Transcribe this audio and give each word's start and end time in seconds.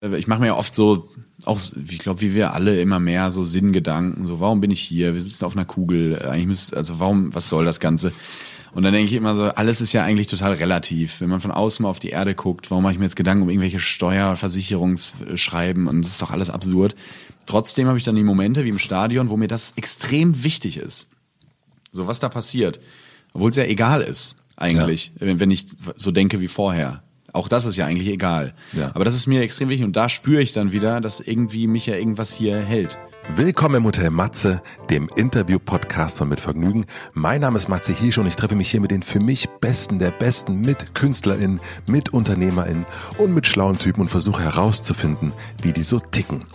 Ich 0.00 0.28
mache 0.28 0.40
mir 0.40 0.46
ja 0.48 0.56
oft 0.56 0.74
so, 0.74 1.08
auch, 1.44 1.58
ich 1.88 1.98
glaube, 1.98 2.20
wie 2.20 2.34
wir 2.34 2.54
alle 2.54 2.80
immer 2.80 3.00
mehr 3.00 3.30
so 3.32 3.42
Sinngedanken, 3.42 4.26
so, 4.26 4.38
warum 4.38 4.60
bin 4.60 4.70
ich 4.70 4.80
hier? 4.80 5.14
Wir 5.14 5.20
sitzen 5.20 5.44
auf 5.44 5.56
einer 5.56 5.64
Kugel, 5.64 6.22
eigentlich 6.22 6.46
müsste, 6.46 6.76
also 6.76 7.00
warum, 7.00 7.34
was 7.34 7.48
soll 7.48 7.64
das 7.64 7.80
Ganze? 7.80 8.12
Und 8.72 8.82
dann 8.84 8.92
denke 8.92 9.10
ich 9.10 9.16
immer 9.16 9.34
so, 9.34 9.44
alles 9.44 9.80
ist 9.80 9.92
ja 9.92 10.04
eigentlich 10.04 10.26
total 10.26 10.52
relativ. 10.52 11.20
Wenn 11.20 11.30
man 11.30 11.40
von 11.40 11.50
außen 11.50 11.82
mal 11.82 11.88
auf 11.88 11.98
die 11.98 12.10
Erde 12.10 12.34
guckt, 12.34 12.70
warum 12.70 12.84
mache 12.84 12.92
ich 12.92 12.98
mir 12.98 13.06
jetzt 13.06 13.16
Gedanken 13.16 13.42
um 13.42 13.50
irgendwelche 13.50 13.80
Steuer- 13.80 14.36
Versicherungsschreiben 14.36 15.86
und 15.86 16.02
das 16.02 16.12
ist 16.12 16.22
doch 16.22 16.30
alles 16.30 16.50
absurd. 16.50 16.94
Trotzdem 17.46 17.88
habe 17.88 17.98
ich 17.98 18.04
dann 18.04 18.14
die 18.14 18.22
Momente 18.22 18.64
wie 18.64 18.68
im 18.68 18.78
Stadion, 18.78 19.30
wo 19.30 19.36
mir 19.36 19.48
das 19.48 19.72
extrem 19.76 20.44
wichtig 20.44 20.76
ist. 20.76 21.08
So, 21.92 22.06
was 22.06 22.20
da 22.20 22.28
passiert. 22.28 22.78
Obwohl 23.32 23.50
es 23.50 23.56
ja 23.56 23.64
egal 23.64 24.02
ist, 24.02 24.36
eigentlich, 24.56 25.12
ja. 25.14 25.26
wenn, 25.26 25.40
wenn 25.40 25.50
ich 25.50 25.66
so 25.96 26.10
denke 26.10 26.40
wie 26.40 26.48
vorher. 26.48 27.02
Auch 27.32 27.48
das 27.48 27.66
ist 27.66 27.76
ja 27.76 27.84
eigentlich 27.84 28.08
egal. 28.08 28.54
Ja. 28.72 28.90
Aber 28.94 29.04
das 29.04 29.14
ist 29.14 29.26
mir 29.26 29.42
extrem 29.42 29.68
wichtig 29.68 29.84
und 29.84 29.96
da 29.96 30.08
spüre 30.08 30.40
ich 30.40 30.54
dann 30.54 30.72
wieder, 30.72 31.00
dass 31.00 31.20
irgendwie 31.20 31.66
mich 31.66 31.86
ja 31.86 31.94
irgendwas 31.94 32.32
hier 32.32 32.58
hält. 32.58 32.98
Willkommen 33.36 33.76
im 33.76 33.84
Hotel 33.84 34.08
Matze, 34.08 34.62
dem 34.88 35.10
Interview-Podcast 35.14 36.16
von 36.16 36.30
Mit 36.30 36.40
Vergnügen. 36.40 36.86
Mein 37.12 37.42
Name 37.42 37.58
ist 37.58 37.68
Matze 37.68 37.92
Hirsch 37.92 38.16
und 38.16 38.26
ich 38.26 38.36
treffe 38.36 38.54
mich 38.54 38.70
hier 38.70 38.80
mit 38.80 38.90
den 38.90 39.02
für 39.02 39.20
mich 39.20 39.46
Besten 39.60 39.98
der 39.98 40.10
Besten, 40.10 40.62
mit 40.62 40.94
KünstlerInnen, 40.94 41.60
mit 41.86 42.14
UnternehmerInnen 42.14 42.86
und 43.18 43.34
mit 43.34 43.46
schlauen 43.46 43.78
Typen 43.78 44.00
und 44.00 44.08
versuche 44.08 44.42
herauszufinden, 44.42 45.34
wie 45.60 45.74
die 45.74 45.82
so 45.82 46.00
ticken. 46.00 46.46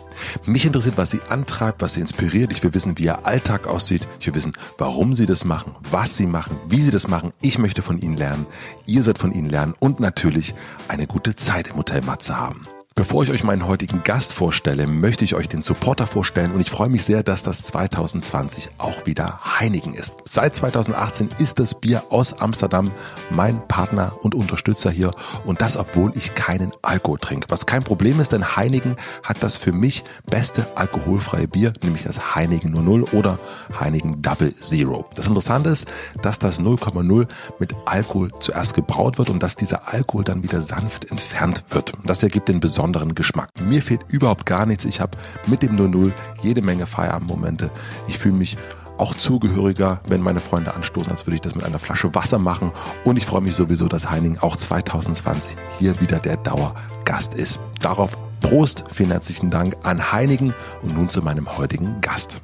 Mich 0.46 0.66
interessiert, 0.66 0.98
was 0.98 1.12
sie 1.12 1.22
antreibt, 1.30 1.82
was 1.82 1.94
sie 1.94 2.02
inspiriert. 2.02 2.52
Ich 2.52 2.64
will 2.64 2.74
wissen, 2.74 2.98
wie 2.98 3.04
ihr 3.04 3.26
Alltag 3.26 3.68
aussieht. 3.68 4.08
Ich 4.20 4.28
will 4.28 4.36
wissen, 4.36 4.54
warum 4.78 5.16
sie 5.16 5.26
das 5.26 5.46
machen, 5.46 5.76
was 5.90 6.18
sie 6.18 6.28
machen, 6.28 6.58
wie 6.68 6.82
sie 6.82 6.92
das 6.92 7.08
machen. 7.08 7.34
Ich 7.42 7.58
möchte 7.58 7.82
von 7.82 8.00
ihnen 8.00 8.18
lernen. 8.18 8.46
Ihr 8.86 9.04
sollt 9.04 9.18
von 9.18 9.34
ihnen 9.34 9.50
lernen 9.50 9.76
und 9.80 10.00
natürlich 10.00 10.54
eine 10.88 11.08
gute 11.08 11.36
Zeit 11.36 11.68
im 11.68 11.78
Hotel 11.78 12.02
Matze 12.02 12.38
haben. 12.38 12.68
Bevor 12.96 13.24
ich 13.24 13.32
euch 13.32 13.44
meinen 13.44 13.68
heutigen 13.68 14.04
Gast 14.04 14.34
vorstelle, 14.34 14.86
möchte 14.86 15.26
ich 15.26 15.34
euch 15.34 15.50
den 15.50 15.64
Supporter 15.64 16.06
vorstellen 16.06 16.52
und 16.52 16.62
ich 16.62 16.70
freue 16.70 16.90
mich 16.90 17.04
sehr, 17.04 17.24
dass 17.24 17.42
das 17.42 17.64
2020 17.64 18.70
auch 18.78 19.08
wieder 19.08 19.40
Heineken 19.60 19.96
ist. 19.96 20.14
Seit 20.26 20.56
2018 20.56 21.30
ist 21.40 21.58
das 21.58 21.74
Bier 21.74 22.04
aus 22.10 22.34
Amsterdam 22.34 22.92
mein 23.32 23.68
Partner 23.68 24.14
und 24.22 24.36
Unterstützer 24.36 24.92
hier 24.92 25.10
und 25.44 25.64
das, 25.64 25.76
obwohl 25.76 26.12
ich 26.16 26.36
keinen 26.36 26.72
Alkohol 26.84 27.18
trinke. 27.18 27.50
Was 27.50 27.66
kein 27.66 27.84
Problem 27.84 28.20
ist, 28.20 28.32
denn 28.32 28.56
Heineken 28.56 28.96
hat 29.24 29.42
das 29.42 29.58
für 29.58 29.72
mich 29.72 30.04
beste 30.30 30.68
alkoholfreie 30.76 31.48
Bier, 31.48 31.74
nämlich 31.82 32.04
das 32.04 32.36
Heineken 32.36 32.74
00 32.74 33.06
oder 33.06 33.40
Heineken 33.80 34.22
Double 34.22 34.56
Zero. 34.58 35.10
Das 35.16 35.26
Interessante 35.26 35.70
ist, 35.70 35.88
dass 36.22 36.38
das 36.38 36.62
0,0 36.62 37.28
mit 37.58 37.74
Alkohol 37.86 38.32
zuerst 38.40 38.76
gebraut 38.76 39.18
wird 39.18 39.32
und 39.32 39.42
dass 39.42 39.56
dieser 39.56 39.92
Alkohol 39.92 40.24
dann 40.24 40.44
wieder 40.44 40.62
sanft 40.62 41.10
entfernt 41.10 41.64
wird. 41.72 41.94
Das 42.04 42.22
ergibt 42.22 42.50
den 42.50 42.60
besonderen 42.60 42.83
besonderen 42.84 43.16
Geschmack. 43.16 43.50
Mir 43.62 43.82
fehlt 43.82 44.02
überhaupt 44.10 44.46
gar 44.46 44.66
nichts. 44.66 44.84
Ich 44.84 45.00
habe 45.00 45.18
mit 45.48 45.62
dem 45.62 45.78
00 45.78 46.12
jede 46.42 46.62
Menge 46.62 46.86
Feierabendmomente. 46.86 47.72
Ich 48.10 48.18
fühle 48.18 48.36
mich 48.36 48.58
auch 48.98 49.16
zugehöriger, 49.16 50.02
wenn 50.10 50.22
meine 50.22 50.42
Freunde 50.42 50.74
anstoßen, 50.74 51.10
als 51.10 51.26
würde 51.26 51.36
ich 51.36 51.42
das 51.42 51.56
mit 51.56 51.64
einer 51.64 51.80
Flasche 51.80 52.14
Wasser 52.14 52.40
machen. 52.40 52.74
Und 53.06 53.18
ich 53.18 53.26
freue 53.26 53.40
mich 53.40 53.56
sowieso, 53.56 53.88
dass 53.88 54.12
Heining 54.12 54.38
auch 54.38 54.58
2020 54.58 55.56
hier 55.80 56.00
wieder 56.02 56.20
der 56.20 56.36
Dauergast 56.36 57.36
ist. 57.36 57.62
Darauf 57.80 58.18
Prost, 58.42 58.84
vielen 58.92 59.12
herzlichen 59.12 59.50
Dank 59.50 59.78
an 59.84 60.12
Heinigen 60.12 60.54
und 60.82 60.98
nun 60.98 61.08
zu 61.08 61.22
meinem 61.22 61.58
heutigen 61.58 62.02
Gast. 62.02 62.42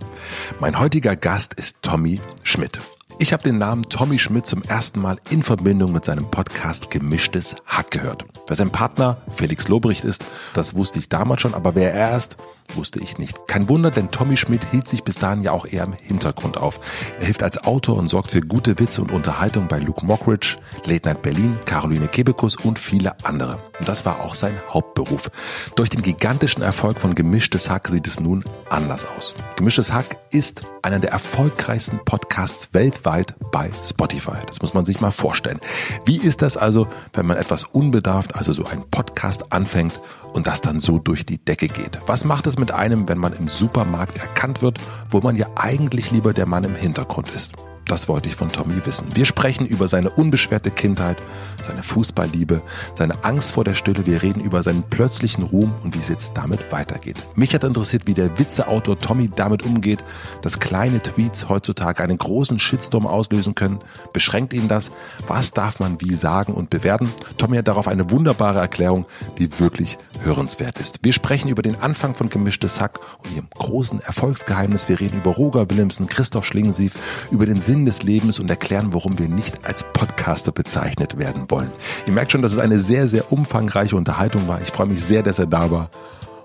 Mein 0.62 0.80
heutiger 0.80 1.18
Gast 1.18 1.54
ist 1.56 1.80
Tommy 1.82 2.22
Schmidt. 2.44 2.80
Ich 3.22 3.34
habe 3.34 3.44
den 3.44 3.58
Namen 3.58 3.84
Tommy 3.84 4.18
Schmidt 4.18 4.46
zum 4.46 4.64
ersten 4.64 5.02
Mal 5.02 5.18
in 5.30 5.44
Verbindung 5.44 5.92
mit 5.92 6.06
seinem 6.06 6.32
Podcast 6.32 6.90
Gemischtes 6.90 7.54
Hack 7.66 7.92
gehört. 7.92 8.24
Wer 8.48 8.56
sein 8.56 8.72
Partner 8.72 9.18
Felix 9.36 9.68
Lobrecht 9.68 10.06
ist, 10.06 10.24
das 10.54 10.74
wusste 10.74 11.00
ich 11.00 11.10
damals 11.10 11.42
schon, 11.42 11.54
aber 11.54 11.76
wer 11.76 11.94
er 11.94 12.16
ist, 12.16 12.38
wusste 12.76 13.00
ich 13.00 13.18
nicht. 13.18 13.48
Kein 13.48 13.70
Wunder, 13.70 13.92
denn 13.92 14.12
Tommy 14.12 14.38
Schmidt 14.38 14.66
hielt 14.72 14.88
sich 14.88 15.04
bis 15.04 15.18
dahin 15.18 15.42
ja 15.42 15.52
auch 15.52 15.66
eher 15.66 15.84
im 15.84 15.94
Hintergrund 15.94 16.58
auf. 16.58 16.80
Er 17.20 17.26
hilft 17.26 17.44
als 17.44 17.64
Autor 17.64 17.98
und 17.98 18.08
sorgt 18.08 18.32
für 18.32 18.42
gute 18.42 18.80
Witze 18.80 19.02
und 19.02 19.12
Unterhaltung 19.12 19.68
bei 19.68 19.80
Luke 19.80 20.06
Mockridge, 20.06 20.58
Late 20.86 21.08
Night 21.08 21.22
Berlin, 21.22 21.58
Caroline 21.66 22.08
Kebekus 22.08 22.56
und 22.56 22.80
viele 22.80 23.24
andere. 23.24 23.58
Und 23.80 23.88
das 23.88 24.06
war 24.06 24.22
auch 24.22 24.36
sein 24.36 24.56
Hauptberuf. 24.70 25.32
Durch 25.76 25.90
den 25.90 26.02
gigantischen 26.02 26.64
Erfolg 26.64 27.00
von 27.00 27.16
Gemischtes 27.16 27.70
Hack 27.70 27.88
sieht 27.88 28.08
es 28.08 28.20
nun 28.20 28.44
anders 28.70 29.06
aus. 29.18 29.36
Gemischtes 29.56 29.94
Hack 29.94 30.18
ist 30.32 30.64
einer 30.82 31.00
der 31.00 31.12
erfolgreichsten 31.12 32.00
Podcasts 32.06 32.70
weltweit 32.74 33.34
bei 33.52 33.70
Spotify. 33.84 34.38
Das 34.48 34.62
muss 34.62 34.74
man 34.74 34.86
sich 34.86 35.02
mal 35.02 35.12
vorstellen. 35.12 35.60
Wie 36.06 36.18
ist 36.18 36.42
das 36.42 36.58
also, 36.58 36.88
wenn 37.14 37.26
man 37.26 37.38
etwas 37.38 37.64
unbedarft, 37.64 38.36
also 38.36 38.54
so 38.54 38.66
ein 38.66 38.84
Podcast 38.90 39.52
anfängt 39.52 40.00
und 40.34 40.48
das 40.48 40.62
dann 40.62 40.80
so 40.80 41.00
durch 41.00 41.26
die 41.26 41.44
Decke 41.44 41.68
geht. 41.68 42.00
Was 42.08 42.26
macht 42.26 42.48
es 42.48 42.58
mit 42.58 42.72
einem, 42.72 43.08
wenn 43.10 43.18
man 43.18 43.34
im 43.34 43.48
Supermarkt 43.48 44.18
erkannt 44.18 44.62
wird, 44.62 44.80
wo 45.10 45.20
man 45.20 45.36
ja 45.36 45.48
eigentlich 45.56 46.12
lieber 46.12 46.34
der 46.34 46.46
Mann 46.46 46.64
im 46.64 46.76
Hintergrund 46.76 47.30
ist? 47.36 47.54
Das 47.90 48.08
wollte 48.08 48.30
ich 48.30 48.36
von 48.36 48.52
Tommy 48.52 48.86
wissen. 48.86 49.08
Wir 49.16 49.26
sprechen 49.26 49.66
über 49.66 49.88
seine 49.88 50.12
unbeschwerte 50.12 50.70
Kindheit, 50.70 51.18
seine 51.68 51.82
Fußballliebe, 51.82 52.62
seine 52.94 53.24
Angst 53.24 53.54
vor 53.54 53.64
der 53.64 53.74
Stille. 53.74 54.06
Wir 54.06 54.22
reden 54.22 54.42
über 54.42 54.62
seinen 54.62 54.84
plötzlichen 54.84 55.44
Ruhm 55.44 55.74
und 55.84 55.96
wie 55.96 56.00
es 56.00 56.08
jetzt 56.08 56.34
damit 56.36 56.72
weitergeht. 56.72 57.26
Mich 57.34 57.52
hat 57.56 57.64
interessiert, 57.64 58.06
wie 58.06 58.14
der 58.14 58.38
Witzeautor 58.38 59.00
Tommy 59.00 59.32
damit 59.36 59.64
umgeht, 59.64 60.04
dass 60.44 60.60
kleine 60.60 61.02
Tweets 61.02 61.50
heutzutage 61.50 62.04
einen 62.04 62.20
großen 62.20 62.60
Shitstorm 62.60 63.08
auslösen 63.08 63.56
können. 63.56 63.80
Beschränkt 64.14 64.54
ihn 64.54 64.68
das? 64.68 64.92
Was 65.28 65.52
darf 65.52 65.80
man 65.80 66.00
wie 66.00 66.14
sagen 66.14 66.54
und 66.54 66.70
bewerten? 66.70 67.12
Tommy 67.40 67.58
hat 67.58 67.68
darauf 67.68 67.88
eine 67.88 68.12
wunderbare 68.12 68.60
Erklärung, 68.60 69.08
die 69.40 69.60
wirklich 69.60 69.98
hörenswert 70.22 70.80
ist. 70.80 71.00
Wir 71.02 71.14
sprechen 71.14 71.50
über 71.50 71.64
den 71.64 71.82
Anfang 71.82 72.14
von 72.14 72.30
Gemischtes 72.30 72.80
Hack 72.80 73.00
und 73.24 73.36
ihrem 73.36 73.48
großen 73.50 74.00
Erfolgsgeheimnis. 74.04 74.88
Wir 74.88 75.00
reden 75.00 75.18
über 75.18 75.32
Roger 75.32 75.68
Willemsen, 75.72 76.06
Christoph 76.06 76.46
Schlingensief, 76.46 76.94
über 77.32 77.48
den 77.48 77.62
Sinn 77.62 77.79
Sinn 77.80 77.86
des 77.86 78.04
Lebens 78.04 78.40
und 78.40 78.50
erklären, 78.50 78.90
warum 78.92 79.20
wir 79.20 79.30
nicht 79.30 79.66
als 79.66 79.86
Podcaster 79.94 80.52
bezeichnet 80.52 81.18
werden 81.18 81.46
wollen. 81.48 81.72
Ihr 82.06 82.12
merkt 82.12 82.34
schon, 82.34 82.42
dass 82.42 82.52
es 82.52 82.58
eine 82.58 82.82
sehr, 82.82 83.08
sehr 83.08 83.32
umfangreiche 83.32 83.96
Unterhaltung 83.96 84.50
war. 84.50 84.62
Ich 84.62 84.68
freue 84.68 84.88
mich 84.88 85.02
sehr, 85.02 85.24
dass 85.24 85.40
er 85.40 85.46
da 85.46 85.72
war 85.72 85.90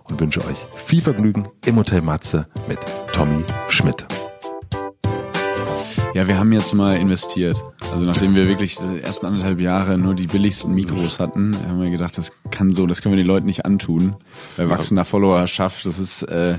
und 0.08 0.20
wünsche 0.20 0.44
euch 0.46 0.64
viel 0.76 1.02
Vergnügen 1.02 1.48
im 1.66 1.74
Hotel 1.74 2.02
Matze 2.02 2.46
mit 2.68 2.78
Tommy 3.12 3.42
Schmidt. 3.66 4.06
Ja, 6.14 6.28
wir 6.28 6.38
haben 6.38 6.52
jetzt 6.52 6.72
mal 6.72 6.98
investiert. 6.98 7.60
Also 7.92 8.04
nachdem 8.04 8.36
wir 8.36 8.46
wirklich 8.46 8.76
die 8.76 9.00
ersten 9.02 9.26
anderthalb 9.26 9.58
Jahre 9.58 9.98
nur 9.98 10.14
die 10.14 10.28
billigsten 10.28 10.72
Mikros 10.72 11.18
hatten, 11.18 11.56
haben 11.66 11.80
wir 11.80 11.90
gedacht, 11.90 12.16
das 12.16 12.30
kann 12.52 12.72
so, 12.72 12.86
das 12.86 13.02
können 13.02 13.16
wir 13.16 13.24
den 13.24 13.26
Leuten 13.26 13.46
nicht 13.46 13.66
antun. 13.66 14.14
Bei 14.56 14.70
wachsender 14.70 15.04
Followerschaft, 15.04 15.84
das 15.84 15.98
ist 15.98 16.22
äh, 16.22 16.58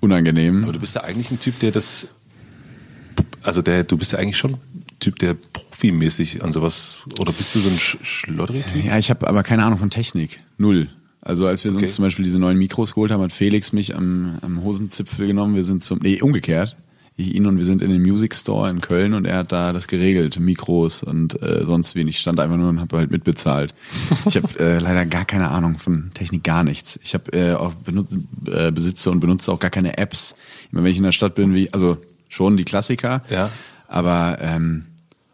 unangenehm. 0.00 0.64
Aber 0.64 0.72
du 0.72 0.80
bist 0.80 0.96
ja 0.96 1.04
eigentlich 1.04 1.30
ein 1.30 1.38
Typ, 1.38 1.60
der 1.60 1.70
das 1.70 2.08
also 3.42 3.62
der, 3.62 3.84
du 3.84 3.96
bist 3.96 4.12
ja 4.12 4.18
eigentlich 4.18 4.36
schon 4.36 4.56
Typ, 5.00 5.18
der 5.20 5.34
profimäßig 5.34 6.42
an 6.42 6.52
sowas, 6.52 7.04
oder 7.20 7.32
bist 7.32 7.54
du 7.54 7.60
so 7.60 7.68
ein 7.68 7.78
Sch 7.78 7.98
Schloddery-Typ? 8.02 8.84
Ja, 8.84 8.98
ich 8.98 9.10
habe 9.10 9.28
aber 9.28 9.44
keine 9.44 9.64
Ahnung 9.64 9.78
von 9.78 9.90
Technik. 9.90 10.40
Null. 10.56 10.88
Also 11.20 11.46
als 11.46 11.64
wir 11.64 11.72
okay. 11.72 11.84
uns 11.84 11.94
zum 11.94 12.04
Beispiel 12.04 12.24
diese 12.24 12.38
neuen 12.38 12.58
Mikros 12.58 12.94
geholt 12.94 13.12
haben, 13.12 13.22
hat 13.22 13.32
Felix 13.32 13.72
mich 13.72 13.94
am, 13.94 14.38
am 14.42 14.64
Hosenzipfel 14.64 15.26
genommen. 15.26 15.54
Wir 15.54 15.64
sind 15.64 15.84
zum, 15.84 16.00
nee, 16.02 16.20
umgekehrt. 16.20 16.76
Ich 17.16 17.34
ihn 17.34 17.46
und 17.46 17.58
wir 17.58 17.64
sind 17.64 17.82
in 17.82 17.90
den 17.90 18.02
Music 18.02 18.34
Store 18.34 18.70
in 18.70 18.80
Köln 18.80 19.12
und 19.12 19.24
er 19.24 19.38
hat 19.38 19.52
da 19.52 19.72
das 19.72 19.88
geregelt, 19.88 20.38
Mikros 20.38 21.02
und 21.02 21.40
äh, 21.42 21.64
sonst 21.64 21.96
wenig. 21.96 22.16
Ich 22.16 22.20
stand 22.20 22.38
einfach 22.38 22.56
nur 22.56 22.68
und 22.68 22.80
habe 22.80 22.96
halt 22.96 23.10
mitbezahlt. 23.10 23.74
Ich 24.26 24.36
habe 24.36 24.48
äh, 24.60 24.78
leider 24.80 25.04
gar 25.04 25.24
keine 25.24 25.48
Ahnung 25.50 25.78
von 25.78 26.12
Technik, 26.14 26.44
gar 26.44 26.62
nichts. 26.62 26.98
Ich 27.02 27.14
habe 27.14 27.32
äh, 27.32 27.54
auch 27.54 27.74
benutze, 27.74 28.20
äh, 28.46 28.70
besitze 28.70 29.10
und 29.10 29.18
benutze 29.18 29.50
auch 29.52 29.58
gar 29.58 29.70
keine 29.70 29.98
Apps. 29.98 30.36
Immer 30.70 30.84
wenn 30.84 30.92
ich 30.92 30.98
in 30.98 31.02
der 31.02 31.12
Stadt 31.12 31.34
bin, 31.34 31.54
wie 31.54 31.72
also 31.72 31.98
schon 32.28 32.56
die 32.56 32.64
Klassiker. 32.64 33.22
Ja. 33.30 33.50
Aber 33.86 34.38
ähm, 34.40 34.86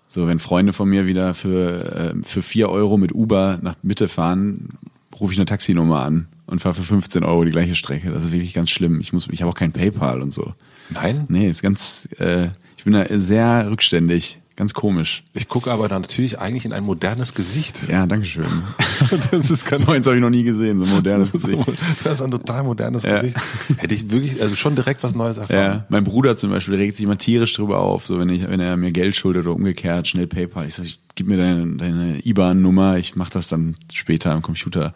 so, 0.09 0.27
wenn 0.28 0.38
Freunde 0.38 0.72
von 0.72 0.88
mir 0.88 1.06
wieder 1.06 1.34
für, 1.34 2.15
äh, 2.15 2.15
für 2.25 2.43
vier 2.43 2.69
Euro 2.69 2.97
mit 2.97 3.12
Uber 3.12 3.59
nach 3.62 3.75
Mitte 3.82 4.09
fahren, 4.09 4.71
rufe 5.19 5.33
ich 5.33 5.38
eine 5.38 5.47
Taxinummer 5.47 6.00
an 6.00 6.28
und 6.47 6.60
fahre 6.60 6.75
für 6.75 6.83
15 6.83 7.25
Euro 7.25 7.44
die 7.44 7.50
gleiche 7.50 7.75
Strecke. 7.75 8.10
Das 8.10 8.22
ist 8.22 8.33
wirklich 8.33 8.54
ganz 8.54 8.71
schlimm. 8.71 9.01
Ich 9.01 9.13
muss, 9.13 9.28
ich 9.30 9.42
habe 9.42 9.51
auch 9.51 9.57
kein 9.57 9.72
PayPal 9.72 10.22
und 10.22 10.33
so. 10.33 10.53
Nein? 10.91 11.24
Nee, 11.28 11.48
ist 11.48 11.63
ganz, 11.63 12.09
äh, 12.18 12.48
ich 12.77 12.84
bin 12.84 12.92
da 12.92 13.07
sehr 13.18 13.71
rückständig. 13.71 14.39
Ganz 14.56 14.72
komisch. 14.72 15.24
Ich 15.33 15.48
gucke 15.48 15.72
aber 15.72 15.89
dann 15.89 16.03
natürlich 16.03 16.39
eigentlich 16.39 16.65
in 16.65 16.72
ein 16.72 16.84
modernes 16.84 17.34
Gesicht. 17.34 17.89
Ja, 17.89 18.06
danke 18.06 18.24
schön. 18.24 18.47
das 19.30 19.51
ist 19.51 19.65
ganz 19.65 19.84
so 19.84 19.91
eins 19.91 20.06
habe 20.06 20.16
ich 20.16 20.22
noch 20.22 20.30
nie 20.30 20.45
gesehen, 20.45 20.78
so 20.78 20.84
ein 20.84 20.91
modernes 20.91 21.33
Gesicht. 21.33 21.60
Das 22.04 22.21
ist 22.21 22.22
ein 22.22 22.30
total 22.30 22.62
modernes 22.62 23.03
ja. 23.03 23.21
Gesicht. 23.21 23.36
Hätte 23.78 23.95
ich 23.95 24.10
wirklich, 24.10 24.41
also 24.41 24.54
schon 24.54 24.77
direkt 24.77 25.03
was 25.03 25.16
Neues 25.16 25.39
erfahren. 25.39 25.78
Ja, 25.78 25.86
mein 25.89 26.04
Bruder 26.04 26.36
zum 26.36 26.51
Beispiel 26.51 26.77
regt 26.77 26.95
sich 26.95 27.04
immer 27.04 27.18
tierisch 27.18 27.54
drüber 27.54 27.80
auf, 27.80 28.06
so 28.06 28.21
wenn 28.21 28.28
ich, 28.28 28.47
wenn 28.47 28.60
er 28.60 28.77
mir 28.77 28.92
Geld 28.92 29.16
schuldet 29.16 29.45
oder 29.45 29.56
umgekehrt, 29.56 30.06
schnell 30.06 30.28
PayPal. 30.28 30.68
Ich 30.68 30.77
sag, 30.77 30.84
ich, 30.84 31.01
gib 31.16 31.27
mir 31.27 31.36
deine, 31.36 31.77
deine 31.77 32.24
IBAN-Nummer, 32.24 32.98
ich 32.98 33.16
mach 33.16 33.30
das 33.30 33.48
dann 33.48 33.74
später 33.92 34.30
am 34.30 34.42
Computer. 34.42 34.92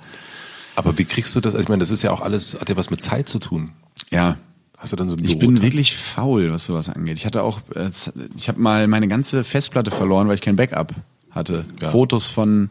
Aber 0.77 0.97
wie 0.99 1.05
kriegst 1.05 1.35
du 1.35 1.41
das? 1.41 1.57
Also 1.57 1.65
ich 1.65 1.69
meine, 1.69 1.81
das 1.81 1.91
ist 1.91 2.05
ja 2.05 2.13
auch 2.13 2.21
alles, 2.21 2.61
hat 2.61 2.69
ja 2.69 2.77
was 2.77 2.91
mit 2.91 3.03
Zeit 3.03 3.29
zu 3.29 3.41
tun. 3.41 3.73
Ja, 4.13 4.37
Hast 4.79 4.93
du 4.93 4.97
dann 4.97 5.09
so 5.09 5.17
ein 5.17 5.25
Ich 5.25 5.39
bin 5.39 5.61
wirklich 5.61 5.97
faul, 5.97 6.53
was 6.53 6.65
sowas 6.65 6.89
angeht. 6.89 7.19
Ich 7.19 7.27
hatte 7.27 7.43
auch, 7.43 7.61
äh, 7.75 7.91
ich 8.37 8.49
habe 8.49 8.61
mal 8.61 8.87
meine 8.87 9.09
ganze 9.09 9.43
Festplatte 9.43 9.91
verloren, 9.91 10.29
weil 10.29 10.37
ich 10.37 10.41
kein 10.41 10.57
Backup 10.57 10.95
hatte. 11.31 11.65
Ja. 11.81 11.91
Fotos 11.91 12.27
von 12.27 12.71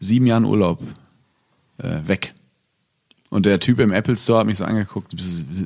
sieben 0.00 0.26
Jahren 0.26 0.44
Urlaub 0.44 0.82
äh, 1.78 2.00
weg. 2.06 2.34
Und 3.30 3.46
der 3.46 3.58
Typ 3.58 3.80
im 3.80 3.90
Apple 3.90 4.16
Store 4.16 4.40
hat 4.40 4.46
mich 4.46 4.58
so 4.58 4.64
angeguckt, 4.64 5.16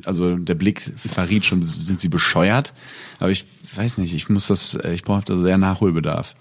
also 0.05 0.37
der 0.37 0.55
Blick 0.55 0.81
verriet 0.95 1.45
schon, 1.45 1.61
sind 1.61 1.99
sie 1.99 2.07
bescheuert? 2.07 2.73
Aber 3.19 3.29
ich 3.29 3.45
weiß 3.75 3.99
nicht, 3.99 4.13
ich 4.13 4.29
muss 4.29 4.47
das, 4.47 4.75
ich 4.75 5.03
brauche 5.03 5.23
da 5.25 5.37
sehr 5.37 5.57
Nachholbedarf. 5.57 6.35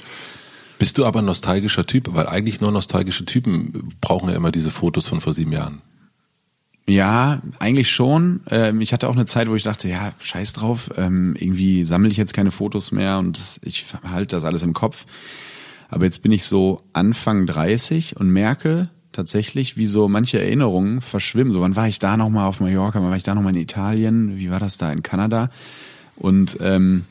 Bist 0.79 0.97
du 0.97 1.05
aber 1.05 1.19
ein 1.19 1.27
nostalgischer 1.27 1.85
Typ? 1.85 2.15
Weil 2.15 2.29
eigentlich 2.29 2.61
nur 2.61 2.71
nostalgische 2.71 3.25
Typen 3.25 3.91
brauchen 4.01 4.31
ja 4.31 4.37
immer 4.37 4.53
diese 4.53 4.71
Fotos 4.71 5.09
von 5.09 5.21
vor 5.21 5.35
sieben 5.35 5.53
Jahren. 5.53 5.83
Ja, 6.89 7.43
eigentlich 7.59 7.91
schon. 7.91 8.41
Ähm, 8.51 8.81
ich 8.81 8.95
hatte 8.95 9.09
auch 9.09 9.15
eine 9.15 9.27
Zeit, 9.27 9.51
wo 9.51 9.55
ich 9.55 9.63
dachte, 9.63 9.89
ja, 9.89 10.13
scheiß 10.21 10.55
drauf, 10.55 10.89
ähm, 10.97 11.37
irgendwie 11.39 11.85
sammle 11.85 12.09
ich 12.09 12.17
jetzt 12.17 12.33
keine 12.33 12.51
Fotos 12.51 12.93
mehr 12.93 13.19
und 13.19 13.61
ich 13.63 13.85
halte 14.03 14.37
das 14.37 14.47
alles 14.47 14.63
im 14.63 14.73
Kopf. 14.73 15.05
Aber 15.91 16.07
jetzt 16.07 16.23
bin 16.23 16.33
ich 16.33 16.45
so 16.45 16.81
Anfang 16.95 17.45
30 17.47 18.17
und 18.17 18.31
merke 18.31 18.89
tatsächlich, 19.13 19.77
wie 19.77 19.87
so 19.87 20.09
manche 20.09 20.41
Erinnerungen 20.41 21.03
verschwimmen. 21.03 21.53
So, 21.53 21.61
wann 21.61 21.77
war 21.77 21.89
ich 21.89 21.99
da 21.99 22.17
nochmal 22.17 22.47
auf 22.47 22.61
Mallorca, 22.61 23.03
wann 23.03 23.11
war 23.11 23.17
ich 23.19 23.23
da 23.23 23.35
nochmal 23.35 23.55
in 23.55 23.61
Italien, 23.61 24.39
wie 24.39 24.51
war 24.51 24.61
das 24.61 24.79
da 24.79 24.91
in 24.91 25.03
Kanada? 25.03 25.51
Und 26.17 26.57
ähm, 26.63 27.05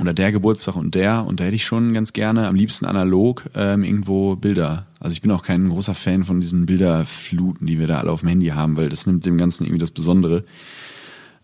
oder 0.00 0.14
der 0.14 0.32
Geburtstag 0.32 0.76
und 0.76 0.94
der 0.94 1.24
und 1.26 1.40
da 1.40 1.44
hätte 1.44 1.56
ich 1.56 1.64
schon 1.64 1.92
ganz 1.92 2.12
gerne 2.12 2.48
am 2.48 2.54
liebsten 2.54 2.86
analog 2.86 3.44
ähm, 3.54 3.84
irgendwo 3.84 4.36
Bilder. 4.36 4.86
Also 4.98 5.12
ich 5.12 5.22
bin 5.22 5.30
auch 5.30 5.42
kein 5.42 5.68
großer 5.68 5.94
Fan 5.94 6.24
von 6.24 6.40
diesen 6.40 6.66
Bilderfluten, 6.66 7.66
die 7.66 7.78
wir 7.78 7.86
da 7.86 7.98
alle 7.98 8.10
auf 8.10 8.20
dem 8.20 8.28
Handy 8.28 8.48
haben, 8.48 8.76
weil 8.76 8.88
das 8.88 9.06
nimmt 9.06 9.26
dem 9.26 9.38
Ganzen 9.38 9.64
irgendwie 9.64 9.80
das 9.80 9.90
Besondere. 9.90 10.42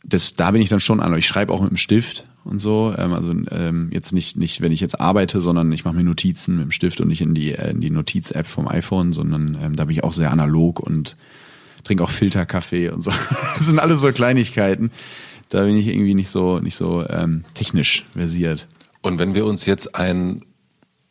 Das, 0.04 0.36
da 0.36 0.50
bin 0.52 0.62
ich 0.62 0.68
dann 0.68 0.80
schon 0.80 1.00
an. 1.00 1.16
Ich 1.18 1.26
schreibe 1.26 1.52
auch 1.52 1.60
mit 1.60 1.70
dem 1.70 1.76
Stift 1.76 2.26
und 2.44 2.60
so. 2.60 2.94
Ähm, 2.96 3.12
also 3.12 3.32
ähm, 3.50 3.90
jetzt 3.92 4.12
nicht, 4.12 4.36
nicht, 4.36 4.60
wenn 4.60 4.72
ich 4.72 4.80
jetzt 4.80 5.00
arbeite, 5.00 5.40
sondern 5.40 5.72
ich 5.72 5.84
mache 5.84 5.96
mir 5.96 6.04
Notizen 6.04 6.56
mit 6.56 6.64
dem 6.64 6.70
Stift 6.70 7.00
und 7.00 7.08
nicht 7.08 7.20
in 7.20 7.34
die, 7.34 7.52
äh, 7.52 7.70
in 7.70 7.80
die 7.80 7.90
Notiz-App 7.90 8.46
vom 8.46 8.68
iPhone, 8.68 9.12
sondern 9.12 9.58
ähm, 9.60 9.76
da 9.76 9.84
bin 9.84 9.96
ich 9.96 10.04
auch 10.04 10.12
sehr 10.12 10.30
analog 10.30 10.80
und 10.80 11.16
trinke 11.84 12.02
auch 12.02 12.10
Filterkaffee 12.10 12.90
und 12.90 13.02
so. 13.02 13.10
Das 13.56 13.66
sind 13.66 13.78
alles 13.78 14.00
so 14.00 14.12
Kleinigkeiten. 14.12 14.90
Da 15.48 15.64
bin 15.64 15.76
ich 15.76 15.86
irgendwie 15.86 16.14
nicht 16.14 16.28
so, 16.28 16.58
nicht 16.58 16.74
so 16.74 17.06
ähm, 17.08 17.44
technisch 17.54 18.04
versiert. 18.12 18.66
Und 19.02 19.18
wenn 19.18 19.34
wir 19.34 19.46
uns 19.46 19.66
jetzt 19.66 19.94
ein 19.94 20.42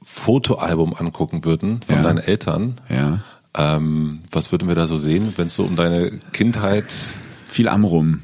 Fotoalbum 0.01 0.93
angucken 0.93 1.45
würden 1.45 1.81
von 1.81 1.95
ja. 1.95 2.03
deinen 2.03 2.19
Eltern, 2.19 2.75
ja. 2.89 3.21
ähm, 3.57 4.21
was 4.31 4.51
würden 4.51 4.67
wir 4.67 4.75
da 4.75 4.87
so 4.87 4.97
sehen, 4.97 5.33
wenn 5.37 5.47
es 5.47 5.55
so 5.55 5.63
um 5.63 5.75
deine 5.75 6.11
Kindheit 6.33 6.93
viel 7.47 7.67
Amrum. 7.69 8.21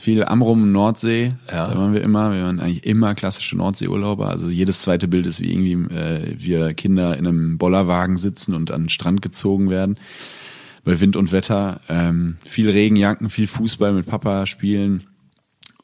Viel 0.00 0.24
Amrum 0.24 0.70
Nordsee. 0.72 1.34
Ja. 1.50 1.68
Da 1.68 1.78
waren 1.78 1.92
wir 1.92 2.02
immer. 2.02 2.32
Wir 2.32 2.44
waren 2.44 2.60
eigentlich 2.60 2.84
immer 2.84 3.14
klassische 3.14 3.56
Nordseeurlauber. 3.56 4.28
Also 4.28 4.48
jedes 4.48 4.82
zweite 4.82 5.08
Bild 5.08 5.26
ist 5.26 5.40
wie 5.40 5.52
irgendwie 5.52 5.94
äh, 5.94 6.36
wir 6.38 6.74
Kinder 6.74 7.16
in 7.16 7.26
einem 7.26 7.58
Bollerwagen 7.58 8.16
sitzen 8.16 8.54
und 8.54 8.70
an 8.70 8.84
den 8.84 8.88
Strand 8.90 9.22
gezogen 9.22 9.70
werden. 9.70 9.98
Bei 10.84 11.00
Wind 11.00 11.16
und 11.16 11.32
Wetter. 11.32 11.80
Ähm, 11.88 12.36
viel 12.46 12.70
Regenjacken, 12.70 13.30
viel 13.30 13.46
Fußball 13.46 13.92
mit 13.92 14.06
Papa 14.06 14.46
spielen. 14.46 15.04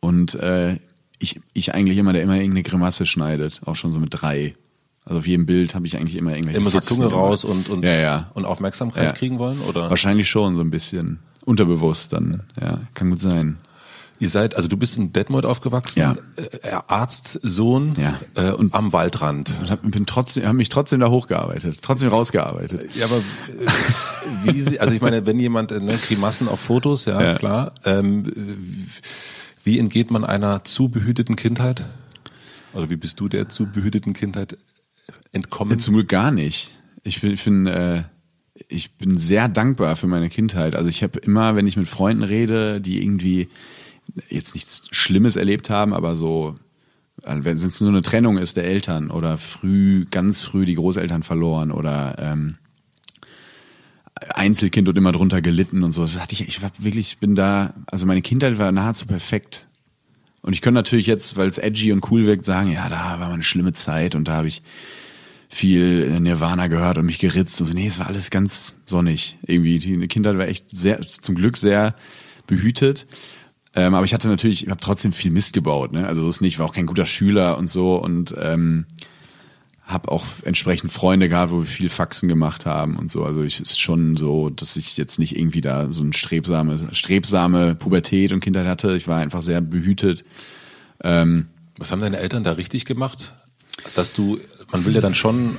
Und 0.00 0.34
äh, 0.34 0.78
ich, 1.18 1.40
ich 1.52 1.74
eigentlich 1.74 1.98
immer, 1.98 2.12
der 2.12 2.22
immer 2.22 2.36
irgendeine 2.36 2.62
Grimasse 2.62 3.06
schneidet. 3.06 3.60
Auch 3.64 3.76
schon 3.76 3.92
so 3.92 4.00
mit 4.00 4.10
drei. 4.12 4.54
Also 5.04 5.20
auf 5.20 5.26
jedem 5.26 5.46
Bild 5.46 5.74
habe 5.74 5.86
ich 5.86 5.96
eigentlich 5.96 6.16
immer 6.16 6.34
irgendwelche 6.34 6.58
Immer 6.58 6.70
so 6.70 6.80
Zunge 6.80 7.06
raus 7.06 7.44
und, 7.44 7.68
und, 7.68 7.84
ja, 7.84 7.94
ja. 7.94 8.30
und 8.34 8.44
Aufmerksamkeit 8.44 9.04
ja. 9.04 9.12
kriegen 9.12 9.38
wollen? 9.38 9.60
oder? 9.62 9.90
Wahrscheinlich 9.90 10.28
schon, 10.28 10.56
so 10.56 10.62
ein 10.62 10.70
bisschen. 10.70 11.20
Unterbewusst 11.44 12.12
dann. 12.12 12.42
Ja, 12.60 12.80
kann 12.94 13.10
gut 13.10 13.20
sein. 13.20 13.58
Ihr 14.20 14.28
seid, 14.28 14.54
also 14.54 14.68
du 14.68 14.76
bist 14.76 14.98
in 14.98 15.14
Detmold 15.14 15.46
aufgewachsen, 15.46 16.00
ja. 16.00 16.14
äh, 16.36 16.76
Arztsohn 16.86 17.96
ja. 17.98 18.20
äh, 18.34 18.52
und 18.52 18.74
am 18.74 18.92
Waldrand. 18.92 19.50
Und 19.62 19.70
hab, 19.70 19.90
bin 19.90 20.04
trotzdem, 20.04 20.46
hab 20.46 20.52
mich 20.52 20.68
trotzdem 20.68 21.00
da 21.00 21.08
hochgearbeitet, 21.08 21.78
trotzdem 21.80 22.10
rausgearbeitet. 22.10 22.94
Ja, 22.94 23.06
aber 23.06 23.16
äh, 23.16 24.52
wie 24.52 24.60
sie, 24.60 24.78
also 24.78 24.94
ich 24.94 25.00
meine, 25.00 25.24
wenn 25.24 25.40
jemand 25.40 25.72
äh, 25.72 25.80
ne, 25.80 25.96
Grimassen 25.96 26.48
auf 26.48 26.60
Fotos, 26.60 27.06
ja, 27.06 27.20
ja. 27.20 27.34
klar. 27.36 27.72
Ähm, 27.86 28.30
wie 29.62 29.78
entgeht 29.78 30.10
man 30.10 30.24
einer 30.24 30.64
zu 30.64 30.88
behüteten 30.88 31.36
Kindheit? 31.36 31.84
Oder 32.72 32.90
wie 32.90 32.96
bist 32.96 33.20
du 33.20 33.28
der 33.28 33.48
zu 33.48 33.66
behüteten 33.66 34.12
Kindheit 34.12 34.56
entkommen? 35.32 35.78
Zum 35.78 35.94
Glück 35.94 36.08
gar 36.08 36.30
nicht. 36.30 36.70
Ich 37.02 37.20
bin, 37.20 37.32
ich 37.32 37.44
bin 37.44 37.66
äh, 37.66 38.04
ich 38.68 38.96
bin 38.96 39.18
sehr 39.18 39.48
dankbar 39.48 39.96
für 39.96 40.06
meine 40.06 40.28
Kindheit. 40.28 40.74
Also 40.74 40.88
ich 40.88 41.02
habe 41.02 41.18
immer, 41.20 41.56
wenn 41.56 41.66
ich 41.66 41.76
mit 41.76 41.88
Freunden 41.88 42.22
rede, 42.22 42.80
die 42.80 43.02
irgendwie 43.02 43.48
jetzt 44.28 44.54
nichts 44.54 44.84
Schlimmes 44.90 45.36
erlebt 45.36 45.70
haben, 45.70 45.94
aber 45.94 46.16
so, 46.16 46.54
wenn 47.22 47.54
es 47.54 47.78
so 47.78 47.88
eine 47.88 48.02
Trennung 48.02 48.38
ist 48.38 48.56
der 48.56 48.64
Eltern 48.64 49.10
oder 49.10 49.38
früh, 49.38 50.06
ganz 50.10 50.42
früh 50.42 50.64
die 50.64 50.74
Großeltern 50.74 51.22
verloren 51.22 51.70
oder 51.70 52.16
ähm, 52.18 52.56
Einzelkind 54.28 54.88
und 54.88 54.98
immer 54.98 55.12
drunter 55.12 55.40
gelitten 55.40 55.82
und 55.82 55.92
so. 55.92 56.02
Das 56.02 56.20
hatte 56.20 56.34
ich, 56.34 56.46
ich 56.46 56.62
war 56.62 56.70
wirklich, 56.78 57.12
ich 57.12 57.18
bin 57.18 57.34
da, 57.34 57.74
also 57.86 58.06
meine 58.06 58.22
Kindheit 58.22 58.58
war 58.58 58.70
nahezu 58.72 59.06
perfekt. 59.06 59.68
Und 60.42 60.52
ich 60.52 60.62
könnte 60.62 60.76
natürlich 60.76 61.06
jetzt, 61.06 61.36
weil 61.36 61.48
es 61.48 61.58
edgy 61.58 61.92
und 61.92 62.10
cool 62.10 62.26
wirkt, 62.26 62.44
sagen, 62.44 62.72
ja, 62.72 62.88
da 62.88 63.18
war 63.20 63.28
mal 63.28 63.32
eine 63.32 63.42
schlimme 63.42 63.72
Zeit 63.72 64.14
und 64.14 64.28
da 64.28 64.34
habe 64.34 64.48
ich 64.48 64.62
viel 65.48 66.20
Nirvana 66.20 66.68
gehört 66.68 66.96
und 66.96 67.06
mich 67.06 67.18
geritzt 67.18 67.60
und 67.60 67.66
so. 67.66 67.72
Nee, 67.74 67.88
es 67.88 67.98
war 67.98 68.06
alles 68.06 68.30
ganz 68.30 68.76
sonnig 68.86 69.38
irgendwie. 69.42 69.78
Die 69.78 70.08
Kindheit 70.08 70.38
war 70.38 70.46
echt 70.46 70.66
sehr, 70.70 71.00
zum 71.02 71.34
Glück 71.34 71.56
sehr 71.56 71.94
behütet. 72.46 73.06
Ähm, 73.74 73.94
aber 73.94 74.04
ich 74.04 74.14
hatte 74.14 74.28
natürlich, 74.28 74.64
ich 74.64 74.70
habe 74.70 74.80
trotzdem 74.80 75.12
viel 75.12 75.30
Mist 75.30 75.52
gebaut. 75.52 75.92
Ne? 75.92 76.06
Also 76.06 76.26
das 76.26 76.36
ist 76.36 76.40
nicht, 76.40 76.58
war 76.58 76.66
auch 76.66 76.74
kein 76.74 76.86
guter 76.86 77.06
Schüler 77.06 77.58
und 77.58 77.68
so 77.68 77.96
und 77.96 78.34
ähm, 78.40 78.86
habe 79.90 80.10
auch 80.10 80.24
entsprechend 80.44 80.92
Freunde 80.92 81.28
gehabt, 81.28 81.52
wo 81.52 81.58
wir 81.60 81.66
viel 81.66 81.88
Faxen 81.88 82.28
gemacht 82.28 82.66
haben 82.66 82.96
und 82.96 83.10
so. 83.10 83.24
Also 83.24 83.42
ich 83.42 83.60
ist 83.60 83.80
schon 83.80 84.16
so, 84.16 84.50
dass 84.50 84.76
ich 84.76 84.96
jetzt 84.96 85.18
nicht 85.18 85.36
irgendwie 85.36 85.60
da 85.60 85.90
so 85.90 86.02
eine 86.02 86.12
strebsame, 86.12 86.78
strebsame 86.92 87.74
Pubertät 87.74 88.32
und 88.32 88.40
Kindheit 88.40 88.66
hatte. 88.66 88.96
Ich 88.96 89.08
war 89.08 89.18
einfach 89.18 89.42
sehr 89.42 89.60
behütet. 89.60 90.24
Ähm, 91.02 91.48
Was 91.78 91.92
haben 91.92 92.00
deine 92.00 92.18
Eltern 92.18 92.44
da 92.44 92.52
richtig 92.52 92.84
gemacht? 92.84 93.34
Dass 93.96 94.12
du, 94.12 94.38
man 94.70 94.84
will 94.84 94.94
ja 94.94 95.00
dann 95.00 95.14
schon, 95.14 95.56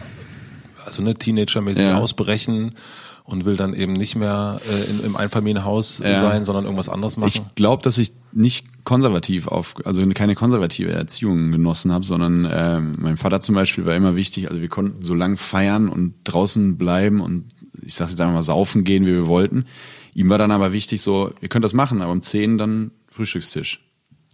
also 0.86 1.02
ne, 1.02 1.14
Teenager-mäßig 1.14 1.84
ja. 1.84 1.98
ausbrechen 1.98 2.76
und 3.24 3.46
will 3.46 3.58
dann 3.58 3.74
eben 3.74 3.94
nicht 3.94 4.16
mehr 4.16 4.60
äh, 4.70 4.90
in, 4.90 5.04
im 5.04 5.16
Einfamilienhaus 5.16 6.00
ja. 6.00 6.22
sein, 6.22 6.46
sondern 6.46 6.66
irgendwas 6.66 6.90
anderes 6.90 7.18
machen? 7.18 7.32
Ich 7.34 7.56
glaube, 7.56 7.84
dass 7.84 7.98
ich 7.98 8.14
nicht 8.34 8.84
konservativ 8.84 9.48
auf, 9.48 9.76
also 9.86 10.06
keine 10.10 10.36
konservative 10.36 10.92
Erziehung 10.92 11.52
genossen 11.52 11.92
habe, 11.92 12.06
sondern 12.06 12.46
äh, 12.46 12.80
mein 12.80 13.18
Vater 13.18 13.42
zum 13.42 13.56
Beispiel 13.56 13.86
war 13.86 13.96
immer 13.96 14.16
wichtig, 14.16 14.50
also 14.50 14.62
wir 14.62 14.70
konnten 14.70 15.02
so 15.02 15.14
lang 15.14 15.38
feiern 15.38 15.90
und 15.90 16.16
draußen 16.24 16.78
bleiben 16.78 17.22
und 17.22 17.46
ich 17.84 17.94
sag 17.94 18.10
jetzt 18.10 18.20
einfach 18.20 18.34
mal 18.34 18.42
saufen 18.42 18.84
gehen, 18.84 19.06
wie 19.06 19.14
wir 19.14 19.28
wollten. 19.28 19.66
Ihm 20.14 20.30
war 20.30 20.38
dann 20.38 20.52
aber 20.52 20.74
wichtig 20.74 21.02
so, 21.02 21.34
ihr 21.42 21.48
könnt 21.50 21.66
das 21.66 21.74
machen, 21.74 22.02
aber 22.02 22.12
um 22.12 22.22
zehn 22.22 22.58
dann 22.58 22.92
Frühstückstisch. 23.08 23.84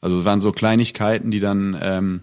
Also 0.01 0.20
es 0.20 0.25
waren 0.25 0.39
so 0.39 0.51
Kleinigkeiten, 0.51 1.32
die 1.32 1.39
dann 1.39 1.77
ähm, 1.82 2.22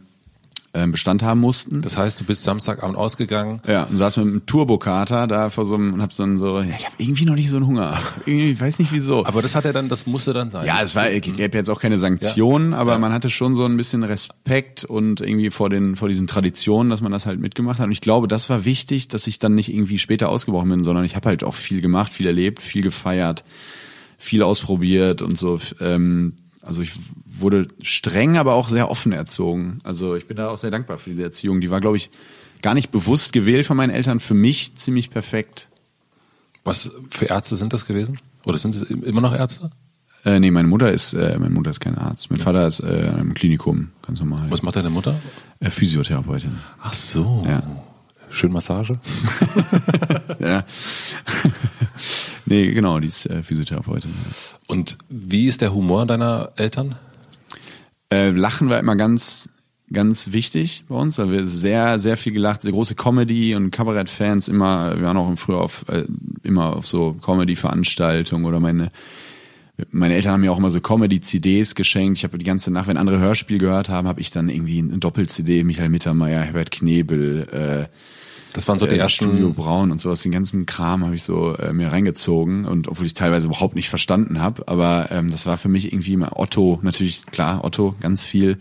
Bestand 0.74 1.22
haben 1.22 1.40
mussten. 1.40 1.82
Das 1.82 1.96
heißt, 1.96 2.20
du 2.20 2.24
bist 2.24 2.42
Samstagabend 2.42 2.96
ausgegangen. 2.96 3.60
Ja, 3.66 3.84
und 3.84 3.96
saß 3.96 4.16
mit 4.16 4.26
einem 4.26 4.46
Turbokater 4.46 5.26
da 5.26 5.48
vor 5.50 5.64
so 5.64 5.76
einem 5.76 5.94
und 5.94 6.02
hab 6.02 6.14
dann 6.16 6.36
so, 6.36 6.60
ja, 6.60 6.74
ich 6.76 6.84
habe 6.84 6.96
irgendwie 6.98 7.24
noch 7.24 7.36
nicht 7.36 7.48
so 7.48 7.56
einen 7.56 7.66
Hunger. 7.66 7.98
Irgendwie, 8.26 8.50
ich 8.50 8.60
weiß 8.60 8.80
nicht 8.80 8.92
wieso. 8.92 9.24
Aber 9.24 9.40
das 9.40 9.54
hat 9.54 9.64
er 9.64 9.72
dann, 9.72 9.88
das 9.88 10.06
musste 10.06 10.32
dann 10.32 10.50
sein. 10.50 10.66
Ja, 10.66 10.82
es 10.82 10.96
war, 10.96 11.10
ich 11.10 11.22
gäbe 11.22 11.56
jetzt 11.56 11.70
auch 11.70 11.80
keine 11.80 11.98
Sanktionen, 11.98 12.72
ja. 12.72 12.78
aber 12.78 12.92
ja. 12.92 12.98
man 12.98 13.12
hatte 13.12 13.30
schon 13.30 13.54
so 13.54 13.64
ein 13.64 13.76
bisschen 13.76 14.02
Respekt 14.02 14.84
und 14.84 15.20
irgendwie 15.20 15.50
vor 15.50 15.70
den, 15.70 15.94
vor 15.94 16.08
diesen 16.08 16.26
Traditionen, 16.26 16.90
dass 16.90 17.00
man 17.00 17.12
das 17.12 17.26
halt 17.26 17.40
mitgemacht 17.40 17.78
hat. 17.78 17.86
Und 17.86 17.92
ich 17.92 18.00
glaube, 18.00 18.26
das 18.26 18.50
war 18.50 18.64
wichtig, 18.64 19.08
dass 19.08 19.26
ich 19.28 19.38
dann 19.38 19.54
nicht 19.54 19.72
irgendwie 19.72 19.98
später 19.98 20.28
ausgebrochen 20.28 20.70
bin, 20.70 20.84
sondern 20.84 21.04
ich 21.04 21.14
habe 21.14 21.28
halt 21.28 21.44
auch 21.44 21.54
viel 21.54 21.80
gemacht, 21.80 22.12
viel 22.12 22.26
erlebt, 22.26 22.60
viel 22.60 22.82
gefeiert, 22.82 23.44
viel 24.18 24.42
ausprobiert 24.42 25.22
und 25.22 25.38
so. 25.38 25.60
Ähm, 25.80 26.34
also 26.64 26.82
ich 26.82 26.92
wurde 27.26 27.68
streng, 27.82 28.36
aber 28.36 28.54
auch 28.54 28.68
sehr 28.68 28.90
offen 28.90 29.12
erzogen. 29.12 29.78
Also 29.84 30.16
ich 30.16 30.26
bin 30.26 30.36
da 30.36 30.48
auch 30.48 30.58
sehr 30.58 30.70
dankbar 30.70 30.98
für 30.98 31.10
diese 31.10 31.22
Erziehung. 31.22 31.60
Die 31.60 31.70
war, 31.70 31.80
glaube 31.80 31.96
ich, 31.96 32.10
gar 32.62 32.74
nicht 32.74 32.90
bewusst 32.90 33.32
gewählt 33.32 33.66
von 33.66 33.76
meinen 33.76 33.90
Eltern. 33.90 34.20
Für 34.20 34.34
mich 34.34 34.74
ziemlich 34.76 35.10
perfekt. 35.10 35.68
Was 36.64 36.90
für 37.10 37.26
Ärzte 37.26 37.56
sind 37.56 37.72
das 37.72 37.86
gewesen? 37.86 38.18
Oder 38.46 38.58
sind 38.58 38.74
es 38.74 38.82
immer 38.82 39.20
noch 39.20 39.34
Ärzte? 39.34 39.70
Äh, 40.24 40.40
nee, 40.40 40.50
meine 40.50 40.68
Mutter 40.68 40.90
ist, 40.90 41.12
äh, 41.12 41.36
meine 41.38 41.52
Mutter 41.52 41.70
ist 41.70 41.80
kein 41.80 41.98
Arzt. 41.98 42.30
Mein 42.30 42.40
Vater 42.40 42.66
ist 42.66 42.80
äh, 42.80 43.10
im 43.18 43.34
Klinikum, 43.34 43.90
ganz 44.00 44.20
normal. 44.20 44.50
Was 44.50 44.62
macht 44.62 44.76
deine 44.76 44.88
Mutter? 44.88 45.20
Äh, 45.60 45.68
Physiotherapeutin. 45.68 46.54
Ach 46.80 46.94
so. 46.94 47.44
Ja. 47.46 47.62
Schön 48.34 48.50
Massage? 48.50 48.98
ja. 50.40 50.64
nee, 52.46 52.72
genau, 52.72 52.98
die 52.98 53.06
ist 53.06 53.26
äh, 53.26 53.44
Physiotherapeutin. 53.44 54.12
Und 54.66 54.98
wie 55.08 55.46
ist 55.46 55.60
der 55.60 55.72
Humor 55.72 56.04
deiner 56.04 56.50
Eltern? 56.56 56.96
Äh, 58.10 58.30
Lachen 58.30 58.68
war 58.70 58.80
immer 58.80 58.96
ganz, 58.96 59.50
ganz 59.92 60.32
wichtig 60.32 60.84
bei 60.88 60.96
uns. 60.96 61.14
Da 61.14 61.30
wir 61.30 61.46
sehr, 61.46 62.00
sehr 62.00 62.16
viel 62.16 62.32
gelacht, 62.32 62.62
sehr 62.62 62.72
große 62.72 62.96
Comedy- 62.96 63.54
und 63.54 63.70
Kabarett-Fans. 63.70 64.48
Immer, 64.48 64.96
wir 64.96 65.06
waren 65.06 65.16
auch 65.16 65.32
früher 65.36 65.60
auf, 65.60 65.84
äh, 65.88 66.02
immer 66.42 66.74
auf 66.74 66.88
so 66.88 67.12
Comedy-Veranstaltungen 67.12 68.46
oder 68.46 68.58
meine, 68.58 68.90
meine 69.92 70.14
Eltern 70.14 70.32
haben 70.32 70.40
mir 70.40 70.50
auch 70.50 70.58
immer 70.58 70.72
so 70.72 70.80
Comedy-CDs 70.80 71.76
geschenkt. 71.76 72.18
Ich 72.18 72.24
habe 72.24 72.36
die 72.36 72.44
ganze 72.44 72.72
Nacht, 72.72 72.88
wenn 72.88 72.96
andere 72.96 73.20
Hörspiel 73.20 73.58
gehört 73.58 73.88
haben, 73.88 74.08
habe 74.08 74.20
ich 74.20 74.32
dann 74.32 74.48
irgendwie 74.48 74.80
ein 74.80 74.98
Doppel-CD, 74.98 75.62
Michael 75.62 75.88
Mittermeier, 75.88 76.42
Herbert 76.42 76.72
Knebel, 76.72 77.48
äh, 77.52 77.86
Das 78.54 78.66
waren 78.68 78.78
so 78.78 78.86
die 78.86 78.94
äh, 78.94 78.98
ersten- 78.98 79.26
Studio 79.26 79.50
Braun 79.52 79.90
und 79.90 80.00
sowas, 80.00 80.22
den 80.22 80.32
ganzen 80.32 80.64
Kram 80.64 81.04
habe 81.04 81.14
ich 81.14 81.22
so 81.22 81.54
äh, 81.56 81.72
mir 81.72 81.92
reingezogen 81.92 82.64
und 82.64 82.88
obwohl 82.88 83.04
ich 83.04 83.12
teilweise 83.14 83.46
überhaupt 83.48 83.74
nicht 83.74 83.90
verstanden 83.90 84.40
habe, 84.40 84.66
aber 84.66 85.08
ähm, 85.10 85.30
das 85.30 85.44
war 85.44 85.56
für 85.58 85.68
mich 85.68 85.92
irgendwie 85.92 86.14
immer 86.14 86.38
Otto, 86.38 86.78
natürlich 86.82 87.26
klar, 87.26 87.62
Otto, 87.64 87.94
ganz 88.00 88.22
viel. 88.22 88.58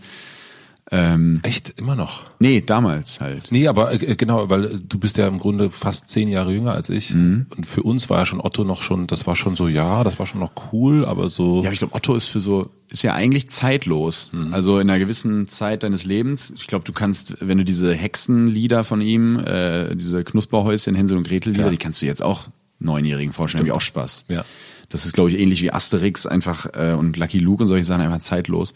Ähm, 0.96 1.40
Echt? 1.42 1.78
Immer 1.80 1.96
noch? 1.96 2.24
nee, 2.38 2.60
damals 2.60 3.20
halt. 3.20 3.50
Nee, 3.50 3.66
aber 3.68 3.92
äh, 3.92 4.14
genau, 4.16 4.48
weil 4.50 4.64
äh, 4.64 4.78
du 4.86 4.98
bist 4.98 5.16
ja 5.18 5.26
im 5.26 5.38
Grunde 5.38 5.70
fast 5.70 6.08
zehn 6.08 6.28
Jahre 6.28 6.52
jünger 6.52 6.72
als 6.72 6.88
ich. 6.88 7.12
Mhm. 7.14 7.46
Und 7.56 7.66
für 7.66 7.82
uns 7.82 8.08
war 8.10 8.20
ja 8.20 8.26
schon 8.26 8.40
Otto 8.40 8.64
noch 8.64 8.82
schon, 8.82 9.06
das 9.06 9.26
war 9.26 9.34
schon 9.34 9.56
so, 9.56 9.66
ja, 9.66 10.04
das 10.04 10.18
war 10.18 10.26
schon 10.26 10.40
noch 10.40 10.52
cool, 10.72 11.04
aber 11.04 11.30
so. 11.30 11.56
Ja, 11.56 11.64
aber 11.68 11.72
ich 11.72 11.78
glaube, 11.80 11.94
Otto 11.94 12.14
ist 12.14 12.28
für 12.28 12.40
so, 12.40 12.70
ist 12.90 13.02
ja 13.02 13.14
eigentlich 13.14 13.50
zeitlos. 13.50 14.30
Also 14.52 14.78
in 14.78 14.88
einer 14.88 14.98
gewissen 14.98 15.48
Zeit 15.48 15.82
deines 15.82 16.04
Lebens. 16.04 16.52
Ich 16.56 16.66
glaube, 16.68 16.84
du 16.84 16.92
kannst, 16.92 17.34
wenn 17.40 17.58
du 17.58 17.64
diese 17.64 17.92
Hexenlieder 17.94 18.84
von 18.84 19.00
ihm, 19.00 19.38
äh, 19.40 19.94
diese 19.96 20.22
Knusperhäuschen, 20.22 20.94
Hänsel 20.94 21.18
und 21.18 21.26
Gretel 21.26 21.50
Lieder, 21.52 21.64
Ja. 21.64 21.70
die 21.70 21.76
kannst 21.76 22.00
du 22.02 22.06
jetzt 22.06 22.22
auch 22.22 22.48
Neunjährigen 22.78 23.32
vorstellen, 23.32 23.60
haben 23.60 23.66
die 23.66 23.72
auch 23.72 23.80
Spaß. 23.80 24.26
Ja. 24.28 24.44
Das 24.90 25.06
ist, 25.06 25.14
glaube 25.14 25.30
ich, 25.30 25.38
ähnlich 25.40 25.62
wie 25.62 25.72
Asterix 25.72 26.26
einfach 26.26 26.66
äh, 26.74 26.92
und 26.92 27.16
Lucky 27.16 27.38
Luke 27.38 27.62
und 27.62 27.68
solche 27.68 27.84
Sachen 27.84 28.02
einfach 28.02 28.18
zeitlos. 28.18 28.74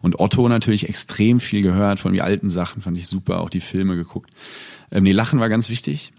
Und 0.00 0.20
Otto 0.20 0.48
natürlich 0.48 0.88
extrem 0.88 1.40
viel 1.40 1.62
gehört, 1.62 2.00
von 2.00 2.12
die 2.12 2.22
alten 2.22 2.48
Sachen 2.48 2.82
fand 2.82 2.96
ich 2.98 3.08
super, 3.08 3.40
auch 3.40 3.50
die 3.50 3.60
Filme 3.60 3.96
geguckt. 3.96 4.30
Ähm, 4.90 5.04
nee, 5.04 5.12
Lachen 5.12 5.40
war 5.40 5.48
ganz 5.48 5.68
wichtig. 5.68 6.12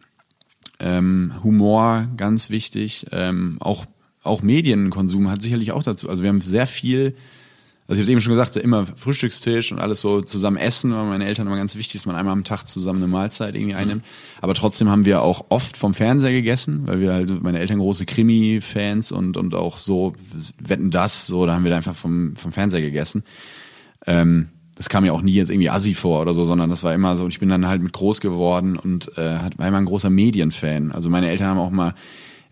Ähm, 0.80 1.34
Humor 1.44 2.08
ganz 2.18 2.50
wichtig. 2.50 3.08
Ähm, 3.12 3.58
auch, 3.60 3.86
auch 4.24 4.42
Medienkonsum 4.42 5.30
hat 5.30 5.42
sicherlich 5.42 5.72
auch 5.72 5.84
dazu. 5.84 6.10
Also 6.10 6.22
wir 6.22 6.30
haben 6.30 6.42
sehr 6.42 6.68
viel, 6.68 7.16
also 7.88 8.02
ich 8.02 8.06
habe 8.06 8.12
eben 8.14 8.22
schon 8.22 8.34
gesagt, 8.34 8.56
immer 8.56 8.86
Frühstückstisch 8.86 9.72
und 9.72 9.80
alles 9.80 10.00
so 10.00 10.22
zusammen 10.22 10.58
essen, 10.58 10.94
weil 10.94 11.06
meine 11.06 11.26
Eltern 11.26 11.48
immer 11.48 11.58
ganz 11.58 11.76
wichtig 11.76 11.96
ist, 11.96 12.04
dass 12.04 12.06
man 12.06 12.16
einmal 12.16 12.34
am 12.34 12.44
Tag 12.44 12.66
zusammen 12.66 13.02
eine 13.02 13.12
Mahlzeit 13.12 13.56
irgendwie 13.56 13.76
einnimmt. 13.76 14.06
Aber 14.42 14.54
trotzdem 14.54 14.90
haben 14.90 15.06
wir 15.06 15.22
auch 15.22 15.48
oft 15.50 15.76
vom 15.76 15.94
Fernseher 15.94 16.32
gegessen, 16.32 16.86
weil 16.86 17.00
wir 17.00 17.14
halt, 17.14 17.42
meine 17.42 17.60
Eltern 17.60 17.80
große 17.80 18.06
Krimi-Fans 18.06 19.12
und, 19.12 19.38
und 19.38 19.56
auch 19.56 19.80
so 19.80 20.14
wetten 20.62 20.92
das, 20.92 21.28
so, 21.28 21.46
da 21.46 21.56
haben 21.56 21.64
wir 21.64 21.72
da 21.72 21.78
einfach 21.78 21.96
vom, 21.96 22.36
vom 22.36 22.52
Fernseher 22.52 22.82
gegessen. 22.82 23.24
Ähm, 24.06 24.50
das 24.76 24.88
kam 24.88 25.04
mir 25.04 25.14
auch 25.14 25.22
nie 25.22 25.34
jetzt 25.34 25.50
irgendwie 25.50 25.70
assi 25.70 25.94
vor 25.94 26.22
oder 26.22 26.34
so, 26.34 26.46
sondern 26.46 26.70
das 26.70 26.84
war 26.84 26.94
immer 26.94 27.18
so, 27.18 27.26
und 27.26 27.32
ich 27.32 27.40
bin 27.40 27.50
dann 27.50 27.68
halt 27.68 27.82
mit 27.82 27.92
groß 27.92 28.22
geworden 28.22 28.78
und 28.78 29.18
äh, 29.18 29.40
war 29.58 29.68
immer 29.68 29.78
ein 29.78 29.86
großer 29.86 30.10
Medienfan. 30.10 30.94
Also 30.94 31.10
meine 31.10 31.30
Eltern 31.30 31.50
haben 31.50 31.58
auch 31.58 31.70
mal 31.70 31.96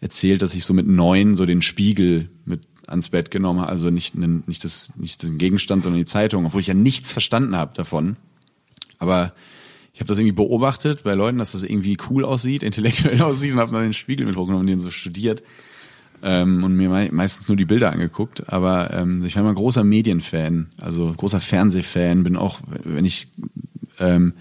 erzählt, 0.01 0.42
dass 0.42 0.54
ich 0.54 0.66
so 0.66 0.74
mit 0.74 0.88
neun 0.88 1.36
so 1.36 1.46
den 1.46 1.62
Spiegel 1.62 2.30
mit 2.44 2.68
ans 2.86 3.10
Bett 3.10 3.32
genommen 3.32 3.62
habe, 3.62 3.70
also 3.70 3.89
nicht, 3.89 4.16
nicht, 4.16 4.63
das, 4.63 4.98
nicht 4.98 5.24
den 5.24 5.38
Gegenstand, 5.38 5.84
sondern 5.84 6.00
die 6.00 6.06
Zeitung, 6.06 6.46
obwohl 6.46 6.62
ich 6.62 6.68
ja 6.68 6.74
nichts 6.74 7.12
verstanden 7.12 7.56
habe 7.56 7.74
davon. 7.74 8.18
Aber 9.00 9.34
ich 9.94 10.00
habe 10.00 10.08
das 10.08 10.18
irgendwie 10.18 10.34
beobachtet 10.34 11.04
bei 11.04 11.13
Leuten, 11.13 11.38
dass 11.38 11.54
das 11.54 11.63
irgendwie 11.63 11.98
cool 12.10 12.25
aussieht, 12.25 12.62
intellektuell 12.63 13.22
aussieht 13.22 13.54
und 13.54 13.60
habe 13.60 13.72
dann 13.72 13.84
den 13.84 13.94
Spiegel 13.94 14.25
mit 14.25 14.36
hochgenommen 14.36 14.62
und 14.62 14.68
den 14.68 14.80
so 14.80 14.92
studiert 14.92 15.44
ähm, 16.24 16.63
und 16.63 16.75
mir 16.75 16.89
mei 16.89 17.09
meistens 17.12 17.47
nur 17.47 17.57
die 17.57 17.65
Bilder 17.65 17.91
angeguckt. 17.91 18.51
Aber 18.51 18.93
ähm, 18.93 19.24
ich 19.25 19.36
war 19.36 19.43
immer 19.43 19.53
großer 19.53 19.83
Medienfan, 19.83 20.67
also 20.79 21.13
großer 21.15 21.39
Fernsehfan, 21.39 22.24
bin 22.24 22.36
auch, 22.36 22.59
wenn 22.83 23.05
ich 23.05 23.27
ähm, 24.00 24.33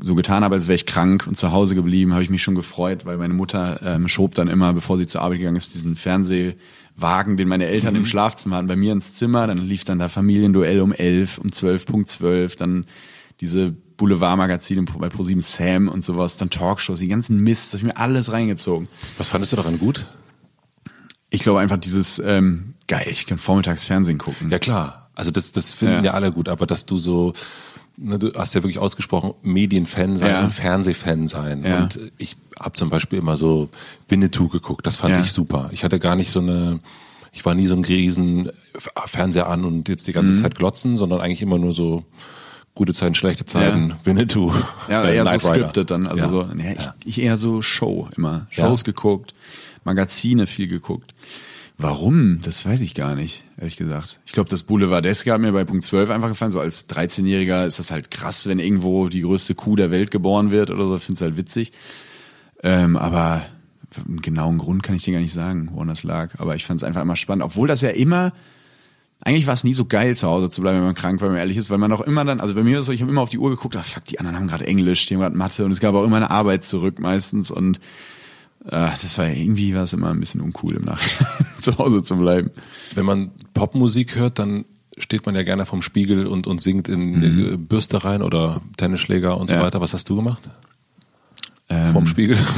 so 0.00 0.14
getan 0.14 0.44
habe, 0.44 0.54
als 0.54 0.68
wäre 0.68 0.76
ich 0.76 0.86
krank 0.86 1.26
und 1.26 1.36
zu 1.36 1.52
Hause 1.52 1.74
geblieben, 1.74 2.12
habe 2.12 2.22
ich 2.22 2.30
mich 2.30 2.42
schon 2.42 2.54
gefreut, 2.54 3.04
weil 3.04 3.18
meine 3.18 3.34
Mutter 3.34 3.80
ähm, 3.84 4.08
schob 4.08 4.34
dann 4.34 4.48
immer, 4.48 4.72
bevor 4.72 4.96
sie 4.96 5.06
zur 5.06 5.22
Arbeit 5.22 5.38
gegangen 5.38 5.56
ist, 5.56 5.74
diesen 5.74 5.96
Fernsehwagen, 5.96 7.36
den 7.36 7.48
meine 7.48 7.66
Eltern 7.66 7.96
im 7.96 8.06
Schlafzimmer 8.06 8.56
hatten, 8.56 8.68
bei 8.68 8.76
mir 8.76 8.92
ins 8.92 9.14
Zimmer. 9.14 9.46
Dann 9.46 9.58
lief 9.58 9.84
dann 9.84 9.98
da 9.98 10.08
Familienduell 10.08 10.80
um 10.80 10.92
11, 10.92 11.38
um 11.38 11.48
12.12, 11.48 12.56
dann 12.56 12.86
diese 13.40 13.74
Boulevardmagazine 13.96 14.82
bei 14.82 15.08
ProSieben 15.08 15.42
Sam 15.42 15.88
und 15.88 16.04
sowas, 16.04 16.36
dann 16.36 16.50
Talkshows, 16.50 17.00
die 17.00 17.08
ganzen 17.08 17.42
Mist, 17.42 17.74
das 17.74 17.80
habe 17.80 17.88
ich 17.88 17.94
mir 17.94 18.00
alles 18.00 18.32
reingezogen. 18.32 18.88
Was 19.16 19.28
fandest 19.28 19.52
du 19.52 19.56
daran 19.56 19.78
gut? 19.78 20.06
Ich 21.30 21.40
glaube 21.42 21.60
einfach 21.60 21.76
dieses, 21.78 22.18
ähm, 22.24 22.74
geil, 22.86 23.06
ich 23.10 23.26
kann 23.26 23.38
vormittags 23.38 23.84
Fernsehen 23.84 24.18
gucken. 24.18 24.50
Ja 24.50 24.58
klar, 24.58 25.10
also 25.14 25.30
das, 25.30 25.52
das 25.52 25.74
finden 25.74 25.96
ja. 25.96 26.02
Ja. 26.04 26.10
alle 26.14 26.32
gut, 26.32 26.48
aber 26.48 26.66
dass 26.66 26.86
du 26.86 26.96
so, 26.96 27.34
ne, 27.98 28.18
du 28.18 28.32
hast 28.34 28.54
ja 28.54 28.62
wirklich 28.62 28.78
ausgesprochen, 28.78 29.34
Medienfan 29.42 30.16
sein 30.16 30.30
Ja. 30.30 30.44
und 30.44 30.50
Fernsehfan 30.52 31.26
sein. 31.26 31.64
Ja. 31.64 31.82
Und 31.82 31.98
ich 32.16 32.36
habe 32.58 32.72
zum 32.76 32.88
Beispiel 32.88 33.18
immer 33.18 33.36
so 33.36 33.68
Winnetou 34.08 34.48
geguckt, 34.48 34.86
das 34.86 34.96
fand 34.96 35.14
Ja. 35.14 35.20
ich 35.20 35.30
super. 35.32 35.68
Ich 35.72 35.84
hatte 35.84 35.98
gar 35.98 36.16
nicht 36.16 36.32
so 36.32 36.40
eine, 36.40 36.80
ich 37.32 37.44
war 37.44 37.54
nie 37.54 37.66
so 37.66 37.74
ein 37.74 37.84
riesen 37.84 38.50
Fernseher 39.06 39.48
an 39.48 39.64
und 39.66 39.88
jetzt 39.88 40.06
die 40.06 40.12
ganze 40.12 40.32
Mhm. 40.32 40.36
Zeit 40.36 40.54
glotzen, 40.54 40.96
sondern 40.96 41.20
eigentlich 41.20 41.42
immer 41.42 41.58
nur 41.58 41.74
so 41.74 42.04
gute 42.74 42.94
Zeiten, 42.94 43.14
schlechte 43.16 43.44
Zeiten, 43.44 43.94
Winnetou. 44.04 44.52
Ja, 44.88 45.02
äh, 45.04 45.16
eher 45.16 45.22
Knight 45.24 45.40
so 45.42 45.48
scripted 45.48 45.90
dann. 45.90 46.06
Also 46.06 46.22
Ja. 46.24 46.28
so, 46.30 46.42
ja, 46.42 46.70
ich, 46.72 46.84
Ja. 46.84 46.94
ich 47.04 47.20
eher 47.20 47.36
so 47.36 47.60
Show 47.60 48.08
immer. 48.16 48.46
Ja. 48.52 48.64
Shows 48.68 48.84
geguckt, 48.84 49.34
Magazine 49.88 50.46
viel 50.46 50.68
geguckt. 50.68 51.14
Warum? 51.78 52.40
Das 52.42 52.66
weiß 52.66 52.80
ich 52.80 52.94
gar 52.94 53.14
nicht, 53.14 53.44
ehrlich 53.56 53.76
gesagt. 53.76 54.20
Ich 54.26 54.32
glaube, 54.32 54.50
das 54.50 54.64
Boulevardeske 54.64 55.32
hat 55.32 55.40
mir 55.40 55.52
bei 55.52 55.64
Punkt 55.64 55.84
12 55.84 56.10
einfach 56.10 56.28
gefallen. 56.28 56.50
So 56.50 56.58
als 56.58 56.88
13-Jähriger 56.90 57.66
ist 57.66 57.78
das 57.78 57.90
halt 57.90 58.10
krass, 58.10 58.48
wenn 58.48 58.58
irgendwo 58.58 59.08
die 59.08 59.22
größte 59.22 59.54
Kuh 59.54 59.76
der 59.76 59.90
Welt 59.92 60.10
geboren 60.10 60.50
wird 60.50 60.70
oder 60.70 60.86
so. 60.86 60.98
Find's 60.98 61.20
halt 61.20 61.36
witzig. 61.36 61.72
Ähm, 62.64 62.96
aber 62.96 63.46
einen 64.06 64.20
genauen 64.20 64.58
Grund 64.58 64.82
kann 64.82 64.96
ich 64.96 65.04
dir 65.04 65.12
gar 65.12 65.20
nicht 65.20 65.32
sagen, 65.32 65.70
woran 65.72 65.88
das 65.88 66.02
lag. 66.02 66.34
Aber 66.38 66.56
ich 66.56 66.66
fand's 66.66 66.82
einfach 66.82 67.02
immer 67.02 67.16
spannend. 67.16 67.44
Obwohl 67.44 67.68
das 67.68 67.80
ja 67.80 67.90
immer 67.90 68.32
eigentlich 69.20 69.46
war 69.46 69.54
es 69.54 69.64
nie 69.64 69.74
so 69.74 69.84
geil, 69.84 70.14
zu 70.14 70.28
Hause 70.28 70.48
zu 70.48 70.62
bleiben, 70.62 70.78
wenn 70.78 70.84
man 70.84 70.94
krank 70.94 71.20
war, 71.20 71.28
wenn 71.28 71.34
man 71.34 71.40
ehrlich 71.40 71.56
ist, 71.56 71.70
weil 71.70 71.78
man 71.78 71.92
auch 71.92 72.00
immer 72.00 72.24
dann, 72.24 72.40
also 72.40 72.54
bei 72.54 72.62
mir 72.62 72.78
ist 72.78 72.82
es 72.82 72.86
so, 72.86 72.92
ich 72.92 73.00
habe 73.00 73.10
immer 73.10 73.20
auf 73.20 73.28
die 73.28 73.38
Uhr 73.38 73.50
geguckt, 73.50 73.76
ach 73.76 73.84
fuck, 73.84 74.04
die 74.04 74.20
anderen 74.20 74.36
haben 74.36 74.46
gerade 74.46 74.66
Englisch, 74.66 75.06
die 75.06 75.14
haben 75.14 75.20
gerade 75.20 75.36
Mathe 75.36 75.64
und 75.64 75.72
es 75.72 75.80
gab 75.80 75.94
auch 75.94 76.04
immer 76.04 76.16
eine 76.16 76.30
Arbeit 76.30 76.64
zurück 76.64 77.00
meistens 77.00 77.50
und 77.50 77.80
äh, 78.64 78.90
das 79.00 79.18
war 79.18 79.28
irgendwie 79.28 79.74
war 79.74 79.82
es 79.84 79.92
immer 79.92 80.10
ein 80.10 80.20
bisschen 80.20 80.40
uncool 80.40 80.74
im 80.74 80.84
Nachhinein, 80.84 81.32
zu 81.60 81.78
Hause 81.78 82.02
zu 82.02 82.16
bleiben. 82.16 82.50
Wenn 82.94 83.06
man 83.06 83.30
Popmusik 83.54 84.16
hört, 84.16 84.38
dann 84.38 84.64
steht 84.98 85.26
man 85.26 85.34
ja 85.36 85.42
gerne 85.44 85.64
vom 85.64 85.80
Spiegel 85.82 86.26
und, 86.26 86.46
und 86.46 86.60
singt 86.60 86.88
in 86.88 87.16
eine 87.16 87.56
Bürste 87.58 88.04
rein 88.04 88.20
oder 88.22 88.60
Tennisschläger 88.76 89.38
und 89.38 89.46
so 89.46 89.54
Ja. 89.54 89.62
weiter. 89.62 89.80
Was 89.80 89.94
hast 89.94 90.08
du 90.08 90.16
gemacht? 90.16 90.48
Ähm, 91.68 91.92
Vom 91.92 92.06
Spiegel? 92.06 92.38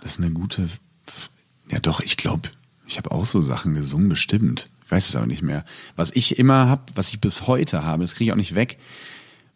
Das 0.00 0.12
ist 0.18 0.20
eine 0.24 0.30
gute, 0.32 0.68
ja 1.68 1.80
doch, 1.80 1.98
ich 2.00 2.16
glaube, 2.16 2.50
ich 2.86 2.96
habe 2.96 3.10
auch 3.10 3.26
so 3.26 3.40
Sachen 3.42 3.74
gesungen, 3.74 4.08
bestimmt. 4.08 4.68
Ich 4.84 4.90
weiß 4.92 5.08
es 5.08 5.16
aber 5.16 5.26
nicht 5.26 5.42
mehr. 5.42 5.64
Was 5.96 6.14
ich 6.14 6.38
immer 6.38 6.68
hab, 6.68 6.96
was 6.96 7.08
ich 7.08 7.20
bis 7.20 7.48
heute 7.48 7.82
habe, 7.82 8.04
das 8.04 8.14
kriege 8.14 8.28
ich 8.28 8.32
auch 8.32 8.36
nicht 8.36 8.54
weg, 8.54 8.78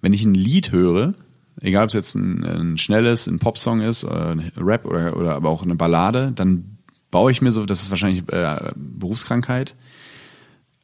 wenn 0.00 0.12
ich 0.12 0.24
ein 0.24 0.34
Lied 0.34 0.72
höre, 0.72 1.14
egal 1.60 1.84
ob 1.84 1.88
es 1.88 1.94
jetzt 1.94 2.14
ein, 2.14 2.44
ein 2.44 2.78
schnelles, 2.78 3.26
ein 3.26 3.38
Popsong 3.38 3.80
ist, 3.80 4.04
oder 4.04 4.30
ein 4.30 4.52
Rap 4.56 4.84
oder, 4.84 5.16
oder 5.16 5.34
aber 5.34 5.48
auch 5.48 5.62
eine 5.62 5.76
Ballade, 5.76 6.32
dann 6.34 6.78
baue 7.10 7.32
ich 7.32 7.42
mir 7.42 7.52
so, 7.52 7.64
das 7.64 7.82
ist 7.82 7.90
wahrscheinlich 7.90 8.24
äh, 8.32 8.72
Berufskrankheit, 8.76 9.74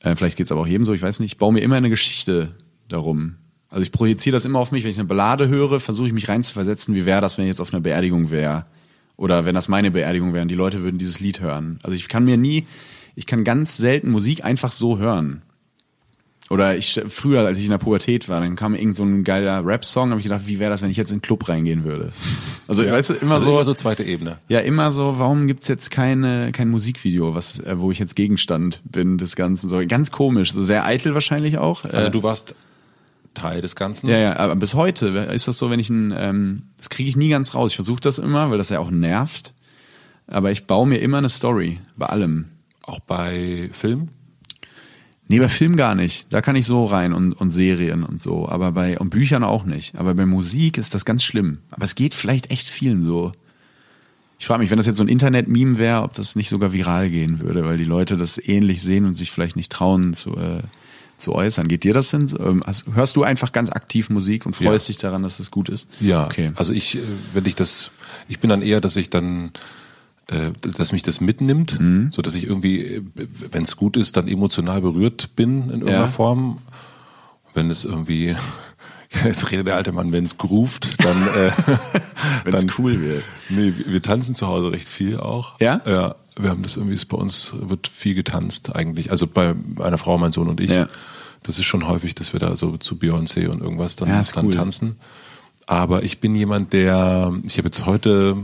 äh, 0.00 0.14
vielleicht 0.16 0.36
geht's 0.36 0.52
aber 0.52 0.60
auch 0.60 0.66
jedem 0.66 0.84
so, 0.84 0.92
ich 0.92 1.02
weiß 1.02 1.20
nicht, 1.20 1.32
ich 1.32 1.38
baue 1.38 1.52
mir 1.52 1.60
immer 1.60 1.76
eine 1.76 1.90
Geschichte 1.90 2.54
darum. 2.88 3.36
Also 3.68 3.82
ich 3.82 3.92
projiziere 3.92 4.34
das 4.34 4.44
immer 4.44 4.60
auf 4.60 4.72
mich, 4.72 4.84
wenn 4.84 4.90
ich 4.90 4.98
eine 4.98 5.08
Ballade 5.08 5.48
höre, 5.48 5.80
versuche 5.80 6.06
ich 6.06 6.12
mich 6.12 6.28
reinzuversetzen, 6.28 6.94
wie 6.94 7.04
wäre 7.04 7.20
das, 7.20 7.36
wenn 7.36 7.44
ich 7.44 7.50
jetzt 7.50 7.60
auf 7.60 7.72
einer 7.72 7.82
Beerdigung 7.82 8.30
wäre. 8.30 8.64
Oder 9.16 9.44
wenn 9.44 9.54
das 9.54 9.68
meine 9.68 9.90
Beerdigung 9.90 10.32
wäre 10.32 10.42
und 10.42 10.48
die 10.48 10.54
Leute 10.54 10.82
würden 10.82 10.98
dieses 10.98 11.20
Lied 11.20 11.40
hören. 11.40 11.78
Also 11.82 11.96
ich 11.96 12.08
kann 12.08 12.24
mir 12.24 12.36
nie, 12.36 12.66
ich 13.14 13.26
kann 13.26 13.44
ganz 13.44 13.76
selten 13.76 14.10
Musik 14.10 14.44
einfach 14.44 14.72
so 14.72 14.98
hören. 14.98 15.42
Oder 16.48 16.76
ich 16.76 17.00
früher, 17.08 17.40
als 17.40 17.58
ich 17.58 17.64
in 17.64 17.70
der 17.72 17.78
Pubertät 17.78 18.28
war, 18.28 18.40
dann 18.40 18.54
kam 18.54 18.76
irgend 18.76 18.94
so 18.94 19.02
ein 19.02 19.24
geiler 19.24 19.66
Rap-Song, 19.66 20.10
habe 20.10 20.20
ich 20.20 20.24
gedacht, 20.24 20.42
wie 20.46 20.60
wäre 20.60 20.70
das, 20.70 20.80
wenn 20.80 20.90
ich 20.90 20.96
jetzt 20.96 21.10
in 21.10 21.16
den 21.16 21.22
Club 21.22 21.48
reingehen 21.48 21.84
würde? 21.84 22.12
Also 22.68 22.82
Ja. 22.82 22.92
weißt 22.92 23.10
du, 23.10 23.14
immer 23.14 23.34
also 23.34 23.46
so, 23.46 23.52
immer 23.52 23.64
so 23.64 23.74
zweite 23.74 24.02
Ebene. 24.02 24.38
ja, 24.48 24.58
immer 24.58 24.90
so, 24.90 25.14
warum 25.18 25.46
gibt's 25.46 25.68
jetzt 25.68 25.92
keine, 25.92 26.50
kein 26.50 26.68
Musikvideo, 26.68 27.32
was, 27.34 27.60
äh, 27.60 27.78
wo 27.78 27.92
ich 27.92 28.00
jetzt 28.00 28.16
Gegenstand 28.16 28.80
bin 28.84 29.18
des 29.18 29.36
Ganzen? 29.36 29.68
So 29.68 29.80
ganz 29.86 30.10
komisch, 30.10 30.52
so 30.52 30.60
sehr 30.62 30.84
eitel 30.84 31.14
wahrscheinlich 31.14 31.58
auch. 31.58 31.84
Also 31.84 32.08
Äh, 32.08 32.10
du 32.10 32.24
warst 32.24 32.56
Teil 33.34 33.60
des 33.60 33.76
Ganzen. 33.76 34.08
ja, 34.08 34.18
ja, 34.18 34.36
aber 34.36 34.56
bis 34.56 34.74
heute 34.74 35.06
ist 35.32 35.46
das 35.46 35.58
so, 35.58 35.70
wenn 35.70 35.78
ich 35.78 35.90
ein, 35.90 36.12
ähm, 36.16 36.62
das 36.78 36.90
kriege 36.90 37.08
ich 37.08 37.16
nie 37.16 37.28
ganz 37.28 37.54
raus. 37.54 37.70
Ich 37.70 37.76
versuche 37.76 38.00
das 38.00 38.18
immer, 38.18 38.50
weil 38.50 38.58
das 38.58 38.70
ja 38.70 38.80
auch 38.80 38.90
nervt. 38.90 39.52
Aber 40.26 40.50
ich 40.50 40.66
baue 40.66 40.88
mir 40.88 40.98
immer 40.98 41.18
eine 41.18 41.28
Story 41.28 41.78
bei 41.96 42.06
allem. 42.06 42.46
Auch 42.82 42.98
bei 43.00 43.68
Film. 43.72 44.08
Nee, 45.28 45.40
bei 45.40 45.48
Film 45.48 45.76
gar 45.76 45.94
nicht. 45.96 46.26
Da 46.30 46.40
kann 46.40 46.54
ich 46.56 46.66
so 46.66 46.84
rein 46.84 47.12
und, 47.12 47.32
und 47.32 47.50
Serien 47.50 48.04
und 48.04 48.22
so. 48.22 48.48
Aber 48.48 48.70
bei, 48.72 48.98
und 48.98 49.10
Büchern 49.10 49.42
auch 49.42 49.64
nicht. 49.64 49.96
Aber 49.96 50.14
bei 50.14 50.24
Musik 50.26 50.78
ist 50.78 50.94
das 50.94 51.04
ganz 51.04 51.24
schlimm. 51.24 51.58
Aber 51.70 51.84
es 51.84 51.94
geht 51.96 52.14
vielleicht 52.14 52.50
echt 52.52 52.68
vielen 52.68 53.02
so. 53.02 53.32
Ich 54.38 54.46
frage 54.46 54.60
mich, 54.60 54.70
wenn 54.70 54.76
das 54.76 54.86
jetzt 54.86 54.98
so 54.98 55.02
ein 55.04 55.08
Internet-Meme 55.08 55.78
wäre, 55.78 56.02
ob 56.02 56.12
das 56.12 56.36
nicht 56.36 56.48
sogar 56.50 56.72
viral 56.72 57.10
gehen 57.10 57.40
würde, 57.40 57.64
weil 57.64 57.78
die 57.78 57.84
Leute 57.84 58.16
das 58.16 58.38
ähnlich 58.38 58.82
sehen 58.82 59.04
und 59.06 59.14
sich 59.14 59.32
vielleicht 59.32 59.56
nicht 59.56 59.72
trauen 59.72 60.14
zu, 60.14 60.36
äh, 60.36 60.60
zu 61.18 61.32
äußern. 61.34 61.66
Geht 61.68 61.84
dir 61.84 61.94
das 61.94 62.10
hin? 62.10 62.30
Ähm, 62.38 62.62
hast, 62.66 62.84
hörst 62.94 63.16
du 63.16 63.22
einfach 63.24 63.50
ganz 63.52 63.70
aktiv 63.70 64.10
Musik 64.10 64.44
und 64.46 64.54
freust 64.54 64.88
Ja. 64.88 64.92
dich 64.92 64.98
daran, 65.00 65.22
dass 65.22 65.38
das 65.38 65.50
gut 65.50 65.70
ist? 65.70 65.88
Ja, 66.00 66.26
Okay. 66.26 66.52
also 66.54 66.72
ich, 66.74 66.96
äh, 66.98 67.00
wenn 67.32 67.46
ich 67.46 67.54
das, 67.56 67.90
ich 68.28 68.38
bin 68.38 68.50
dann 68.50 68.60
eher, 68.62 68.80
dass 68.82 68.94
ich 68.96 69.08
dann, 69.10 69.50
äh, 70.28 70.50
dass 70.76 70.92
mich 70.92 71.02
das 71.02 71.20
mitnimmt, 71.20 71.78
Mhm. 71.80 72.10
so 72.12 72.20
dass 72.22 72.34
ich 72.34 72.44
irgendwie, 72.44 73.02
wenn 73.50 73.62
es 73.62 73.76
gut 73.76 73.96
ist, 73.96 74.16
dann 74.16 74.26
emotional 74.28 74.80
berührt 74.80 75.30
bin 75.36 75.62
in 75.64 75.68
irgendeiner 75.80 75.98
Ja. 76.00 76.06
Form. 76.08 76.58
Wenn 77.54 77.70
es 77.70 77.84
irgendwie, 77.84 78.34
Jetzt 79.24 79.50
redet 79.50 79.68
der 79.68 79.76
alte 79.76 79.92
Mann, 79.92 80.12
wenn 80.12 80.24
es 80.24 80.36
groovt, 80.36 81.02
dann, 81.02 81.16
äh, 81.28 81.50
Wenn 82.44 82.54
es 82.54 82.66
cool 82.78 83.00
wird. 83.06 83.22
Nee, 83.48 83.72
wir 83.86 84.02
tanzen 84.02 84.34
zu 84.34 84.46
Hause 84.48 84.72
recht 84.72 84.88
viel 84.88 85.16
auch. 85.18 85.58
Ja? 85.60 85.80
Ja. 85.86 86.16
Wir 86.38 86.50
haben 86.50 86.62
das 86.62 86.76
irgendwie, 86.76 86.96
ist 86.96 87.06
bei 87.06 87.16
uns 87.16 87.52
wird 87.58 87.86
viel 87.88 88.14
getanzt 88.14 88.74
eigentlich. 88.76 89.10
Also 89.10 89.26
bei 89.26 89.54
meiner 89.76 89.96
Frau, 89.96 90.18
mein 90.18 90.32
Sohn 90.32 90.48
und 90.48 90.60
ich. 90.60 90.70
Ja. 90.72 90.88
Das 91.44 91.58
ist 91.58 91.64
schon 91.64 91.86
häufig, 91.86 92.14
dass 92.16 92.32
wir 92.32 92.40
da 92.40 92.56
so 92.56 92.76
zu 92.76 92.96
Beyoncé 92.96 93.46
und 93.48 93.62
irgendwas 93.62 93.96
dann, 93.96 94.08
Ja, 94.08 94.20
dann 94.34 94.44
cool. 94.46 94.52
tanzen. 94.52 94.96
Aber 95.66 96.02
ich 96.02 96.18
bin 96.20 96.34
jemand, 96.36 96.72
der, 96.74 97.32
ich 97.44 97.56
habe 97.58 97.68
jetzt 97.68 97.86
heute 97.86 98.36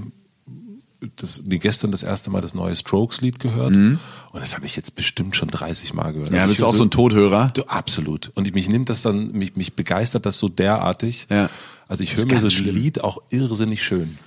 das, 1.17 1.43
nee, 1.47 1.59
gestern 1.59 1.91
das 1.91 2.03
erste 2.03 2.31
Mal 2.31 2.41
das 2.41 2.55
neue 2.55 2.75
Strokes-Lied 2.77 3.39
gehört. 3.41 3.77
Und 3.77 3.99
das 4.35 4.55
habe 4.55 4.67
ich 4.67 4.77
jetzt 4.77 4.95
bestimmt 4.95 5.37
schon 5.37 5.49
30 5.49 5.93
Mal 5.95 6.13
gehört. 6.13 6.31
Mhm. 6.31 6.37
Ja, 6.37 6.43
Also 6.43 6.53
bist 6.53 6.63
du 6.63 6.67
auch 6.67 6.73
so- 6.73 6.79
so 6.79 6.85
ein 6.85 6.91
Todhörer? 6.91 7.51
Du, 7.55 7.63
absolut. 7.65 8.31
Und 8.35 8.47
ich- 8.47 8.55
mich 8.55 8.69
nimmt 8.69 8.89
das 8.89 9.03
dann, 9.03 9.33
mich, 9.33 9.57
mich 9.57 9.75
begeistert 9.75 10.27
das 10.27 10.39
so 10.39 10.49
derartig. 10.49 11.27
Ja. 11.31 11.51
Also 11.89 12.03
ich 12.05 12.17
höre 12.17 12.27
mir 12.27 12.41
so 12.41 12.47
ein 12.47 12.51
schlimm. 12.51 12.75
Lied 12.75 13.03
auch 13.05 13.19
irrsinnig 13.31 13.83
schön. 13.83 14.19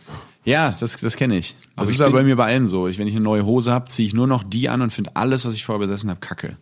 Ja, 0.43 0.75
das, 0.79 0.97
das 0.97 1.15
kenne 1.15 1.37
ich. 1.37 1.53
Das 1.53 1.63
Aber 1.75 1.89
ist 1.89 1.95
ich 1.95 2.01
aber 2.01 2.11
bei 2.11 2.23
mir 2.23 2.35
bei 2.35 2.45
allen 2.45 2.67
so. 2.67 2.87
Ich, 2.87 2.97
wenn 2.99 3.07
ich 3.07 3.15
eine 3.15 3.23
neue 3.23 3.45
Hose 3.45 3.71
habe, 3.71 3.89
ziehe 3.89 4.07
ich 4.07 4.13
nur 4.13 4.27
noch 4.27 4.43
die 4.43 4.69
an 4.69 4.81
und 4.81 4.91
finde 4.93 5.15
alles, 5.15 5.43
was 5.45 5.55
ich 5.55 5.65
vorher 5.65 5.79
besessen 5.79 6.09
habe, 6.11 6.19
kacke. 6.19 6.57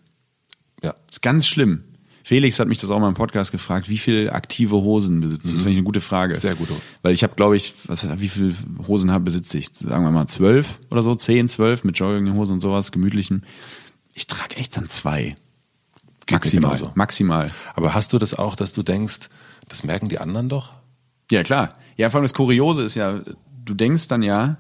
Ja. 0.82 0.96
ist 1.12 1.22
ganz 1.22 1.48
schlimm. 1.48 1.84
Felix 2.24 2.58
hat 2.60 2.70
mich 2.70 2.80
das 2.80 2.90
auch 2.90 3.00
mal 3.00 3.10
im 3.10 3.14
Podcast 3.16 3.52
gefragt, 3.52 3.90
wie 3.90 3.98
viel 3.98 4.30
aktive 4.30 4.78
Hosen 4.78 5.20
besitzt 5.20 5.46
du? 5.46 5.54
Das 5.54 5.64
finde 5.64 5.72
ich 5.72 5.78
eine 5.78 5.84
gute 5.84 6.02
Frage. 6.02 6.36
Mhm. 6.36 6.40
Sehr 6.40 6.56
gut. 6.56 6.70
Weil 7.02 7.14
ich 7.14 7.22
habe, 7.24 7.36
glaube 7.36 7.58
ich, 7.58 7.74
was, 7.86 8.08
wie 8.20 8.30
viel 8.30 8.56
Hosen 8.88 9.12
habe 9.12 9.26
besitze 9.26 9.58
ich? 9.58 9.70
Sagen 9.74 10.06
wir 10.06 10.12
mal 10.12 10.28
zwölf 10.28 10.80
oder 10.90 11.04
so, 11.04 11.16
zehn, 11.16 11.50
zwölf 11.50 11.84
mit 11.84 11.98
Jogginghosen 12.00 12.54
und 12.54 12.60
sowas, 12.62 12.94
gemütlichen. 12.94 13.46
Ich 14.14 14.28
trage 14.28 14.56
echt 14.56 14.78
dann 14.78 14.90
zwei. 14.90 15.36
mir 16.30 16.36
Maximal. 16.36 16.76
genauso. 16.78 16.92
Maximal. 16.96 17.52
Aber 17.76 17.94
hast 17.94 18.14
du 18.14 18.20
das 18.20 18.34
auch, 18.34 18.56
dass 18.56 18.72
du 18.72 18.84
denkst, 18.84 19.28
das 19.68 19.84
merken 19.84 20.08
die 20.08 20.20
anderen 20.20 20.48
doch? 20.48 20.72
Ja, 21.30 21.44
klar. 21.44 21.76
Ja, 21.98 22.10
vor 22.10 22.20
allem 22.20 22.26
das 22.26 22.34
Kuriose 22.34 22.84
ist 22.84 22.96
ja, 22.96 23.22
du 23.66 23.74
denkst 23.74 24.08
dann 24.08 24.22
ja, 24.22 24.58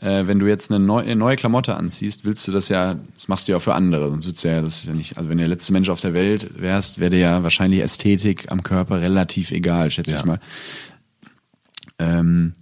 äh, 0.00 0.26
wenn 0.26 0.38
du 0.38 0.46
jetzt 0.46 0.70
eine 0.70 0.84
neue, 0.84 1.04
eine 1.04 1.16
neue 1.16 1.36
Klamotte 1.36 1.76
anziehst, 1.76 2.24
willst 2.24 2.46
du 2.48 2.52
das 2.52 2.68
ja, 2.68 2.96
das 3.14 3.28
machst 3.28 3.46
du 3.46 3.52
ja 3.52 3.58
auch 3.58 3.62
für 3.62 3.74
andere, 3.74 4.08
sonst 4.10 4.26
würdest 4.26 4.44
du 4.44 4.48
ja, 4.48 4.62
das 4.62 4.78
ist 4.80 4.86
ja 4.86 4.94
nicht, 4.94 5.16
also 5.16 5.28
wenn 5.28 5.36
du 5.38 5.42
der 5.42 5.48
letzte 5.48 5.72
Mensch 5.72 5.88
auf 5.88 6.00
der 6.00 6.14
Welt 6.14 6.60
wärst, 6.60 6.98
wäre 6.98 7.10
dir 7.10 7.18
ja 7.18 7.42
wahrscheinlich 7.42 7.80
Ästhetik 7.82 8.50
am 8.50 8.62
Körper 8.62 9.00
relativ 9.00 9.50
egal, 9.50 9.90
schätze 9.90 10.12
Ja. 10.12 10.18
ich 10.20 10.24
mal. 10.24 10.40
Ähm, 11.98 12.54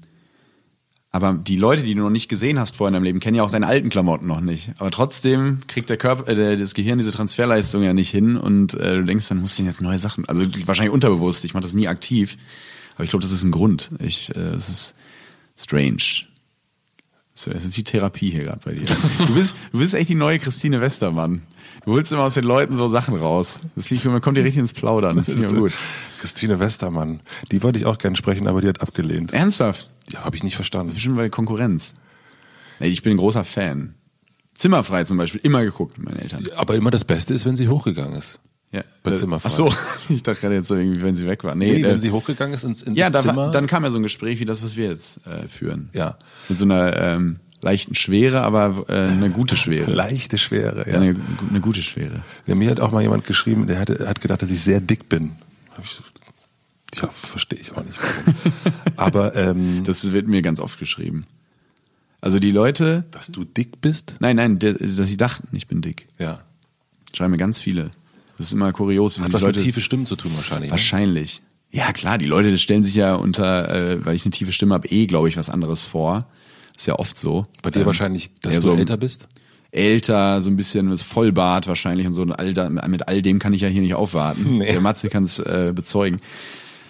aber 1.11 1.33
die 1.33 1.57
Leute, 1.57 1.85
die 1.85 1.95
du 1.95 2.03
noch 2.03 2.11
nicht 2.11 2.29
gesehen 2.29 2.59
hast 2.59 2.77
vorher 2.77 2.89
in 2.91 2.95
deinem 2.95 3.05
Leben, 3.05 3.21
kennen 3.21 3.37
ja 3.37 3.43
auch 3.43 3.51
deine 3.51 3.67
alten 3.67 3.89
Klamotten 3.89 4.27
noch 4.27 4.41
nicht. 4.43 4.73
Aber 4.79 4.91
trotzdem 4.91 5.61
kriegt 5.67 5.89
der 5.89 5.97
Körper, 5.97 6.29
äh, 6.31 6.57
das 6.57 6.75
Gehirn 6.75 6.99
diese 6.99 7.13
Transferleistung 7.13 7.83
ja 7.83 7.95
nicht 7.95 8.11
hin 8.11 8.37
und 8.37 8.75
äh, 8.75 8.97
du 8.97 9.05
denkst, 9.05 9.29
dann 9.29 9.39
musst 9.41 9.59
du 9.59 9.63
jetzt 9.63 9.81
neue 9.81 9.99
Sachen. 9.99 10.27
Also 10.29 10.45
wahrscheinlich 10.67 10.93
unterbewusst. 10.93 11.45
Ich 11.45 11.55
mache 11.55 11.63
das 11.63 11.73
nie 11.73 11.89
aktiv, 11.89 12.37
aber 12.97 13.05
ich 13.05 13.11
glaube, 13.11 13.23
das 13.23 13.33
ist 13.33 13.43
ein 13.43 13.53
Grund. 13.53 13.91
Ich, 14.01 14.35
äh, 14.37 14.41
es 14.41 14.69
ist 14.69 14.95
strange. 15.57 16.03
Das 17.45 17.65
ist 17.65 17.77
wie 17.77 17.85
Therapie 17.85 18.31
hier 18.31 18.45
gerade 18.45 18.61
bei 18.65 18.75
dir. 18.75 18.87
Du 19.27 19.35
bist, 19.35 19.55
du 19.73 19.79
bist 19.79 19.95
echt 19.95 20.11
die 20.11 20.15
neue 20.15 20.39
Christine 20.39 20.81
Westermann. 20.81 21.43
Du 21.85 21.93
holst 21.93 22.13
immer 22.13 22.23
aus 22.23 22.35
den 22.35 22.45
Leuten 22.45 22.75
so 22.75 22.89
Sachen 22.89 23.15
raus. 23.15 23.59
Das 23.77 23.91
liegt, 23.91 24.05
man 24.05 24.21
kommt 24.21 24.37
dir 24.37 24.45
richtig 24.45 24.61
ins 24.61 24.73
Plaudern. 24.73 25.17
Das 25.17 25.27
finde 25.27 25.47
ich 25.47 25.55
gut. 25.55 25.73
Christine 26.21 26.59
Westermann, 26.61 27.21
die 27.51 27.63
wollte 27.63 27.79
ich 27.79 27.87
auch 27.87 27.99
gern 27.99 28.17
sprechen, 28.17 28.49
aber 28.49 28.61
die 28.61 28.69
hat 28.69 28.81
abgelehnt. 28.81 29.33
Ernsthaft? 29.33 29.91
Ja, 30.11 30.25
habe 30.25 30.37
ich 30.37 30.43
nicht 30.43 30.57
verstanden. 30.57 30.95
Bestimmt 30.95 31.17
bei 31.17 31.29
Konkurrenz. 31.29 31.95
Nee, 32.81 32.89
ich 32.89 33.03
bin 33.03 33.15
ein 33.15 33.19
großer 33.19 33.45
Fan. 33.45 33.95
Zimmerfrei 34.55 35.05
zum 35.05 35.19
Beispiel, 35.19 35.41
immer 35.45 35.63
geguckt 35.63 35.99
mit 35.99 36.07
meinen 36.07 36.19
Eltern. 36.19 36.45
Aber 36.57 36.75
immer 36.75 36.91
das 36.91 37.05
Beste 37.05 37.35
ist, 37.35 37.45
wenn 37.45 37.55
sie 37.55 37.69
hochgegangen 37.69 38.17
ist. 38.19 38.41
Ja. 38.71 38.83
Bei 39.03 39.13
Äh, 39.13 39.17
Zimmerfrei. 39.17 39.49
Ach 39.49 39.55
so, 39.55 39.75
ich 40.11 40.23
dachte 40.23 40.41
gerade 40.43 40.55
jetzt 40.57 40.69
so 40.69 40.77
irgendwie, 40.77 41.01
wenn 41.03 41.17
sie 41.17 41.27
weg 41.27 41.43
war. 41.45 41.55
Nee, 41.55 41.73
Nee, 41.73 41.81
äh, 41.81 41.89
wenn 41.91 41.99
sie 42.01 42.11
hochgegangen 42.11 42.55
ist 42.55 42.65
ins, 42.65 42.83
ins 42.83 42.99
ja, 42.99 43.11
Zimmer. 43.11 43.35
war- 43.37 43.51
dann 43.51 43.67
kam 43.67 43.85
ja 43.85 43.91
so 43.91 43.99
ein 43.99 44.03
Gespräch 44.03 44.41
wie 44.41 44.45
das, 44.45 44.63
was 44.63 44.77
wir 44.77 44.89
jetzt 44.89 45.21
äh, 45.27 45.49
führen. 45.49 45.89
Ja. 45.95 46.19
Mit 46.51 46.59
so 46.59 46.65
einer 46.67 46.95
ähm, 47.01 47.37
leichten 47.63 47.95
Schwere, 47.95 48.43
aber 48.43 48.85
äh, 48.89 49.09
eine 49.09 49.31
gute 49.31 49.57
Schwere. 49.57 49.91
leichte 49.93 50.37
Schwere. 50.39 50.81
Ja, 50.87 50.95
Ja. 50.95 51.01
eine, 51.01 51.17
eine 51.49 51.61
gute 51.61 51.83
Schwere. 51.83 52.23
Ja, 52.47 52.55
mir 52.55 52.71
hat 52.71 52.81
auch 52.81 52.93
mal 52.93 53.01
jemand 53.03 53.25
geschrieben, 53.25 53.67
der 53.67 53.79
hatte, 53.81 54.07
hat 54.07 54.21
gedacht, 54.21 54.43
dass 54.43 54.51
ich 54.51 54.61
sehr 54.61 54.81
dick 54.81 55.09
bin. 55.09 55.33
Hab 55.75 55.85
ich 55.85 55.91
so, 55.93 56.03
ja, 56.95 57.09
verstehe 57.09 57.59
ich 57.59 57.73
auch 57.77 57.85
nicht 57.85 57.99
warum. 57.99 58.35
aber 58.97 59.35
ähm, 59.37 59.85
Das 59.85 60.11
wird 60.13 60.27
mir 60.29 60.43
ganz 60.43 60.61
oft 60.61 60.79
geschrieben. 60.79 61.25
Also 62.21 62.39
die 62.39 62.51
Leute, 62.51 63.05
dass 63.13 63.29
du 63.29 63.45
dick 63.45 63.81
bist? 63.81 64.17
nein, 64.21 64.37
nein, 64.37 64.59
dass 64.59 64.77
sie 65.09 65.17
dachten, 65.17 65.49
ich 65.57 65.69
bin 65.69 65.81
dick. 65.81 66.07
Ja. 66.19 66.41
Schreiben 67.15 67.31
mir 67.31 67.39
ganz 67.39 67.61
viele. 67.61 67.91
Das 68.39 68.47
ist 68.47 68.53
immer 68.53 68.73
kurios, 68.73 69.19
wie 69.19 69.23
Hat 69.23 69.31
die 69.31 69.35
was 69.35 69.43
Leute 69.43 69.59
mit 69.59 69.67
tiefe 69.67 69.81
Stimmen 69.81 70.07
zu 70.07 70.17
tun 70.17 70.31
wahrscheinlich. 70.37 70.69
Ne? 70.69 70.73
Wahrscheinlich. 70.73 71.43
Ja, 71.71 71.93
klar, 71.93 72.17
die 72.17 72.25
Leute 72.25 72.57
stellen 72.59 72.83
sich 72.83 72.95
ja 72.95 73.15
unter, 73.15 73.69
äh, 73.75 74.05
weil 74.07 74.17
ich 74.17 74.25
eine 74.25 74.31
tiefe 74.31 74.53
Stimme 74.53 74.75
habe, 74.75 74.89
eh, 74.89 75.07
glaube 75.07 75.29
ich, 75.29 75.37
was 75.37 75.51
anderes 75.51 75.85
vor. 75.85 76.27
ist 76.77 76.87
ja 76.87 76.95
oft 76.99 77.19
so. 77.19 77.45
Bei 77.63 77.71
dir 77.71 77.81
Ähm, 77.81 77.87
wahrscheinlich, 77.87 78.31
dass 78.41 78.55
ja, 78.55 78.61
du 78.61 78.69
so 78.69 78.75
älter 78.77 78.97
bist? 78.97 79.29
Älter, 79.71 80.41
so 80.41 80.49
ein 80.49 80.57
bisschen 80.57 80.97
Vollbart 80.97 81.67
wahrscheinlich 81.67 82.07
und 82.07 82.15
so. 82.15 82.23
Und 82.23 82.33
all 82.33 82.55
da, 82.55 82.71
mit 82.71 83.07
all 83.09 83.21
dem 83.21 83.39
kann 83.39 83.53
ich 83.53 83.61
ja 83.61 83.69
hier 83.69 83.83
nicht 83.83 83.95
aufwarten. 83.95 84.45
Nee. 84.59 84.73
Der 84.73 84.81
Matze 84.81 85.11
kann 85.11 85.25
es 85.25 85.39
äh, 85.41 85.73
bezeugen. 85.75 86.21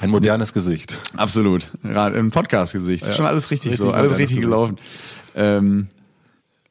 Ein 0.01 0.11
modernes 0.11 0.53
Gesicht. 0.53 0.97
Absolut. 1.17 1.73
Im 1.83 2.31
Podcast-Gesicht. 2.31 3.05
Ist 3.05 3.17
Schon 3.17 3.27
alles 3.27 3.51
richtig, 3.51 3.73
Richtig 3.73 3.85
so. 3.85 3.91
Alles 3.91 4.17
richtig 4.17 4.41
gelaufen. 4.41 4.79
Ähm, 5.35 5.89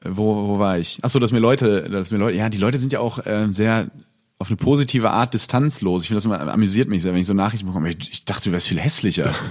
wo, 0.01 0.47
wo 0.47 0.59
war 0.59 0.77
ich? 0.79 0.99
Ach 1.01 1.09
so, 1.09 1.19
dass 1.19 1.33
mir 1.33 1.39
Leute, 1.39 1.89
dass 1.89 2.11
mir 2.11 2.19
Leute, 2.19 2.37
ja, 2.37 2.47
die 2.47 2.57
Leute 2.57 2.77
sind 2.77 2.93
ja 2.93 3.01
auch 3.01 3.19
ähm, 3.25 3.51
sehr 3.51 3.87
auf 4.39 4.50
eine 4.50 4.58
positive 4.58 5.10
Art 5.10 5.34
distanzlos. 5.34 6.04
Ich 6.04 6.10
finde 6.10 6.17
das 6.17 6.26
immer 6.26 6.39
amüsiert 6.54 6.89
mich 6.89 7.02
sehr, 7.02 7.13
wenn 7.13 7.21
ich 7.21 7.28
so 7.28 7.34
Nachrichten 7.34 7.67
bekomme. 7.67 7.89
Ich, 7.89 8.12
ich 8.12 8.26
dachte, 8.26 8.50
du 8.50 8.52
wärst 8.52 8.67
viel 8.67 8.80
hässlicher. 8.80 9.34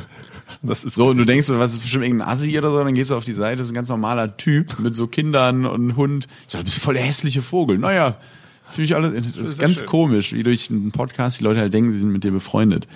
Das 0.62 0.84
ist 0.84 0.94
so, 0.94 1.08
und 1.08 1.18
du 1.18 1.24
denkst, 1.24 1.48
was 1.50 1.74
ist 1.74 1.82
bestimmt 1.82 2.04
irgendein 2.04 2.28
Assi 2.28 2.56
oder 2.56 2.70
so, 2.70 2.78
dann 2.78 2.94
gehst 2.94 3.10
du 3.10 3.16
auf 3.16 3.24
die 3.24 3.34
Seite, 3.34 3.58
das 3.58 3.66
ist 3.66 3.72
ein 3.72 3.74
ganz 3.74 3.88
normaler 3.88 4.36
Typ 4.36 4.78
mit 4.78 4.94
so 4.94 5.08
Kindern 5.08 5.66
und 5.66 5.96
Hund. 5.96 6.28
Ich 6.46 6.52
dachte, 6.52 6.58
du 6.58 6.64
bist 6.66 6.78
voll 6.78 6.94
der 6.94 7.02
hässliche 7.02 7.42
Vogel. 7.42 7.78
Naja, 7.78 8.16
finde 8.70 8.84
ich 8.84 8.94
alles, 8.94 9.12
das 9.12 9.36
ist 9.36 9.56
sehr 9.56 9.66
ganz 9.66 9.80
schön. 9.80 9.88
komisch, 9.88 10.32
wie 10.32 10.44
durch 10.44 10.70
einen 10.70 10.92
Podcast 10.92 11.40
die 11.40 11.44
Leute 11.44 11.60
halt 11.60 11.74
denken, 11.74 11.92
sie 11.92 11.98
sind 11.98 12.10
mit 12.10 12.22
dir 12.22 12.30
befreundet. 12.30 12.86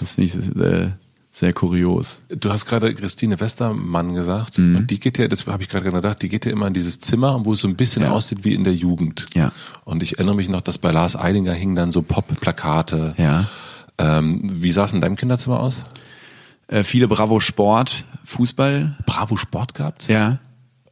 Das 0.00 0.14
finde 0.14 0.26
ich 0.26 0.32
sehr, 0.32 0.98
sehr 1.34 1.54
kurios. 1.54 2.20
Du 2.28 2.50
hast 2.50 2.66
gerade 2.66 2.92
Christine 2.94 3.40
Westermann 3.40 4.12
gesagt 4.14 4.58
Mhm. 4.58 4.76
und 4.76 4.90
die 4.90 5.00
geht 5.00 5.16
ja, 5.16 5.26
das 5.28 5.46
habe 5.46 5.62
ich 5.62 5.70
gerade 5.70 5.90
gedacht, 5.90 6.20
die 6.20 6.28
geht 6.28 6.44
ja 6.44 6.52
immer 6.52 6.66
in 6.66 6.74
dieses 6.74 7.00
Zimmer, 7.00 7.40
wo 7.46 7.54
es 7.54 7.60
so 7.60 7.68
ein 7.68 7.74
bisschen 7.76 8.02
Ja. 8.02 8.10
aussieht 8.10 8.44
wie 8.44 8.52
in 8.54 8.64
der 8.64 8.74
Jugend. 8.74 9.26
Ja. 9.34 9.50
Und 9.84 10.02
ich 10.02 10.14
erinnere 10.18 10.34
mich 10.36 10.50
noch, 10.50 10.60
dass 10.60 10.76
bei 10.76 10.90
Lars 10.92 11.16
Eidinger 11.16 11.54
hingen 11.54 11.74
dann 11.74 11.90
so 11.90 12.02
Pop-Plakate. 12.02 13.14
Ja. 13.16 13.48
Ähm, 13.98 14.40
wie 14.62 14.72
sah 14.72 14.84
es 14.84 14.92
in 14.92 15.00
deinem 15.00 15.16
Kinderzimmer 15.16 15.58
aus? 15.60 15.82
Äh, 16.68 16.84
viele 16.84 17.08
Bravo 17.08 17.40
Sport, 17.40 18.04
Fußball. 18.24 18.96
Bravo 19.06 19.36
Sport 19.36 19.74
gehabt? 19.74 20.08
Ja, 20.08 20.38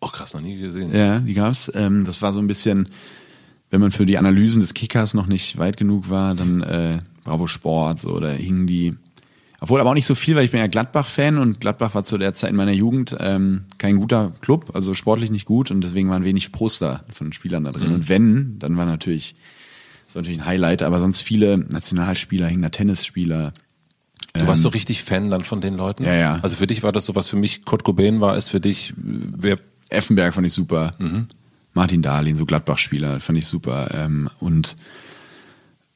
Oh 0.03 0.09
krass, 0.09 0.33
noch 0.33 0.41
nie 0.41 0.57
gesehen. 0.59 0.95
ja, 0.97 1.19
die 1.19 1.35
gab's. 1.35 1.71
Ähm, 1.75 2.07
das 2.07 2.23
war 2.23 2.33
so 2.33 2.39
ein 2.41 2.47
bisschen, 2.47 2.89
wenn 3.69 3.83
man 3.83 3.91
für 3.93 4.07
die 4.07 4.17
Analysen 4.17 4.63
des 4.63 4.73
Kickers 4.73 5.13
noch 5.13 5.27
nicht 5.27 5.59
weit 5.59 5.77
genug 5.77 6.09
war, 6.09 6.35
dann 6.35 6.63
äh, 6.63 6.99
Bravo 7.25 7.47
Sport, 7.47 8.01
so, 8.01 8.19
da 8.19 8.31
hingen 8.31 8.67
die. 8.67 8.95
Obwohl 9.61 9.81
aber 9.81 9.91
auch 9.91 9.95
nicht 9.95 10.07
so 10.07 10.15
viel, 10.15 10.37
weil 10.37 10.45
ich 10.47 10.51
bin 10.51 10.61
ja 10.61 10.67
Gladbach-Fan 10.67 11.39
und 11.39 11.61
Gladbach 11.61 11.95
war 11.95 12.03
zu 12.03 12.17
der 12.17 12.33
Zeit 12.33 12.51
in 12.51 12.57
meiner 12.57 12.73
Jugend 12.73 13.15
ähm, 13.21 13.65
kein 13.77 13.97
guter 13.97 14.33
Club, 14.41 14.71
also 14.75 14.95
sportlich 14.95 15.31
nicht 15.31 15.45
gut 15.45 15.71
und 15.71 15.83
deswegen 15.83 16.09
waren 16.09 16.25
wenig 16.25 16.51
Poster 16.51 17.05
von 17.13 17.33
Spielern 17.33 17.65
da 17.65 17.73
drin. 17.73 17.93
Und 17.93 18.09
wenn, 18.09 18.59
dann 18.59 18.79
war 18.79 18.87
natürlich, 18.87 19.35
das 20.07 20.15
war 20.15 20.23
natürlich 20.23 20.41
ein 20.41 20.47
Highlight, 20.47 20.83
aber 20.83 20.99
sonst 20.99 21.21
viele 21.21 21.59
Nationalspieler, 21.59 22.47
hingen 22.49 22.63
da 22.63 22.71
Tennisspieler. 22.71 23.53
Du 24.33 24.47
warst 24.47 24.63
so 24.63 24.69
richtig 24.69 25.03
Fan 25.03 25.29
dann 25.29 25.45
von 25.45 25.61
den 25.61 25.75
Leuten? 25.75 26.05
Ja, 26.05 26.15
ja. 26.15 26.39
Also 26.41 26.57
für 26.57 26.67
dich 26.67 26.83
war 26.83 26.93
das 26.93 27.05
so, 27.05 27.15
was 27.15 27.29
für 27.29 27.37
mich 27.37 27.65
Kurt 27.65 27.85
Cobain 27.85 28.21
war, 28.21 28.37
ist 28.37 28.49
für 28.49 28.61
dich, 28.61 28.95
wer, 28.97 29.59
Effenberg 29.91 30.35
fand 30.35 30.47
ich 30.47 30.53
super. 30.53 30.93
Martin 31.75 32.01
Dahlin, 32.01 32.37
so 32.37 32.47
Gladbach-Spieler, 32.47 33.21
fand 33.21 33.39
ich 33.39 33.47
super. 33.47 33.91
Ähm, 33.93 34.31
und 34.39 34.77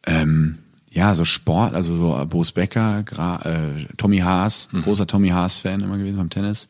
ähm, 0.07 0.59
ja, 0.95 1.15
so 1.15 1.25
Sport, 1.25 1.75
also 1.75 1.97
so 1.97 2.27
Boris 2.27 2.53
Becker, 2.53 3.03
Gra 3.03 3.41
äh, 3.45 3.85
Tommy 3.97 4.19
Haas, 4.19 4.69
großer 4.83 5.07
Tommy 5.07 5.29
Haas-Fan 5.31 5.81
immer 5.81 5.99
gewesen 5.99 6.17
beim 6.17 6.31
Tennis. 6.31 6.69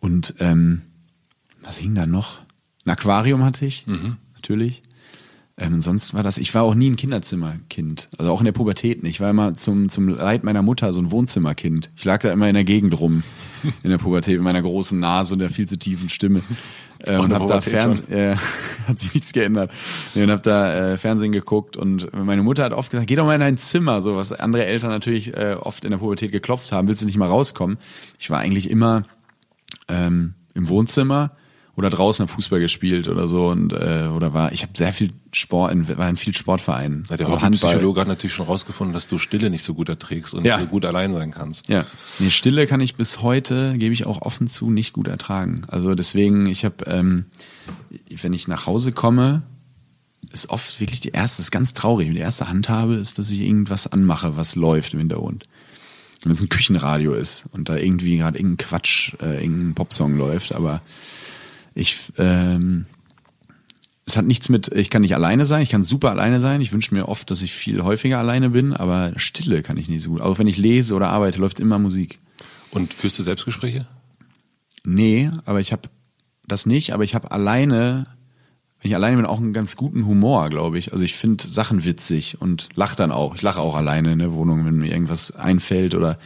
Und 0.00 0.34
ähm, 0.40 0.82
was 1.62 1.76
hing 1.76 1.94
da 1.94 2.06
noch? 2.06 2.40
Ein 2.84 2.90
Aquarium 2.90 3.44
hatte 3.44 3.66
ich, 3.66 3.86
natürlich. 4.34 4.82
Ähm, 5.56 5.80
sonst 5.80 6.14
war 6.14 6.24
das, 6.24 6.36
ich 6.38 6.52
war 6.54 6.64
auch 6.64 6.74
nie 6.74 6.90
ein 6.90 6.96
Kinderzimmerkind. 6.96 8.08
Also 8.18 8.32
auch 8.32 8.40
in 8.40 8.44
der 8.44 8.52
Pubertät 8.52 9.04
nicht. 9.04 9.14
Ich 9.14 9.20
war 9.20 9.30
immer 9.30 9.54
zum, 9.54 9.88
zum 9.88 10.08
Leid 10.08 10.42
meiner 10.42 10.62
Mutter 10.62 10.92
so 10.92 11.00
ein 11.00 11.12
Wohnzimmerkind. 11.12 11.90
Ich 11.96 12.04
lag 12.04 12.20
da 12.22 12.32
immer 12.32 12.48
in 12.48 12.54
der 12.54 12.64
Gegend 12.64 12.98
rum. 12.98 13.22
In 13.82 13.90
der 13.90 13.98
Pubertät 13.98 14.34
mit 14.34 14.42
meiner 14.42 14.62
großen 14.62 14.98
Nase 14.98 15.34
und 15.34 15.38
der 15.38 15.50
viel 15.50 15.68
zu 15.68 15.78
tiefen 15.78 16.08
Stimme. 16.08 16.42
Äh, 17.06 17.18
und 17.18 17.34
hab 17.34 17.46
da 17.46 17.60
Fernsehen, 17.60 18.10
äh, 18.12 18.36
hat 18.88 18.98
sich 18.98 19.12
nichts 19.12 19.34
geändert. 19.34 19.70
Nee, 20.14 20.22
und 20.22 20.30
hab 20.30 20.42
da 20.42 20.92
äh, 20.92 20.96
Fernsehen 20.96 21.32
geguckt 21.32 21.76
und 21.76 22.10
meine 22.14 22.42
Mutter 22.42 22.64
hat 22.64 22.72
oft 22.72 22.90
gesagt, 22.90 23.08
geh 23.08 23.16
doch 23.16 23.26
mal 23.26 23.34
in 23.34 23.40
dein 23.40 23.58
Zimmer, 23.58 24.00
so 24.00 24.16
was 24.16 24.32
andere 24.32 24.64
Eltern 24.64 24.88
natürlich 24.88 25.36
äh, 25.36 25.56
oft 25.60 25.84
in 25.84 25.90
der 25.90 25.98
Pubertät 25.98 26.32
geklopft 26.32 26.72
haben, 26.72 26.88
willst 26.88 27.02
du 27.02 27.06
nicht 27.06 27.18
mal 27.18 27.28
rauskommen? 27.28 27.76
Ich 28.18 28.30
war 28.30 28.38
eigentlich 28.38 28.70
immer 28.70 29.02
ähm, 29.88 30.32
im 30.54 30.68
Wohnzimmer 30.68 31.32
oder 31.76 31.90
draußen 31.90 32.28
Fußball 32.28 32.60
gespielt 32.60 33.08
oder 33.08 33.26
so 33.28 33.48
und 33.48 33.72
äh, 33.72 34.08
oder 34.14 34.32
war 34.32 34.52
ich 34.52 34.62
habe 34.62 34.72
sehr 34.76 34.92
viel 34.92 35.12
Sport 35.32 35.72
in, 35.72 35.98
war 35.98 36.08
in 36.08 36.16
viel 36.16 36.34
Sportvereinen. 36.34 37.04
Ja, 37.10 37.16
der 37.16 37.26
also 37.26 37.50
Psychologe 37.50 38.00
hat 38.00 38.08
natürlich 38.08 38.32
schon 38.32 38.46
rausgefunden, 38.46 38.94
dass 38.94 39.08
du 39.08 39.18
Stille 39.18 39.50
nicht 39.50 39.64
so 39.64 39.74
gut 39.74 39.88
erträgst 39.88 40.34
und 40.34 40.44
Ja. 40.44 40.56
nicht 40.56 40.66
so 40.66 40.70
gut 40.70 40.84
allein 40.84 41.12
sein 41.12 41.32
kannst. 41.32 41.68
Ja, 41.68 41.84
nee, 42.20 42.30
Stille 42.30 42.66
kann 42.66 42.80
ich 42.80 42.94
bis 42.94 43.22
heute, 43.22 43.76
gebe 43.76 43.92
ich 43.92 44.06
auch 44.06 44.22
offen 44.22 44.46
zu, 44.46 44.70
nicht 44.70 44.92
gut 44.92 45.08
ertragen. 45.08 45.62
Also 45.66 45.94
deswegen, 45.94 46.46
ich 46.46 46.64
habe, 46.64 46.84
ähm, 46.86 47.26
wenn 48.22 48.32
ich 48.32 48.46
nach 48.46 48.66
Hause 48.66 48.92
komme, 48.92 49.42
ist 50.32 50.50
oft 50.50 50.80
wirklich 50.80 51.00
die 51.00 51.10
erste, 51.10 51.38
das 51.38 51.46
ist 51.46 51.50
ganz 51.50 51.74
traurig. 51.74 52.10
Die 52.10 52.18
erste 52.18 52.48
Handhabe 52.48 52.94
ist, 52.94 53.18
dass 53.18 53.30
ich 53.30 53.40
irgendwas 53.40 53.86
anmache, 53.86 54.36
was 54.36 54.54
läuft 54.56 54.94
im 54.94 55.00
Hintergrund. 55.00 55.44
Wenn 56.22 56.32
es 56.32 56.40
ein 56.40 56.48
Küchenradio 56.48 57.12
ist 57.14 57.44
und 57.52 57.68
da 57.68 57.76
irgendwie 57.76 58.16
gerade 58.16 58.38
irgendein 58.38 58.66
Quatsch, 58.66 59.12
äh, 59.20 59.42
irgendein 59.42 59.74
Popsong 59.74 60.16
läuft, 60.16 60.54
aber 60.54 60.80
ich, 61.74 62.12
ähm, 62.18 62.86
es 64.06 64.16
hat 64.16 64.26
nichts 64.26 64.48
mit, 64.48 64.68
ich 64.68 64.90
kann 64.90 65.02
nicht 65.02 65.14
alleine 65.14 65.46
sein, 65.46 65.62
ich 65.62 65.70
kann 65.70 65.82
super 65.82 66.10
alleine 66.10 66.40
sein. 66.40 66.60
Ich 66.60 66.72
wünsche 66.72 66.94
mir 66.94 67.08
oft, 67.08 67.30
dass 67.30 67.42
ich 67.42 67.52
viel 67.52 67.82
häufiger 67.82 68.18
alleine 68.18 68.50
bin, 68.50 68.74
aber 68.74 69.12
Stille 69.16 69.62
kann 69.62 69.76
ich 69.76 69.88
nicht 69.88 70.02
so 70.02 70.10
gut. 70.10 70.20
Auch 70.20 70.38
wenn 70.38 70.46
ich 70.46 70.56
lese 70.56 70.94
oder 70.94 71.08
arbeite, 71.08 71.38
läuft 71.38 71.60
immer 71.60 71.78
Musik. 71.78 72.18
Und 72.70 72.92
führst 72.92 73.18
du 73.18 73.22
Selbstgespräche? 73.22 73.86
Nee, 74.84 75.30
aber 75.46 75.60
ich 75.60 75.72
habe 75.72 75.88
das 76.46 76.66
nicht, 76.66 76.92
aber 76.92 77.04
ich 77.04 77.14
habe 77.14 77.30
alleine, 77.30 78.04
wenn 78.80 78.90
ich 78.90 78.94
alleine 78.94 79.16
bin, 79.16 79.26
auch 79.26 79.38
einen 79.38 79.54
ganz 79.54 79.76
guten 79.76 80.06
Humor, 80.06 80.50
glaube 80.50 80.78
ich. 80.78 80.92
Also 80.92 81.04
ich 81.04 81.14
finde 81.14 81.48
Sachen 81.48 81.84
witzig 81.84 82.40
und 82.40 82.68
lache 82.74 82.96
dann 82.96 83.10
auch. 83.10 83.34
Ich 83.34 83.42
lache 83.42 83.60
auch 83.60 83.74
alleine 83.74 84.12
in 84.12 84.18
der 84.18 84.34
Wohnung, 84.34 84.66
wenn 84.66 84.76
mir 84.76 84.92
irgendwas 84.92 85.30
einfällt 85.32 85.94
oder 85.94 86.18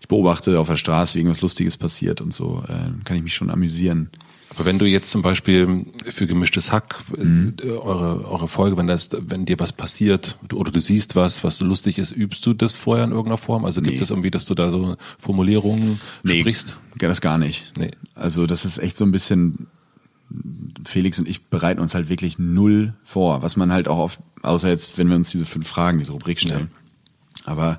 ich 0.00 0.06
beobachte 0.06 0.60
auf 0.60 0.68
der 0.68 0.76
Straße, 0.76 1.14
wie 1.14 1.20
irgendwas 1.20 1.40
Lustiges 1.40 1.76
passiert 1.76 2.20
und 2.20 2.32
so, 2.32 2.62
äh, 2.68 2.72
dann 2.72 3.02
kann 3.04 3.16
ich 3.16 3.22
mich 3.22 3.34
schon 3.34 3.50
amüsieren. 3.50 4.10
Aber 4.56 4.64
wenn 4.64 4.78
du 4.78 4.86
jetzt 4.86 5.10
zum 5.10 5.22
Beispiel 5.22 5.84
für 6.04 6.26
gemischtes 6.26 6.70
Hack 6.72 6.96
äh, 7.16 7.24
Mhm. 7.24 7.54
eure, 7.64 8.24
eure 8.30 8.48
Folge, 8.48 8.76
wenn 8.76 8.86
das, 8.86 9.08
wenn 9.12 9.44
dir 9.44 9.58
was 9.58 9.72
passiert 9.72 10.36
oder 10.52 10.70
du 10.70 10.80
siehst 10.80 11.16
was, 11.16 11.42
was 11.44 11.58
so 11.58 11.64
lustig 11.64 11.98
ist, 11.98 12.12
übst 12.12 12.44
du 12.46 12.54
das 12.54 12.74
vorher 12.74 13.04
in 13.04 13.10
irgendeiner 13.10 13.38
Form? 13.38 13.64
Also 13.64 13.82
gibt 13.82 14.00
es 14.00 14.10
irgendwie, 14.10 14.30
dass 14.30 14.44
du 14.46 14.54
da 14.54 14.70
so 14.70 14.96
Formulierungen 15.18 16.00
sprichst? 16.24 16.78
Nee, 17.00 17.08
das 17.08 17.20
gar 17.20 17.38
nicht. 17.38 17.72
Nee. 17.78 17.90
Also 18.14 18.46
das 18.46 18.64
ist 18.64 18.78
echt 18.78 18.96
so 18.96 19.04
ein 19.04 19.12
bisschen, 19.12 19.66
Felix 20.84 21.18
und 21.18 21.28
ich 21.28 21.44
bereiten 21.44 21.80
uns 21.80 21.94
halt 21.94 22.08
wirklich 22.08 22.38
null 22.38 22.94
vor, 23.04 23.42
was 23.42 23.56
man 23.56 23.72
halt 23.72 23.88
auch 23.88 23.98
oft, 23.98 24.20
außer 24.42 24.68
jetzt, 24.68 24.96
wenn 24.98 25.08
wir 25.08 25.16
uns 25.16 25.30
diese 25.30 25.46
fünf 25.46 25.66
Fragen, 25.66 25.98
diese 25.98 26.12
Rubrik 26.12 26.40
stellen. 26.40 26.70
Aber 27.44 27.78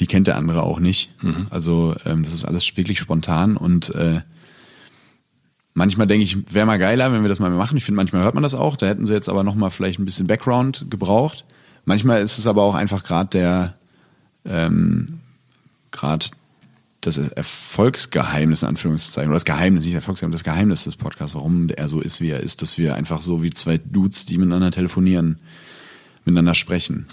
die 0.00 0.06
kennt 0.06 0.26
der 0.26 0.36
andere 0.36 0.62
auch 0.62 0.80
nicht. 0.80 1.10
Also 1.50 1.94
ähm, 2.04 2.22
das 2.24 2.32
ist 2.34 2.44
alles 2.44 2.76
wirklich 2.76 2.98
spontan 2.98 3.56
und 3.56 3.94
äh, 3.94 4.20
manchmal 5.74 6.06
denke 6.06 6.24
ich, 6.24 6.52
wäre 6.52 6.66
mal 6.66 6.78
geiler, 6.78 7.12
wenn 7.12 7.22
wir 7.22 7.28
das 7.28 7.38
mal 7.38 7.50
machen. 7.50 7.76
Ich 7.76 7.84
finde, 7.84 7.96
manchmal 7.96 8.22
hört 8.22 8.34
man 8.34 8.42
das 8.42 8.54
auch. 8.54 8.76
Da 8.76 8.86
hätten 8.86 9.04
sie 9.04 9.12
jetzt 9.12 9.28
aber 9.28 9.44
noch 9.44 9.54
mal 9.54 9.70
vielleicht 9.70 9.98
ein 9.98 10.04
bisschen 10.04 10.26
Background 10.26 10.86
gebraucht. 10.90 11.44
Manchmal 11.84 12.22
ist 12.22 12.38
es 12.38 12.46
aber 12.46 12.62
auch 12.62 12.74
einfach 12.74 13.02
gerade 13.02 13.30
der 13.30 13.74
ähm, 14.44 15.20
gerade 15.90 16.26
das 17.00 17.18
Erfolgsgeheimnis 17.18 18.62
in 18.62 18.68
Anführungszeichen 18.68 19.28
oder 19.28 19.36
das 19.36 19.44
Geheimnis, 19.44 19.84
nicht 19.84 19.94
Erfolgsgeheimnis, 19.94 20.40
das 20.42 20.52
Geheimnis 20.52 20.84
des 20.84 20.96
Podcasts, 20.96 21.34
warum 21.34 21.68
er 21.68 21.88
so 21.88 22.00
ist, 22.00 22.20
wie 22.20 22.30
er 22.30 22.40
ist, 22.40 22.62
dass 22.62 22.78
wir 22.78 22.94
einfach 22.94 23.22
so 23.22 23.42
wie 23.42 23.50
zwei 23.50 23.78
Dudes, 23.78 24.24
die 24.24 24.38
miteinander 24.38 24.70
telefonieren, 24.70 25.40
miteinander 26.24 26.54
sprechen. 26.54 27.06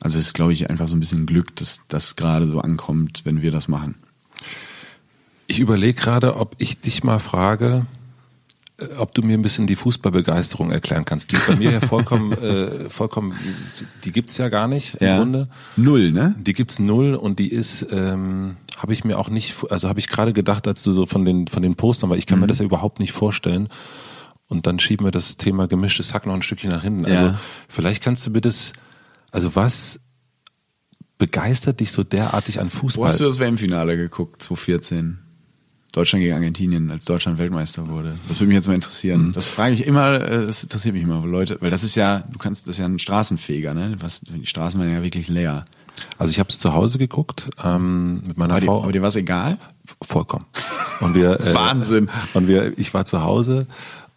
Also 0.00 0.18
es 0.18 0.28
ist, 0.28 0.34
glaube 0.34 0.54
ich, 0.54 0.70
einfach 0.70 0.88
so 0.88 0.96
ein 0.96 1.00
bisschen 1.00 1.26
Glück, 1.26 1.54
dass 1.56 1.82
das 1.88 2.16
gerade 2.16 2.46
so 2.46 2.60
ankommt, 2.60 3.20
wenn 3.24 3.42
wir 3.42 3.50
das 3.52 3.68
machen. 3.68 3.96
Ich 5.52 5.60
überlege 5.60 6.00
gerade, 6.00 6.36
ob 6.36 6.54
ich 6.56 6.80
dich 6.80 7.04
mal 7.04 7.18
frage, 7.18 7.84
äh, 8.78 8.86
ob 8.96 9.12
du 9.14 9.20
mir 9.22 9.36
ein 9.36 9.42
bisschen 9.42 9.66
die 9.66 9.76
Fußballbegeisterung 9.76 10.70
erklären 10.70 11.04
kannst. 11.04 11.30
Die 11.30 11.36
ist 11.36 11.46
bei 11.46 11.56
mir 11.56 11.72
ja 11.72 11.80
vollkommen, 11.80 12.32
äh, 12.42 12.88
vollkommen, 12.88 13.34
die 14.02 14.12
gibt's 14.12 14.38
ja 14.38 14.48
gar 14.48 14.66
nicht 14.66 14.94
im 14.94 15.18
Grunde. 15.18 15.48
Null, 15.76 16.10
ne? 16.10 16.34
Die 16.38 16.54
gibt's 16.54 16.78
null 16.78 17.14
und 17.14 17.38
die 17.38 17.48
ist, 17.52 17.86
ähm, 17.90 18.56
habe 18.78 18.94
ich 18.94 19.04
mir 19.04 19.18
auch 19.18 19.28
nicht, 19.28 19.54
also 19.68 19.90
habe 19.90 20.00
ich 20.00 20.08
gerade 20.08 20.32
gedacht, 20.32 20.66
als 20.66 20.82
du 20.84 20.92
so 20.92 21.04
von 21.04 21.26
den 21.26 21.46
von 21.48 21.62
den 21.62 21.74
Postern, 21.74 22.08
weil 22.08 22.18
ich 22.18 22.26
kann 22.26 22.40
mir 22.40 22.46
das 22.46 22.58
ja 22.58 22.64
überhaupt 22.64 22.98
nicht 22.98 23.12
vorstellen. 23.12 23.68
Und 24.48 24.66
dann 24.66 24.78
schieben 24.78 25.06
wir 25.06 25.10
das 25.10 25.36
Thema 25.36 25.68
gemischtes 25.68 26.14
Hack 26.14 26.24
noch 26.24 26.32
ein 26.34 26.40
Stückchen 26.42 26.70
nach 26.70 26.82
hinten. 26.82 27.04
Also 27.04 27.26
Ja. 27.26 27.38
vielleicht 27.68 28.02
kannst 28.02 28.24
du 28.26 28.30
mir 28.30 28.40
das, 28.40 28.72
also 29.30 29.54
was 29.54 30.00
begeistert 31.18 31.80
dich 31.80 31.92
so 31.92 32.04
derartig 32.04 32.58
an 32.58 32.68
Wo 32.72 32.78
Fußball? 32.78 33.10
hast 33.10 33.20
du 33.20 33.24
das 33.24 33.38
WM-Finale 33.38 33.98
geguckt, 33.98 34.42
2014? 34.42 35.18
Deutschland 35.92 36.22
gegen 36.22 36.34
Argentinien, 36.34 36.90
als 36.90 37.04
Deutschland 37.04 37.38
Weltmeister 37.38 37.86
wurde. 37.88 38.14
Das 38.28 38.40
würde 38.40 38.48
mich 38.48 38.56
jetzt 38.56 38.66
mal 38.66 38.74
interessieren. 38.74 39.32
Das 39.34 39.48
frage 39.48 39.74
ich 39.74 39.86
immer, 39.86 40.20
äh, 40.20 40.46
das 40.46 40.62
interessiert 40.62 40.94
mich 40.94 41.04
immer, 41.04 41.24
Leute, 41.26 41.58
weil 41.60 41.70
das 41.70 41.84
ist 41.84 41.94
ja, 41.94 42.24
du 42.30 42.38
kannst, 42.38 42.66
das 42.66 42.76
ist 42.76 42.78
ja 42.78 42.86
ein 42.86 42.98
Straßenfeger, 42.98 43.74
ne? 43.74 43.96
Was, 44.00 44.22
die 44.22 44.46
Straßen 44.46 44.80
waren 44.80 44.90
ja 44.90 45.02
wirklich 45.02 45.28
leer. 45.28 45.64
Also 46.18 46.30
ich 46.30 46.38
habe 46.38 46.48
es 46.48 46.58
zu 46.58 46.72
Hause 46.72 46.98
geguckt 46.98 47.50
ähm, 47.62 48.22
mit 48.26 48.38
meiner 48.38 48.54
Aber, 48.54 48.60
die, 48.60 48.66
Frau. 48.66 48.82
aber 48.82 48.92
dir 48.92 49.02
war 49.02 49.08
es 49.08 49.16
egal? 49.16 49.58
Vollkommen. 50.00 50.46
Und 51.00 51.14
wir, 51.14 51.38
äh, 51.38 51.54
Wahnsinn. 51.54 52.08
Und 52.32 52.48
wir, 52.48 52.78
ich 52.78 52.94
war 52.94 53.04
zu 53.04 53.22
Hause 53.22 53.66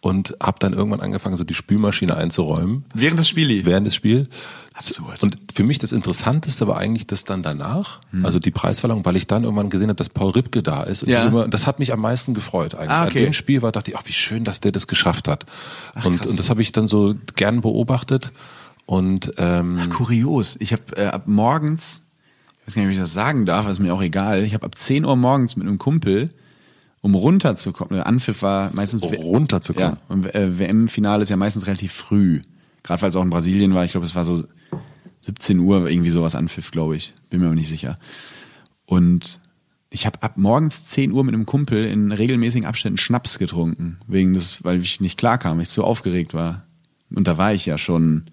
und 0.00 0.36
habe 0.40 0.58
dann 0.58 0.72
irgendwann 0.72 1.00
angefangen, 1.00 1.36
so 1.36 1.44
die 1.44 1.54
Spülmaschine 1.54 2.16
einzuräumen 2.16 2.84
Während 2.94 3.18
des 3.18 3.28
Spiels 3.28 3.66
während 3.66 3.86
des 3.86 3.94
Spiels. 3.94 4.28
Absurd. 4.76 5.22
Und 5.22 5.38
für 5.54 5.64
mich 5.64 5.78
das 5.78 5.92
Interessanteste 5.92 6.66
war 6.68 6.76
eigentlich 6.78 7.06
das 7.06 7.24
dann 7.24 7.42
danach, 7.42 8.00
Hm. 8.10 8.24
also 8.26 8.38
die 8.38 8.50
Preisverleihung, 8.50 9.04
weil 9.04 9.16
ich 9.16 9.26
dann 9.26 9.44
irgendwann 9.44 9.70
gesehen 9.70 9.88
habe, 9.88 9.96
dass 9.96 10.08
Paul 10.10 10.32
Ripke 10.32 10.62
da 10.62 10.82
ist. 10.82 11.02
Und 11.02 11.08
Ja. 11.08 11.24
immer, 11.26 11.48
das 11.48 11.66
hat 11.66 11.78
mich 11.78 11.92
am 11.92 12.00
meisten 12.00 12.34
gefreut 12.34 12.74
eigentlich. 12.74 12.90
Ah, 12.90 13.04
okay. 13.06 13.18
An 13.20 13.24
dem 13.26 13.32
Spiel 13.32 13.62
war, 13.62 13.72
dachte 13.72 13.90
ich, 13.90 13.96
ach, 13.96 14.02
wie 14.04 14.12
schön, 14.12 14.44
dass 14.44 14.60
der 14.60 14.72
das 14.72 14.86
geschafft 14.86 15.28
hat. 15.28 15.46
und, 16.04 16.18
krass. 16.18 16.26
und 16.30 16.38
das 16.38 16.50
habe 16.50 16.60
ich 16.62 16.72
dann 16.72 16.86
so 16.86 17.14
gern 17.36 17.60
beobachtet. 17.62 18.32
Und 18.84 19.32
ähm, 19.38 19.88
Kurios. 19.90 20.56
Ich 20.60 20.72
habe 20.72 20.82
äh, 20.96 21.06
ab 21.06 21.22
morgens, 21.26 22.02
ich 22.60 22.66
weiß 22.68 22.74
gar 22.74 22.82
nicht, 22.82 22.88
ob 22.90 22.94
ich 22.94 23.00
das 23.00 23.12
sagen 23.12 23.46
darf, 23.46 23.66
ist 23.68 23.78
mir 23.80 23.92
auch 23.94 24.02
egal. 24.02 24.44
Ich 24.44 24.54
habe 24.54 24.64
ab 24.66 24.76
10 24.76 25.04
Uhr 25.04 25.16
morgens 25.16 25.56
mit 25.56 25.66
einem 25.66 25.78
Kumpel, 25.78 26.30
um 27.00 27.14
runterzukommen, 27.14 27.94
der 27.96 28.06
Anpfiff 28.06 28.42
war 28.42 28.70
meistens 28.74 29.02
Um 29.02 29.14
runterzukommen. 29.14 29.92
Ja, 29.92 30.14
und 30.14 30.34
äh, 30.34 30.58
WM-Finale 30.58 31.22
ist 31.22 31.28
ja 31.30 31.36
meistens 31.36 31.66
relativ 31.66 31.92
früh. 31.92 32.42
Gerade 32.86 33.02
weil 33.02 33.08
es 33.10 33.16
auch 33.16 33.22
in 33.22 33.30
Brasilien 33.30 33.74
war. 33.74 33.84
Ich 33.84 33.90
glaube, 33.90 34.06
es 34.06 34.14
war 34.14 34.24
so 34.24 34.44
17 35.22 35.58
Uhr 35.58 35.90
irgendwie 35.90 36.10
sowas 36.10 36.36
Anpfiff, 36.36 36.70
glaube 36.70 36.96
ich. 36.96 37.14
Bin 37.28 37.40
mir 37.40 37.46
aber 37.46 37.56
nicht 37.56 37.68
sicher. 37.68 37.98
Und 38.86 39.40
ich 39.90 40.06
habe 40.06 40.22
ab 40.22 40.36
morgens 40.36 40.84
10 40.84 41.10
Uhr 41.10 41.24
mit 41.24 41.34
einem 41.34 41.46
Kumpel 41.46 41.84
in 41.84 42.12
regelmäßigen 42.12 42.66
Abständen 42.66 42.96
Schnaps 42.96 43.38
getrunken, 43.38 43.98
wegen 44.06 44.34
des, 44.34 44.62
weil 44.62 44.80
ich 44.80 45.00
nicht 45.00 45.18
klar 45.18 45.38
kam, 45.38 45.56
weil 45.56 45.64
ich 45.64 45.68
zu 45.68 45.82
aufgeregt 45.82 46.32
war. 46.32 46.64
Und 47.10 47.26
da 47.26 47.38
war 47.38 47.52
ich 47.52 47.66
ja 47.66 47.76
schon 47.76 48.26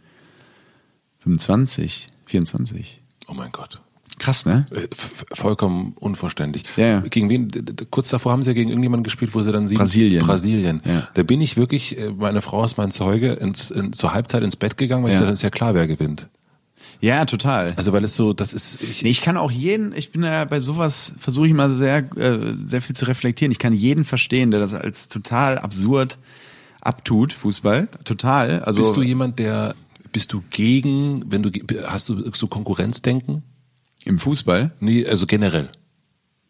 25, 1.19 2.07
24. 2.25 3.01
oh 3.27 3.33
mein 3.33 3.51
Gott. 3.51 3.81
Krass, 4.23 4.45
ne? 4.45 4.65
Äh, 4.71 4.87
Vollkommen 5.33 5.95
unverständlich. 5.99 6.63
Ja, 6.77 6.85
ja. 6.87 6.99
Gegen 7.01 7.29
wen? 7.29 7.49
Kurz 7.91 8.07
davor 8.09 8.31
haben 8.31 8.41
sie 8.43 8.51
ja 8.51 8.53
gegen 8.53 8.69
irgendjemanden 8.69 9.03
gespielt, 9.03 9.35
wo 9.35 9.41
sie 9.41 9.51
dann 9.51 9.67
sieben. 9.67 9.79
Brasilien. 9.79 10.25
Brasilien. 10.25 10.81
Ja. 10.85 11.07
Da 11.13 11.23
bin 11.23 11.41
ich 11.41 11.57
wirklich, 11.57 11.97
äh, 11.97 12.09
meine 12.11 12.41
Frau 12.41 12.63
ist 12.63 12.77
mein 12.77 12.89
Zeuge, 12.91 13.33
ins, 13.33 13.69
in, 13.69 13.91
zur 13.91 14.13
Halbzeit 14.13 14.41
ins 14.43 14.55
Bett 14.55 14.77
gegangen, 14.77 15.03
weil 15.03 15.11
Ja. 15.11 15.17
ich 15.17 15.21
dachte, 15.21 15.33
ist 15.33 15.41
ja 15.41 15.49
klar, 15.49 15.73
wer 15.75 15.87
gewinnt. 15.87 16.29
Ja, 17.01 17.25
total. 17.25 17.73
Also 17.75 17.91
weil 17.91 18.03
es 18.05 18.15
so, 18.15 18.31
das 18.31 18.53
ist. 18.53 18.81
Ich, 18.81 19.03
Nee, 19.03 19.09
ich 19.09 19.21
kann 19.21 19.35
auch 19.35 19.51
jeden, 19.51 19.93
ich 19.93 20.13
bin 20.13 20.23
ja 20.23 20.45
bei 20.45 20.61
sowas, 20.61 21.11
versuche 21.17 21.47
ich 21.47 21.53
mal 21.53 21.75
sehr, 21.75 21.97
äh, 22.17 22.53
sehr 22.59 22.81
viel 22.81 22.95
zu 22.95 23.03
reflektieren. 23.05 23.51
Ich 23.51 23.59
kann 23.59 23.73
jeden 23.73 24.05
verstehen, 24.05 24.51
der 24.51 24.61
das 24.61 24.73
als 24.73 25.09
total 25.09 25.57
absurd 25.57 26.17
abtut, 26.79 27.33
Fußball. 27.33 27.89
Total. 28.05 28.61
Also, 28.61 28.81
bist 28.81 28.95
du 28.95 29.01
jemand, 29.03 29.39
der 29.39 29.75
bist 30.13 30.31
du 30.31 30.43
gegen, 30.49 31.23
wenn 31.29 31.43
du 31.43 31.49
hast 31.87 32.07
du 32.09 32.31
so 32.33 32.47
Konkurrenzdenken? 32.47 33.43
Im 34.05 34.19
Fußball? 34.19 34.71
Nee, 34.79 35.05
also 35.05 35.25
generell. 35.25 35.69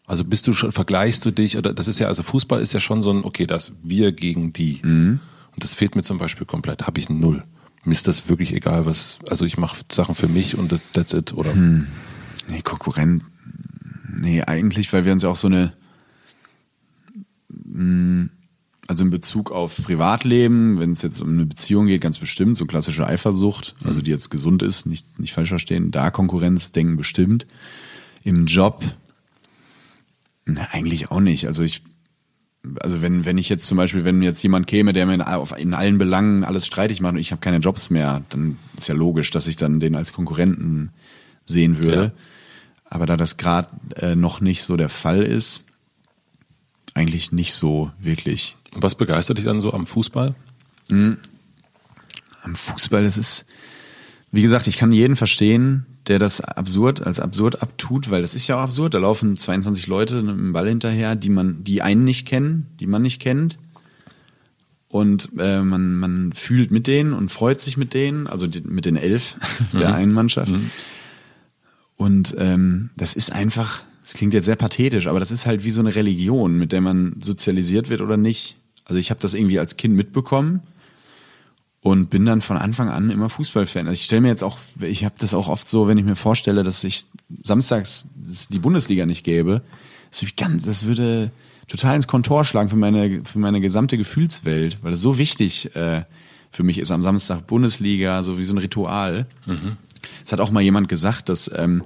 Also 0.06 0.26
bist 0.26 0.48
du 0.48 0.54
schon, 0.54 0.72
vergleichst 0.72 1.26
du 1.26 1.32
dich, 1.32 1.58
oder 1.58 1.74
das 1.74 1.88
ist 1.88 2.00
ja, 2.00 2.08
also 2.08 2.24
Fußball 2.24 2.62
ist 2.62 2.74
ja 2.74 2.80
schon 2.80 3.02
so 3.02 3.12
ein, 3.12 3.24
okay, 3.24 3.48
das 3.48 3.72
wir 3.84 4.12
gegen 4.12 4.52
die. 4.52 4.82
Mhm. 4.84 5.20
Und 5.54 5.64
das 5.64 5.74
fehlt 5.74 5.96
mir 5.96 6.04
zum 6.04 6.18
Beispiel 6.18 6.46
komplett, 6.46 6.86
habe 6.88 7.00
ich 7.00 7.10
null. 7.10 7.44
Mir 7.86 7.92
ist 7.92 8.08
das 8.08 8.30
wirklich 8.30 8.54
egal, 8.54 8.86
was, 8.86 9.20
also 9.30 9.46
ich 9.46 9.58
mache 9.58 9.78
Sachen 9.92 10.16
für 10.16 10.28
mich 10.28 10.58
und 10.58 10.72
das, 10.72 10.82
that's 10.94 11.14
it, 11.14 11.34
oder? 11.34 11.54
Hm. 11.54 11.88
Nee, 12.48 12.62
Konkurrent. 12.62 13.24
Nee, 14.16 14.42
eigentlich, 14.42 14.92
weil 14.94 15.06
wir 15.06 15.12
uns 15.12 15.24
ja 15.24 15.30
auch 15.30 15.36
so 15.36 15.48
eine, 15.48 15.74
mh, 17.50 18.30
also 18.94 19.06
in 19.06 19.10
Bezug 19.10 19.52
auf 19.52 19.82
Privatleben, 19.84 20.80
wenn 20.80 20.92
es 20.92 21.02
jetzt 21.02 21.20
um 21.20 21.30
eine 21.30 21.48
Beziehung 21.48 21.88
geht, 21.88 22.00
ganz 22.00 22.20
bestimmt, 22.20 22.58
so 22.58 22.68
klassische 22.68 23.08
Eifersucht, 23.08 23.76
also 23.84 24.04
die 24.04 24.12
jetzt 24.12 24.30
gesund 24.30 24.62
ist, 24.62 24.86
nicht, 24.86 25.20
nicht 25.20 25.34
falsch 25.34 25.50
verstehen, 25.50 25.90
da 25.90 26.12
Konkurrenzdenken 26.12 26.96
bestimmt. 26.96 27.48
Im 28.24 28.46
Job, 28.46 28.84
na, 30.46 30.68
eigentlich 30.72 31.10
auch 31.10 31.22
nicht. 31.22 31.48
Also 31.48 31.64
ich, 31.64 31.82
also 32.82 33.02
wenn, 33.02 33.26
wenn 33.26 33.40
ich 33.40 33.50
jetzt 33.50 33.68
zum 33.68 33.80
Beispiel, 33.80 34.04
wenn 34.04 34.22
jetzt 34.22 34.44
jemand 34.44 34.68
käme, 34.68 34.94
der 34.94 35.08
mir 35.08 35.16
in, 35.16 35.22
auf, 35.24 35.58
in 35.58 35.74
allen 35.74 35.98
Belangen 35.98 36.44
alles 36.44 36.68
streitig 36.68 37.02
macht 37.02 37.14
und 37.14 37.20
ich 37.20 37.32
habe 37.32 37.42
keine 37.42 37.58
Jobs 37.58 37.90
mehr, 37.90 38.22
dann 38.30 38.60
ist 38.78 38.90
ja 38.90 38.94
logisch, 38.94 39.32
dass 39.32 39.48
ich 39.48 39.56
dann 39.56 39.80
den 39.80 39.96
als 39.96 40.14
Konkurrenten 40.14 40.92
sehen 41.46 41.80
würde. 41.80 41.96
Ja. 41.96 42.12
Aber 42.86 43.08
da 43.08 43.18
das 43.18 43.38
gerade 43.38 43.70
äh, 43.96 44.16
noch 44.16 44.40
nicht 44.40 44.62
so 44.62 44.78
der 44.78 44.90
Fall 44.90 45.24
ist, 45.24 45.64
eigentlich 46.94 47.32
nicht 47.32 47.54
so 47.54 47.92
wirklich. 48.00 48.56
Was 48.74 48.96
begeistert 48.96 49.38
dich 49.38 49.46
dann 49.46 49.62
so 49.62 49.74
am 49.74 49.86
Fußball? 49.86 50.36
Am 52.44 52.56
Fußball, 52.56 53.04
das 53.04 53.18
ist, 53.18 53.46
wie 54.32 54.42
gesagt, 54.42 54.68
ich 54.68 54.78
kann 54.78 54.92
jeden 54.92 55.16
verstehen, 55.16 55.86
der 56.08 56.20
das 56.20 56.42
absurd, 56.42 57.06
als 57.06 57.20
absurd 57.20 57.62
abtut, 57.62 58.10
weil 58.10 58.22
das 58.22 58.36
ist 58.36 58.48
ja 58.48 58.58
auch 58.58 58.64
absurd. 58.64 58.94
Da 58.94 59.00
laufen 59.00 59.38
22 59.38 59.88
Leute 59.88 60.22
mit 60.22 60.36
dem 60.36 60.54
Ball 60.54 60.68
hinterher, 60.68 61.16
die 61.16 61.30
man, 61.30 61.64
die 61.64 61.82
einen 61.82 62.04
nicht 62.04 62.28
kennen, 62.28 62.68
die 62.80 62.88
man 62.88 63.02
nicht 63.02 63.22
kennt. 63.22 63.58
Und 64.90 65.30
äh, 65.40 65.62
man, 65.62 65.96
man 65.96 66.34
fühlt 66.34 66.72
mit 66.72 66.86
denen 66.86 67.14
und 67.14 67.32
freut 67.32 67.62
sich 67.62 67.78
mit 67.78 67.94
denen, 67.94 68.28
also 68.28 68.46
die, 68.46 68.62
mit 68.62 68.86
den 68.86 68.96
elf 68.96 69.36
der 69.74 69.96
einen 69.96 70.14
Mannschaft. 70.14 70.52
Und 71.96 72.36
ähm, 72.38 72.90
das 72.96 73.16
ist 73.16 73.32
einfach, 73.32 73.84
das 74.04 74.14
klingt 74.14 74.34
jetzt 74.34 74.46
sehr 74.46 74.58
pathetisch, 74.58 75.08
aber 75.08 75.20
das 75.20 75.32
ist 75.32 75.46
halt 75.46 75.64
wie 75.64 75.72
so 75.72 75.80
eine 75.80 75.96
Religion, 75.96 76.58
mit 76.58 76.72
der 76.72 76.82
man 76.82 77.16
sozialisiert 77.22 77.90
wird 77.90 78.02
oder 78.02 78.18
nicht. 78.18 78.58
Also 78.86 79.00
ich 79.00 79.10
habe 79.10 79.22
das 79.22 79.34
irgendwie 79.34 79.60
als 79.60 79.78
Kind 79.78 79.96
mitbekommen 79.96 80.62
und 81.80 82.10
bin 82.10 82.26
dann 82.26 82.42
von 82.42 82.58
Anfang 82.58 82.90
an 82.90 83.10
immer 83.10 83.30
Fußballfan. 83.30 83.88
Also 83.88 83.94
ich 83.94 84.06
stelle 84.06 84.22
mir 84.22 84.28
jetzt 84.28 84.44
auch, 84.44 84.58
ich 84.82 85.06
habe 85.06 85.16
das 85.18 85.34
auch 85.34 85.48
oft 85.48 85.70
so, 85.70 85.88
wenn 85.88 85.98
ich 85.98 86.04
mir 86.04 86.18
vorstelle, 86.18 86.64
dass 86.64 86.84
ich 86.84 87.06
samstags 87.44 88.10
die 88.50 88.60
Bundesliga 88.60 89.06
nicht 89.06 89.24
gäbe, 89.24 89.62
das, 90.12 90.86
würde 90.86 91.32
total 91.68 91.96
ins 91.96 92.08
Kontor 92.08 92.46
schlagen 92.46 92.70
für 92.70 92.76
meine 92.76 93.24
für 93.24 93.40
meine 93.40 93.62
gesamte 93.62 93.98
Gefühlswelt, 93.98 94.78
weil 94.82 94.92
das 94.92 95.02
so 95.02 95.18
wichtig 95.18 95.76
äh, 95.76 96.04
für 96.52 96.64
mich 96.64 96.78
ist 96.78 96.92
am 96.92 97.02
Samstag 97.02 97.48
Bundesliga, 97.48 98.22
so 98.22 98.38
wie 98.38 98.44
so 98.44 98.54
ein 98.54 98.60
Ritual. 98.60 99.26
Es 100.24 100.32
hat 100.32 100.40
auch 100.40 100.52
mal 100.52 100.62
jemand 100.62 100.88
gesagt, 100.88 101.30
dass 101.30 101.50
ähm, 101.56 101.82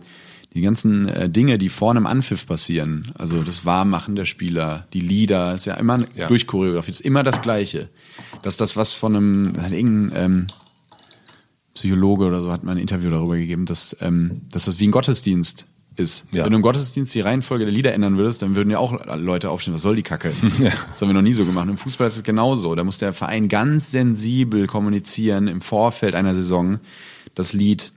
die 0.53 0.61
ganzen 0.61 1.07
äh, 1.09 1.29
Dinge, 1.29 1.57
die 1.57 1.69
vorne 1.69 1.99
im 1.99 2.07
Anpfiff 2.07 2.47
passieren, 2.47 3.11
also 3.15 3.43
das 3.43 3.65
Warmmachen 3.65 4.15
der 4.15 4.25
Spieler, 4.25 4.87
die 4.93 5.01
Lieder, 5.01 5.53
ist 5.53 5.65
ja 5.65 5.75
immer 5.75 6.05
Ja. 6.15 6.27
durchchoreografiert, 6.27 6.95
ist 6.99 7.05
immer 7.05 7.23
das 7.23 7.41
Gleiche. 7.41 7.89
Dass 8.41 8.57
das 8.57 8.75
was 8.75 8.95
von 8.95 9.15
einem, 9.15 9.61
hat 9.61 9.71
irgendein 9.71 10.23
ähm, 10.23 10.47
Psychologe 11.73 12.25
oder 12.25 12.41
so 12.41 12.51
hat 12.51 12.63
mal 12.63 12.71
ein 12.71 12.77
Interview 12.79 13.11
darüber 13.11 13.37
gegeben, 13.37 13.65
dass, 13.65 13.95
ähm, 14.01 14.41
dass 14.51 14.65
das 14.65 14.79
wie 14.79 14.87
ein 14.87 14.91
Gottesdienst 14.91 15.65
ist. 15.95 16.25
Ja. 16.31 16.43
Wenn 16.43 16.51
du 16.51 16.57
im 16.57 16.61
Gottesdienst 16.63 17.13
die 17.13 17.21
Reihenfolge 17.21 17.65
der 17.65 17.73
Lieder 17.73 17.93
ändern 17.93 18.17
würdest, 18.17 18.41
dann 18.41 18.55
würden 18.55 18.69
ja 18.71 18.79
auch 18.79 19.05
Leute 19.15 19.49
aufstehen, 19.49 19.73
was 19.73 19.81
soll 19.81 19.95
die 19.95 20.03
Kacke? 20.03 20.31
Das 20.59 21.01
haben 21.01 21.09
wir 21.09 21.13
noch 21.13 21.21
nie 21.21 21.33
so 21.33 21.45
gemacht. 21.45 21.67
Im 21.69 21.77
Fußball 21.77 22.07
ist 22.07 22.15
es 22.17 22.23
genauso. 22.23 22.73
Da 22.75 22.83
muss 22.83 22.97
der 22.97 23.13
Verein 23.13 23.47
ganz 23.47 23.91
sensibel 23.91 24.65
kommunizieren 24.67 25.47
im 25.47 25.61
Vorfeld 25.61 26.15
einer 26.15 26.33
Saison. 26.33 26.79
Das 27.35 27.53
Lied 27.53 27.93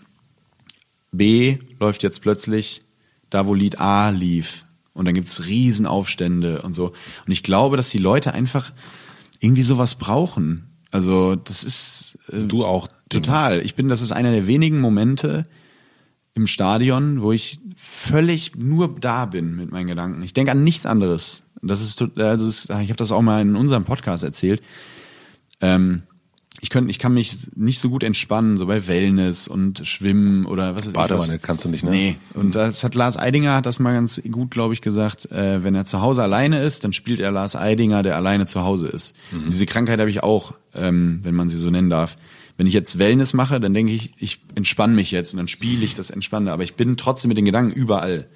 B 1.13 1.59
läuft 1.79 2.03
jetzt 2.03 2.21
plötzlich 2.23 2.83
da, 3.31 3.47
wo 3.47 3.55
Lied 3.55 3.81
A 3.81 4.11
lief. 4.11 4.65
Und 4.93 5.05
dann 5.05 5.15
gibt's 5.15 5.47
Riesenaufstände 5.47 6.63
und 6.63 6.73
so. 6.73 6.89
Und 7.27 7.33
ich 7.33 7.43
glaube, 7.43 7.77
dass 7.77 7.91
die 7.91 7.99
Leute 7.99 8.35
einfach 8.35 8.73
irgendwie 9.39 9.63
sowas 9.63 9.95
brauchen. 9.95 10.67
Also 10.91 11.37
das 11.37 11.63
ist 11.63 12.19
äh, 12.33 12.47
Du 12.47 12.65
auch. 12.65 12.89
total. 13.09 13.61
Ich 13.65 13.75
bin, 13.75 13.89
das 13.89 14.03
ist 14.03 14.13
einer 14.13 14.33
der 14.33 14.47
wenigen 14.47 14.81
Momente 14.81 15.45
im 16.35 16.47
Stadion, 16.47 17.23
wo 17.23 17.33
ich 17.33 17.61
völlig 17.77 18.57
nur 18.57 18.95
da 19.01 19.27
bin 19.27 19.57
mit 19.57 19.71
meinen 19.71 19.87
Gedanken. 19.87 20.23
Ich 20.23 20.35
denke 20.35 20.53
an 20.53 20.65
nichts 20.65 20.87
anderes. 20.87 21.43
Das 21.63 21.81
ist, 21.83 22.03
also 22.19 22.47
ich 22.47 22.89
habe 22.89 22.97
das 22.97 23.13
auch 23.13 23.23
mal 23.23 23.43
in 23.43 23.57
unserem 23.57 23.85
Podcast 23.85 24.25
erzählt. 24.25 24.63
Ähm, 25.61 26.03
ich, 26.63 26.69
könnt, 26.69 26.91
ich 26.91 26.99
kann 26.99 27.15
mich 27.15 27.49
nicht 27.55 27.81
so 27.81 27.89
gut 27.89 28.03
entspannen, 28.03 28.59
so 28.59 28.67
bei 28.67 28.87
Wellness 28.87 29.49
und 29.49 29.87
Schwimmen 29.87 30.45
oder 30.45 30.75
was 30.75 30.83
weiß 30.83 30.87
ich 30.89 30.93
Badewanne 30.93 31.35
was. 31.35 31.43
kannst 31.43 31.65
du 31.65 31.71
nicht, 31.71 31.83
ne? 31.85 31.91
Nee. 31.91 32.17
Und 32.35 32.55
das 32.55 32.85
hat 32.85 32.95
Lars 32.95 33.17
Eidinger 33.17 33.55
hat 33.55 33.67
das 33.67 33.79
mal 33.79 33.95
ganz 33.95 34.21
gut, 34.31 34.51
glaube 34.51 34.75
ich, 34.75 34.83
gesagt. 34.83 35.31
Äh, 35.33 35.65
wenn 35.65 35.75
er 35.75 35.87
zu 35.87 36.03
Hause 36.03 36.23
alleine 36.23 36.63
ist, 36.63 36.85
dann 36.85 36.93
spielt 36.93 37.21
er 37.21 37.31
Lars 37.31 37.57
Eidinger, 37.57 38.03
der 38.03 38.17
alleine 38.17 38.47
zu 38.47 38.63
Hause 38.63 38.89
ist. 38.89 39.17
Mhm. 39.31 39.51
Diese 39.51 39.67
Krankheit 39.67 40.01
habe 40.01 40.11
ich 40.11 40.23
auch, 40.23 40.55
ähm, 40.75 41.21
wenn 41.23 41.35
man 41.35 41.49
sie 41.49 41.57
so 41.57 41.71
nennen 41.71 41.91
darf. 41.91 42.17
Wenn 42.59 42.67
ich 42.67 42.75
jetzt 42.75 42.99
Wellness 42.99 43.33
mache, 43.33 43.59
dann 43.59 43.73
denke 43.73 43.93
ich, 43.95 44.13
ich 44.19 44.43
entspanne 44.55 44.95
mich 44.95 45.11
jetzt 45.11 45.33
und 45.33 45.39
dann 45.39 45.49
spiele 45.49 45.83
ich 45.83 45.95
das 45.95 46.11
Entspannende. 46.11 46.53
Aber 46.53 46.63
ich 46.63 46.75
bin 46.75 46.99
trotzdem 46.99 47.31
mit 47.31 47.39
den 47.39 47.47
Gedanken 47.47 47.73
überall. 47.73 48.27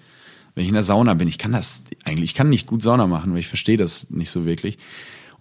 Wenn 0.55 0.63
ich 0.63 0.69
in 0.69 0.75
der 0.75 0.83
Sauna 0.83 1.15
bin, 1.15 1.29
ich 1.29 1.37
kann 1.37 1.53
das 1.53 1.85
eigentlich, 2.05 2.31
ich 2.31 2.35
kann 2.35 2.49
nicht 2.49 2.67
gut 2.67 2.81
Sauna 2.81 3.07
machen, 3.07 3.33
weil 3.33 3.41
ich 3.41 3.49
verstehe 3.49 3.77
das 3.77 4.09
nicht 4.11 4.31
so 4.31 4.45
wirklich. 4.47 4.79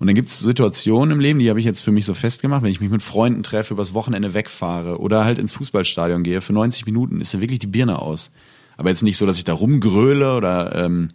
Und 0.04 0.08
dann 0.08 0.16
gibt 0.16 0.28
es 0.28 0.40
Situationen 0.42 1.14
im 1.14 1.22
Leben, 1.22 1.40
die 1.40 1.50
habe 1.50 1.62
ich 1.62 1.66
jetzt 1.66 1.80
für 1.80 1.94
mich 1.94 2.04
so 2.04 2.14
festgemacht, 2.14 2.62
wenn 2.62 2.72
ich 2.72 2.82
mich 2.82 2.90
mit 2.90 3.02
Freunden 3.02 3.42
treffe, 3.42 3.74
übers 3.74 3.94
Wochenende 3.94 4.34
wegfahre 4.34 5.00
oder 5.00 5.24
halt 5.24 5.40
ins 5.40 5.54
Fußballstadion 5.54 6.24
gehe, 6.24 6.42
für 6.42 6.52
90 6.52 6.86
Minuten 6.86 7.22
ist 7.22 7.34
ja 7.34 7.40
wirklich 7.40 7.60
die 7.60 7.68
Birne 7.68 8.00
aus. 8.00 8.30
Aber 8.76 8.90
jetzt 8.90 9.02
nicht 9.02 9.16
so, 9.16 9.26
dass 9.26 9.38
ich 9.38 9.46
da 9.46 9.54
rumgröle 9.54 10.36
oder, 10.36 10.76
ähm, 10.76 11.12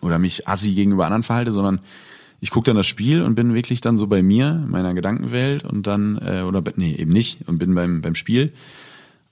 oder 0.00 0.18
mich 0.18 0.48
assi 0.48 0.72
gegenüber 0.72 1.04
anderen 1.04 1.24
verhalte, 1.24 1.52
sondern 1.52 1.80
ich 2.40 2.48
gucke 2.48 2.64
dann 2.64 2.76
das 2.76 2.86
Spiel 2.86 3.20
und 3.20 3.34
bin 3.34 3.52
wirklich 3.52 3.82
dann 3.82 3.98
so 3.98 4.06
bei 4.06 4.22
mir, 4.22 4.62
in 4.64 4.70
meiner 4.70 4.94
Gedankenwelt 4.94 5.64
und 5.64 5.86
dann, 5.86 6.16
äh, 6.16 6.40
oder 6.40 6.62
nee, 6.76 6.94
eben 6.94 7.12
nicht, 7.12 7.46
und 7.46 7.58
bin 7.58 7.74
beim, 7.74 8.00
beim 8.00 8.14
Spiel. 8.14 8.54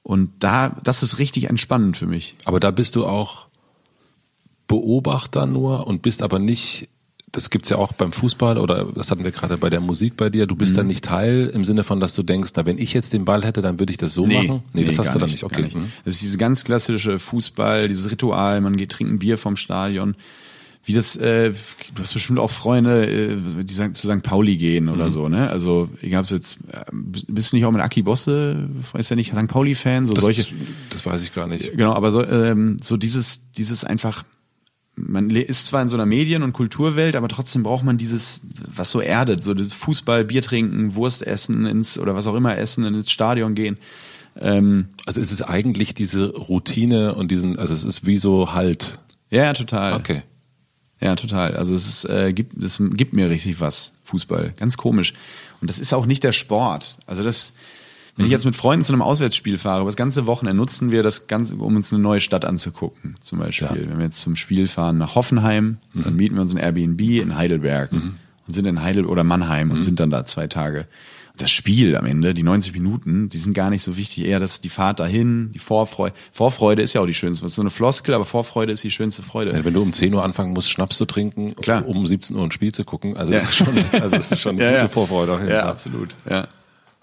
Und 0.03 0.31
da, 0.41 0.77
das 0.85 1.03
ist 1.03 1.19
richtig 1.19 1.45
entspannend 1.49 1.97
für 1.97 2.07
mich. 2.07 2.37
Aber 2.45 2.61
da 2.61 2.71
bist 2.71 2.97
du 2.97 3.07
auch 3.07 3.47
Beobachter 4.67 5.47
nur 5.47 5.87
und 5.87 6.03
bist 6.03 6.23
aber 6.23 6.39
nicht, 6.39 6.91
das 7.33 7.51
gibt's 7.51 7.69
ja 7.69 7.77
auch 7.77 7.93
beim 7.93 8.13
Fußball 8.13 8.59
oder 8.59 8.87
das 8.95 9.11
hatten 9.11 9.23
wir 9.25 9.31
gerade 9.31 9.57
bei 9.57 9.71
der 9.71 9.81
Musik 9.81 10.17
bei 10.17 10.31
dir, 10.31 10.47
du 10.47 10.57
bist 10.57 10.73
Mhm. 10.73 10.77
dann 10.79 10.87
nicht 10.89 11.05
Teil 11.05 11.51
im 11.55 11.65
Sinne 11.65 11.85
von, 11.85 12.01
dass 12.01 12.15
du 12.15 12.23
denkst, 12.23 12.51
na 12.57 12.67
wenn 12.67 12.79
ich 12.79 12.93
jetzt 12.93 13.13
den 13.13 13.25
Ball 13.25 13.45
hätte, 13.45 13.63
dann 13.63 13.79
würde 13.79 13.93
ich 13.93 13.99
das 13.99 14.15
so 14.15 14.27
machen? 14.27 14.63
Nee, 14.73 14.85
das 14.85 14.99
hast 14.99 15.15
du 15.15 15.19
dann 15.19 15.31
nicht, 15.31 15.45
okay. 15.45 15.69
gar 15.71 15.81
Mhm. 15.81 15.93
Das 16.05 16.15
ist 16.17 16.23
diese 16.23 16.39
ganz 16.39 16.65
klassische 16.65 17.19
Fußball, 17.19 17.89
dieses 17.89 18.11
Ritual, 18.11 18.61
man 18.61 18.77
geht 18.77 18.91
trinken 18.91 19.19
Bier 19.21 19.39
vom 19.39 19.57
Stadion. 19.57 20.17
Wie 20.83 20.95
das, 20.95 21.15
äh, 21.17 21.51
du 21.95 22.03
hast 22.03 22.15
bestimmt 22.15 22.39
auch 22.39 22.51
Freunde, 22.51 23.07
äh, 23.07 23.37
die 23.65 23.75
sagen, 23.75 23.93
zu 23.93 24.07
St. 24.11 24.23
Pauli 24.23 24.57
gehen 24.57 24.89
oder 24.89 25.07
Mhm. 25.09 25.11
so, 25.11 25.29
ne? 25.29 25.51
Also, 25.51 25.91
egal 26.01 26.23
ob 26.23 26.31
jetzt, 26.31 26.57
äh, 26.73 26.81
bist 26.93 27.53
du 27.53 27.57
nicht 27.57 27.67
auch 27.67 27.71
mit 27.71 27.83
Aki 27.83 28.03
Bosse, 28.03 28.67
weiß 28.93 29.11
ja 29.11 29.15
nicht, 29.15 29.33
St. 29.33 29.47
Pauli-Fan, 29.47 30.07
so 30.07 30.15
Das, 30.15 30.25
solche. 30.25 30.47
das 30.89 31.05
weiß 31.05 31.23
ich 31.23 31.35
gar 31.35 31.47
nicht. 31.47 31.77
Genau, 31.77 31.93
aber 31.93 32.11
so, 32.11 32.25
ähm, 32.27 32.79
so 32.83 32.97
dieses, 32.97 33.43
dieses 33.59 33.85
einfach, 33.85 34.25
man 35.09 35.31
ist 35.31 35.67
zwar 35.67 35.83
in 35.83 35.89
so 35.89 35.97
einer 35.97 36.07
Medien- 36.07 36.43
und 36.43 36.53
Kulturwelt, 36.53 37.17
aber 37.17 37.29
trotzdem 37.29 37.63
braucht 37.63 37.85
man 37.85 37.99
dieses, 37.99 38.43
was 38.67 38.91
so 38.91 39.01
erdet, 39.01 39.43
so 39.43 39.55
das 39.55 39.73
Fußball, 39.73 40.25
Bier 40.25 40.43
trinken, 40.43 40.95
Wurst 40.95 41.27
essen, 41.27 41.67
ins, 41.67 41.99
oder 41.99 42.15
was 42.15 42.27
auch 42.27 42.35
immer 42.35 42.57
essen, 42.57 42.85
ins 42.85 43.11
Stadion 43.11 43.55
gehen. 43.55 43.79
Ähm, 44.39 44.89
Also 45.07 45.21
es 45.21 45.33
ist 45.33 45.43
eigentlich 45.43 45.95
diese 45.95 46.29
Routine 46.35 47.15
und 47.15 47.31
diesen, 47.31 47.59
also 47.59 47.75
es 47.75 47.85
ist 47.85 48.07
wie 48.07 48.19
so 48.19 48.53
Halt. 48.53 48.99
ja, 49.31 49.45
ja, 49.45 49.53
total. 49.53 49.95
Okay. 49.95 50.23
Ja, 51.01 51.17
total. 51.17 51.57
Also 51.57 51.75
es 51.75 51.87
ist, 51.87 52.05
äh, 52.05 52.33
gibt, 52.35 52.63
es 52.63 52.79
gibt 52.93 53.15
mir 53.15 53.31
richtig 53.31 53.59
was, 53.61 53.93
Fußball. 54.05 54.53
Ganz 54.57 54.77
komisch. 54.77 55.15
Und 55.61 55.69
das 55.71 55.79
ist 55.79 55.95
auch 55.95 56.05
nicht 56.07 56.23
der 56.25 56.33
Sport. 56.33 56.99
Also 57.07 57.23
das, 57.23 57.53
wenn 58.21 58.27
ich 58.27 58.31
jetzt 58.33 58.45
mit 58.45 58.55
Freunden 58.57 58.85
zu 58.85 58.93
einem 58.93 59.03
Auswärtsspiel 59.03 59.59
fahre, 59.59 59.81
über 59.81 59.89
das 59.91 59.97
ganze 59.97 60.27
Wochenende 60.27 60.57
nutzen 60.57 60.91
wir 60.93 61.03
das 61.03 61.27
Ganze, 61.27 61.55
um 61.57 61.75
uns 61.77 61.93
eine 61.93 62.03
neue 62.03 62.21
Stadt 62.21 62.45
anzugucken. 62.45 63.17
Zum 63.21 63.39
Beispiel. 63.39 63.69
Ja. 63.69 63.75
Wenn 63.75 63.99
wir 63.99 64.05
jetzt 64.05 64.21
zum 64.21 64.37
Spiel 64.37 64.69
fahren 64.69 64.99
nach 64.99 65.15
Hoffenheim, 65.15 65.79
dann 65.95 66.17
mieten 66.17 66.35
wir 66.37 66.43
uns 66.43 66.55
ein 66.55 66.59
Airbnb 66.59 67.01
in 67.01 67.37
Heidelberg 67.37 67.93
und 67.93 68.15
sind 68.49 68.67
in 68.67 68.83
Heidel 68.83 69.05
oder 69.07 69.25
Mannheim 69.25 69.71
und 69.71 69.83
sind 69.83 70.01
dann 70.01 70.11
da 70.11 70.25
zwei 70.25 70.47
Tage. 70.47 70.87
Und 71.33 71.41
das 71.43 71.53
Spiel 71.53 71.97
am 71.97 72.07
Ende, 72.07 72.35
die 72.35 72.43
90 72.43 72.73
Minuten, 72.75 73.29
die 73.29 73.39
sind 73.39 73.53
gar 73.55 73.71
nicht 73.71 73.83
so 73.85 73.97
wichtig. 73.97 74.25
Eher 74.27 74.41
das, 74.41 74.61
die 74.61 74.69
Fahrt 74.69 74.99
dahin, 74.99 75.53
die 75.53 75.61
Vorfreude. 75.61 76.13
Vorfreude 76.33 76.83
ist 76.83 76.93
ja 76.95 77.01
auch 77.01 77.07
die 77.07 77.15
schönste. 77.15 77.45
Das 77.45 77.53
ist 77.53 77.57
so 77.57 77.63
eine 77.63 77.71
Floskel, 77.71 78.15
aber 78.15 78.25
Vorfreude 78.25 78.73
ist 78.73 78.83
die 78.83 78.91
schönste 78.91 79.23
Freude. 79.23 79.65
Wenn 79.65 79.73
du 79.73 79.81
um 79.81 79.93
10 79.93 80.13
Uhr 80.13 80.25
anfangen 80.25 80.53
musst, 80.53 80.71
Schnaps 80.71 80.97
zu 80.97 81.07
trinken, 81.07 81.55
Klar. 81.55 81.87
um 81.87 82.05
17 82.05 82.35
Uhr 82.37 82.43
ein 82.43 82.51
Spiel 82.51 82.73
zu 82.73 82.83
gucken, 82.85 83.17
also 83.17 83.33
Ja. 83.33 83.39
das 83.39 83.49
ist 83.51 83.57
schon, 83.57 83.69
also 83.93 84.17
das 84.17 84.33
ist 84.33 84.41
schon 84.41 84.53
eine 84.61 84.65
Ja, 84.73 84.81
gute. 84.83 84.89
Vorfreude. 84.93 85.33
Auf 85.35 85.39
jeden 85.41 85.53
Ja, 85.53 85.61
Fall. 85.61 85.71
absolut. 85.71 86.17
Ja. 86.29 86.49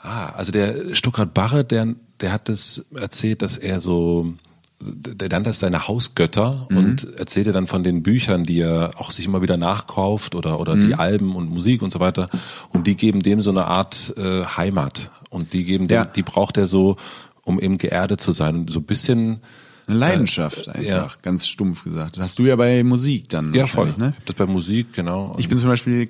Ah, 0.08 0.30
also 0.38 0.52
der 0.52 0.93
Stuttgart 0.96 1.34
Barre, 1.34 1.63
der, 1.65 1.96
der 2.22 2.32
hat 2.32 2.50
das 2.50 2.86
erzählt, 2.96 3.41
dass 3.41 3.58
er 3.58 3.82
so, 3.82 4.34
der 4.80 5.28
dann 5.28 5.43
das 5.43 5.60
seine 5.60 5.88
Hausgötter 5.88 6.67
Mhm. 6.70 6.78
und 6.78 7.13
erzählte 7.20 7.52
dann 7.52 7.67
von 7.67 7.84
den 7.84 8.04
Büchern, 8.04 8.43
die 8.46 8.60
er 8.62 8.91
auch 8.98 9.12
sich 9.12 9.26
immer 9.26 9.41
wieder 9.41 9.58
nachkauft 9.58 10.34
oder, 10.36 10.60
oder 10.60 10.76
Mhm. 10.76 10.88
die 10.88 10.96
Alben 10.96 11.36
und 11.36 11.50
Musik 11.50 11.82
und 11.82 11.91
so 11.91 12.00
weiter. 12.00 12.30
Und 12.70 12.88
die 12.88 12.96
geben 12.96 13.22
dem 13.22 13.41
so 13.41 13.50
eine 13.50 13.65
Art 13.65 14.13
äh, 14.17 14.43
Heimat. 14.46 15.12
Und 15.30 15.52
die 15.54 15.63
geben 15.65 15.88
dem, 15.88 15.96
Ja. 15.96 16.06
die 16.06 16.24
braucht 16.24 16.58
er 16.58 16.67
so, 16.67 16.96
um 17.43 17.60
eben 17.60 17.78
geerdet 17.78 18.22
zu 18.22 18.32
sein. 18.32 18.56
Und 18.56 18.70
so 18.70 18.80
ein 18.80 18.84
bisschen, 18.86 19.41
Eine 19.88 19.98
Leidenschaft 20.00 20.70
einfach, 20.70 20.82
ja. 20.84 21.08
ganz 21.22 21.48
stumpf 21.48 21.84
gesagt. 21.84 22.17
Das 22.17 22.24
hast 22.24 22.39
du 22.39 22.43
ja 22.46 22.56
bei 22.56 22.84
Musik 22.84 23.30
dann 23.30 23.54
ja 23.54 23.67
voll, 23.67 23.93
ne? 23.98 24.13
das 24.26 24.36
bei 24.36 24.46
Musik, 24.46 24.93
genau. 24.93 25.34
Ich 25.38 25.48
bin 25.50 25.58
zum 25.58 25.70
Beispiel 25.70 26.10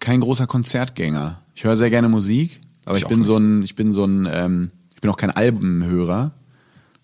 kein 0.00 0.20
großer 0.20 0.46
Konzertgänger. 0.46 1.40
Ich 1.54 1.64
höre 1.64 1.76
sehr 1.76 1.90
gerne 1.90 2.08
Musik, 2.08 2.60
aber 2.90 2.98
Ich 2.98 3.04
ich, 3.04 3.08
bin 3.08 3.22
so 3.22 3.36
ein, 3.36 3.62
ich 3.62 3.74
bin 3.74 3.92
so 3.92 4.04
ein, 4.04 4.28
ähm, 4.30 4.70
ich 4.94 5.00
bin 5.00 5.10
auch 5.10 5.16
kein 5.16 5.30
Albenhörer. 5.30 6.32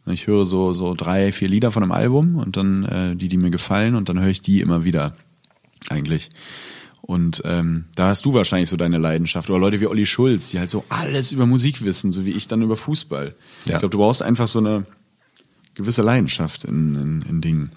Ich 0.07 0.27
höre 0.29 0.45
so 0.45 0.73
so 0.73 0.95
drei, 0.95 1.33
vier 1.33 1.49
Lieder 1.49 1.73
von 1.73 1.83
einem 1.83 1.93
Album 1.93 2.37
und 2.37 2.57
dann 2.57 2.85
äh, 2.85 3.17
die, 3.17 3.29
die 3.29 3.39
mir 3.39 3.51
gefallen 3.51 3.97
und 3.97 4.09
dann 4.09 4.21
höre 4.21 4.29
ich 4.29 4.41
die 4.41 4.61
immer 4.61 4.85
wieder 4.85 5.15
eigentlich. 5.89 6.31
Und 7.03 7.43
ähm, 7.45 7.85
da 7.95 8.09
hast 8.09 8.25
du 8.25 8.35
wahrscheinlich 8.35 8.69
so 8.69 8.77
deine 8.77 8.99
Leidenschaft. 8.99 9.49
Oder 9.49 9.61
Leute 9.61 9.81
wie 9.81 9.87
Olli 9.87 10.07
Schulz, 10.07 10.51
die 10.51 10.59
halt 10.59 10.71
so 10.71 10.85
alles 10.89 11.31
über 11.31 11.47
Musik 11.47 11.85
wissen, 11.85 12.11
so 12.13 12.25
wie 12.25 12.33
ich 12.33 12.49
dann 12.49 12.63
über 12.63 12.77
Fußball. 12.77 13.35
Ja. 13.65 13.75
Ich 13.75 13.79
glaube, 13.79 13.91
du 13.91 13.99
brauchst 13.99 14.23
einfach 14.23 14.49
so 14.49 14.59
eine 14.59 14.87
gewisse 15.75 16.03
Leidenschaft 16.03 16.65
in, 16.65 16.97
in, 16.97 17.23
in 17.29 17.41
Dingen. 17.41 17.71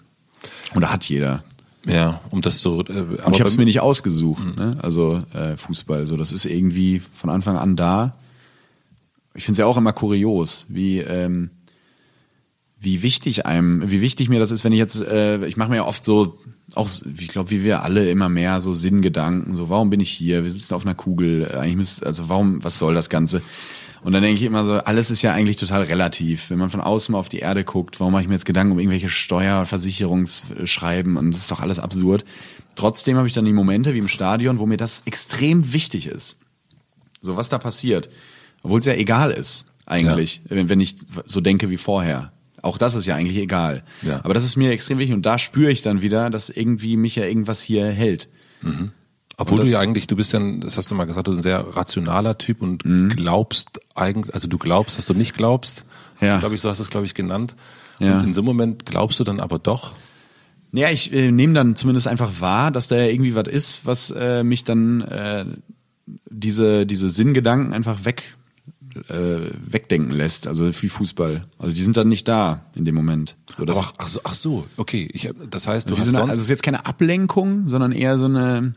Und 0.73 0.81
da 0.81 0.91
hat 0.91 1.05
jeder. 1.05 1.43
Ja, 1.85 2.21
um 2.29 2.41
das 2.41 2.61
so. 2.61 2.81
Äh, 2.83 2.91
aber 2.91 3.27
und 3.27 3.33
ich 3.35 3.39
habe 3.39 3.49
es 3.49 3.57
mir 3.57 3.65
nicht 3.65 3.79
ausgesucht. 3.79 4.43
Mhm. 4.43 4.55
Ne? 4.55 4.77
Also 4.81 5.23
äh, 5.33 5.55
Fußball, 5.57 6.07
so 6.07 6.17
das 6.17 6.31
ist 6.31 6.45
irgendwie 6.45 7.01
von 7.13 7.29
Anfang 7.29 7.57
an 7.57 7.75
da. 7.75 8.15
Ich 9.33 9.45
finde 9.45 9.53
es 9.53 9.57
ja 9.59 9.65
auch 9.65 9.77
immer 9.77 9.93
kurios, 9.93 10.65
wie 10.69 10.99
ähm, 10.99 11.51
wie 12.79 13.03
wichtig 13.03 13.45
einem, 13.45 13.91
wie 13.91 14.01
wichtig 14.01 14.29
mir 14.29 14.39
das 14.39 14.51
ist, 14.51 14.63
wenn 14.63 14.71
ich 14.71 14.79
jetzt, 14.79 15.01
äh, 15.01 15.45
ich 15.45 15.57
mache 15.57 15.69
mir 15.69 15.77
ja 15.77 15.85
oft 15.85 16.03
so, 16.03 16.39
auch, 16.75 16.89
ich 17.17 17.27
glaube, 17.27 17.51
wie 17.51 17.63
wir 17.63 17.83
alle 17.83 18.09
immer 18.09 18.29
mehr 18.29 18.61
so 18.61 18.73
Sinngedanken, 18.73 19.55
so 19.55 19.69
warum 19.69 19.89
bin 19.89 19.99
ich 19.99 20.09
hier? 20.09 20.43
Wir 20.43 20.49
sitzen 20.49 20.73
auf 20.73 20.85
einer 20.85 20.95
Kugel, 20.95 21.43
äh, 21.43 21.57
eigentlich 21.57 21.75
müsste, 21.75 22.05
also 22.05 22.29
warum, 22.29 22.63
was 22.63 22.79
soll 22.79 22.93
das 22.93 23.09
Ganze? 23.09 23.41
Und 24.01 24.13
dann 24.13 24.21
denke 24.23 24.39
ich 24.39 24.45
immer 24.45 24.65
so, 24.65 24.73
alles 24.73 25.11
ist 25.11 25.21
ja 25.21 25.33
eigentlich 25.33 25.57
total 25.57 25.83
relativ. 25.83 26.49
Wenn 26.49 26.57
man 26.57 26.69
von 26.69 26.81
außen 26.81 27.11
mal 27.11 27.19
auf 27.19 27.29
die 27.29 27.39
Erde 27.39 27.63
guckt, 27.63 27.99
warum 27.99 28.13
mache 28.13 28.23
ich 28.23 28.27
mir 28.27 28.35
jetzt 28.35 28.45
Gedanken 28.45 28.71
um 28.71 28.79
irgendwelche 28.79 29.09
Steuer- 29.09 29.65
Versicherungsschreiben 29.65 31.17
und 31.17 31.31
das 31.31 31.41
ist 31.41 31.51
doch 31.51 31.59
alles 31.59 31.79
absurd. 31.79 32.23
Trotzdem 32.75 33.17
habe 33.17 33.27
ich 33.27 33.33
dann 33.33 33.45
die 33.45 33.53
Momente 33.53 33.93
wie 33.93 33.99
im 33.99 34.07
Stadion, 34.07 34.59
wo 34.59 34.65
mir 34.65 34.77
das 34.77 35.01
extrem 35.05 35.73
wichtig 35.73 36.07
ist. 36.07 36.37
So 37.21 37.35
was 37.35 37.49
da 37.49 37.57
passiert. 37.57 38.09
Obwohl 38.63 38.79
es 38.79 38.85
ja 38.85 38.93
egal 38.93 39.31
ist, 39.31 39.65
eigentlich, 39.85 40.41
ja. 40.49 40.55
wenn, 40.55 40.69
wenn 40.69 40.79
ich 40.79 40.95
so 41.25 41.41
denke 41.41 41.69
wie 41.69 41.77
vorher. 41.77 42.31
Auch 42.61 42.77
das 42.77 42.95
ist 42.95 43.05
ja 43.05 43.15
eigentlich 43.15 43.37
egal. 43.37 43.83
Ja. 44.01 44.23
Aber 44.23 44.33
das 44.33 44.43
ist 44.43 44.55
mir 44.55 44.71
extrem 44.71 44.97
wichtig 44.97 45.15
und 45.15 45.25
da 45.25 45.37
spüre 45.37 45.71
ich 45.71 45.81
dann 45.81 46.01
wieder, 46.01 46.29
dass 46.29 46.49
irgendwie 46.49 46.97
mich 46.97 47.15
ja 47.15 47.25
irgendwas 47.25 47.61
hier 47.61 47.87
hält. 47.87 48.29
Mhm. 48.61 48.91
Obwohl 49.39 49.61
du 49.61 49.67
ja 49.67 49.79
eigentlich, 49.79 50.07
du 50.07 50.15
bist 50.15 50.33
ja, 50.33 50.39
das 50.39 50.77
hast 50.77 50.91
du 50.91 50.95
mal 50.95 51.05
gesagt, 51.05 51.27
du 51.27 51.31
bist 51.31 51.39
ein 51.39 51.43
sehr 51.43 51.75
rationaler 51.75 52.37
Typ 52.37 52.61
und 52.61 52.85
mhm. 52.85 53.09
glaubst 53.09 53.79
eigentlich, 53.95 54.33
also 54.33 54.47
du 54.47 54.57
glaubst, 54.57 54.97
dass 54.97 55.05
du 55.05 55.13
nicht 55.13 55.35
glaubst. 55.35 55.85
Ja. 56.19 56.39
Glaube 56.39 56.55
ich, 56.55 56.61
so 56.61 56.69
hast 56.69 56.79
du 56.79 56.83
es, 56.83 56.89
glaube 56.89 57.05
ich, 57.05 57.13
genannt. 57.13 57.55
Ja. 57.99 58.17
Und 58.17 58.25
in 58.25 58.33
so 58.33 58.41
einem 58.41 58.47
Moment 58.47 58.85
glaubst 58.85 59.19
du 59.19 59.23
dann 59.23 59.39
aber 59.39 59.57
doch. 59.59 59.93
Ja, 60.71 60.89
ich 60.89 61.13
äh, 61.13 61.31
nehme 61.31 61.53
dann 61.53 61.75
zumindest 61.75 62.07
einfach 62.07 62.41
wahr, 62.41 62.71
dass 62.71 62.87
da 62.87 62.97
ja 62.97 63.05
irgendwie 63.05 63.33
was 63.33 63.47
ist, 63.47 63.85
was 63.85 64.11
äh, 64.11 64.43
mich 64.43 64.65
dann 64.65 65.01
äh, 65.01 65.45
diese, 66.29 66.85
diese 66.85 67.09
Sinngedanken 67.09 67.73
einfach 67.73 68.05
weg 68.05 68.35
äh, 69.07 69.51
wegdenken 69.65 70.11
lässt, 70.11 70.47
also 70.47 70.69
wie 70.81 70.89
Fußball. 70.89 71.45
Also 71.57 71.73
die 71.73 71.81
sind 71.81 71.97
dann 71.97 72.07
nicht 72.07 72.27
da 72.27 72.65
in 72.75 72.85
dem 72.85 72.95
Moment. 72.95 73.35
So, 73.57 73.65
ach, 73.69 73.93
ach, 73.97 74.07
so, 74.07 74.19
ach 74.23 74.33
so, 74.33 74.67
okay. 74.77 75.09
Ich, 75.13 75.29
das 75.49 75.67
heißt, 75.67 75.89
du 75.89 75.97
hast 75.97 76.07
so 76.07 76.17
eine, 76.17 76.27
also 76.27 76.37
es 76.37 76.45
ist 76.45 76.49
jetzt 76.49 76.63
keine 76.63 76.85
Ablenkung, 76.85 77.69
sondern 77.69 77.91
eher 77.91 78.17
so 78.17 78.25
eine. 78.25 78.75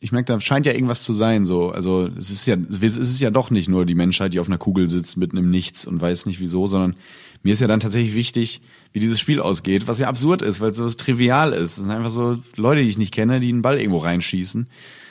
Ich 0.00 0.12
merke, 0.12 0.32
da 0.32 0.40
scheint 0.40 0.66
ja 0.66 0.72
irgendwas 0.72 1.02
zu 1.02 1.12
sein. 1.12 1.44
So, 1.44 1.70
also 1.70 2.08
es 2.16 2.30
ist 2.30 2.46
ja, 2.46 2.56
es 2.68 2.96
ist 2.96 3.20
ja 3.20 3.30
doch 3.30 3.50
nicht 3.50 3.68
nur 3.68 3.86
die 3.86 3.94
Menschheit, 3.94 4.32
die 4.32 4.40
auf 4.40 4.46
einer 4.46 4.58
Kugel 4.58 4.88
sitzt 4.88 5.16
mitten 5.16 5.36
im 5.36 5.50
Nichts 5.50 5.86
und 5.86 6.00
weiß 6.00 6.26
nicht 6.26 6.40
wieso, 6.40 6.66
sondern 6.66 6.94
mir 7.42 7.54
ist 7.54 7.60
ja 7.60 7.66
dann 7.66 7.80
tatsächlich 7.80 8.14
wichtig, 8.14 8.60
wie 8.92 9.00
dieses 9.00 9.18
Spiel 9.18 9.40
ausgeht, 9.40 9.88
was 9.88 9.98
ja 9.98 10.08
absurd 10.08 10.42
ist, 10.42 10.60
weil 10.60 10.70
es 10.70 10.76
so 10.76 10.88
trivial 10.88 11.52
ist. 11.52 11.70
Es 11.70 11.76
sind 11.76 11.90
einfach 11.90 12.10
so 12.10 12.38
Leute, 12.56 12.82
die 12.82 12.88
ich 12.88 12.98
nicht 12.98 13.12
kenne, 13.12 13.40
die 13.40 13.48
einen 13.48 13.62
Ball 13.62 13.78
irgendwo 13.78 13.98
reinschießen. 13.98 14.68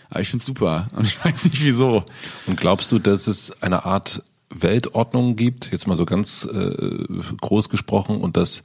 Aber 0.10 0.22
ich 0.22 0.30
find's 0.30 0.46
super 0.46 0.90
und 0.96 1.08
ich 1.08 1.24
weiß 1.24 1.46
nicht 1.46 1.64
wieso. 1.64 2.04
Und 2.48 2.60
glaubst 2.60 2.92
du, 2.92 3.00
dass 3.00 3.28
es 3.28 3.62
eine 3.62 3.86
Art 3.86 4.24
Weltordnung 4.54 5.36
gibt, 5.36 5.72
jetzt 5.72 5.88
mal 5.88 5.98
so 5.98 6.06
ganz 6.06 6.46
äh, 6.46 7.06
groß 7.40 7.70
gesprochen, 7.70 8.22
und 8.22 8.38
dass, 8.38 8.64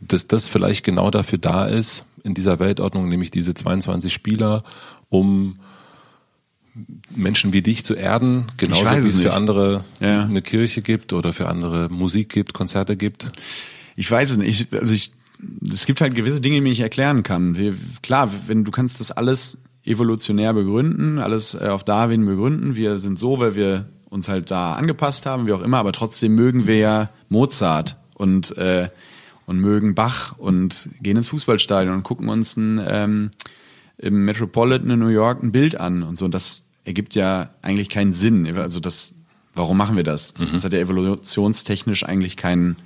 dass 0.00 0.26
das 0.26 0.48
vielleicht 0.48 0.84
genau 0.84 1.10
dafür 1.10 1.38
da 1.38 1.66
ist, 1.66 2.04
in 2.24 2.34
dieser 2.34 2.58
Weltordnung, 2.58 3.08
nämlich 3.08 3.30
diese 3.30 3.54
22 3.54 4.12
Spieler, 4.12 4.62
um 5.08 5.56
Menschen 7.14 7.52
wie 7.52 7.62
dich 7.62 7.84
zu 7.84 7.94
erden, 7.94 8.46
genauso 8.56 8.84
wie 8.84 9.06
es 9.06 9.20
für 9.20 9.34
andere 9.34 9.84
ja. 10.00 10.22
eine 10.22 10.42
Kirche 10.42 10.82
gibt 10.82 11.12
oder 11.12 11.32
für 11.32 11.48
andere 11.48 11.88
Musik 11.88 12.28
gibt, 12.28 12.52
Konzerte 12.54 12.96
gibt? 12.96 13.28
Ich 13.96 14.10
weiß 14.10 14.32
es 14.32 14.36
nicht. 14.36 14.72
Ich, 14.72 14.78
also 14.78 14.92
ich, 14.92 15.12
es 15.72 15.86
gibt 15.86 16.00
halt 16.00 16.14
gewisse 16.14 16.40
Dinge, 16.40 16.54
die 16.54 16.62
ich 16.62 16.78
nicht 16.78 16.80
erklären 16.80 17.22
kann. 17.22 17.56
Wir, 17.56 17.74
klar, 18.02 18.30
wenn 18.46 18.64
du 18.64 18.70
kannst 18.70 19.00
das 19.00 19.10
alles 19.10 19.58
evolutionär 19.84 20.52
begründen, 20.52 21.18
alles 21.18 21.54
äh, 21.54 21.68
auf 21.68 21.82
Darwin 21.82 22.24
begründen. 22.24 22.76
Wir 22.76 22.98
sind 22.98 23.18
so, 23.18 23.40
weil 23.40 23.56
wir 23.56 23.88
uns 24.08 24.28
halt 24.28 24.50
da 24.50 24.74
angepasst 24.74 25.26
haben, 25.26 25.46
wie 25.46 25.52
auch 25.52 25.62
immer, 25.62 25.78
aber 25.78 25.92
trotzdem 25.92 26.34
mögen 26.34 26.66
wir 26.66 26.78
ja 26.78 27.10
Mozart 27.28 27.96
und, 28.14 28.56
äh, 28.56 28.88
und 29.46 29.58
mögen 29.58 29.94
Bach 29.94 30.36
und 30.38 30.90
gehen 31.00 31.16
ins 31.16 31.28
Fußballstadion 31.28 31.94
und 31.94 32.02
gucken 32.02 32.28
uns 32.28 32.56
ein, 32.56 32.80
ähm, 32.86 33.30
im 33.98 34.24
Metropolitan 34.24 34.90
in 34.90 34.98
New 34.98 35.08
York 35.08 35.42
ein 35.42 35.52
Bild 35.52 35.78
an 35.78 36.02
und 36.02 36.18
so. 36.18 36.24
Und 36.24 36.34
das 36.34 36.64
ergibt 36.84 37.14
ja 37.14 37.50
eigentlich 37.62 37.88
keinen 37.88 38.12
Sinn. 38.12 38.46
Also 38.56 38.80
das, 38.80 39.14
warum 39.54 39.76
machen 39.76 39.96
wir 39.96 40.04
das? 40.04 40.34
Mhm. 40.38 40.52
Das 40.52 40.64
hat 40.64 40.72
ja 40.72 40.78
evolutionstechnisch 40.78 42.04
eigentlich 42.04 42.36
keinen 42.36 42.76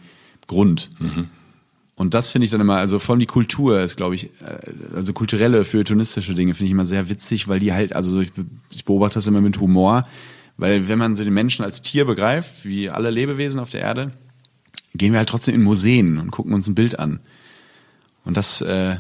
Grund. 0.47 0.91
Mhm. 0.99 1.29
Und 1.95 2.15
das 2.15 2.31
finde 2.31 2.47
ich 2.47 2.51
dann 2.51 2.61
immer, 2.61 2.79
also 2.79 2.99
vor 2.99 3.13
allem 3.13 3.21
die 3.21 3.27
Kultur 3.27 3.81
ist, 3.81 3.97
glaube 3.97 4.15
ich, 4.15 4.25
äh, 4.25 4.97
also 4.97 5.13
kulturelle, 5.13 5.65
feuilletonistische 5.65 6.35
Dinge 6.35 6.55
finde 6.55 6.67
ich 6.67 6.73
immer 6.73 6.87
sehr 6.87 7.09
witzig, 7.09 7.49
weil 7.49 7.61
die 7.61 7.73
halt, 7.73 7.95
also 7.95 8.21
ich, 8.21 8.33
ich 8.71 8.85
beobachte 8.85 9.15
das 9.15 9.27
immer 9.27 9.41
mit 9.41 9.61
Humor, 9.61 10.09
weil 10.57 10.89
wenn 10.89 10.99
man 10.99 11.17
so 11.17 11.25
den 11.25 11.35
Menschen 11.35 11.65
als 11.65 11.83
Tier 11.83 12.05
begreift, 12.05 12.65
wie 12.65 12.91
alle 12.91 13.11
Lebewesen 13.11 13.61
auf 13.61 13.71
der 13.71 13.83
Erde, 13.83 14.13
gehen 14.95 15.13
wir 15.13 15.19
halt 15.19 15.29
trotzdem 15.29 15.55
in 15.55 15.63
Museen 15.63 16.19
und 16.19 16.31
gucken 16.31 16.55
uns 16.55 16.67
ein 16.67 16.75
Bild 16.75 16.99
an. 16.99 17.21
Und 18.25 18.37
das 18.37 18.61
äh, 18.63 18.97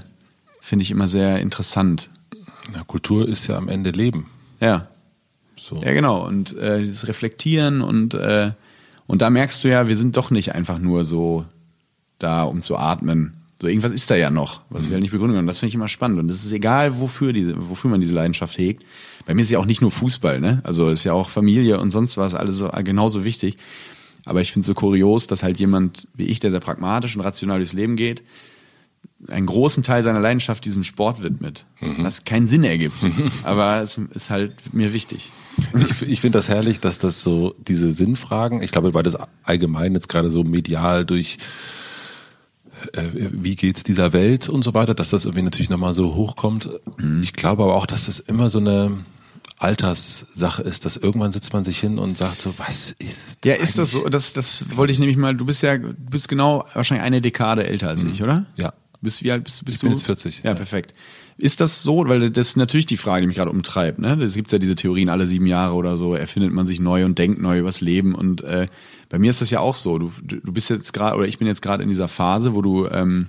finde 0.62 0.84
ich 0.84 0.92
immer 0.92 1.08
sehr 1.08 1.40
interessant. 1.40 2.08
Na, 2.72 2.84
Kultur 2.84 3.28
ist 3.28 3.48
ja 3.48 3.58
am 3.58 3.68
Ende 3.68 3.90
Leben. 3.90 4.28
Ja. 4.60 4.86
So. 5.60 5.82
Ja, 5.82 5.92
genau. 5.92 6.24
Und 6.24 6.56
äh, 6.56 6.86
das 6.86 7.08
Reflektieren 7.08 7.82
und, 7.82 8.14
äh, 8.14 8.52
und 9.08 9.22
da 9.22 9.28
merkst 9.28 9.62
du 9.64 9.68
ja, 9.68 9.88
wir 9.88 9.96
sind 9.96 10.16
doch 10.16 10.30
nicht 10.30 10.54
einfach 10.54 10.78
nur 10.78 11.04
so 11.04 11.44
da, 12.18 12.44
um 12.44 12.62
zu 12.62 12.76
atmen. 12.76 13.36
So 13.60 13.66
irgendwas 13.66 13.92
ist 13.92 14.10
da 14.10 14.14
ja 14.14 14.30
noch, 14.30 14.62
was 14.70 14.84
mhm. 14.84 14.88
wir 14.88 14.94
halt 14.94 15.02
nicht 15.02 15.10
begründen 15.10 15.36
können. 15.36 15.48
Das 15.48 15.58
finde 15.58 15.70
ich 15.70 15.74
immer 15.74 15.88
spannend. 15.88 16.20
Und 16.20 16.30
es 16.30 16.44
ist 16.44 16.52
egal, 16.52 17.00
wofür 17.00 17.32
diese, 17.32 17.54
wofür 17.68 17.90
man 17.90 18.00
diese 18.00 18.14
Leidenschaft 18.14 18.56
hegt. 18.56 18.84
Bei 19.26 19.34
mir 19.34 19.42
ist 19.42 19.50
ja 19.50 19.58
auch 19.58 19.66
nicht 19.66 19.80
nur 19.80 19.90
Fußball, 19.90 20.40
ne? 20.40 20.60
Also 20.64 20.88
ist 20.88 21.04
ja 21.04 21.12
auch 21.12 21.28
Familie 21.28 21.80
und 21.80 21.90
sonst 21.90 22.16
was, 22.16 22.34
alles 22.34 22.56
so 22.56 22.70
genauso 22.84 23.24
wichtig. 23.24 23.56
Aber 24.24 24.40
ich 24.40 24.52
finde 24.52 24.62
es 24.62 24.66
so 24.68 24.74
kurios, 24.74 25.26
dass 25.26 25.42
halt 25.42 25.58
jemand 25.58 26.06
wie 26.14 26.26
ich, 26.26 26.38
der 26.38 26.52
sehr 26.52 26.60
pragmatisch 26.60 27.16
und 27.16 27.22
rational 27.22 27.58
durchs 27.58 27.72
Leben 27.72 27.96
geht, 27.96 28.22
einen 29.28 29.46
großen 29.46 29.82
Teil 29.82 30.02
seiner 30.02 30.20
Leidenschaft 30.20 30.64
diesem 30.64 30.84
Sport 30.84 31.22
widmet. 31.22 31.64
Mhm. 31.80 32.04
Was 32.04 32.24
keinen 32.24 32.46
Sinn 32.46 32.64
ergibt. 32.64 32.96
Aber 33.44 33.80
es 33.80 33.98
ist 33.98 34.30
halt 34.30 34.74
mir 34.74 34.92
wichtig. 34.92 35.32
Ich, 35.74 36.02
ich 36.02 36.20
finde 36.20 36.38
das 36.38 36.48
herrlich, 36.48 36.80
dass 36.80 36.98
das 36.98 37.22
so 37.22 37.54
diese 37.58 37.92
Sinnfragen, 37.92 38.62
ich 38.62 38.72
glaube, 38.72 38.94
weil 38.94 39.02
das 39.02 39.16
allgemein 39.44 39.94
jetzt 39.94 40.08
gerade 40.08 40.30
so 40.30 40.44
medial 40.44 41.04
durch 41.04 41.38
äh, 42.94 43.04
wie 43.14 43.54
geht's 43.54 43.82
dieser 43.82 44.12
Welt 44.12 44.48
und 44.48 44.62
so 44.62 44.74
weiter, 44.74 44.94
dass 44.94 45.10
das 45.10 45.24
irgendwie 45.24 45.42
natürlich 45.42 45.70
nochmal 45.70 45.94
so 45.94 46.14
hochkommt. 46.14 46.68
Mhm. 46.98 47.20
Ich 47.22 47.32
glaube 47.32 47.62
aber 47.62 47.74
auch, 47.74 47.86
dass 47.86 48.06
das 48.06 48.18
immer 48.18 48.50
so 48.50 48.58
eine 48.58 48.98
Alterssache 49.58 50.62
ist, 50.62 50.84
dass 50.84 50.96
irgendwann 50.96 51.30
sitzt 51.30 51.52
man 51.52 51.62
sich 51.62 51.78
hin 51.78 51.98
und 51.98 52.16
sagt 52.16 52.40
so, 52.40 52.52
was 52.58 52.96
ist 52.98 53.44
Ja, 53.44 53.54
ist 53.54 53.78
das 53.78 53.92
so? 53.92 54.08
Das, 54.08 54.32
das 54.32 54.64
wollte 54.76 54.92
ich 54.92 54.98
nämlich 54.98 55.16
mal, 55.16 55.36
du 55.36 55.44
bist 55.44 55.62
ja, 55.62 55.78
du 55.78 55.94
bist 55.94 56.28
genau 56.28 56.66
wahrscheinlich 56.74 57.04
eine 57.04 57.20
Dekade 57.20 57.64
älter 57.64 57.88
als 57.88 58.02
mhm. 58.02 58.10
ich, 58.10 58.22
oder? 58.22 58.46
Ja. 58.56 58.72
Bis, 59.02 59.22
wie 59.22 59.32
alt 59.32 59.44
bist, 59.44 59.64
bist 59.64 59.76
ich 59.76 59.80
du? 59.80 59.86
Bin 59.86 59.96
jetzt 59.96 60.06
40. 60.06 60.38
Ja, 60.38 60.50
ja, 60.50 60.54
perfekt. 60.54 60.94
Ist 61.36 61.60
das 61.60 61.82
so, 61.82 62.06
weil 62.06 62.30
das 62.30 62.48
ist 62.48 62.56
natürlich 62.56 62.86
die 62.86 62.96
Frage, 62.96 63.22
die 63.22 63.26
mich 63.26 63.36
gerade 63.36 63.50
umtreibt. 63.50 63.98
Ne? 63.98 64.12
Es 64.22 64.34
gibt 64.34 64.50
ja 64.52 64.58
diese 64.58 64.76
Theorien, 64.76 65.08
alle 65.08 65.26
sieben 65.26 65.46
Jahre 65.46 65.74
oder 65.74 65.96
so 65.96 66.14
erfindet 66.14 66.52
man 66.52 66.66
sich 66.66 66.78
neu 66.78 67.04
und 67.04 67.18
denkt 67.18 67.40
neu 67.40 67.58
übers 67.58 67.80
Leben. 67.80 68.14
Und 68.14 68.42
äh, 68.44 68.68
bei 69.08 69.18
mir 69.18 69.30
ist 69.30 69.40
das 69.40 69.50
ja 69.50 69.60
auch 69.60 69.74
so. 69.74 69.98
Du, 69.98 70.12
du 70.22 70.52
bist 70.52 70.70
jetzt 70.70 70.92
gerade, 70.92 71.16
oder 71.16 71.26
ich 71.26 71.38
bin 71.38 71.48
jetzt 71.48 71.62
gerade 71.62 71.82
in 71.82 71.88
dieser 71.88 72.08
Phase, 72.08 72.54
wo 72.54 72.62
du 72.62 72.86
ähm, 72.86 73.28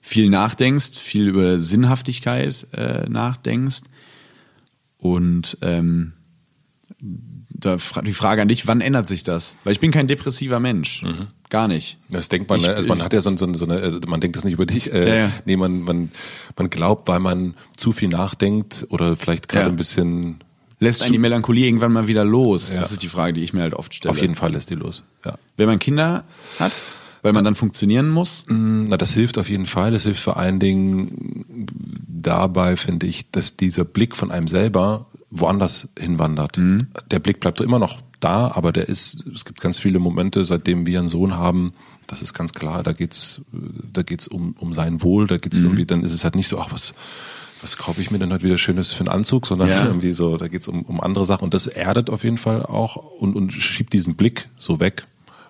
viel 0.00 0.30
nachdenkst, 0.30 0.98
viel 0.98 1.28
über 1.28 1.60
Sinnhaftigkeit 1.60 2.66
äh, 2.72 3.08
nachdenkst. 3.08 3.82
Und 4.96 5.58
ähm, 5.60 6.12
da 6.98 7.76
die 8.04 8.12
Frage 8.12 8.42
an 8.42 8.48
dich, 8.48 8.66
wann 8.66 8.80
ändert 8.80 9.08
sich 9.08 9.24
das? 9.24 9.56
Weil 9.64 9.72
ich 9.72 9.80
bin 9.80 9.90
kein 9.90 10.06
depressiver 10.06 10.60
Mensch. 10.60 11.02
Mhm. 11.02 11.26
Gar 11.48 11.68
nicht. 11.68 11.98
Das 12.08 12.28
denkt 12.28 12.48
man, 12.48 12.58
ich, 12.58 12.68
also 12.68 12.88
man 12.88 13.02
hat 13.02 13.12
ja 13.12 13.22
so, 13.22 13.36
so, 13.36 13.52
so 13.54 13.64
eine, 13.64 13.76
also 13.80 14.00
man 14.06 14.20
denkt 14.20 14.36
das 14.36 14.44
nicht 14.44 14.54
über 14.54 14.66
dich. 14.66 14.92
Äh, 14.92 15.08
ja, 15.08 15.14
ja. 15.14 15.32
Nee, 15.44 15.56
man, 15.56 15.82
man, 15.82 16.10
man 16.56 16.70
glaubt, 16.70 17.06
weil 17.08 17.20
man 17.20 17.54
zu 17.76 17.92
viel 17.92 18.08
nachdenkt 18.08 18.86
oder 18.90 19.16
vielleicht 19.16 19.48
gerade 19.48 19.66
ja. 19.66 19.72
ein 19.72 19.76
bisschen. 19.76 20.38
Lässt 20.78 21.02
einen 21.02 21.12
die 21.12 21.18
Melancholie 21.18 21.66
irgendwann 21.66 21.92
mal 21.92 22.06
wieder 22.06 22.24
los? 22.24 22.74
Das 22.74 22.92
ist 22.92 23.02
die 23.02 23.08
Frage, 23.08 23.32
die 23.32 23.42
ich 23.42 23.52
mir 23.52 23.62
halt 23.62 23.74
oft 23.74 23.94
stelle. 23.94 24.10
Auf 24.10 24.20
jeden 24.20 24.34
Fall 24.34 24.52
lässt 24.52 24.70
die 24.70 24.74
los, 24.74 25.04
ja. 25.24 25.38
Wenn 25.56 25.66
man 25.66 25.78
Kinder 25.78 26.24
hat, 26.58 26.72
weil 27.22 27.32
man 27.32 27.44
dann 27.44 27.54
funktionieren 27.54 28.10
muss? 28.10 28.44
Mm, 28.48 28.84
na, 28.84 28.96
das 28.96 29.12
hilft 29.12 29.38
auf 29.38 29.48
jeden 29.48 29.66
Fall. 29.66 29.92
Das 29.92 30.02
hilft 30.02 30.22
vor 30.22 30.36
allen 30.36 30.58
Dingen 30.58 31.46
dabei, 32.08 32.76
finde 32.76 33.06
ich, 33.06 33.30
dass 33.30 33.56
dieser 33.56 33.84
Blick 33.84 34.16
von 34.16 34.30
einem 34.30 34.48
selber 34.48 35.06
woanders 35.40 35.88
hinwandert. 35.98 36.58
Mhm. 36.58 36.88
Der 37.10 37.18
Blick 37.18 37.40
bleibt 37.40 37.60
immer 37.60 37.78
noch 37.78 38.00
da, 38.20 38.50
aber 38.52 38.72
der 38.72 38.88
ist, 38.88 39.24
es 39.34 39.44
gibt 39.44 39.60
ganz 39.60 39.78
viele 39.78 39.98
Momente, 39.98 40.44
seitdem 40.44 40.86
wir 40.86 40.98
einen 40.98 41.08
Sohn 41.08 41.36
haben, 41.36 41.72
das 42.06 42.22
ist 42.22 42.34
ganz 42.34 42.52
klar, 42.52 42.82
da 42.82 42.92
geht's, 42.92 43.40
da 43.52 44.02
geht's 44.02 44.28
um, 44.28 44.54
um 44.58 44.74
sein 44.74 45.02
Wohl, 45.02 45.26
da 45.26 45.38
geht's 45.38 45.58
mhm. 45.58 45.64
irgendwie, 45.64 45.86
dann 45.86 46.04
ist 46.04 46.12
es 46.12 46.24
halt 46.24 46.36
nicht 46.36 46.48
so, 46.48 46.58
ach, 46.58 46.72
was, 46.72 46.94
was 47.60 47.76
kaufe 47.76 48.00
ich 48.00 48.10
mir 48.10 48.18
denn 48.18 48.32
heute 48.32 48.44
wieder 48.44 48.58
Schönes 48.58 48.92
für 48.92 49.00
einen 49.00 49.08
Anzug, 49.08 49.46
sondern 49.46 49.68
ja. 49.68 49.84
irgendwie 49.86 50.12
so, 50.12 50.36
da 50.36 50.48
geht's 50.48 50.68
um, 50.68 50.82
um 50.82 51.00
andere 51.00 51.26
Sachen 51.26 51.44
und 51.44 51.54
das 51.54 51.66
erdet 51.66 52.10
auf 52.10 52.24
jeden 52.24 52.38
Fall 52.38 52.62
auch 52.62 52.96
und, 52.96 53.34
und 53.34 53.52
schiebt 53.52 53.92
diesen 53.92 54.14
Blick 54.14 54.48
so 54.56 54.80
weg. 54.80 55.06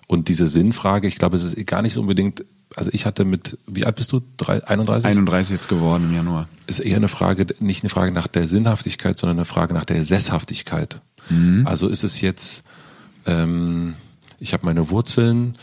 Und 0.09 0.29
diese 0.29 0.47
Sinnfrage, 0.47 1.09
ich 1.09 1.19
glaube, 1.19 1.37
es 1.37 1.43
ist 1.43 1.67
gar 1.67 1.83
nicht 1.83 1.95
so 1.95 2.01
unbedingt 2.01 2.45
also 2.75 2.91
ich 2.93 3.07
hatte 3.07 3.25
mit, 3.25 3.59
wie 3.67 3.85
alt 3.85 3.97
bist 3.97 4.13
du? 4.13 4.21
Drei, 4.37 4.63
31? 4.67 5.09
31 5.11 5.51
jetzt 5.55 5.69
geworden 5.69 6.05
im 6.09 6.15
Januar. 6.15 6.49
Ist 6.67 6.81
eher 6.81 6.97
eine 6.97 7.09
Frage, 7.09 7.47
nicht 7.61 7.85
eine 7.85 7.91
Frage 7.91 8.13
nach 8.13 8.27
der 8.27 8.49
Sinnhaftigkeit, 8.49 9.19
sondern 9.19 9.39
eine 9.39 9.45
Frage 9.45 9.73
nach 9.75 9.85
der 9.85 10.05
Sesshaftigkeit. 10.05 11.01
Mhm. 11.31 11.67
Also 11.67 11.89
ist 11.89 12.05
es 12.05 12.21
jetzt, 12.21 12.65
ähm, 13.25 13.95
ich 14.41 14.53
habe 14.53 14.67
meine 14.67 14.91
Wurzeln 14.91 15.57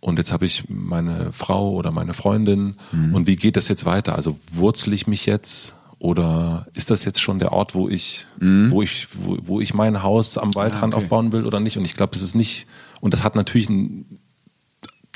und 0.00 0.18
jetzt 0.18 0.32
habe 0.32 0.46
ich 0.46 0.64
meine 0.68 1.32
Frau 1.32 1.72
oder 1.72 1.90
meine 1.90 2.14
Freundin 2.14 2.76
mhm. 2.92 3.14
und 3.14 3.26
wie 3.26 3.36
geht 3.36 3.56
das 3.56 3.68
jetzt 3.68 3.84
weiter? 3.84 4.16
Also 4.16 4.38
wurzel 4.52 4.92
ich 4.92 5.06
mich 5.06 5.26
jetzt 5.26 5.74
oder 5.98 6.66
ist 6.74 6.90
das 6.90 7.04
jetzt 7.04 7.20
schon 7.20 7.38
der 7.38 7.52
Ort, 7.52 7.74
wo 7.74 7.88
ich, 7.88 8.26
mhm. 8.38 8.70
wo 8.70 8.82
ich, 8.82 9.08
wo, 9.14 9.38
wo 9.42 9.60
ich 9.60 9.74
mein 9.74 10.02
Haus 10.02 10.38
am 10.38 10.54
Waldrand 10.54 10.94
ah, 10.94 10.96
okay. 10.96 11.06
aufbauen 11.06 11.32
will 11.32 11.44
oder 11.44 11.60
nicht? 11.60 11.76
Und 11.76 11.84
ich 11.84 11.96
glaube, 11.96 12.12
das 12.12 12.22
ist 12.22 12.34
nicht, 12.34 12.66
und 13.00 13.14
das 13.14 13.24
hat 13.24 13.34
natürlich 13.34 13.68
ein, 13.68 14.20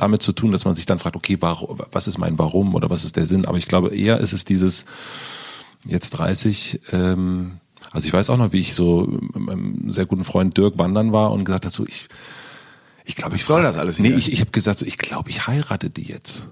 damit 0.03 0.23
zu 0.23 0.33
tun, 0.33 0.53
dass 0.53 0.65
man 0.65 0.75
sich 0.75 0.87
dann 0.87 0.99
fragt, 0.99 1.17
okay, 1.17 1.37
warum, 1.41 1.79
was 1.91 2.07
ist 2.07 2.19
mein 2.19 2.39
Warum 2.39 2.75
oder 2.75 2.91
was 2.91 3.05
ist 3.05 3.17
der 3.17 3.27
Sinn? 3.27 3.47
Aber 3.47 3.59
ich 3.59 3.69
glaube 3.69 3.95
eher 3.95 4.19
ist 4.19 4.33
es 4.33 4.45
dieses 4.45 4.85
jetzt 5.87 6.11
30, 6.11 6.81
ähm, 6.93 7.61
also 7.91 8.07
ich 8.07 8.13
weiß 8.13 8.31
auch 8.31 8.37
noch, 8.37 8.53
wie 8.53 8.61
ich 8.61 8.75
so 8.75 9.07
mit 9.07 9.37
meinem 9.37 9.93
sehr 9.93 10.07
guten 10.07 10.25
Freund 10.25 10.57
Dirk 10.57 10.79
wandern 10.79 11.13
war 11.13 11.33
und 11.33 11.45
gesagt 11.45 11.67
hat, 11.67 11.73
so 11.73 11.87
ich, 11.87 12.09
ich 13.05 13.17
glaube, 13.17 13.37
ich 13.37 13.45
soll 13.45 13.63
das 13.63 13.77
alles. 13.77 13.99
Nee, 13.99 14.11
ich, 14.11 14.33
ich 14.33 14.41
habe 14.41 14.51
gesagt, 14.51 14.79
so 14.79 14.87
ich 14.87 14.99
glaube, 14.99 15.31
ich 15.31 15.47
heirate 15.47 15.91
die 15.91 16.05
jetzt. 16.05 16.49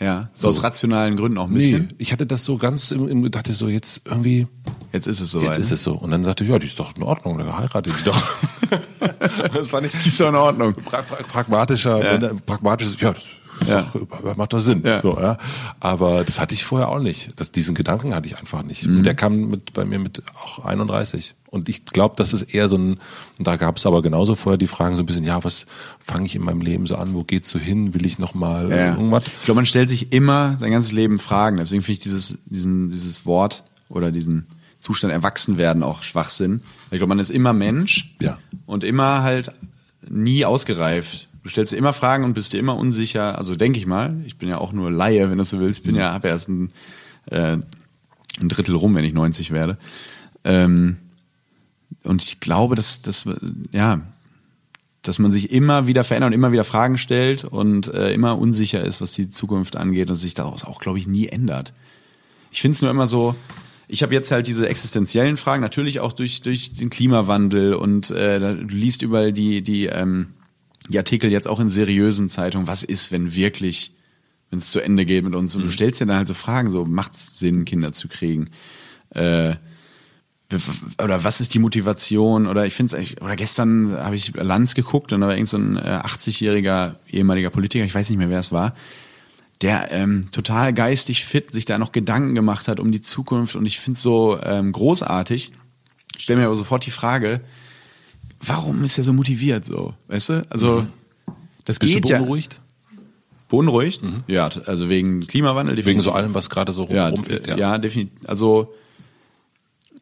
Ja, 0.00 0.28
so, 0.32 0.48
aus 0.48 0.62
rationalen 0.62 1.16
Gründen 1.16 1.38
auch 1.38 1.48
ein 1.48 1.54
bisschen. 1.54 1.86
Nee, 1.88 1.94
ich 1.98 2.12
hatte 2.12 2.24
das 2.24 2.44
so 2.44 2.56
ganz 2.56 2.92
im, 2.92 3.08
im 3.08 3.28
dachte 3.32 3.52
so 3.52 3.68
jetzt 3.68 4.02
irgendwie. 4.04 4.46
Jetzt 4.92 5.08
ist 5.08 5.20
es 5.20 5.30
so. 5.30 5.42
Jetzt 5.42 5.58
ist 5.58 5.72
es 5.72 5.82
so. 5.82 5.94
Und 5.94 6.12
dann 6.12 6.22
sagte 6.22 6.44
ich, 6.44 6.50
ja, 6.50 6.58
die 6.60 6.68
ist 6.68 6.78
doch 6.78 6.96
in 6.96 7.02
Ordnung, 7.02 7.36
dann 7.36 7.58
heiratet 7.58 7.94
die 7.98 8.04
doch. 8.04 8.22
das 9.54 9.68
fand 9.68 9.86
ich. 9.86 10.06
Ist 10.06 10.20
doch 10.20 10.28
in 10.28 10.34
Ordnung. 10.34 10.74
Pra 10.74 11.02
pra 11.02 11.16
pragmatischer, 11.16 12.20
ja. 12.20 12.30
pragmatisches, 12.46 13.00
ja, 13.00 13.12
das 13.12 13.24
ja. 13.66 13.82
Doch, 13.92 14.36
macht 14.36 14.52
doch 14.52 14.60
Sinn. 14.60 14.82
Ja. 14.84 15.00
So, 15.00 15.18
ja. 15.20 15.36
Aber 15.80 16.24
das 16.24 16.40
hatte 16.40 16.54
ich 16.54 16.64
vorher 16.64 16.90
auch 16.90 17.00
nicht. 17.00 17.28
Das, 17.40 17.52
diesen 17.52 17.74
Gedanken 17.74 18.14
hatte 18.14 18.26
ich 18.26 18.38
einfach 18.38 18.62
nicht. 18.62 18.86
Mhm. 18.86 19.02
Der 19.02 19.14
kam 19.14 19.50
mit, 19.50 19.72
bei 19.72 19.84
mir 19.84 19.98
mit 19.98 20.22
auch 20.34 20.64
31. 20.64 21.34
Und 21.50 21.68
ich 21.68 21.86
glaube, 21.86 22.14
das 22.16 22.32
ist 22.32 22.54
eher 22.54 22.68
so 22.68 22.76
ein, 22.76 22.98
und 23.38 23.46
da 23.46 23.56
gab 23.56 23.76
es 23.76 23.86
aber 23.86 24.02
genauso 24.02 24.34
vorher 24.34 24.58
die 24.58 24.66
Fragen 24.66 24.96
so 24.96 25.02
ein 25.02 25.06
bisschen, 25.06 25.24
ja, 25.24 25.42
was 25.44 25.66
fange 25.98 26.26
ich 26.26 26.34
in 26.34 26.42
meinem 26.42 26.60
Leben 26.60 26.86
so 26.86 26.96
an, 26.96 27.14
wo 27.14 27.24
geht's 27.24 27.48
so 27.48 27.58
hin, 27.58 27.94
will 27.94 28.06
ich 28.06 28.18
nochmal 28.18 28.70
ja. 28.70 28.90
irgendwas? 28.92 29.26
Ich 29.26 29.44
glaube, 29.44 29.56
man 29.56 29.66
stellt 29.66 29.88
sich 29.88 30.12
immer 30.12 30.56
sein 30.58 30.70
ganzes 30.70 30.92
Leben 30.92 31.18
Fragen. 31.18 31.56
Deswegen 31.56 31.82
finde 31.82 31.98
ich 31.98 32.02
dieses, 32.04 32.38
diesen, 32.46 32.90
dieses 32.90 33.26
Wort 33.26 33.64
oder 33.88 34.10
diesen 34.10 34.46
Zustand 34.78 35.12
erwachsen 35.12 35.58
werden 35.58 35.82
auch 35.82 36.02
Schwachsinn. 36.02 36.62
Ich 36.90 36.98
glaube, 36.98 37.08
man 37.08 37.18
ist 37.18 37.30
immer 37.30 37.52
Mensch 37.52 38.14
ja. 38.20 38.38
und 38.66 38.84
immer 38.84 39.22
halt 39.22 39.52
nie 40.08 40.44
ausgereift. 40.44 41.28
Du 41.42 41.48
stellst 41.48 41.72
dir 41.72 41.76
immer 41.76 41.92
Fragen 41.92 42.24
und 42.24 42.34
bist 42.34 42.52
dir 42.52 42.60
immer 42.60 42.76
unsicher. 42.76 43.36
Also 43.38 43.56
denke 43.56 43.78
ich 43.78 43.86
mal, 43.86 44.16
ich 44.26 44.36
bin 44.36 44.48
ja 44.48 44.58
auch 44.58 44.72
nur 44.72 44.90
Laie, 44.90 45.30
wenn 45.30 45.38
du 45.38 45.44
so 45.44 45.58
willst. 45.58 45.80
Ich 45.80 45.84
bin 45.84 45.94
mhm. 45.94 46.00
ja, 46.00 46.12
habe 46.12 46.28
erst 46.28 46.48
ein, 46.48 46.70
äh, 47.26 47.58
ein 48.40 48.48
Drittel 48.48 48.74
rum, 48.74 48.94
wenn 48.94 49.04
ich 49.04 49.12
90 49.12 49.50
werde. 49.50 49.78
Ähm, 50.44 50.98
und 52.04 52.22
ich 52.22 52.40
glaube, 52.40 52.74
dass, 52.76 53.02
dass, 53.02 53.24
ja, 53.72 54.00
dass 55.02 55.18
man 55.18 55.32
sich 55.32 55.50
immer 55.50 55.86
wieder 55.86 56.04
verändert 56.04 56.28
und 56.28 56.34
immer 56.34 56.52
wieder 56.52 56.64
Fragen 56.64 56.98
stellt 56.98 57.44
und 57.44 57.88
äh, 57.88 58.12
immer 58.12 58.38
unsicher 58.38 58.84
ist, 58.84 59.00
was 59.00 59.12
die 59.12 59.28
Zukunft 59.28 59.76
angeht 59.76 60.10
und 60.10 60.16
sich 60.16 60.34
daraus 60.34 60.64
auch, 60.64 60.80
glaube 60.80 60.98
ich, 60.98 61.06
nie 61.06 61.28
ändert. 61.28 61.72
Ich 62.50 62.60
finde 62.60 62.74
es 62.74 62.82
nur 62.82 62.90
immer 62.90 63.06
so, 63.06 63.34
ich 63.88 64.02
habe 64.02 64.14
jetzt 64.14 64.30
halt 64.30 64.46
diese 64.46 64.68
existenziellen 64.68 65.36
Fragen, 65.36 65.62
natürlich 65.62 66.00
auch 66.00 66.12
durch, 66.12 66.42
durch 66.42 66.72
den 66.74 66.90
Klimawandel 66.90 67.74
und 67.74 68.10
äh, 68.10 68.38
du 68.38 68.54
liest 68.54 69.02
überall 69.02 69.32
die, 69.32 69.62
die 69.62 69.86
ähm, 69.86 70.34
die 70.88 70.98
Artikel 70.98 71.30
jetzt 71.30 71.46
auch 71.46 71.60
in 71.60 71.68
seriösen 71.68 72.28
Zeitungen, 72.28 72.66
was 72.66 72.82
ist, 72.82 73.12
wenn 73.12 73.34
wirklich, 73.34 73.92
wenn 74.50 74.58
es 74.58 74.72
zu 74.72 74.80
Ende 74.80 75.04
geht 75.04 75.24
mit 75.24 75.34
uns? 75.34 75.54
Und 75.54 75.62
du 75.62 75.68
mhm. 75.68 75.72
stellst 75.72 76.00
dir 76.00 76.06
dann 76.06 76.16
halt 76.16 76.28
so 76.28 76.34
Fragen, 76.34 76.70
so 76.70 76.84
macht's 76.84 77.38
Sinn, 77.38 77.64
Kinder 77.64 77.92
zu 77.92 78.08
kriegen? 78.08 78.50
Äh, 79.10 79.56
oder 81.02 81.24
was 81.24 81.42
ist 81.42 81.52
die 81.52 81.58
Motivation? 81.58 82.46
Oder 82.46 82.64
ich 82.64 82.72
finde 82.72 82.88
es 82.88 82.94
eigentlich, 82.94 83.20
oder 83.20 83.36
gestern 83.36 83.92
habe 83.92 84.16
ich 84.16 84.34
Lanz 84.34 84.74
geguckt 84.74 85.12
und 85.12 85.20
da 85.20 85.26
war 85.26 85.34
irgend 85.34 85.50
so 85.50 85.58
ein 85.58 85.76
äh, 85.76 86.00
80-jähriger 86.04 86.94
ehemaliger 87.08 87.50
Politiker, 87.50 87.84
ich 87.84 87.94
weiß 87.94 88.08
nicht 88.08 88.18
mehr, 88.18 88.30
wer 88.30 88.38
es 88.38 88.50
war, 88.50 88.74
der 89.62 89.90
ähm, 89.90 90.30
total 90.30 90.72
geistig 90.72 91.24
fit 91.24 91.52
sich 91.52 91.64
da 91.64 91.78
noch 91.78 91.92
Gedanken 91.92 92.34
gemacht 92.34 92.68
hat 92.68 92.78
um 92.78 92.92
die 92.92 93.00
Zukunft 93.00 93.56
und 93.56 93.66
ich 93.66 93.78
finde 93.80 93.96
es 93.96 94.02
so 94.02 94.38
ähm, 94.42 94.72
großartig. 94.72 95.52
Stell 96.16 96.36
mir 96.36 96.46
aber 96.46 96.56
sofort 96.56 96.86
die 96.86 96.90
Frage, 96.90 97.40
warum 98.40 98.84
ist 98.84 98.98
er 98.98 99.04
so 99.04 99.12
motiviert 99.12 99.66
so? 99.66 99.94
Weißt 100.06 100.28
du? 100.30 100.42
Also 100.50 100.82
mhm. 100.82 101.32
das 101.64 101.78
Bist 101.78 101.92
geht 101.92 102.04
du 102.04 102.08
beunruhigt? 102.08 102.54
ja. 102.54 102.98
Beunruhigt? 103.48 104.02
Mhm. 104.02 104.24
Ja, 104.26 104.48
also 104.66 104.88
wegen 104.88 105.26
Klimawandel. 105.26 105.74
Definitiv. 105.74 105.96
Wegen 105.96 106.02
so 106.02 106.12
allem, 106.12 106.34
was 106.34 106.50
gerade 106.50 106.72
so 106.72 106.86
ja, 106.90 107.08
rumfällt. 107.08 107.46
Ja, 107.46 107.56
ja 107.56 107.78
definitiv. 107.78 108.18
Also 108.26 108.74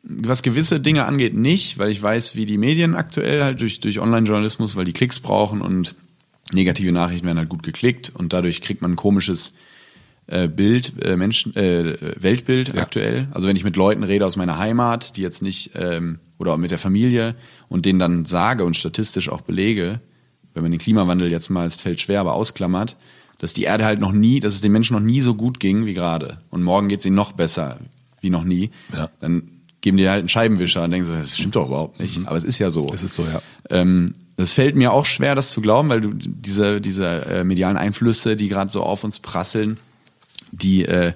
was 0.03 0.43
gewisse 0.43 0.81
Dinge 0.81 1.05
angeht, 1.05 1.35
nicht, 1.35 1.79
weil 1.79 1.91
ich 1.91 2.01
weiß, 2.01 2.37
wie 2.37 2.47
die 2.47 2.59
Medien 2.59 2.95
aktuell 2.95 3.43
halt 3.43 3.61
durch, 3.61 3.81
durch 3.81 3.99
Online-Journalismus, 3.99 4.77
weil 4.77 4.85
die 4.85 4.93
Klicks 4.93 5.19
brauchen 5.21 5.61
und 5.61 5.95
negative 6.53 6.93
Nachrichten 6.93 7.27
werden 7.27 7.39
halt 7.39 7.49
gut 7.49 7.63
geklickt 7.63 8.13
und 8.15 8.33
dadurch 8.33 8.63
kriegt 8.63 8.83
man 8.83 8.93
ein 8.93 8.97
komisches 8.97 9.55
äh, 10.29 10.49
Bild, 10.49 10.93
äh, 11.05 11.17
Menschen, 11.17 11.55
äh, 11.57 11.97
Weltbild 12.21 12.75
ja. 12.75 12.83
aktuell. 12.83 13.29
Also 13.33 13.49
wenn 13.49 13.57
ich 13.57 13.65
mit 13.65 13.77
Leuten 13.77 14.03
rede 14.03 14.27
aus 14.27 14.37
meiner 14.37 14.59
Heimat, 14.59 15.17
die 15.17 15.23
jetzt 15.23 15.43
nicht 15.43 15.71
ähm, 15.75 16.19
oder 16.39 16.57
mit 16.57 16.71
der 16.71 16.79
Familie 16.79 17.37
und 17.69 17.87
denen 17.87 17.99
dann 17.99 18.25
sage 18.25 18.65
und 18.65 18.77
statistisch 18.77 19.29
auch 19.29 19.43
belege, 19.43 20.01
wenn 20.55 20.63
man 20.63 20.73
den 20.73 20.81
Klimawandel 20.81 21.31
jetzt 21.31 21.51
mal, 21.51 21.67
es 21.67 21.81
fällt 21.81 22.01
schwer, 22.01 22.21
aber 22.21 22.35
ausklammert, 22.35 22.97
dass 23.39 23.53
die 23.53 23.65
Erde 23.65 23.85
halt 23.85 24.01
noch 24.01 24.13
nie, 24.13 24.41
dass 24.41 24.55
es 24.55 24.63
den 24.63 24.73
Menschen 24.73 24.95
noch 24.95 25.03
nie 25.03 25.21
so 25.21 25.35
gut 25.35 25.61
ging 25.61 25.85
wie 25.85 25.95
gerade. 25.95 26.39
Und 26.51 26.63
morgen 26.63 26.89
geht 26.89 27.01
es 27.01 27.07
ihnen 27.07 27.17
noch 27.17 27.33
besser 27.33 27.79
wie 28.21 28.31
noch 28.31 28.45
nie. 28.45 28.71
Ja. 28.95 29.09
Dann 29.21 29.51
geben 29.81 29.99
die 29.99 30.09
halt 30.09 30.21
einen 30.21 30.29
Scheibenwischer 30.29 30.83
und 30.85 30.91
denken 30.91 31.07
so, 31.07 31.15
das 31.15 31.37
stimmt 31.37 31.55
doch 31.55 31.67
überhaupt 31.67 32.01
nicht. 32.01 32.19
Mhm. 32.19 32.27
Aber 32.27 32.37
es 32.37 32.45
ist 32.45 32.59
ja 32.59 32.71
so. 32.71 32.91
Es 32.93 33.03
ist 33.03 33.15
so, 33.15 33.25
ja. 33.25 33.41
Ähm, 33.71 34.15
das 34.37 34.53
fällt 34.53 34.77
mir 34.77 34.93
auch 34.93 35.07
schwer, 35.07 35.35
das 35.35 35.51
zu 35.51 35.61
glauben, 35.61 35.89
weil 35.89 36.01
du 36.01 36.13
diese, 36.13 36.81
diese 36.81 37.27
äh, 37.27 37.45
medialen 37.45 37.77
Einflüsse, 37.77 38.37
die 38.37 38.49
gerade 38.49 38.71
so 38.71 38.83
auf 38.83 39.03
uns 39.03 39.19
prasseln, 39.19 39.79
die 40.53 40.85
äh, 40.85 41.13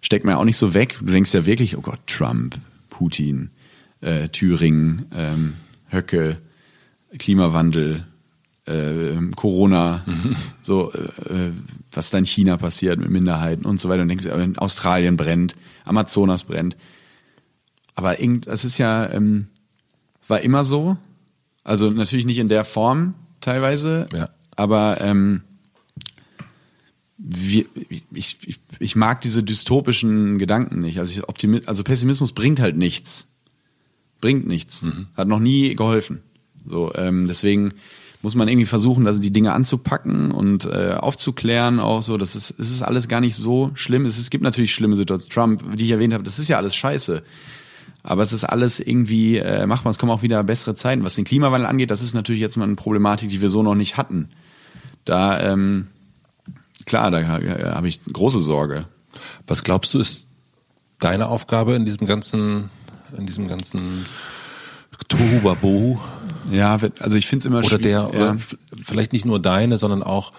steckt 0.00 0.24
man 0.24 0.34
ja 0.34 0.38
auch 0.38 0.44
nicht 0.44 0.56
so 0.56 0.72
weg. 0.72 0.96
Du 1.00 1.12
denkst 1.12 1.34
ja 1.34 1.46
wirklich, 1.46 1.76
oh 1.76 1.80
Gott, 1.80 2.00
Trump, 2.06 2.56
Putin, 2.88 3.50
äh, 4.00 4.28
Thüringen, 4.28 5.06
ähm, 5.14 5.54
Höcke, 5.90 6.36
Klimawandel, 7.18 8.04
äh, 8.66 9.16
Corona, 9.34 10.04
mhm. 10.06 10.36
so 10.62 10.92
äh, 10.92 11.50
was 11.92 12.10
da 12.10 12.18
in 12.18 12.26
China 12.26 12.56
passiert 12.56 13.00
mit 13.00 13.10
Minderheiten 13.10 13.64
und 13.64 13.80
so 13.80 13.88
weiter. 13.88 14.02
Und 14.02 14.08
denkst, 14.08 14.26
in 14.26 14.58
Australien 14.58 15.16
brennt, 15.16 15.56
Amazonas 15.84 16.44
brennt. 16.44 16.76
Aber 17.96 18.20
irgend, 18.20 18.46
es 18.46 18.64
ist 18.64 18.78
ja, 18.78 19.10
ähm, 19.10 19.48
war 20.28 20.40
immer 20.40 20.62
so. 20.62 20.96
Also 21.64 21.90
natürlich 21.90 22.26
nicht 22.26 22.38
in 22.38 22.48
der 22.48 22.64
Form 22.64 23.14
teilweise, 23.40 24.06
ja. 24.12 24.28
aber 24.56 25.00
ähm, 25.00 25.42
wir, 27.18 27.66
ich, 27.90 28.38
ich, 28.46 28.60
ich 28.78 28.96
mag 28.96 29.20
diese 29.20 29.42
dystopischen 29.42 30.38
Gedanken 30.38 30.80
nicht. 30.80 30.98
Also, 30.98 31.12
ich 31.12 31.28
Optimi 31.28 31.60
also 31.66 31.84
Pessimismus 31.84 32.32
bringt 32.32 32.60
halt 32.60 32.76
nichts 32.76 33.30
bringt 34.20 34.46
nichts. 34.46 34.82
Mhm. 34.82 35.06
Hat 35.16 35.28
noch 35.28 35.40
nie 35.40 35.74
geholfen. 35.74 36.20
So, 36.66 36.92
ähm, 36.94 37.26
deswegen 37.26 37.72
muss 38.22 38.34
man 38.34 38.48
irgendwie 38.48 38.66
versuchen, 38.66 39.06
also 39.06 39.18
die 39.18 39.32
Dinge 39.32 39.52
anzupacken 39.52 40.30
und 40.30 40.66
äh, 40.66 40.94
aufzuklären, 40.98 41.80
auch 41.80 42.02
so, 42.02 42.18
das 42.18 42.36
ist, 42.36 42.50
es 42.58 42.70
ist 42.70 42.82
alles 42.82 43.08
gar 43.08 43.20
nicht 43.22 43.34
so 43.34 43.70
schlimm. 43.74 44.04
Es, 44.04 44.18
es 44.18 44.28
gibt 44.28 44.44
natürlich 44.44 44.74
schlimme 44.74 44.96
Situationen. 44.96 45.58
Trump, 45.58 45.76
die 45.76 45.86
ich 45.86 45.90
erwähnt 45.90 46.12
habe, 46.12 46.24
das 46.24 46.38
ist 46.38 46.48
ja 46.48 46.58
alles 46.58 46.74
scheiße. 46.74 47.22
Aber 48.02 48.22
es 48.22 48.32
ist 48.32 48.44
alles 48.44 48.80
irgendwie 48.80 49.38
äh, 49.38 49.66
machbar. 49.66 49.90
Es 49.90 49.98
kommen 49.98 50.12
auch 50.12 50.22
wieder 50.22 50.42
bessere 50.42 50.74
Zeiten. 50.74 51.04
Was 51.04 51.14
den 51.14 51.24
Klimawandel 51.24 51.68
angeht, 51.68 51.90
das 51.90 52.02
ist 52.02 52.14
natürlich 52.14 52.40
jetzt 52.40 52.56
mal 52.56 52.64
eine 52.64 52.76
Problematik, 52.76 53.28
die 53.28 53.40
wir 53.40 53.50
so 53.50 53.62
noch 53.62 53.74
nicht 53.74 53.96
hatten. 53.96 54.30
Da, 55.04 55.40
ähm, 55.52 55.88
klar, 56.86 57.10
da 57.10 57.20
äh, 57.20 57.72
habe 57.72 57.88
ich 57.88 58.00
große 58.04 58.38
Sorge. 58.38 58.86
Was 59.46 59.64
glaubst 59.64 59.92
du, 59.94 59.98
ist 59.98 60.28
deine 60.98 61.28
Aufgabe 61.28 61.74
in 61.74 61.84
diesem 61.84 62.06
ganzen 62.06 62.70
in 63.16 63.26
diesem 63.26 63.48
ganzen 63.48 64.06
Tohuwabohu. 65.08 65.98
Ja, 66.50 66.78
also 66.98 67.16
ich 67.16 67.26
finde 67.26 67.40
es 67.40 67.46
immer 67.46 67.58
Oder 67.64 67.78
der, 67.78 67.90
ja. 67.90 68.06
oder 68.08 68.36
vielleicht 68.82 69.12
nicht 69.12 69.24
nur 69.24 69.40
deine, 69.40 69.78
sondern 69.78 70.02
auch, 70.02 70.32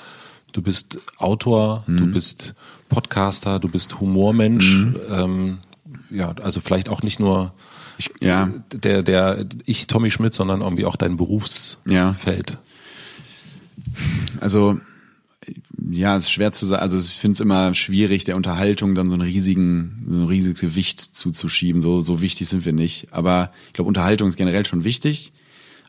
du 0.52 0.62
bist 0.62 1.00
Autor, 1.18 1.84
mhm. 1.88 1.98
du 1.98 2.08
bist 2.08 2.54
Podcaster, 2.90 3.60
du 3.60 3.68
bist 3.70 4.00
Humormensch, 4.00 4.76
mhm. 4.76 4.98
ähm, 5.10 5.58
ja, 6.12 6.34
also 6.42 6.62
vielleicht 6.62 6.90
auch 6.90 7.02
nicht 7.02 7.20
nur 7.20 7.54
ich, 7.98 8.10
ja. 8.20 8.50
der, 8.74 9.04
der, 9.04 9.46
ich 9.66 9.88
Tommy 9.88 10.12
Schmidt, 10.12 10.34
sondern 10.34 10.62
irgendwie 10.62 10.86
auch 10.86 10.96
dein 10.96 11.18
Berufsfeld. 11.18 12.52
Ja. 12.52 12.58
Also 14.40 14.80
ja, 15.90 16.16
es 16.16 16.26
ist 16.26 16.32
schwer 16.32 16.52
zu 16.52 16.66
sagen. 16.66 16.82
Also 16.82 16.98
ich 16.98 17.20
finde 17.20 17.34
es 17.34 17.40
immer 17.40 17.74
schwierig, 17.74 18.24
der 18.24 18.36
Unterhaltung 18.36 18.96
dann 18.96 19.10
so 19.10 19.16
einen 19.16 19.24
riesigen, 19.24 20.06
so 20.10 20.20
ein 20.22 20.28
riesiges 20.28 20.62
Gewicht 20.62 21.00
zuzuschieben. 21.00 21.82
So, 21.82 22.02
so 22.02 22.22
wichtig 22.22 22.48
sind 22.48 22.66
wir 22.66 22.74
nicht. 22.74 23.08
Aber 23.12 23.52
ich 23.68 23.74
glaube, 23.74 23.88
Unterhaltung 23.88 24.28
ist 24.28 24.38
generell 24.38 24.66
schon 24.66 24.84
wichtig. 24.84 25.32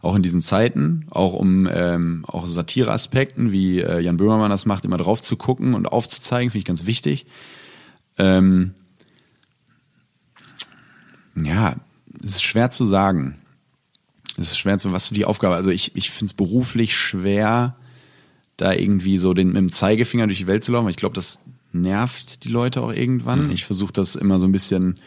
auch 0.02 0.16
in 0.16 0.22
diesen 0.22 0.42
Zeiten, 0.42 1.06
auch 1.10 1.32
um 1.32 1.68
ähm, 1.72 2.24
auch 2.26 2.46
Satireaspekten, 2.46 3.52
wie 3.52 3.80
äh, 3.80 4.00
Jan 4.00 4.16
Böhmermann 4.16 4.50
das 4.50 4.66
macht, 4.66 4.84
immer 4.84 4.96
drauf 4.96 5.22
zu 5.22 5.36
gucken 5.36 5.74
und 5.74 5.86
aufzuzeigen, 5.86 6.50
finde 6.50 6.58
ich 6.60 6.64
ganz 6.64 6.86
wichtig. 6.86 7.24
Ähm, 8.18 8.72
ja, 11.36 11.76
es 12.22 12.36
ist 12.36 12.42
schwer 12.42 12.70
zu 12.70 12.84
sagen. 12.84 13.38
Es 14.36 14.50
ist 14.50 14.58
schwer 14.58 14.78
zu, 14.78 14.92
was 14.92 15.10
die 15.10 15.24
Aufgabe? 15.24 15.54
Also 15.54 15.70
ich, 15.70 15.94
ich 15.94 16.10
finde 16.10 16.26
es 16.26 16.34
beruflich 16.34 16.96
schwer, 16.96 17.76
da 18.56 18.72
irgendwie 18.72 19.18
so 19.18 19.34
den, 19.34 19.48
mit 19.48 19.56
dem 19.56 19.72
Zeigefinger 19.72 20.26
durch 20.26 20.38
die 20.38 20.46
Welt 20.46 20.64
zu 20.64 20.72
laufen. 20.72 20.88
Ich 20.88 20.96
glaube, 20.96 21.14
das 21.14 21.40
nervt 21.72 22.44
die 22.44 22.48
Leute 22.48 22.82
auch 22.82 22.92
irgendwann. 22.92 23.46
Mhm. 23.46 23.52
Ich 23.52 23.64
versuche 23.64 23.92
das 23.92 24.14
immer 24.14 24.38
so 24.40 24.46
ein 24.46 24.52
bisschen 24.52 24.98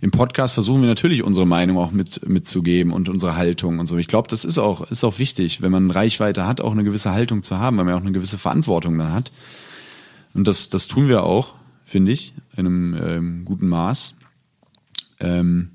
im 0.00 0.10
Podcast 0.12 0.54
versuchen 0.54 0.82
wir 0.82 0.88
natürlich 0.88 1.24
unsere 1.24 1.46
Meinung 1.46 1.76
auch 1.76 1.90
mit 1.90 2.26
mitzugeben 2.28 2.92
und 2.92 3.08
unsere 3.08 3.36
Haltung 3.36 3.80
und 3.80 3.86
so. 3.86 3.96
Ich 3.96 4.06
glaube, 4.06 4.28
das 4.28 4.44
ist 4.44 4.58
auch 4.58 4.88
ist 4.90 5.02
auch 5.02 5.18
wichtig, 5.18 5.60
wenn 5.60 5.72
man 5.72 5.90
Reichweite 5.90 6.46
hat, 6.46 6.60
auch 6.60 6.72
eine 6.72 6.84
gewisse 6.84 7.10
Haltung 7.10 7.42
zu 7.42 7.58
haben, 7.58 7.76
weil 7.78 7.84
man 7.84 7.94
auch 7.94 8.02
eine 8.02 8.12
gewisse 8.12 8.38
Verantwortung 8.38 8.96
dann 8.96 9.12
hat. 9.12 9.32
Und 10.34 10.46
das 10.46 10.68
das 10.68 10.86
tun 10.86 11.08
wir 11.08 11.24
auch, 11.24 11.54
finde 11.84 12.12
ich, 12.12 12.32
in 12.56 12.66
einem 12.66 12.96
ähm, 13.02 13.44
guten 13.44 13.68
Maß. 13.68 14.14
Ähm, 15.20 15.70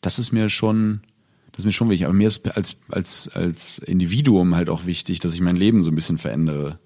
das 0.00 0.18
ist 0.18 0.32
mir 0.32 0.48
schon 0.50 1.02
das 1.52 1.60
ist 1.60 1.66
mir 1.66 1.72
schon 1.72 1.90
wichtig. 1.90 2.06
Aber 2.06 2.14
mir 2.14 2.28
ist 2.28 2.56
als, 2.56 2.78
als, 2.88 3.28
als 3.28 3.78
Individuum 3.78 4.54
halt 4.54 4.70
auch 4.70 4.86
wichtig, 4.86 5.20
dass 5.20 5.34
ich 5.34 5.40
mein 5.40 5.56
Leben 5.56 5.82
so 5.82 5.90
ein 5.90 5.94
bisschen 5.94 6.18
verändere. 6.18 6.78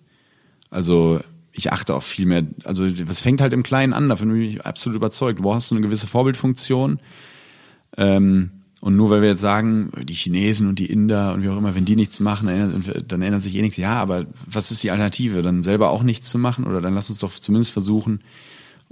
Also 0.71 1.21
ich 1.53 1.73
achte 1.73 1.95
auf 1.95 2.05
viel 2.05 2.27
mehr, 2.27 2.45
also 2.65 2.85
es 2.85 3.21
fängt 3.21 3.41
halt 3.41 3.53
im 3.53 3.63
Kleinen 3.63 3.93
an, 3.93 4.09
davon 4.09 4.29
bin 4.29 4.43
ich 4.43 4.67
absolut 4.67 4.97
überzeugt. 4.97 5.43
Wo 5.43 5.55
hast 5.55 5.71
du 5.71 5.77
eine 5.77 5.83
gewisse 5.83 6.09
Vorbildfunktion? 6.09 6.99
Ähm, 7.97 8.51
und 8.81 8.97
nur 8.97 9.09
weil 9.09 9.23
wir 9.23 9.31
jetzt 9.31 9.41
sagen, 9.41 9.91
die 10.03 10.15
Chinesen 10.15 10.69
und 10.69 10.79
die 10.79 10.87
Inder 10.87 11.33
und 11.33 11.43
wie 11.43 11.49
auch 11.49 11.57
immer, 11.57 11.75
wenn 11.75 11.87
die 11.87 11.97
nichts 11.97 12.21
machen, 12.21 12.85
dann 13.09 13.23
ändert 13.23 13.43
sich 13.43 13.55
eh 13.55 13.63
nichts. 13.63 13.79
Ja, 13.79 13.95
aber 13.95 14.27
was 14.47 14.71
ist 14.71 14.83
die 14.83 14.91
Alternative? 14.91 15.43
Dann 15.43 15.63
selber 15.63 15.91
auch 15.91 16.03
nichts 16.03 16.29
zu 16.29 16.39
machen? 16.39 16.67
Oder 16.67 16.81
dann 16.81 16.95
lass 16.95 17.09
uns 17.09 17.21
doch 17.21 17.33
zumindest 17.33 17.73
versuchen, 17.73 18.21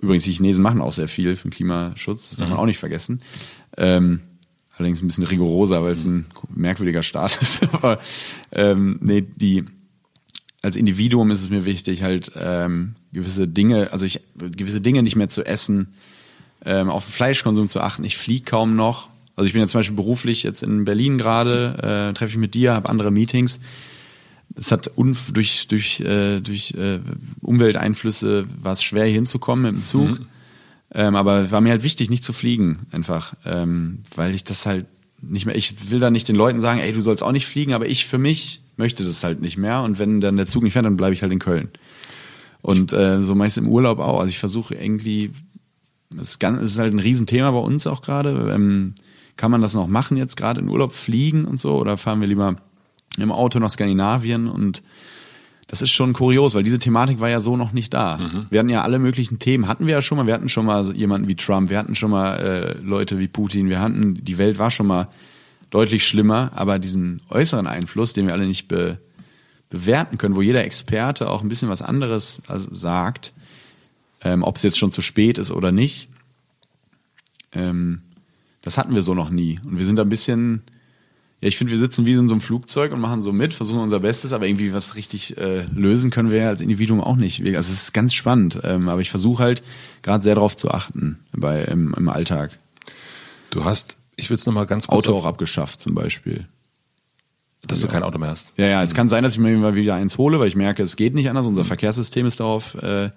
übrigens, 0.01 0.25
die 0.25 0.33
Chinesen 0.33 0.63
machen 0.63 0.81
auch 0.81 0.93
sehr 0.93 1.09
viel 1.09 1.37
für 1.37 1.49
den 1.49 1.53
Klimaschutz, 1.53 2.31
das 2.31 2.39
darf 2.39 2.49
man 2.49 2.57
mhm. 2.57 2.63
auch 2.63 2.67
nicht 2.67 2.79
vergessen. 2.79 3.21
Ähm, 3.77 4.21
allerdings 4.77 5.03
ein 5.03 5.07
bisschen 5.07 5.25
rigoroser, 5.25 5.83
weil 5.83 5.95
es 5.95 6.05
ein 6.05 6.27
merkwürdiger 6.55 7.03
Staat 7.03 7.37
ist. 7.41 7.63
Aber 7.73 7.99
ähm, 8.53 8.99
nee, 9.01 9.23
die 9.23 9.65
als 10.63 10.77
Individuum 10.77 11.31
ist 11.31 11.43
es 11.43 11.51
mir 11.51 11.67
wichtig, 11.67 12.03
halt 12.03 12.33
ähm, 12.41 12.95
gewisse 13.13 13.47
Dinge, 13.47 13.93
also 13.93 14.07
ich 14.07 14.21
gewisse 14.35 14.81
Dinge 14.81 15.03
nicht 15.03 15.15
mehr 15.15 15.29
zu 15.29 15.45
essen, 15.45 15.95
ähm, 16.65 16.89
auf 16.89 17.05
den 17.05 17.13
Fleischkonsum 17.13 17.69
zu 17.69 17.81
achten. 17.81 18.03
Ich 18.05 18.17
fliege 18.17 18.45
kaum 18.45 18.75
noch. 18.75 19.11
Also 19.37 19.47
ich 19.47 19.53
bin 19.53 19.61
ja 19.61 19.69
zum 19.69 19.81
Beispiel 19.81 19.97
beruflich 19.97 20.43
jetzt 20.43 20.63
in 20.63 20.85
Berlin 20.85 21.19
gerade, 21.19 22.11
äh, 22.11 22.15
treffe 22.15 22.31
ich 22.31 22.39
mit 22.39 22.55
dir, 22.55 22.73
habe 22.73 22.89
andere 22.89 23.11
Meetings. 23.11 23.61
Es 24.57 24.71
hat 24.71 24.93
durch 24.97 25.69
durch 25.69 26.01
äh, 26.01 26.41
durch 26.41 26.75
äh, 26.75 27.01
Umwelteinflüsse 27.41 28.47
war 28.63 28.73
es 28.73 28.83
schwer 28.83 29.05
hier 29.05 29.15
hinzukommen 29.15 29.65
mit 29.65 29.83
dem 29.83 29.85
Zug. 29.85 30.21
Mhm. 30.21 30.27
Ähm, 30.93 31.17
aber 31.17 31.51
war 31.51 31.61
mir 31.61 31.71
halt 31.71 31.83
wichtig, 31.83 32.09
nicht 32.09 32.23
zu 32.23 32.33
fliegen, 32.33 32.87
einfach, 32.93 33.35
ähm, 33.45 34.05
weil 34.15 34.33
ich 34.33 34.45
das 34.45 34.65
halt 34.65 34.87
nicht 35.21 35.45
mehr. 35.45 35.57
Ich 35.57 35.91
will 35.91 35.99
da 35.99 36.11
nicht 36.11 36.29
den 36.29 36.37
Leuten 36.37 36.61
sagen, 36.61 36.79
ey, 36.79 36.93
du 36.93 37.01
sollst 37.01 37.23
auch 37.23 37.33
nicht 37.33 37.47
fliegen, 37.47 37.75
aber 37.75 37.87
ich 37.87 38.07
für 38.07 38.19
mich 38.19 38.63
möchte 38.77 39.05
das 39.05 39.25
halt 39.25 39.41
nicht 39.41 39.57
mehr. 39.57 39.83
Und 39.83 39.99
wenn 39.99 40.21
dann 40.21 40.37
der 40.37 40.47
Zug 40.47 40.63
nicht 40.63 40.73
fährt, 40.73 40.85
dann 40.85 40.97
bleibe 40.97 41.15
ich 41.15 41.23
halt 41.23 41.33
in 41.33 41.41
Köln. 41.41 41.69
Und 42.63 42.93
äh, 42.93 43.23
so 43.23 43.35
meist 43.35 43.59
im 43.59 43.69
Urlaub 43.69 43.99
auch. 43.99 44.21
Also 44.21 44.31
ich 44.31 44.39
versuche 44.39 44.75
irgendwie, 44.75 45.33
es 46.17 46.31
ist, 46.31 46.39
ganz, 46.39 46.61
es 46.61 46.71
ist 46.73 46.79
halt 46.79 46.95
ein 46.95 47.01
Riesenthema 47.01 47.51
bei 47.51 47.59
uns 47.59 47.87
auch 47.87 48.01
gerade. 48.01 48.53
Ähm, 48.55 48.95
kann 49.37 49.51
man 49.51 49.63
das 49.63 49.75
noch 49.75 49.89
machen 49.89 50.17
jetzt 50.17 50.37
gerade 50.37 50.61
in 50.61 50.69
Urlaub 50.69 50.95
fliegen 50.95 51.45
und 51.45 51.59
so? 51.59 51.77
Oder 51.77 51.97
fahren 51.97 52.21
wir 52.21 52.29
lieber 52.29 52.57
im 53.19 53.33
Auto 53.33 53.59
nach 53.59 53.71
Skandinavien? 53.71 54.49
Und 54.49 54.83
das 55.67 55.83
ist 55.83 55.91
schon 55.91 56.12
kurios, 56.12 56.55
weil 56.55 56.62
diese 56.62 56.79
Thematik 56.79 57.21
war 57.21 57.31
ja 57.31 57.41
so 57.41 57.57
noch 57.57 57.73
nicht 57.73 57.95
da. 57.95 58.19
Mhm. 58.19 58.47
Wir 58.51 58.61
hatten 58.61 58.69
ja 58.69 58.83
alle 58.83 58.99
möglichen 58.99 59.39
Themen, 59.39 59.67
hatten 59.67 59.87
wir 59.87 59.95
ja 59.95 60.03
schon 60.03 60.19
mal. 60.19 60.27
Wir 60.27 60.35
hatten 60.35 60.49
schon 60.49 60.67
mal 60.67 60.95
jemanden 60.95 61.29
wie 61.29 61.37
Trump, 61.37 61.71
wir 61.71 61.79
hatten 61.79 61.95
schon 61.95 62.11
mal 62.11 62.37
äh, 62.37 62.79
Leute 62.83 63.19
wie 63.19 63.29
Putin, 63.29 63.69
wir 63.69 63.81
hatten, 63.81 64.23
die 64.23 64.39
Welt 64.39 64.59
war 64.59 64.71
schon 64.71 64.87
mal 64.87 65.09
deutlich 65.71 66.07
schlimmer, 66.07 66.53
aber 66.55 66.79
diesen 66.79 67.21
äußeren 67.31 67.67
Einfluss, 67.67 68.12
den 68.12 68.27
wir 68.27 68.33
alle 68.33 68.47
nicht 68.47 68.69
be, 68.69 68.99
bewerten 69.71 70.19
können, 70.19 70.37
wo 70.37 70.43
jeder 70.43 70.65
Experte 70.65 71.29
auch 71.29 71.43
ein 71.43 71.49
bisschen 71.49 71.69
was 71.69 71.83
anderes 71.83 72.41
also 72.47 72.73
sagt, 72.73 73.33
ähm, 74.23 74.43
ob 74.43 74.57
es 74.57 74.62
jetzt 74.62 74.79
schon 74.79 74.93
zu 74.93 75.03
spät 75.03 75.39
ist 75.39 75.51
oder 75.51 75.73
nicht, 75.73 76.09
ähm, 77.53 78.03
das 78.62 78.79
hatten 78.79 78.95
wir 78.95 79.03
so 79.03 79.15
noch 79.15 79.31
nie. 79.31 79.59
Und 79.65 79.79
wir 79.79 79.85
sind 79.85 79.97
da 79.97 80.03
ein 80.03 80.09
bisschen, 80.09 80.62
ja, 81.41 81.49
ich 81.49 81.59
finde, 81.59 81.72
wir 81.72 81.78
sitzen 81.78 82.07
wie 82.07 82.12
in 82.12 82.28
so 82.28 82.35
einem 82.35 82.41
Flugzeug 82.41 82.93
und 82.93 83.01
machen 83.01 83.22
so 83.22 83.32
mit, 83.32 83.53
versuchen 83.53 83.80
unser 83.80 84.01
Bestes, 84.01 84.32
aber 84.32 84.47
irgendwie 84.47 84.72
was 84.72 84.95
richtig 84.95 85.37
äh, 85.37 85.64
lösen 85.74 86.11
können 86.11 86.30
wir 86.30 86.39
ja 86.39 86.49
als 86.49 86.61
Individuum 86.61 87.01
auch 87.01 87.16
nicht. 87.16 87.41
Also 87.41 87.72
es 87.72 87.85
ist 87.85 87.95
ganz 87.95 88.14
spannend, 88.14 88.61
ähm, 88.62 88.89
aber 88.89 89.01
ich 89.01 89.11
versuche 89.11 89.43
halt 89.43 89.62
gerade 90.03 90.22
sehr 90.22 90.35
darauf 90.35 90.57
zu 90.57 90.70
achten 90.70 91.18
bei, 91.32 91.64
im, 91.64 91.95
im 91.95 92.09
Alltag. 92.09 92.59
Du 93.51 93.64
hast 93.64 93.99
ich 94.16 94.30
will 94.30 94.37
es 94.37 94.47
nochmal 94.47 94.66
ganz 94.66 94.87
kurz. 94.87 95.09
Auto 95.09 95.18
auch 95.18 95.24
abgeschafft 95.24 95.80
zum 95.80 95.95
Beispiel. 95.95 96.47
Dass 97.66 97.80
ja. 97.80 97.87
du 97.87 97.93
kein 97.93 98.03
Auto 98.03 98.18
mehr 98.18 98.30
hast. 98.30 98.53
Ja, 98.57 98.66
ja, 98.66 98.82
es 98.82 98.95
kann 98.95 99.09
sein, 99.09 99.24
dass 99.24 99.35
ich 99.35 99.39
mir 99.39 99.57
mal 99.57 99.74
wieder 99.74 99.95
eins 99.95 100.18
hole, 100.18 100.39
weil 100.39 100.49
ich 100.49 100.57
merke, 100.57 100.82
es 100.82 100.97
geht 100.97 101.14
nicht 101.14 101.28
anders. 101.28 101.47
Unser 101.47 101.62
mhm. 101.62 101.68
Verkehrssystem 101.68 102.26
ist 102.26 102.41
darauf 102.41 102.76
äh, 102.82 103.11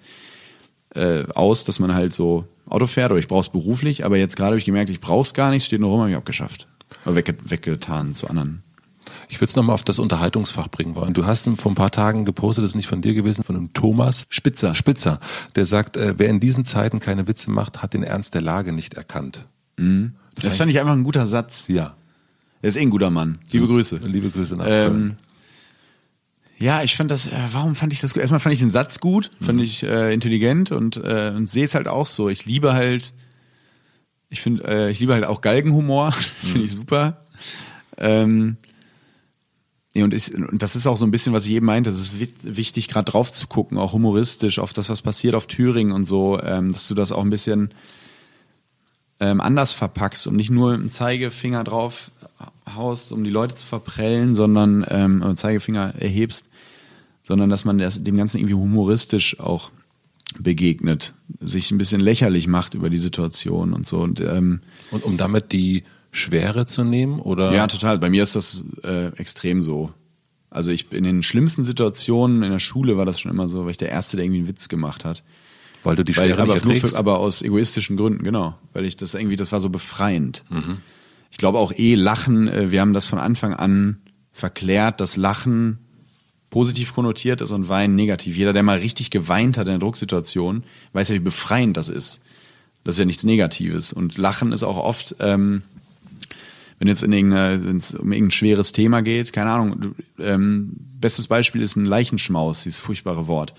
äh, 0.94 1.24
aus, 1.34 1.64
dass 1.64 1.80
man 1.80 1.94
halt 1.94 2.14
so 2.14 2.46
Auto 2.66 2.86
fährt, 2.86 3.10
oder 3.10 3.20
ich 3.20 3.28
brauche 3.28 3.40
es 3.40 3.48
beruflich, 3.50 4.04
aber 4.04 4.16
jetzt 4.16 4.36
gerade 4.36 4.50
habe 4.50 4.58
ich 4.58 4.64
gemerkt, 4.64 4.90
ich 4.90 5.00
brauche 5.00 5.22
es 5.22 5.34
gar 5.34 5.50
nicht, 5.50 5.64
steht 5.64 5.80
nur 5.80 5.90
rum, 5.90 6.00
habe 6.00 6.10
ich 6.10 6.16
abgeschafft. 6.16 6.66
Wegge 7.04 7.36
weggetan 7.44 8.14
zu 8.14 8.28
anderen. 8.28 8.62
Ich 9.28 9.40
würde 9.40 9.50
es 9.50 9.56
nochmal 9.56 9.74
auf 9.74 9.84
das 9.84 9.98
Unterhaltungsfach 9.98 10.68
bringen 10.68 10.94
wollen. 10.94 11.14
Du 11.14 11.26
hast 11.26 11.48
vor 11.58 11.72
ein 11.72 11.74
paar 11.74 11.90
Tagen 11.90 12.24
gepostet, 12.24 12.64
das 12.64 12.72
ist 12.72 12.76
nicht 12.76 12.88
von 12.88 13.02
dir 13.02 13.14
gewesen, 13.14 13.42
von 13.42 13.56
einem 13.56 13.72
Thomas 13.72 14.26
Spitzer. 14.28 14.74
Spitzer, 14.74 15.18
der 15.56 15.66
sagt, 15.66 15.96
äh, 15.96 16.14
wer 16.18 16.28
in 16.28 16.40
diesen 16.40 16.64
Zeiten 16.64 17.00
keine 17.00 17.26
Witze 17.26 17.50
macht, 17.50 17.82
hat 17.82 17.94
den 17.94 18.02
Ernst 18.02 18.34
der 18.34 18.42
Lage 18.42 18.72
nicht 18.72 18.94
erkannt. 18.94 19.46
Mhm. 19.76 20.12
Das 20.40 20.56
fand 20.56 20.70
ich 20.70 20.78
einfach 20.78 20.92
ein 20.92 21.04
guter 21.04 21.26
Satz. 21.26 21.66
Ja. 21.68 21.96
Er 22.62 22.68
ist 22.68 22.76
eh 22.76 22.80
ein 22.80 22.90
guter 22.90 23.10
Mann. 23.10 23.38
Liebe 23.50 23.66
Grüße. 23.66 23.96
Liebe 24.04 24.30
Grüße 24.30 24.56
nach 24.56 24.66
ähm, 24.68 25.16
Ja, 26.58 26.82
ich 26.82 26.96
fand 26.96 27.10
das, 27.10 27.26
äh, 27.26 27.32
warum 27.52 27.74
fand 27.74 27.92
ich 27.92 28.00
das 28.00 28.14
gut? 28.14 28.20
Erstmal 28.20 28.40
fand 28.40 28.52
ich 28.52 28.60
den 28.60 28.70
Satz 28.70 29.00
gut, 29.00 29.30
fand 29.40 29.58
mhm. 29.58 29.64
ich 29.64 29.82
äh, 29.82 30.12
intelligent 30.12 30.70
und, 30.70 30.96
äh, 30.96 31.32
und 31.34 31.48
sehe 31.48 31.64
es 31.64 31.74
halt 31.74 31.88
auch 31.88 32.06
so. 32.06 32.28
Ich 32.28 32.46
liebe 32.46 32.72
halt, 32.72 33.12
ich 34.30 34.40
finde, 34.40 34.64
äh, 34.64 34.90
ich 34.90 35.00
liebe 35.00 35.14
halt 35.14 35.24
auch 35.24 35.40
Galgenhumor, 35.40 36.10
mhm. 36.42 36.46
finde 36.46 36.64
ich 36.64 36.74
super. 36.74 37.26
Ähm, 37.96 38.56
ja, 39.94 40.04
und, 40.04 40.14
ich, 40.14 40.34
und 40.34 40.62
das 40.62 40.76
ist 40.76 40.86
auch 40.86 40.96
so 40.96 41.06
ein 41.06 41.10
bisschen, 41.10 41.32
was 41.32 41.46
ich 41.46 41.52
eben 41.52 41.66
meinte, 41.66 41.90
das 41.90 42.00
ist 42.00 42.56
wichtig, 42.56 42.88
gerade 42.88 43.10
drauf 43.10 43.32
zu 43.32 43.46
gucken, 43.46 43.78
auch 43.78 43.94
humoristisch, 43.94 44.58
auf 44.58 44.72
das, 44.72 44.90
was 44.90 45.02
passiert 45.02 45.34
auf 45.34 45.46
Thüringen 45.46 45.92
und 45.92 46.04
so, 46.04 46.40
ähm, 46.40 46.72
dass 46.72 46.86
du 46.88 46.94
das 46.94 47.10
auch 47.10 47.24
ein 47.24 47.30
bisschen 47.30 47.74
ähm, 49.18 49.40
anders 49.40 49.72
verpackst 49.72 50.26
und 50.26 50.36
nicht 50.36 50.50
nur 50.50 50.74
einen 50.74 50.90
Zeigefinger 50.90 51.64
drauf 51.64 52.10
haust, 52.74 53.12
um 53.12 53.24
die 53.24 53.30
Leute 53.30 53.54
zu 53.54 53.66
verprellen, 53.66 54.34
sondern 54.34 54.86
ähm, 54.88 55.36
Zeigefinger 55.36 55.94
erhebst, 55.98 56.46
sondern 57.22 57.50
dass 57.50 57.64
man 57.64 57.78
das, 57.78 58.02
dem 58.02 58.16
Ganzen 58.16 58.38
irgendwie 58.38 58.54
humoristisch 58.54 59.40
auch 59.40 59.70
begegnet, 60.38 61.14
sich 61.40 61.70
ein 61.70 61.78
bisschen 61.78 62.00
lächerlich 62.00 62.46
macht 62.46 62.74
über 62.74 62.90
die 62.90 62.98
Situation 62.98 63.72
und 63.72 63.86
so. 63.86 63.98
Und, 63.98 64.20
ähm, 64.20 64.60
und 64.90 65.04
um 65.04 65.16
damit 65.16 65.52
die 65.52 65.84
Schwere 66.10 66.66
zu 66.66 66.84
nehmen, 66.84 67.20
oder? 67.20 67.52
Ja, 67.52 67.66
total. 67.66 67.98
Bei 67.98 68.10
mir 68.10 68.22
ist 68.22 68.36
das 68.36 68.64
äh, 68.82 69.08
extrem 69.16 69.62
so. 69.62 69.90
Also 70.50 70.70
ich 70.70 70.92
in 70.92 71.04
den 71.04 71.22
schlimmsten 71.22 71.64
Situationen 71.64 72.42
in 72.42 72.50
der 72.50 72.58
Schule 72.58 72.96
war 72.96 73.04
das 73.04 73.20
schon 73.20 73.30
immer 73.30 73.48
so, 73.48 73.64
weil 73.64 73.72
ich 73.72 73.76
der 73.76 73.90
Erste, 73.90 74.16
der 74.16 74.24
irgendwie 74.24 74.40
einen 74.40 74.48
Witz 74.48 74.68
gemacht 74.68 75.04
hat. 75.04 75.22
Weil 75.82 75.96
du 75.96 76.04
die 76.04 76.14
Schwere 76.14 76.38
Weil, 76.38 76.50
aber, 76.50 76.66
nicht 76.66 76.86
für, 76.86 76.96
aber 76.96 77.18
aus 77.18 77.42
egoistischen 77.42 77.96
Gründen, 77.96 78.24
genau. 78.24 78.58
Weil 78.72 78.84
ich 78.84 78.96
das 78.96 79.14
irgendwie, 79.14 79.36
das 79.36 79.52
war 79.52 79.60
so 79.60 79.68
befreiend. 79.68 80.44
Mhm. 80.50 80.78
Ich 81.30 81.36
glaube 81.36 81.58
auch 81.58 81.72
eh 81.76 81.94
Lachen, 81.94 82.48
äh, 82.48 82.70
wir 82.70 82.80
haben 82.80 82.94
das 82.94 83.06
von 83.06 83.18
Anfang 83.18 83.54
an 83.54 83.98
verklärt, 84.32 85.00
dass 85.00 85.16
Lachen 85.16 85.78
positiv 86.50 86.94
konnotiert 86.94 87.40
ist 87.40 87.50
und 87.50 87.68
Weinen 87.68 87.94
negativ. 87.94 88.36
Jeder, 88.36 88.52
der 88.52 88.62
mal 88.62 88.78
richtig 88.78 89.10
geweint 89.10 89.58
hat 89.58 89.66
in 89.66 89.72
der 89.72 89.78
Drucksituation, 89.78 90.64
weiß 90.92 91.08
ja, 91.08 91.14
wie 91.14 91.20
befreiend 91.20 91.76
das 91.76 91.88
ist. 91.88 92.20
Das 92.84 92.94
ist 92.94 93.00
ja 93.00 93.04
nichts 93.04 93.24
Negatives. 93.24 93.92
Und 93.92 94.16
Lachen 94.16 94.52
ist 94.52 94.62
auch 94.62 94.78
oft, 94.78 95.16
ähm, 95.20 95.62
wenn 96.78 96.88
jetzt 96.88 97.02
in 97.02 97.12
wenn 97.12 97.76
es 97.76 97.92
um 97.94 98.12
irgendein 98.12 98.30
schweres 98.30 98.72
Thema 98.72 99.02
geht, 99.02 99.32
keine 99.32 99.50
Ahnung, 99.50 99.94
ähm, 100.18 100.72
bestes 101.00 101.26
Beispiel 101.26 101.62
ist 101.62 101.76
ein 101.76 101.84
Leichenschmaus, 101.84 102.62
dieses 102.62 102.78
furchtbare 102.78 103.26
Wort. 103.26 103.52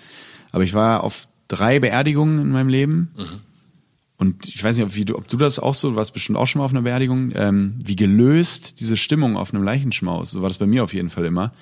Aber 0.51 0.63
ich 0.63 0.73
war 0.73 1.03
auf 1.03 1.27
drei 1.47 1.79
Beerdigungen 1.79 2.39
in 2.39 2.49
meinem 2.49 2.69
Leben. 2.69 3.11
Mhm. 3.17 3.39
Und 4.17 4.47
ich 4.47 4.61
weiß 4.61 4.77
nicht, 4.77 4.85
ob, 4.85 4.95
wie 4.95 5.05
du, 5.05 5.15
ob 5.15 5.27
du 5.27 5.37
das 5.37 5.59
auch 5.59 5.73
so, 5.73 5.91
du 5.91 5.95
warst 5.95 6.13
bestimmt 6.13 6.37
auch 6.37 6.47
schon 6.47 6.59
mal 6.59 6.65
auf 6.65 6.71
einer 6.71 6.81
Beerdigung, 6.81 7.31
ähm, 7.35 7.75
wie 7.83 7.95
gelöst 7.95 8.79
diese 8.81 8.97
Stimmung 8.97 9.37
auf 9.37 9.53
einem 9.53 9.63
Leichenschmaus, 9.63 10.31
so 10.31 10.41
war 10.41 10.49
das 10.49 10.57
bei 10.57 10.67
mir 10.67 10.83
auf 10.83 10.93
jeden 10.93 11.09
Fall 11.09 11.23
immer, 11.23 11.53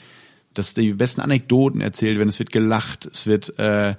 dass 0.58 0.74
die 0.74 0.93
besten 0.93 1.22
Anekdoten 1.22 1.82
erzählt 1.82 2.18
werden, 2.18 2.30
es 2.30 2.39
wird 2.39 2.51
gelacht, 2.51 3.05
es 3.12 3.28
wird, 3.28 3.58
äh, 3.60 3.95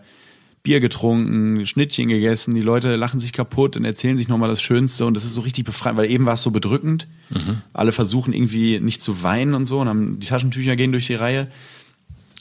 Bier 0.62 0.80
getrunken, 0.80 1.64
Schnittchen 1.66 2.08
gegessen, 2.08 2.54
die 2.54 2.60
Leute 2.60 2.96
lachen 2.96 3.20
sich 3.20 3.32
kaputt 3.32 3.76
und 3.76 3.84
erzählen 3.84 4.16
sich 4.16 4.28
nochmal 4.28 4.48
das 4.48 4.60
Schönste 4.60 5.06
und 5.06 5.14
das 5.14 5.24
ist 5.24 5.34
so 5.34 5.40
richtig 5.40 5.64
befreiend, 5.64 5.96
weil 5.96 6.10
eben 6.10 6.26
war 6.26 6.34
es 6.34 6.42
so 6.42 6.50
bedrückend. 6.50 7.06
Mhm. 7.30 7.62
Alle 7.72 7.92
versuchen 7.92 8.32
irgendwie 8.32 8.80
nicht 8.80 9.00
zu 9.00 9.22
weinen 9.22 9.54
und 9.54 9.66
so 9.66 9.80
und 9.80 9.88
haben 9.88 10.20
die 10.20 10.26
Taschentücher 10.26 10.76
gehen 10.76 10.92
durch 10.92 11.06
die 11.06 11.14
Reihe. 11.14 11.48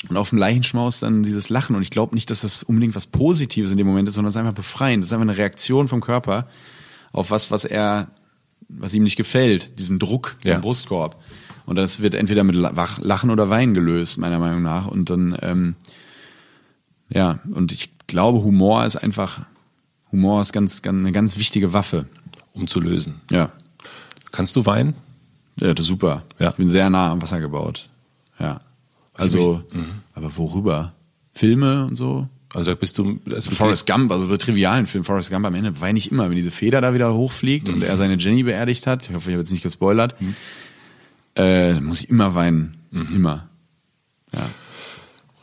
Und 0.09 0.17
auf 0.17 0.29
dem 0.29 0.37
Leichenschmaus 0.37 0.99
dann 0.99 1.23
dieses 1.23 1.49
Lachen. 1.49 1.75
Und 1.75 1.81
ich 1.81 1.89
glaube 1.89 2.13
nicht, 2.13 2.29
dass 2.29 2.41
das 2.41 2.63
unbedingt 2.63 2.95
was 2.95 3.07
Positives 3.07 3.71
in 3.71 3.77
dem 3.77 3.87
Moment 3.87 4.07
ist, 4.07 4.13
sondern 4.13 4.29
es 4.29 4.35
ist 4.35 4.39
einfach 4.39 4.53
befreiend. 4.53 5.03
Das 5.03 5.09
ist 5.09 5.13
einfach 5.13 5.23
eine 5.23 5.37
Reaktion 5.37 5.87
vom 5.87 6.01
Körper 6.01 6.47
auf 7.13 7.31
was, 7.31 7.49
was 7.49 7.65
er, 7.65 8.09
was 8.67 8.93
ihm 8.93 9.03
nicht 9.03 9.15
gefällt, 9.15 9.79
diesen 9.79 9.97
Druck 9.97 10.35
ja. 10.43 10.55
im 10.55 10.61
Brustkorb. 10.61 11.21
Und 11.67 11.75
das 11.75 12.01
wird 12.01 12.15
entweder 12.15 12.45
mit 12.45 12.55
Lachen 12.55 13.29
oder 13.29 13.49
Weinen 13.49 13.73
gelöst, 13.73 14.17
meiner 14.17 14.39
Meinung 14.39 14.63
nach. 14.63 14.87
Und 14.87 15.09
dann, 15.09 15.37
ähm, 15.41 15.75
ja, 17.09 17.39
und 17.51 17.73
ich 17.73 17.91
glaube, 18.07 18.41
Humor 18.41 18.85
ist 18.85 18.95
einfach, 18.95 19.41
Humor 20.13 20.39
ist 20.39 20.53
ganz, 20.53 20.81
ganz, 20.81 20.97
eine 20.97 21.11
ganz 21.11 21.37
wichtige 21.37 21.73
Waffe. 21.73 22.05
Um 22.53 22.67
zu 22.67 22.79
lösen. 22.79 23.21
Ja. 23.29 23.51
Kannst 24.31 24.55
du 24.55 24.65
weinen? 24.65 24.95
Ja, 25.59 25.73
das 25.73 25.83
ist 25.83 25.89
super. 25.89 26.23
Ja. 26.39 26.47
Ich 26.47 26.55
bin 26.55 26.69
sehr 26.69 26.89
nah 26.89 27.11
am 27.11 27.21
Wasser 27.21 27.41
gebaut. 27.41 27.89
Ja. 28.39 28.61
Also, 29.13 29.37
also 29.37 29.63
mhm. 29.73 30.01
aber 30.15 30.37
worüber? 30.37 30.93
Filme 31.33 31.85
und 31.85 31.95
so? 31.95 32.29
Also 32.53 32.71
da 32.71 32.75
bist 32.75 32.97
du. 32.97 33.19
Also 33.29 33.51
Forrest 33.51 33.85
Gump, 33.85 34.09
also 34.11 34.29
bei 34.29 34.37
trivialen 34.37 34.87
Filmen, 34.87 35.03
Forrest 35.03 35.29
Gump 35.29 35.45
am 35.45 35.53
Ende 35.53 35.81
weine 35.81 35.99
ich 35.99 36.11
immer, 36.11 36.29
wenn 36.29 36.37
diese 36.37 36.49
Feder 36.49 36.79
da 36.79 36.93
wieder 36.93 37.13
hochfliegt 37.13 37.67
mhm. 37.67 37.75
und 37.75 37.81
er 37.83 37.97
seine 37.97 38.15
Jenny 38.15 38.43
beerdigt 38.43 38.87
hat. 38.87 39.09
Ich 39.09 39.15
hoffe, 39.15 39.29
ich 39.29 39.35
habe 39.35 39.41
jetzt 39.41 39.51
nicht 39.51 39.63
gespoilert. 39.63 40.19
Mhm. 40.21 40.35
Äh, 41.37 41.79
muss 41.79 42.01
ich 42.01 42.09
immer 42.09 42.35
weinen. 42.35 42.77
Mhm. 42.91 43.15
Immer. 43.15 43.49
Ja. 44.33 44.49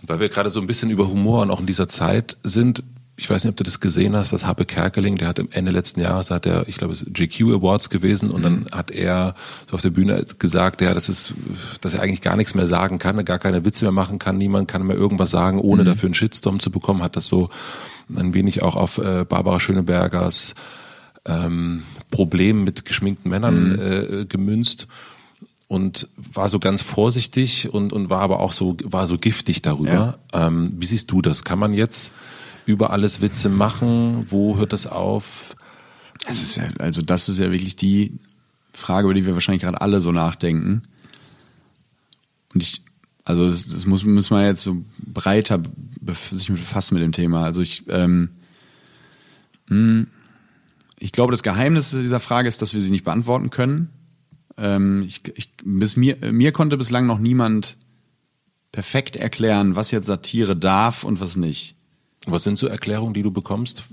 Weil 0.03 0.20
wir 0.20 0.28
gerade 0.28 0.51
so 0.51 0.61
ein 0.61 0.66
bisschen 0.66 0.90
über 0.90 1.09
Humor 1.09 1.42
und 1.42 1.51
auch 1.51 1.61
in 1.61 1.66
dieser 1.66 1.88
Zeit 1.88 2.36
sind, 2.42 2.82
ich 3.16 3.30
weiß 3.30 3.45
nicht, 3.45 3.51
ob 3.51 3.57
du 3.57 3.64
das 3.64 3.78
gesehen 3.78 4.16
hast, 4.16 4.32
dass 4.32 4.45
Happe 4.45 4.64
Kerkeling, 4.64 5.16
der 5.16 5.28
hat 5.28 5.38
im 5.38 5.49
Ende 5.53 5.70
letzten 5.70 6.01
Jahres, 6.01 6.30
hat 6.30 6.47
er, 6.47 6.68
ich 6.68 6.76
glaube, 6.76 6.92
es 6.92 7.07
GQ 7.07 7.55
Awards 7.55 7.88
gewesen 7.88 8.30
und 8.30 8.42
dann 8.42 8.66
hat 8.72 8.90
er 8.90 9.36
so 9.70 9.76
auf 9.76 9.82
der 9.82 9.90
Bühne 9.90 10.26
gesagt, 10.38 10.80
ja, 10.80 10.95
das 10.95 11.09
ist, 11.09 11.32
dass 11.80 11.95
er 11.95 12.03
eigentlich 12.03 12.22
gar 12.22 12.36
nichts 12.36 12.55
mehr 12.55 12.66
sagen 12.66 12.99
kann, 12.99 13.24
gar 13.24 13.38
keine 13.38 13.64
Witze 13.64 13.84
mehr 13.84 13.92
machen 13.92 14.18
kann, 14.18 14.36
niemand 14.36 14.66
kann 14.66 14.84
mehr 14.84 14.97
irgendwas 14.97 15.30
sagen, 15.30 15.61
ohne 15.61 15.82
mhm. 15.82 15.86
dafür 15.86 16.09
einen 16.09 16.14
Shitstorm 16.14 16.59
zu 16.59 16.72
bekommen, 16.72 17.03
hat 17.03 17.14
das 17.16 17.28
so 17.28 17.51
ein 18.14 18.34
wenig 18.34 18.62
auch 18.62 18.74
auf 18.74 18.99
äh, 18.99 19.24
Barbara 19.24 19.61
Schönebergers 19.61 20.57
ähm, 21.24 21.84
Problem 22.11 22.64
mit 22.64 22.84
geschminkten 22.84 23.30
Männern 23.30 23.68
mhm. 23.70 23.78
äh, 23.80 24.24
gemünzt 24.26 24.88
und 25.68 26.08
war 26.16 26.48
so 26.48 26.58
ganz 26.58 26.82
vorsichtig 26.82 27.72
und, 27.72 27.92
und 27.92 28.10
war 28.10 28.20
aber 28.20 28.40
auch 28.40 28.52
so, 28.52 28.76
war 28.84 29.06
so 29.06 29.18
giftig 29.18 29.62
darüber. 29.62 30.18
Ja. 30.32 30.46
Ähm, 30.46 30.72
wie 30.76 30.86
siehst 30.86 31.10
du 31.10 31.22
das? 31.22 31.44
Kann 31.44 31.58
man 31.58 31.74
jetzt 31.74 32.12
über 32.66 32.90
alles 32.90 33.20
Witze 33.20 33.48
machen? 33.48 34.26
Wo 34.28 34.56
hört 34.56 34.72
das 34.72 34.86
auf? 34.86 35.56
Das 36.26 36.40
ist 36.40 36.56
ja, 36.56 36.64
also 36.78 37.02
das 37.02 37.28
ist 37.28 37.38
ja 37.38 37.50
wirklich 37.50 37.76
die 37.76 38.18
Frage, 38.72 39.06
über 39.06 39.14
die 39.14 39.26
wir 39.26 39.34
wahrscheinlich 39.34 39.62
gerade 39.62 39.80
alle 39.80 40.00
so 40.00 40.12
nachdenken. 40.12 40.82
Und 42.52 42.62
ich, 42.62 42.82
also 43.24 43.48
das, 43.48 43.66
das 43.66 43.86
muss, 43.86 44.04
muss 44.04 44.30
man 44.30 44.44
jetzt 44.44 44.62
so 44.62 44.84
breiter 44.98 45.62
sich 46.30 46.48
befassen 46.48 46.94
mit 46.94 47.02
dem 47.02 47.12
Thema. 47.12 47.44
Also 47.44 47.62
ich, 47.62 47.84
ähm, 47.88 48.30
hm, 49.68 50.06
ich 50.98 51.12
glaube, 51.12 51.32
das 51.32 51.42
Geheimnis 51.42 51.90
dieser 51.90 52.20
Frage 52.20 52.48
ist, 52.48 52.62
dass 52.62 52.74
wir 52.74 52.80
sie 52.80 52.90
nicht 52.90 53.04
beantworten 53.04 53.50
können. 53.50 53.90
Ähm, 54.57 55.05
ich, 55.07 55.20
ich, 55.36 55.50
bis 55.64 55.96
mir, 55.96 56.16
mir 56.30 56.52
konnte 56.52 56.76
bislang 56.76 57.07
noch 57.07 57.18
niemand 57.18 57.76
perfekt 58.72 59.16
erklären, 59.16 59.76
was 59.76 59.90
jetzt 59.90 60.07
Satire 60.07 60.57
darf 60.57 61.05
und 61.05 61.20
was 61.20 61.36
nicht. 61.36 61.74
Was 62.26 62.42
sind 62.42 62.57
so 62.57 62.66
Erklärungen, 62.66 63.12
die 63.12 63.22
du 63.22 63.30
bekommst? 63.30 63.84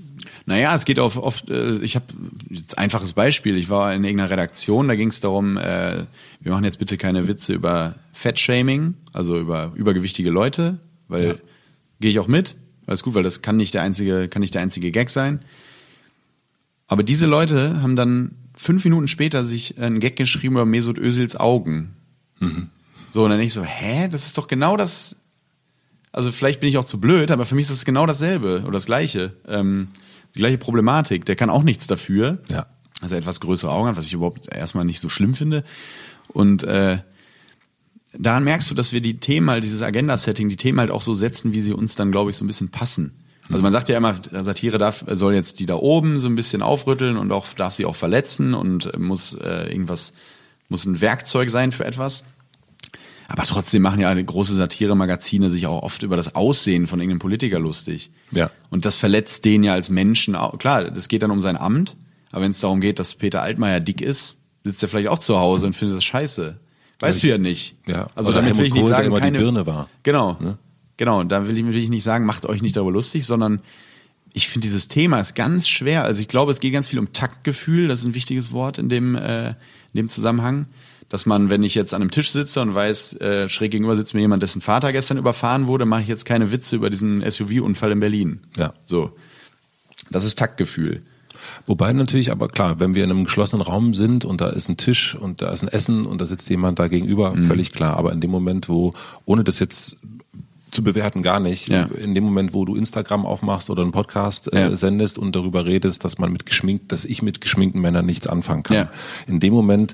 Naja, 0.45 0.73
es 0.73 0.85
geht 0.85 0.99
auf 0.99 1.17
oft, 1.17 1.49
äh, 1.49 1.77
ich 1.79 1.95
habe 1.95 2.05
jetzt 2.49 2.77
einfaches 2.77 3.13
Beispiel. 3.13 3.57
Ich 3.57 3.69
war 3.69 3.93
in 3.93 4.03
irgendeiner 4.03 4.29
Redaktion, 4.29 4.87
da 4.87 4.95
ging 4.95 5.09
es 5.09 5.19
darum, 5.19 5.57
äh, 5.57 6.05
wir 6.39 6.51
machen 6.51 6.63
jetzt 6.63 6.79
bitte 6.79 6.97
keine 6.97 7.27
Witze 7.27 7.53
über 7.53 7.95
Fettshaming, 8.13 8.95
also 9.13 9.37
über 9.37 9.73
übergewichtige 9.75 10.29
Leute, 10.29 10.79
weil 11.07 11.27
ja. 11.27 11.35
gehe 11.99 12.11
ich 12.11 12.19
auch 12.19 12.27
mit. 12.27 12.55
Alles 12.87 13.03
gut, 13.03 13.13
weil 13.13 13.23
das 13.23 13.41
kann 13.41 13.57
nicht 13.57 13.73
der 13.73 13.81
einzige, 13.81 14.27
kann 14.29 14.39
nicht 14.41 14.53
der 14.53 14.61
einzige 14.61 14.91
Gag 14.91 15.09
sein. 15.09 15.41
Aber 16.87 17.03
diese 17.03 17.25
Leute 17.25 17.81
haben 17.81 17.95
dann 17.95 18.35
fünf 18.61 18.83
Minuten 18.83 19.07
später 19.07 19.43
sich 19.43 19.79
einen 19.79 19.99
Gag 19.99 20.15
geschrieben 20.15 20.53
über 20.53 20.67
Mesut 20.67 20.99
Özils 20.99 21.35
Augen. 21.35 21.95
Mhm. 22.39 22.69
So, 23.09 23.23
und 23.23 23.31
dann 23.31 23.39
ich 23.39 23.53
so, 23.53 23.63
hä, 23.63 24.07
das 24.07 24.27
ist 24.27 24.37
doch 24.37 24.47
genau 24.47 24.77
das. 24.77 25.15
Also 26.11 26.31
vielleicht 26.31 26.59
bin 26.59 26.69
ich 26.69 26.77
auch 26.77 26.85
zu 26.85 27.01
blöd, 27.01 27.31
aber 27.31 27.47
für 27.47 27.55
mich 27.55 27.63
ist 27.63 27.71
das 27.71 27.85
genau 27.85 28.05
dasselbe 28.05 28.61
oder 28.61 28.73
das 28.73 28.85
gleiche. 28.85 29.33
Ähm, 29.47 29.87
die 30.35 30.39
gleiche 30.39 30.59
Problematik. 30.59 31.25
Der 31.25 31.35
kann 31.35 31.49
auch 31.49 31.63
nichts 31.63 31.87
dafür. 31.87 32.37
Ja. 32.51 32.67
Also 33.01 33.15
etwas 33.15 33.39
größere 33.39 33.71
Augen 33.71 33.87
hat, 33.87 33.97
was 33.97 34.05
ich 34.05 34.13
überhaupt 34.13 34.53
erstmal 34.53 34.85
nicht 34.85 34.99
so 34.99 35.09
schlimm 35.09 35.33
finde. 35.33 35.63
Und 36.27 36.63
äh, 36.63 36.99
daran 38.13 38.43
merkst 38.43 38.69
du, 38.69 38.75
dass 38.75 38.93
wir 38.93 39.01
die 39.01 39.19
Themen 39.19 39.49
halt, 39.49 39.63
dieses 39.63 39.81
Agenda-Setting, 39.81 40.49
die 40.49 40.57
Themen 40.57 40.79
halt 40.79 40.91
auch 40.91 41.01
so 41.01 41.15
setzen, 41.15 41.53
wie 41.53 41.61
sie 41.61 41.73
uns 41.73 41.95
dann, 41.95 42.11
glaube 42.11 42.29
ich, 42.29 42.37
so 42.37 42.45
ein 42.45 42.47
bisschen 42.47 42.69
passen. 42.69 43.11
Also 43.51 43.63
man 43.63 43.71
sagt 43.71 43.89
ja 43.89 43.97
immer, 43.97 44.15
Satire 44.31 44.77
darf, 44.77 45.03
soll 45.11 45.33
jetzt 45.33 45.59
die 45.59 45.65
da 45.65 45.75
oben 45.75 46.19
so 46.19 46.27
ein 46.27 46.35
bisschen 46.35 46.61
aufrütteln 46.61 47.17
und 47.17 47.31
auch 47.31 47.47
darf 47.53 47.73
sie 47.73 47.85
auch 47.85 47.95
verletzen 47.95 48.53
und 48.53 48.97
muss 48.97 49.33
äh, 49.33 49.71
irgendwas, 49.71 50.13
muss 50.69 50.85
ein 50.85 51.01
Werkzeug 51.01 51.49
sein 51.49 51.71
für 51.71 51.85
etwas. 51.85 52.23
Aber 53.27 53.43
trotzdem 53.43 53.81
machen 53.81 54.01
ja 54.01 54.13
große 54.13 54.53
Satire-Magazine 54.53 55.49
sich 55.49 55.65
auch 55.65 55.83
oft 55.83 56.03
über 56.03 56.17
das 56.17 56.35
Aussehen 56.35 56.87
von 56.87 56.99
irgendeinem 56.99 57.19
Politiker 57.19 57.59
lustig. 57.59 58.11
Ja. 58.31 58.51
Und 58.69 58.83
das 58.83 58.97
verletzt 58.97 59.45
den 59.45 59.63
ja 59.63 59.73
als 59.73 59.89
Menschen 59.89 60.35
auch. 60.35 60.57
Klar, 60.57 60.91
das 60.91 61.07
geht 61.07 61.23
dann 61.23 61.31
um 61.31 61.39
sein 61.39 61.55
Amt, 61.55 61.95
aber 62.31 62.43
wenn 62.43 62.51
es 62.51 62.59
darum 62.59 62.81
geht, 62.81 62.99
dass 62.99 63.15
Peter 63.15 63.41
Altmaier 63.41 63.79
dick 63.79 64.01
ist, 64.01 64.37
sitzt 64.65 64.83
er 64.83 64.89
vielleicht 64.89 65.07
auch 65.07 65.19
zu 65.19 65.39
Hause 65.39 65.67
und 65.67 65.75
findet 65.75 65.97
das 65.97 66.03
scheiße. 66.03 66.57
Weißt 66.99 67.23
ja, 67.23 67.27
du 67.27 67.31
ja 67.33 67.37
nicht. 67.37 67.75
Ja. 67.87 68.07
Also 68.15 68.31
damit 68.31 68.49
Helmut 68.49 68.59
will 68.59 68.67
ich 68.67 68.73
nicht 68.73 68.81
Kohl, 68.83 68.91
sagen, 68.91 69.07
immer 69.07 69.19
keine 69.19 69.37
die 69.37 69.43
Birne 69.43 69.65
war. 69.65 69.89
Genau. 70.03 70.37
Ne? 70.39 70.57
Genau, 70.97 71.23
da 71.23 71.47
will 71.47 71.57
ich 71.57 71.63
natürlich 71.63 71.89
nicht 71.89 72.03
sagen, 72.03 72.25
macht 72.25 72.45
euch 72.45 72.61
nicht 72.61 72.75
darüber 72.75 72.91
lustig, 72.91 73.25
sondern 73.25 73.61
ich 74.33 74.47
finde 74.47 74.65
dieses 74.65 74.87
Thema 74.87 75.19
ist 75.19 75.35
ganz 75.35 75.67
schwer. 75.67 76.03
Also 76.03 76.21
ich 76.21 76.27
glaube, 76.27 76.51
es 76.51 76.59
geht 76.59 76.73
ganz 76.73 76.87
viel 76.87 76.99
um 76.99 77.11
Taktgefühl, 77.11 77.87
das 77.87 77.99
ist 77.99 78.05
ein 78.05 78.13
wichtiges 78.13 78.51
Wort 78.51 78.77
in 78.77 78.89
dem, 78.89 79.15
äh, 79.15 79.49
in 79.49 79.55
dem 79.95 80.07
Zusammenhang. 80.07 80.67
Dass 81.09 81.25
man, 81.25 81.49
wenn 81.49 81.61
ich 81.63 81.75
jetzt 81.75 81.93
an 81.93 82.01
einem 82.01 82.11
Tisch 82.11 82.31
sitze 82.31 82.61
und 82.61 82.73
weiß, 82.73 83.13
äh, 83.19 83.49
schräg 83.49 83.71
gegenüber 83.71 83.97
sitzt 83.97 84.13
mir 84.13 84.21
jemand, 84.21 84.43
dessen 84.43 84.61
Vater 84.61 84.93
gestern 84.93 85.17
überfahren 85.17 85.67
wurde, 85.67 85.85
mache 85.85 86.03
ich 86.03 86.07
jetzt 86.07 86.23
keine 86.23 86.53
Witze 86.53 86.77
über 86.77 86.89
diesen 86.89 87.21
SUV-Unfall 87.29 87.91
in 87.91 87.99
Berlin. 87.99 88.39
Ja. 88.55 88.73
So. 88.85 89.11
Das 90.09 90.23
ist 90.23 90.39
Taktgefühl. 90.39 91.01
Wobei 91.65 91.91
natürlich, 91.91 92.31
aber 92.31 92.47
klar, 92.47 92.79
wenn 92.79 92.95
wir 92.95 93.03
in 93.03 93.11
einem 93.11 93.25
geschlossenen 93.25 93.65
Raum 93.65 93.93
sind 93.93 94.23
und 94.23 94.39
da 94.39 94.49
ist 94.49 94.69
ein 94.69 94.77
Tisch 94.77 95.15
und 95.15 95.41
da 95.41 95.51
ist 95.51 95.63
ein 95.63 95.67
Essen 95.67 96.05
und 96.05 96.21
da 96.21 96.27
sitzt 96.27 96.49
jemand 96.49 96.79
da 96.79 96.87
gegenüber, 96.87 97.35
mhm. 97.35 97.47
völlig 97.47 97.71
klar. 97.71 97.97
Aber 97.97 98.13
in 98.13 98.21
dem 98.21 98.31
Moment, 98.31 98.69
wo, 98.69 98.93
ohne 99.25 99.43
das 99.43 99.59
jetzt 99.59 99.97
zu 100.71 100.83
bewerten 100.83 101.21
gar 101.21 101.39
nicht. 101.39 101.67
Ja. 101.67 101.83
In 101.83 102.15
dem 102.15 102.23
Moment, 102.23 102.53
wo 102.53 102.65
du 102.65 102.75
Instagram 102.75 103.25
aufmachst 103.25 103.69
oder 103.69 103.83
einen 103.83 103.91
Podcast 103.91 104.51
äh, 104.53 104.69
ja. 104.69 104.75
sendest 104.75 105.17
und 105.17 105.35
darüber 105.35 105.65
redest, 105.65 106.03
dass 106.03 106.17
man 106.17 106.31
mit 106.31 106.45
geschminkt, 106.45 106.91
dass 106.91 107.05
ich 107.05 107.21
mit 107.21 107.41
geschminkten 107.41 107.81
Männern 107.81 108.05
nichts 108.05 108.27
anfangen 108.27 108.63
kann. 108.63 108.77
Ja. 108.77 108.91
In 109.27 109.39
dem 109.39 109.53
Moment 109.53 109.93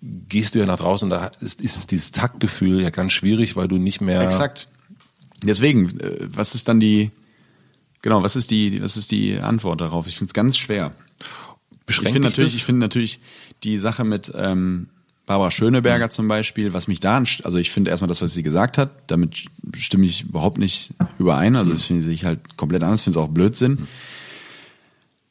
gehst 0.00 0.54
du 0.54 0.60
ja 0.60 0.66
nach 0.66 0.78
draußen, 0.78 1.10
da 1.10 1.30
ist, 1.40 1.60
ist 1.60 1.76
es 1.76 1.86
dieses 1.86 2.12
Taktgefühl 2.12 2.82
ja 2.82 2.90
ganz 2.90 3.12
schwierig, 3.12 3.56
weil 3.56 3.68
du 3.68 3.76
nicht 3.76 4.00
mehr. 4.00 4.22
Exakt. 4.22 4.68
Deswegen, 5.42 5.98
äh, 6.00 6.28
was 6.28 6.54
ist 6.54 6.68
dann 6.68 6.80
die, 6.80 7.10
genau, 8.02 8.22
was 8.22 8.36
ist 8.36 8.50
die, 8.50 8.82
was 8.82 8.96
ist 8.96 9.10
die 9.10 9.38
Antwort 9.38 9.80
darauf? 9.80 10.06
Ich 10.06 10.16
finde 10.16 10.30
es 10.30 10.34
ganz 10.34 10.56
schwer. 10.56 10.94
Beschränkt 11.86 12.08
ich 12.08 12.12
finde 12.12 12.28
natürlich, 12.28 12.52
das? 12.52 12.58
ich 12.58 12.64
finde 12.64 12.80
natürlich 12.80 13.20
die 13.62 13.78
Sache 13.78 14.04
mit 14.04 14.32
ähm, 14.34 14.88
Barbara 15.26 15.50
Schöneberger 15.50 16.10
zum 16.10 16.28
Beispiel, 16.28 16.74
was 16.74 16.86
mich 16.86 17.00
da, 17.00 17.16
also 17.44 17.56
ich 17.56 17.70
finde 17.70 17.90
erstmal 17.90 18.08
das, 18.08 18.20
was 18.20 18.34
sie 18.34 18.42
gesagt 18.42 18.76
hat, 18.76 18.90
damit 19.06 19.46
stimme 19.74 20.04
ich 20.04 20.22
überhaupt 20.22 20.58
nicht 20.58 20.92
überein. 21.18 21.56
Also 21.56 21.72
das 21.72 21.84
finde 21.84 22.10
ich 22.10 22.24
halt 22.26 22.56
komplett 22.58 22.82
anders, 22.82 23.02
finde 23.02 23.18
es 23.18 23.24
auch 23.24 23.30
Blödsinn. 23.30 23.86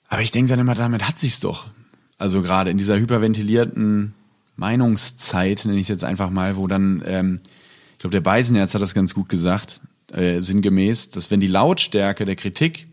Aber 0.07 0.21
ich 0.21 0.31
denke 0.31 0.49
dann 0.49 0.59
immer, 0.59 0.73
damit 0.73 1.07
hat 1.07 1.19
sich's 1.19 1.39
doch. 1.39 1.69
Also 2.17 2.41
gerade 2.41 2.71
in 2.71 2.77
dieser 2.77 2.97
hyperventilierten 2.97 4.15
Meinungszeit, 4.55 5.65
nenne 5.65 5.77
ich 5.77 5.83
es 5.83 5.89
jetzt 5.89 6.03
einfach 6.03 6.31
mal, 6.31 6.57
wo 6.57 6.67
dann, 6.67 7.03
ähm, 7.05 7.39
ich 7.93 7.99
glaube, 7.99 8.13
der 8.13 8.21
Beisenherz 8.21 8.73
hat 8.73 8.81
das 8.81 8.95
ganz 8.95 9.13
gut 9.13 9.29
gesagt, 9.29 9.81
äh, 10.11 10.41
sinngemäß, 10.41 11.09
dass 11.09 11.29
wenn 11.29 11.39
die 11.39 11.47
Lautstärke 11.47 12.25
der 12.25 12.35
Kritik, 12.35 12.87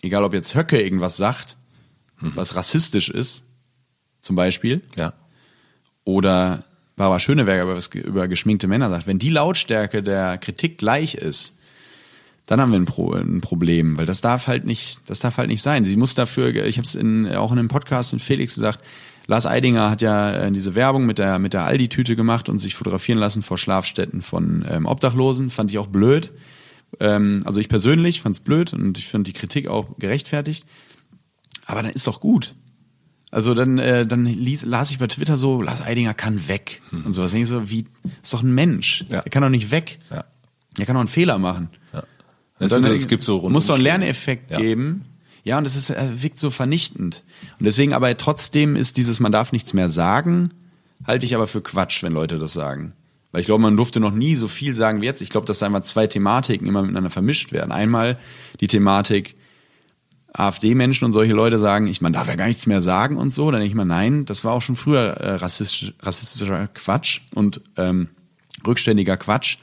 egal 0.00 0.24
ob 0.24 0.32
jetzt 0.32 0.54
Höcke 0.54 0.80
irgendwas 0.80 1.18
sagt, 1.18 1.58
mhm. 2.20 2.32
was 2.34 2.54
rassistisch 2.54 3.10
ist, 3.10 3.44
zum 4.20 4.36
Beispiel, 4.36 4.82
ja 4.96 5.12
oder 6.04 6.64
Barbara 6.96 7.20
Schöneberger 7.20 7.62
über, 7.62 7.80
über 8.06 8.28
geschminkte 8.28 8.66
Männer 8.66 8.90
sagt, 8.90 9.06
wenn 9.06 9.18
die 9.18 9.30
Lautstärke 9.30 10.02
der 10.02 10.38
Kritik 10.38 10.78
gleich 10.78 11.14
ist, 11.14 11.54
dann 12.46 12.60
haben 12.60 12.72
wir 12.72 12.78
ein, 12.78 12.84
Pro, 12.84 13.12
ein, 13.12 13.40
Problem, 13.40 13.96
weil 13.96 14.06
das 14.06 14.20
darf 14.20 14.46
halt 14.46 14.66
nicht, 14.66 15.00
das 15.06 15.18
darf 15.18 15.38
halt 15.38 15.48
nicht 15.48 15.62
sein. 15.62 15.84
Sie 15.84 15.96
muss 15.96 16.14
dafür, 16.14 16.54
ich 16.54 16.76
habe 16.76 16.86
es 16.86 16.94
in, 16.94 17.26
auch 17.34 17.52
in 17.52 17.58
einem 17.58 17.68
Podcast 17.68 18.12
mit 18.12 18.22
Felix 18.22 18.54
gesagt, 18.54 18.80
Lars 19.26 19.46
Eidinger 19.46 19.90
hat 19.90 20.02
ja 20.02 20.32
äh, 20.32 20.52
diese 20.52 20.74
Werbung 20.74 21.06
mit 21.06 21.18
der 21.18 21.38
mit 21.38 21.54
der 21.54 21.64
Aldi-Tüte 21.64 22.14
gemacht 22.14 22.50
und 22.50 22.58
sich 22.58 22.74
fotografieren 22.74 23.18
lassen 23.18 23.42
vor 23.42 23.56
Schlafstätten 23.56 24.20
von 24.20 24.66
ähm, 24.68 24.84
Obdachlosen, 24.84 25.48
fand 25.48 25.70
ich 25.70 25.78
auch 25.78 25.86
blöd. 25.86 26.32
Ähm, 27.00 27.42
also 27.46 27.60
ich 27.60 27.70
persönlich 27.70 28.20
fand's 28.20 28.40
blöd 28.40 28.74
und 28.74 28.98
ich 28.98 29.08
finde 29.08 29.30
die 29.30 29.38
Kritik 29.38 29.68
auch 29.68 29.96
gerechtfertigt. 29.98 30.66
Aber 31.64 31.82
dann 31.82 31.92
ist 31.92 32.06
doch 32.06 32.20
gut. 32.20 32.54
Also 33.34 33.52
dann, 33.52 33.80
äh, 33.80 34.06
dann 34.06 34.26
ließ, 34.26 34.64
las 34.64 34.92
ich 34.92 35.00
bei 35.00 35.08
Twitter 35.08 35.36
so, 35.36 35.60
Lars 35.60 35.82
Eidinger 35.82 36.14
kann 36.14 36.46
weg 36.46 36.80
hm. 36.90 37.06
und 37.06 37.12
sowas. 37.14 37.32
Denke 37.32 37.42
ich 37.42 37.48
so, 37.48 37.68
wie, 37.68 37.84
ist 38.22 38.32
doch 38.32 38.44
ein 38.44 38.54
Mensch. 38.54 39.04
Ja. 39.08 39.22
Er 39.22 39.30
kann 39.30 39.42
doch 39.42 39.48
nicht 39.48 39.72
weg. 39.72 39.98
Ja. 40.08 40.24
Er 40.78 40.86
kann 40.86 40.94
doch 40.94 41.00
einen 41.00 41.08
Fehler 41.08 41.38
machen. 41.38 41.68
Ja. 41.92 42.04
Es, 42.60 42.70
dann, 42.70 42.84
es 42.84 43.08
gibt 43.08 43.24
so 43.24 43.48
muss 43.50 43.66
doch 43.66 43.74
einen 43.74 43.82
Lerneffekt 43.82 44.52
ja. 44.52 44.58
geben. 44.58 45.06
Ja, 45.42 45.58
und 45.58 45.66
es 45.66 45.74
ist, 45.74 45.90
er 45.90 46.22
wirkt 46.22 46.38
so 46.38 46.50
vernichtend. 46.50 47.24
Und 47.58 47.66
deswegen 47.66 47.92
aber 47.92 48.16
trotzdem 48.16 48.76
ist 48.76 48.98
dieses, 48.98 49.18
man 49.18 49.32
darf 49.32 49.50
nichts 49.50 49.74
mehr 49.74 49.88
sagen, 49.88 50.50
halte 51.04 51.26
ich 51.26 51.34
aber 51.34 51.48
für 51.48 51.60
Quatsch, 51.60 52.04
wenn 52.04 52.12
Leute 52.12 52.38
das 52.38 52.52
sagen. 52.52 52.92
Weil 53.32 53.40
ich 53.40 53.46
glaube, 53.46 53.62
man 53.62 53.76
durfte 53.76 53.98
noch 53.98 54.12
nie 54.12 54.36
so 54.36 54.46
viel 54.46 54.76
sagen 54.76 55.00
wie 55.00 55.06
jetzt. 55.06 55.22
Ich 55.22 55.30
glaube, 55.30 55.48
dass 55.48 55.58
da 55.58 55.66
einfach 55.66 55.82
zwei 55.82 56.06
Thematiken 56.06 56.68
immer 56.68 56.82
miteinander 56.82 57.10
vermischt 57.10 57.50
werden. 57.50 57.72
Einmal 57.72 58.16
die 58.60 58.68
Thematik, 58.68 59.34
AfD-Menschen 60.34 61.04
und 61.04 61.12
solche 61.12 61.32
Leute 61.32 61.58
sagen, 61.58 61.86
ich, 61.86 62.00
man 62.00 62.12
darf 62.12 62.26
ja 62.26 62.34
gar 62.34 62.48
nichts 62.48 62.66
mehr 62.66 62.82
sagen 62.82 63.16
und 63.16 63.32
so, 63.32 63.50
dann 63.50 63.60
denke 63.60 63.70
ich 63.70 63.76
mal, 63.76 63.84
nein, 63.84 64.24
das 64.24 64.44
war 64.44 64.52
auch 64.52 64.62
schon 64.62 64.74
früher 64.76 65.00
äh, 65.00 65.34
rassistisch, 65.36 65.94
rassistischer 66.00 66.68
Quatsch 66.74 67.20
und 67.34 67.60
ähm, 67.76 68.08
rückständiger 68.66 69.16
Quatsch. 69.16 69.58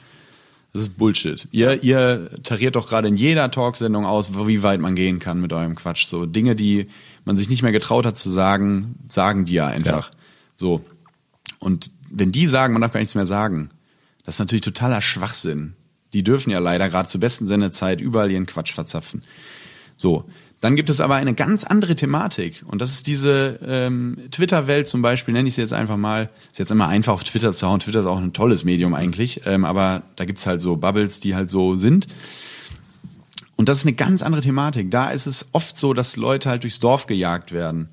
Das 0.72 0.80
ist 0.80 0.96
Bullshit. 0.96 1.46
Ihr, 1.52 1.82
ihr 1.82 2.30
tariert 2.42 2.76
doch 2.76 2.88
gerade 2.88 3.06
in 3.06 3.18
jeder 3.18 3.50
Talksendung 3.50 4.06
aus, 4.06 4.32
wie 4.46 4.62
weit 4.62 4.80
man 4.80 4.94
gehen 4.94 5.18
kann 5.18 5.42
mit 5.42 5.52
eurem 5.52 5.74
Quatsch. 5.74 6.06
So 6.06 6.24
Dinge, 6.24 6.56
die 6.56 6.86
man 7.26 7.36
sich 7.36 7.50
nicht 7.50 7.62
mehr 7.62 7.72
getraut 7.72 8.06
hat 8.06 8.16
zu 8.16 8.30
sagen, 8.30 8.94
sagen 9.08 9.44
die 9.44 9.52
ja 9.52 9.66
einfach. 9.66 10.08
Ja. 10.08 10.16
So. 10.56 10.82
Und 11.58 11.90
wenn 12.08 12.32
die 12.32 12.46
sagen, 12.46 12.72
man 12.72 12.80
darf 12.80 12.92
gar 12.92 13.00
nichts 13.00 13.14
mehr 13.14 13.26
sagen, 13.26 13.68
das 14.24 14.36
ist 14.36 14.38
natürlich 14.38 14.64
totaler 14.64 15.02
Schwachsinn. 15.02 15.74
Die 16.14 16.22
dürfen 16.22 16.50
ja 16.50 16.58
leider 16.58 16.88
gerade 16.88 17.08
zur 17.08 17.20
besten 17.20 17.46
Sendezeit 17.46 18.00
überall 18.00 18.30
ihren 18.30 18.46
Quatsch 18.46 18.72
verzapfen. 18.72 19.22
So, 19.98 20.24
dann 20.62 20.76
gibt 20.76 20.90
es 20.90 21.00
aber 21.00 21.16
eine 21.16 21.34
ganz 21.34 21.64
andere 21.64 21.96
Thematik 21.96 22.62
und 22.68 22.80
das 22.80 22.92
ist 22.92 23.08
diese 23.08 23.58
ähm, 23.66 24.16
Twitter-Welt 24.30 24.86
zum 24.86 25.02
Beispiel, 25.02 25.34
nenne 25.34 25.48
ich 25.48 25.56
sie 25.56 25.60
jetzt 25.60 25.72
einfach 25.72 25.96
mal. 25.96 26.30
Ist 26.52 26.60
jetzt 26.60 26.70
immer 26.70 26.86
einfach 26.86 27.14
auf 27.14 27.24
Twitter 27.24 27.52
zu 27.52 27.66
hauen. 27.66 27.80
Twitter 27.80 27.98
ist 27.98 28.06
auch 28.06 28.18
ein 28.18 28.32
tolles 28.32 28.62
Medium 28.62 28.94
eigentlich, 28.94 29.40
ähm, 29.44 29.64
aber 29.64 30.02
da 30.14 30.24
gibt's 30.24 30.46
halt 30.46 30.62
so 30.62 30.76
Bubbles, 30.76 31.18
die 31.18 31.34
halt 31.34 31.50
so 31.50 31.74
sind. 31.74 32.06
Und 33.56 33.68
das 33.68 33.78
ist 33.78 33.86
eine 33.86 33.94
ganz 33.94 34.22
andere 34.22 34.40
Thematik. 34.40 34.92
Da 34.92 35.10
ist 35.10 35.26
es 35.26 35.48
oft 35.50 35.76
so, 35.76 35.94
dass 35.94 36.16
Leute 36.16 36.48
halt 36.48 36.62
durchs 36.62 36.78
Dorf 36.78 37.06
gejagt 37.06 37.50
werden. 37.50 37.88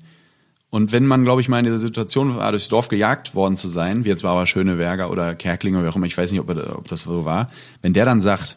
Und 0.70 0.92
wenn 0.92 1.06
man, 1.06 1.24
glaube 1.24 1.40
ich, 1.40 1.48
mal 1.48 1.58
in 1.58 1.64
dieser 1.64 1.80
Situation 1.80 2.36
war, 2.36 2.52
durchs 2.52 2.68
Dorf 2.68 2.86
gejagt 2.86 3.34
worden 3.34 3.56
zu 3.56 3.66
sein, 3.66 4.04
wie 4.04 4.10
jetzt 4.10 4.22
war 4.22 4.30
aber 4.30 4.46
Schöneberger 4.46 5.10
oder 5.10 5.34
Kerkling 5.34 5.74
oder 5.74 5.86
wie 5.86 5.88
auch 5.88 5.96
immer, 5.96 6.06
ich 6.06 6.16
weiß 6.16 6.30
nicht, 6.30 6.40
ob, 6.40 6.50
ob 6.50 6.86
das 6.86 7.02
so 7.02 7.24
war, 7.24 7.50
wenn 7.82 7.94
der 7.94 8.04
dann 8.04 8.20
sagt, 8.20 8.56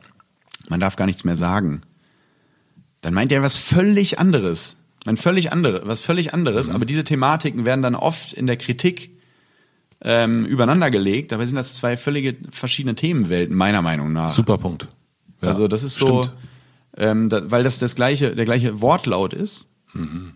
man 0.70 0.80
darf 0.80 0.98
gar 0.98 1.08
nichts 1.08 1.24
mehr 1.24 1.36
sagen, 1.36 1.82
dann 3.04 3.14
meint 3.14 3.32
er 3.32 3.44
was 3.44 3.56
völlig 3.56 4.18
anderes. 4.18 4.78
Ein 5.06 5.18
völlig 5.18 5.52
andere, 5.52 5.82
was 5.86 6.04
völlig 6.04 6.34
anderes, 6.34 6.70
mhm. 6.70 6.76
aber 6.76 6.86
diese 6.86 7.04
Thematiken 7.04 7.66
werden 7.66 7.82
dann 7.82 7.96
oft 7.96 8.34
in 8.34 8.48
der 8.48 8.56
Kritik 8.56 9.12
ähm, 10.02 10.46
übereinander 10.46 10.90
gelegt. 10.90 11.34
Dabei 11.34 11.46
sind 11.46 11.58
das 11.58 11.74
zwei 11.74 11.98
völlige 11.98 12.36
verschiedene 12.50 12.96
Themenwelten, 12.96 13.56
meiner 13.56 13.82
Meinung 13.82 14.14
nach. 14.14 14.30
Super 14.30 14.58
Punkt. 14.58 14.88
Ja, 15.42 15.50
also 15.50 15.68
das 15.68 15.84
ist 15.84 15.98
so, 15.98 16.30
ähm, 16.98 17.28
da, 17.28 17.52
weil 17.52 17.64
das 17.64 17.78
das 17.80 17.96
gleiche, 17.96 18.34
der 18.34 18.46
gleiche 18.46 18.82
Wortlaut 18.82 19.34
ist. 19.34 19.68
Mhm. 19.94 20.32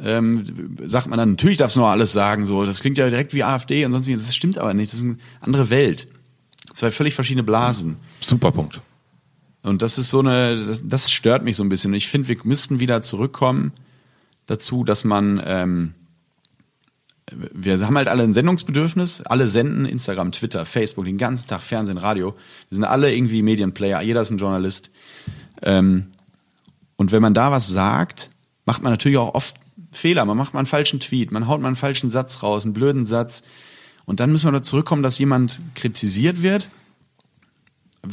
Ähm, 0.00 0.76
sagt 0.86 1.06
man 1.06 1.18
dann, 1.18 1.30
natürlich 1.30 1.58
darfst 1.58 1.76
du 1.76 1.80
noch 1.80 1.88
alles 1.88 2.12
sagen, 2.12 2.44
so, 2.44 2.66
das 2.66 2.80
klingt 2.80 2.98
ja 2.98 3.08
direkt 3.08 3.34
wie 3.34 3.44
AfD 3.44 3.84
und 3.84 3.92
sonst 3.92 4.06
wie, 4.08 4.16
das 4.16 4.34
stimmt 4.34 4.58
aber 4.58 4.74
nicht, 4.74 4.92
das 4.92 5.00
ist 5.00 5.06
eine 5.06 5.18
andere 5.40 5.70
Welt. 5.70 6.08
Zwei 6.72 6.90
völlig 6.90 7.14
verschiedene 7.14 7.44
Blasen. 7.44 7.96
Super 8.20 8.50
Punkt. 8.50 8.80
Und 9.62 9.82
das 9.82 9.98
ist 9.98 10.10
so 10.10 10.20
eine, 10.20 10.66
das, 10.66 10.86
das 10.86 11.10
stört 11.10 11.42
mich 11.42 11.56
so 11.56 11.62
ein 11.62 11.68
bisschen. 11.68 11.92
Ich 11.94 12.08
finde, 12.08 12.28
wir 12.28 12.36
müssten 12.44 12.80
wieder 12.80 13.02
zurückkommen 13.02 13.72
dazu, 14.46 14.84
dass 14.84 15.04
man, 15.04 15.42
ähm, 15.44 15.94
wir 17.30 17.78
haben 17.84 17.96
halt 17.96 18.08
alle 18.08 18.22
ein 18.22 18.32
Sendungsbedürfnis, 18.32 19.20
alle 19.22 19.48
senden 19.48 19.84
Instagram, 19.84 20.32
Twitter, 20.32 20.64
Facebook, 20.64 21.04
den 21.04 21.18
ganzen 21.18 21.48
Tag 21.48 21.60
Fernsehen, 21.60 21.98
Radio. 21.98 22.34
Wir 22.68 22.76
sind 22.76 22.84
alle 22.84 23.14
irgendwie 23.14 23.42
Medienplayer, 23.42 24.00
jeder 24.00 24.22
ist 24.22 24.30
ein 24.30 24.38
Journalist. 24.38 24.90
Ähm, 25.62 26.06
und 26.96 27.12
wenn 27.12 27.22
man 27.22 27.34
da 27.34 27.50
was 27.50 27.68
sagt, 27.68 28.30
macht 28.64 28.82
man 28.82 28.92
natürlich 28.92 29.18
auch 29.18 29.34
oft 29.34 29.56
Fehler. 29.90 30.24
Man 30.24 30.36
macht 30.36 30.54
mal 30.54 30.60
einen 30.60 30.66
falschen 30.66 31.00
Tweet, 31.00 31.32
man 31.32 31.46
haut 31.46 31.60
mal 31.60 31.68
einen 31.68 31.76
falschen 31.76 32.10
Satz 32.10 32.42
raus, 32.42 32.64
einen 32.64 32.74
blöden 32.74 33.04
Satz. 33.04 33.42
Und 34.04 34.20
dann 34.20 34.32
müssen 34.32 34.46
wir 34.46 34.52
da 34.52 34.62
zurückkommen, 34.62 35.02
dass 35.02 35.18
jemand 35.18 35.60
kritisiert 35.74 36.42
wird 36.42 36.68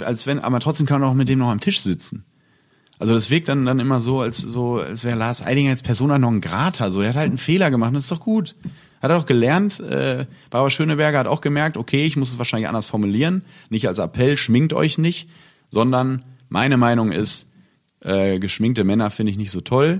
als 0.01 0.27
wenn, 0.27 0.39
aber 0.39 0.59
trotzdem 0.59 0.85
kann 0.85 1.01
man 1.01 1.09
auch 1.09 1.13
mit 1.13 1.29
dem 1.29 1.39
noch 1.39 1.49
am 1.49 1.59
Tisch 1.59 1.81
sitzen. 1.81 2.25
Also 2.97 3.13
das 3.13 3.29
wirkt 3.29 3.49
dann, 3.49 3.65
dann 3.65 3.79
immer 3.79 3.99
so, 3.99 4.21
als 4.21 4.37
so, 4.37 4.79
als 4.79 5.03
wäre 5.03 5.17
Lars 5.17 5.45
Eidinger 5.45 5.71
als 5.71 5.83
Persona 5.83 6.17
non 6.17 6.39
grata. 6.39 6.89
So, 6.89 7.01
der 7.01 7.09
hat 7.09 7.17
halt 7.17 7.29
einen 7.29 7.37
Fehler 7.37 7.69
gemacht, 7.71 7.93
das 7.93 8.03
ist 8.03 8.11
doch 8.11 8.21
gut. 8.21 8.55
Hat 9.01 9.11
er 9.11 9.17
auch 9.17 9.25
gelernt. 9.25 9.79
Äh, 9.81 10.25
Barbara 10.49 10.69
Schöneberger 10.69 11.19
hat 11.19 11.27
auch 11.27 11.41
gemerkt, 11.41 11.77
okay, 11.77 12.05
ich 12.05 12.15
muss 12.15 12.29
es 12.29 12.37
wahrscheinlich 12.37 12.67
anders 12.67 12.85
formulieren. 12.85 13.43
Nicht 13.69 13.87
als 13.87 13.99
Appell, 13.99 14.37
schminkt 14.37 14.73
euch 14.73 14.97
nicht, 14.97 15.29
sondern 15.69 16.23
meine 16.47 16.77
Meinung 16.77 17.11
ist, 17.11 17.49
äh, 17.99 18.39
geschminkte 18.39 18.83
Männer 18.83 19.11
finde 19.11 19.31
ich 19.31 19.37
nicht 19.37 19.51
so 19.51 19.61
toll. 19.61 19.99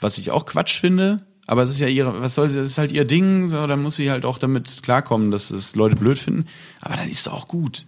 Was 0.00 0.18
ich 0.18 0.32
auch 0.32 0.46
Quatsch 0.46 0.80
finde, 0.80 1.24
aber 1.46 1.62
es 1.62 1.70
ist 1.70 1.80
ja 1.80 1.86
ihre, 1.86 2.20
was 2.20 2.34
soll 2.34 2.48
sie, 2.48 2.58
es 2.58 2.70
ist 2.70 2.78
halt 2.78 2.92
ihr 2.92 3.04
Ding, 3.04 3.48
so, 3.48 3.66
dann 3.66 3.82
muss 3.82 3.96
sie 3.96 4.10
halt 4.10 4.24
auch 4.24 4.38
damit 4.38 4.80
klarkommen, 4.82 5.30
dass 5.30 5.50
es 5.50 5.76
Leute 5.76 5.96
blöd 5.96 6.18
finden. 6.18 6.46
Aber 6.80 6.96
dann 6.96 7.08
ist 7.08 7.20
es 7.20 7.28
auch 7.28 7.46
gut. 7.46 7.86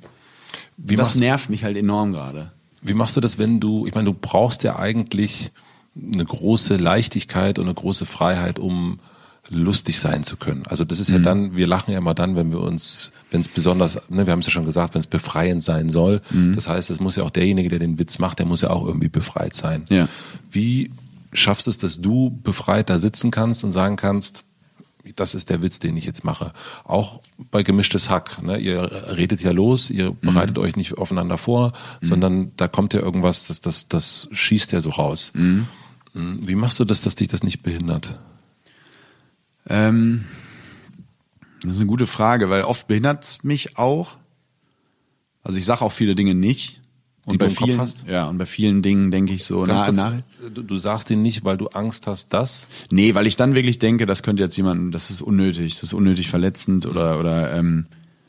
Wie 0.76 0.96
das 0.96 1.16
nervt 1.16 1.50
mich 1.50 1.64
halt 1.64 1.76
enorm 1.76 2.12
gerade. 2.12 2.52
Wie 2.82 2.94
machst 2.94 3.16
du 3.16 3.20
das, 3.20 3.38
wenn 3.38 3.60
du, 3.60 3.86
ich 3.86 3.94
meine, 3.94 4.06
du 4.06 4.14
brauchst 4.14 4.62
ja 4.62 4.76
eigentlich 4.76 5.50
eine 5.96 6.24
große 6.24 6.76
Leichtigkeit 6.76 7.58
und 7.58 7.66
eine 7.66 7.74
große 7.74 8.04
Freiheit, 8.04 8.58
um 8.58 8.98
lustig 9.48 9.98
sein 9.98 10.24
zu 10.24 10.36
können. 10.36 10.64
Also 10.68 10.84
das 10.84 10.98
ist 11.00 11.10
ja 11.10 11.18
mhm. 11.18 11.22
dann, 11.22 11.56
wir 11.56 11.66
lachen 11.66 11.92
ja 11.92 11.98
immer 11.98 12.14
dann, 12.14 12.34
wenn 12.34 12.50
wir 12.50 12.60
uns, 12.60 13.12
wenn 13.30 13.42
es 13.42 13.48
besonders, 13.48 14.00
ne, 14.08 14.26
wir 14.26 14.32
haben 14.32 14.40
es 14.40 14.46
ja 14.46 14.52
schon 14.52 14.64
gesagt, 14.64 14.94
wenn 14.94 15.00
es 15.00 15.06
befreiend 15.06 15.62
sein 15.62 15.90
soll. 15.90 16.22
Mhm. 16.30 16.54
Das 16.54 16.66
heißt, 16.66 16.90
es 16.90 16.98
muss 16.98 17.16
ja 17.16 17.24
auch 17.24 17.30
derjenige, 17.30 17.68
der 17.68 17.78
den 17.78 17.98
Witz 17.98 18.18
macht, 18.18 18.38
der 18.38 18.46
muss 18.46 18.62
ja 18.62 18.70
auch 18.70 18.86
irgendwie 18.86 19.08
befreit 19.08 19.54
sein. 19.54 19.84
Ja. 19.90 20.08
Wie 20.50 20.90
schaffst 21.32 21.66
du 21.66 21.70
es, 21.70 21.78
dass 21.78 22.00
du 22.00 22.38
befreit 22.42 22.88
da 22.88 22.98
sitzen 22.98 23.30
kannst 23.30 23.64
und 23.64 23.72
sagen 23.72 23.96
kannst, 23.96 24.44
das 25.16 25.34
ist 25.34 25.50
der 25.50 25.62
Witz, 25.62 25.78
den 25.78 25.96
ich 25.96 26.04
jetzt 26.04 26.24
mache. 26.24 26.52
Auch 26.84 27.20
bei 27.50 27.62
gemischtes 27.62 28.10
Hack. 28.10 28.42
Ne? 28.42 28.58
Ihr 28.58 28.82
redet 29.16 29.42
ja 29.42 29.50
los, 29.50 29.90
ihr 29.90 30.10
mhm. 30.10 30.18
bereitet 30.20 30.58
euch 30.58 30.76
nicht 30.76 30.96
aufeinander 30.98 31.38
vor, 31.38 31.72
mhm. 32.00 32.06
sondern 32.06 32.52
da 32.56 32.68
kommt 32.68 32.94
ja 32.94 33.00
irgendwas, 33.00 33.46
das, 33.46 33.60
das, 33.60 33.88
das 33.88 34.28
schießt 34.32 34.72
ja 34.72 34.80
so 34.80 34.90
raus. 34.90 35.32
Mhm. 35.34 35.66
mhm. 36.14 36.46
Wie 36.46 36.54
machst 36.54 36.78
du 36.80 36.84
das, 36.84 37.00
dass 37.00 37.14
dich 37.14 37.28
das 37.28 37.42
nicht 37.42 37.62
behindert? 37.62 38.18
Ähm, 39.66 40.24
das 41.62 41.72
ist 41.72 41.78
eine 41.78 41.86
gute 41.86 42.06
Frage, 42.06 42.50
weil 42.50 42.62
oft 42.62 42.88
behindert 42.88 43.24
es 43.24 43.44
mich 43.44 43.78
auch. 43.78 44.16
Also 45.42 45.58
ich 45.58 45.64
sage 45.64 45.82
auch 45.82 45.92
viele 45.92 46.14
Dinge 46.14 46.34
nicht. 46.34 46.80
Und 47.26 47.38
bei 47.38 47.48
vielen, 47.48 47.80
ja, 48.06 48.26
und 48.26 48.36
bei 48.36 48.44
vielen 48.44 48.82
Dingen 48.82 49.10
denke 49.10 49.32
ich 49.32 49.44
so, 49.44 49.64
na, 49.64 49.82
kurz, 49.82 49.96
na, 49.96 50.22
du, 50.52 50.62
du 50.62 50.76
sagst 50.76 51.10
ihn 51.10 51.22
nicht, 51.22 51.42
weil 51.42 51.56
du 51.56 51.68
Angst 51.68 52.06
hast, 52.06 52.34
dass? 52.34 52.68
Nee, 52.90 53.14
weil 53.14 53.26
ich 53.26 53.36
dann 53.36 53.54
wirklich 53.54 53.78
denke, 53.78 54.04
das 54.04 54.22
könnte 54.22 54.42
jetzt 54.42 54.56
jemanden, 54.58 54.92
das 54.92 55.10
ist 55.10 55.22
unnötig, 55.22 55.74
das 55.74 55.84
ist 55.84 55.94
unnötig 55.94 56.28
verletzend 56.28 56.84
oder, 56.84 57.18
oder 57.18 57.54
ähm, 57.56 57.86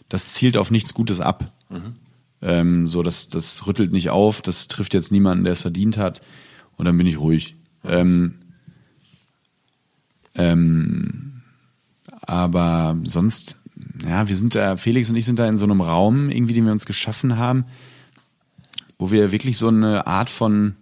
das 0.08 0.34
zielt 0.34 0.56
auf 0.56 0.72
nichts 0.72 0.94
Gutes 0.94 1.20
ab. 1.20 1.52
Mhm. 1.70 1.96
Ähm, 2.42 2.88
so, 2.88 3.04
das, 3.04 3.28
das 3.28 3.68
rüttelt 3.68 3.92
nicht 3.92 4.12
auf, 4.12 4.42
das 4.42 4.70
trifft 4.70 4.94
jetzt 4.94 5.12
niemanden, 5.12 5.44
der 5.44 5.54
es 5.54 5.62
verdient 5.62 5.98
hat. 5.98 6.22
Und 6.78 6.86
dann 6.86 6.98
bin 6.98 7.08
ich 7.08 7.20
ruhig. 7.20 7.56
Ähm, 7.84 8.36
ähm, 10.36 11.42
aber 12.22 12.98
sonst, 13.04 13.60
ja, 14.08 14.30
wir 14.30 14.36
sind 14.38 14.56
da, 14.56 14.78
Felix 14.78 15.10
und 15.10 15.18
ich 15.18 15.26
sind 15.26 15.38
da 15.38 15.50
in 15.50 15.58
so 15.58 15.66
einem 15.66 15.82
Raum, 15.82 16.30
irgendwie, 16.30 16.54
den 16.54 16.66
wir 16.66 16.72
uns 16.72 16.86
geschaffen 16.86 17.38
haben 17.38 17.66
wo 18.98 19.12
wir 19.12 19.32
wirklich 19.32 19.58
so 19.58 19.68
eine 19.68 20.08
Art 20.08 20.30
von, 20.30 20.76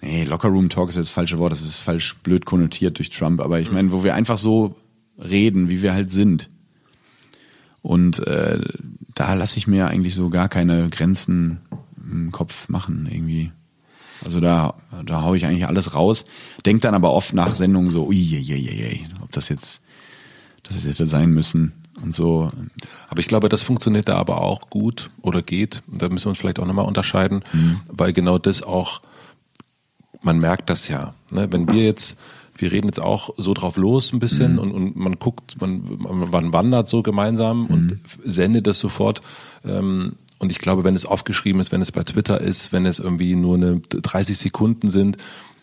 nee, 0.00 0.24
Lockerroom 0.24 0.68
Talk 0.68 0.88
ist 0.88 0.96
jetzt 0.96 1.08
das 1.08 1.12
falsche 1.12 1.38
Wort, 1.38 1.52
das 1.52 1.60
ist 1.60 1.80
falsch 1.80 2.16
blöd 2.22 2.44
konnotiert 2.44 2.98
durch 2.98 3.10
Trump, 3.10 3.40
aber 3.40 3.60
ich 3.60 3.70
meine, 3.70 3.92
wo 3.92 4.02
wir 4.04 4.14
einfach 4.14 4.38
so 4.38 4.76
reden, 5.18 5.68
wie 5.68 5.82
wir 5.82 5.92
halt 5.92 6.12
sind. 6.12 6.48
Und 7.82 8.26
äh, 8.26 8.60
da 9.14 9.34
lasse 9.34 9.58
ich 9.58 9.66
mir 9.66 9.88
eigentlich 9.88 10.14
so 10.14 10.30
gar 10.30 10.48
keine 10.48 10.88
Grenzen 10.90 11.60
im 12.10 12.32
Kopf 12.32 12.68
machen 12.68 13.08
irgendwie. 13.10 13.52
Also 14.24 14.40
da, 14.40 14.74
da 15.06 15.22
hau 15.22 15.34
ich 15.34 15.46
eigentlich 15.46 15.66
alles 15.66 15.94
raus. 15.94 16.24
Denk 16.66 16.82
dann 16.82 16.94
aber 16.94 17.12
oft 17.12 17.34
nach 17.34 17.54
Sendungen 17.54 17.88
so, 17.88 18.06
ui, 18.08 18.16
je, 18.16 18.38
je, 18.38 18.56
je, 18.56 19.00
ob 19.22 19.30
das 19.32 19.48
jetzt, 19.48 19.80
das 20.64 20.74
jetzt 20.76 20.86
hätte 20.86 21.06
sein 21.06 21.30
müssen 21.30 21.72
und 22.02 22.14
so. 22.14 22.50
Aber 23.08 23.20
ich 23.20 23.28
glaube, 23.28 23.48
das 23.48 23.62
funktioniert 23.62 24.08
da 24.08 24.16
aber 24.16 24.40
auch 24.40 24.70
gut 24.70 25.10
oder 25.22 25.42
geht. 25.42 25.82
Und 25.90 26.02
da 26.02 26.08
müssen 26.08 26.26
wir 26.26 26.30
uns 26.30 26.38
vielleicht 26.38 26.58
auch 26.58 26.66
nochmal 26.66 26.86
unterscheiden, 26.86 27.44
mhm. 27.52 27.80
weil 27.88 28.12
genau 28.12 28.38
das 28.38 28.62
auch, 28.62 29.00
man 30.22 30.38
merkt 30.38 30.70
das 30.70 30.88
ja. 30.88 31.14
Ne? 31.30 31.48
Wenn 31.50 31.70
wir 31.70 31.84
jetzt, 31.84 32.18
wir 32.56 32.72
reden 32.72 32.88
jetzt 32.88 33.00
auch 33.00 33.30
so 33.36 33.54
drauf 33.54 33.76
los 33.76 34.12
ein 34.12 34.18
bisschen 34.18 34.54
mhm. 34.54 34.58
und, 34.58 34.72
und 34.72 34.96
man 34.96 35.18
guckt, 35.18 35.60
man, 35.60 35.82
man 36.30 36.52
wandert 36.52 36.88
so 36.88 37.02
gemeinsam 37.02 37.64
mhm. 37.64 37.66
und 37.66 37.98
sendet 38.24 38.66
das 38.66 38.78
sofort. 38.78 39.20
Ähm, 39.64 40.16
Und 40.40 40.52
ich 40.52 40.60
glaube, 40.60 40.84
wenn 40.84 40.94
es 40.94 41.04
aufgeschrieben 41.04 41.60
ist, 41.60 41.72
wenn 41.72 41.82
es 41.82 41.90
bei 41.90 42.04
Twitter 42.04 42.40
ist, 42.40 42.72
wenn 42.72 42.86
es 42.86 43.00
irgendwie 43.00 43.34
nur 43.34 43.56
eine 43.56 43.80
30 43.80 44.38
Sekunden 44.38 44.88
sind, 44.88 45.16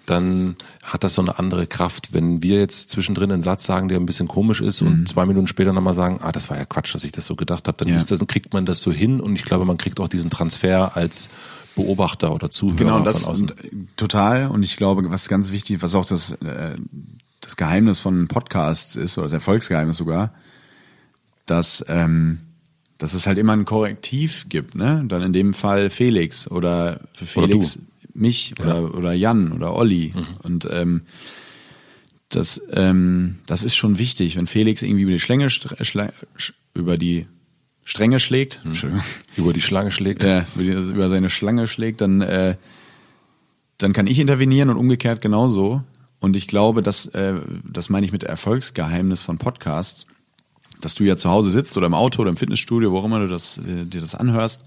dann 0.06 0.56
hat 0.84 1.04
das 1.04 1.16
so 1.16 1.22
eine 1.22 1.40
andere 1.40 1.68
Kraft. 1.68 2.14
Wenn 2.14 2.44
wir 2.44 2.60
jetzt 2.60 2.90
zwischendrin 2.90 3.32
einen 3.32 3.42
Satz 3.42 3.66
sagen, 3.66 3.88
der 3.88 4.00
ein 4.00 4.06
bisschen 4.06 4.28
komisch 4.28 4.62
ist 4.62 4.82
mhm. 4.82 4.88
und 4.88 5.08
zwei 5.08 5.26
Minuten 5.26 5.48
später 5.48 5.74
nochmal 5.74 5.94
sagen, 5.94 6.20
ah, 6.22 6.32
das 6.32 6.50
war 6.50 6.58
ja 6.58 6.66
Quatsch, 6.66 6.94
dass 6.94 7.04
ich 7.04 7.12
das 7.12 7.26
so 7.26 7.36
gedacht 7.36 7.68
habe, 7.68 7.78
dann 7.78 7.90
ja. 7.90 7.96
ist 7.96 8.12
das, 8.12 8.26
kriegt 8.28 8.54
man 8.54 8.66
das 8.66 8.82
so 8.82 8.92
hin 8.92 9.20
und 9.20 9.36
ich 9.36 9.46
glaube, 9.46 9.66
man 9.66 9.78
kriegt 9.78 10.00
auch 10.00 10.08
diesen 10.08 10.30
Transfer 10.30 10.96
als 10.96 11.30
Beobachter 11.76 12.34
oder 12.34 12.50
Zuhörer 12.50 12.78
genau, 12.78 13.00
das, 13.02 13.24
von 13.24 13.34
außen. 13.34 13.52
Total. 13.98 14.48
Und 14.48 14.64
ich 14.64 14.78
glaube, 14.78 15.10
was 15.10 15.28
ganz 15.28 15.52
wichtig, 15.52 15.82
was 15.82 15.94
auch 15.96 16.06
das, 16.06 16.32
äh, 16.32 16.76
das 17.42 17.58
Geheimnis 17.58 18.00
von 18.00 18.28
Podcasts 18.28 18.96
ist, 18.96 19.18
oder 19.18 19.26
das 19.26 19.34
Erfolgsgeheimnis 19.34 19.98
sogar, 19.98 20.34
dass, 21.46 21.84
ähm, 21.90 22.40
dass 22.98 23.14
es 23.14 23.28
halt 23.28 23.38
immer 23.38 23.54
ein 23.54 23.66
Korrektiv 23.66 24.46
gibt, 24.48 24.76
ne? 24.76 25.04
Dann 25.08 25.22
in 25.22 25.34
dem 25.34 25.54
Fall 25.54 25.90
Felix 25.90 26.50
oder 26.50 27.02
für 27.14 27.26
Felix 27.26 27.76
oder 27.76 27.86
mich 28.16 28.54
ja. 28.58 28.66
oder, 28.66 28.96
oder 28.96 29.14
Jan 29.14 29.52
oder 29.52 29.76
Olli. 29.76 30.14
Mhm. 30.16 30.26
Und 30.44 30.68
ähm, 30.72 31.02
das, 32.30 32.62
ähm, 32.72 33.40
das 33.46 33.64
ist 33.64 33.76
schon 33.76 33.98
wichtig, 33.98 34.36
wenn 34.36 34.48
Felix 34.48 34.82
irgendwie 34.82 35.04
über 35.04 35.12
die 35.12 35.20
Schlänge 35.20 35.48
über 36.74 36.98
die 36.98 37.28
Stränge 37.84 38.20
schlägt, 38.20 38.62
mhm. 38.66 39.02
über 39.38 39.54
die 39.54 39.62
Schlange 39.62 39.92
schlägt, 39.92 40.24
ja, 40.24 40.46
über 40.56 41.10
seine 41.10 41.30
Schlange 41.30 41.68
schlägt, 41.68 42.02
dann 42.02 42.22
äh, 42.22 42.56
dann 43.78 43.94
kann 43.94 44.08
ich 44.08 44.20
intervenieren 44.20 44.70
und 44.70 44.78
umgekehrt 44.78 45.22
genauso. 45.22 45.84
Und 46.20 46.36
ich 46.36 46.48
glaube, 46.48 46.82
dass 46.82 47.08
äh, 47.08 47.36
das 47.64 47.90
meine 47.90 48.06
ich 48.06 48.12
mit 48.12 48.24
Erfolgsgeheimnis 48.24 49.22
von 49.22 49.38
Podcasts, 49.38 50.08
dass 50.82 50.96
du 50.96 51.04
ja 51.04 51.18
zu 51.18 51.30
Hause 51.30 51.52
sitzt 51.52 51.76
oder 51.78 51.88
im 51.88 51.94
Auto 51.94 52.22
oder 52.22 52.30
im 52.30 52.38
Fitnessstudio, 52.38 52.92
wo 52.92 52.98
auch 52.98 53.06
immer 53.06 53.20
du 53.20 53.28
das, 53.28 53.58
äh, 53.58 53.86
dir 53.86 54.02
das 54.02 54.16
anhörst. 54.16 54.64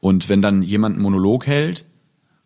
Und 0.00 0.28
wenn 0.28 0.40
dann 0.40 0.62
jemand 0.62 0.94
einen 0.94 1.02
Monolog 1.02 1.46
hält, 1.46 1.84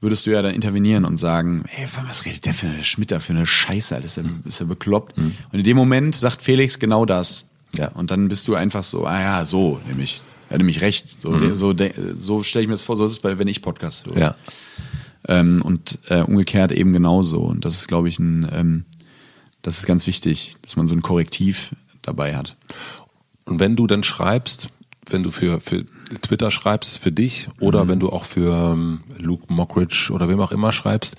würdest 0.01 0.27
du 0.27 0.31
ja 0.31 0.43
dann 0.43 0.55
intervenieren 0.55 1.05
und 1.05 1.17
sagen, 1.17 1.65
ey, 1.77 1.87
was 2.07 2.25
redet 2.25 2.47
der 2.47 2.55
für 2.55 2.69
eine 2.69 2.85
Schmitter, 2.85 3.21
für 3.21 3.33
eine 3.33 3.47
Scheiße, 3.47 3.95
Alter, 3.97 4.07
ist 4.07 4.19
er, 4.19 4.25
ist 4.45 4.61
er 4.61 4.67
bekloppt. 4.67 5.19
Mhm. 5.19 5.35
Und 5.53 5.59
in 5.59 5.65
dem 5.65 5.77
Moment 5.77 6.15
sagt 6.15 6.43
Felix 6.43 6.79
genau 6.79 7.05
das. 7.05 7.47
Ja. 7.77 7.89
Und 7.89 8.11
dann 8.11 8.29
bist 8.29 8.49
du 8.49 8.55
einfach 8.55 8.85
so, 8.85 9.07
ah 9.07 9.21
ja, 9.21 9.45
so, 9.45 9.81
nämlich. 9.87 10.23
Er 10.49 10.55
hat 10.55 10.59
nämlich 10.59 10.81
recht. 10.81 11.21
So, 11.21 11.31
mhm. 11.31 11.55
so, 11.55 11.75
so 12.15 12.43
stelle 12.43 12.63
ich 12.63 12.69
mir 12.69 12.75
das 12.75 12.85
vor, 12.85 12.97
so 12.97 13.05
ist 13.05 13.13
es 13.13 13.19
bei, 13.19 13.39
wenn 13.39 13.49
ich 13.49 13.61
Podcast 13.61 14.07
höre. 14.07 14.19
Ja. 14.19 14.35
Ähm, 15.27 15.61
und 15.63 15.99
äh, 16.09 16.23
umgekehrt 16.23 16.73
eben 16.73 16.93
genauso. 16.93 17.41
Und 17.41 17.67
das 17.67 17.75
ist, 17.75 17.89
glaube 17.89 18.09
ich, 18.09 18.19
ein, 18.19 18.49
ähm, 18.53 18.85
das 19.61 19.79
ist 19.79 19.87
ganz 19.87 20.07
wichtig, 20.07 20.57
dass 20.63 20.77
man 20.77 20.87
so 20.87 20.95
ein 20.95 21.03
Korrektiv 21.03 21.75
dabei 22.01 22.35
hat. 22.35 22.57
Und 23.45 23.61
wenn 23.61 23.77
du 23.77 23.87
dann 23.87 24.05
schreibst, 24.05 24.71
wenn 25.11 25.23
du 25.23 25.31
für, 25.31 25.61
für 25.61 25.85
Twitter 26.23 26.51
schreibst, 26.51 26.99
für 26.99 27.13
dich 27.13 27.49
oder 27.61 27.85
mhm. 27.85 27.89
wenn 27.89 28.01
du 28.01 28.11
auch 28.11 28.25
für 28.25 28.73
ähm, 28.73 29.01
Luke 29.19 29.53
Mockridge 29.53 30.11
oder 30.13 30.29
wem 30.29 30.41
auch 30.41 30.53
immer 30.53 30.73
schreibst, 30.73 31.17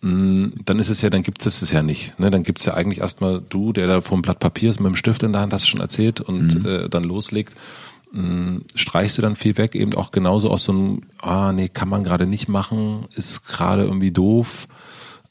mh, 0.00 0.10
mm, 0.10 0.52
dann 0.64 0.78
ist 0.78 0.88
es 0.88 1.02
ja, 1.02 1.10
dann 1.10 1.22
gibt 1.22 1.44
es 1.44 1.62
es 1.62 1.70
ja 1.70 1.82
nicht. 1.82 2.18
Ne? 2.18 2.30
Dann 2.30 2.42
gibt 2.42 2.60
es 2.60 2.66
ja 2.66 2.74
eigentlich 2.74 3.00
erstmal 3.00 3.42
du, 3.48 3.72
der 3.72 3.86
da 3.86 4.00
vor 4.00 4.16
einem 4.16 4.22
Blatt 4.22 4.38
Papier 4.40 4.70
ist 4.70 4.80
mit 4.80 4.88
dem 4.88 4.96
Stift 4.96 5.22
in 5.22 5.32
der 5.32 5.42
Hand, 5.42 5.52
hast 5.52 5.64
du 5.64 5.68
schon 5.68 5.80
erzählt, 5.80 6.20
und 6.20 6.62
mhm. 6.62 6.66
äh, 6.66 6.88
dann 6.88 7.04
loslegt. 7.04 7.54
Mm, 8.12 8.58
streichst 8.74 9.18
du 9.18 9.22
dann 9.22 9.34
viel 9.34 9.58
weg, 9.58 9.74
eben 9.74 9.94
auch 9.94 10.12
genauso 10.12 10.50
aus 10.50 10.64
so 10.64 10.72
einem, 10.72 11.02
ah 11.20 11.52
nee, 11.52 11.68
kann 11.68 11.88
man 11.88 12.04
gerade 12.04 12.26
nicht 12.26 12.48
machen, 12.48 13.06
ist 13.16 13.46
gerade 13.46 13.82
irgendwie 13.82 14.12
doof. 14.12 14.68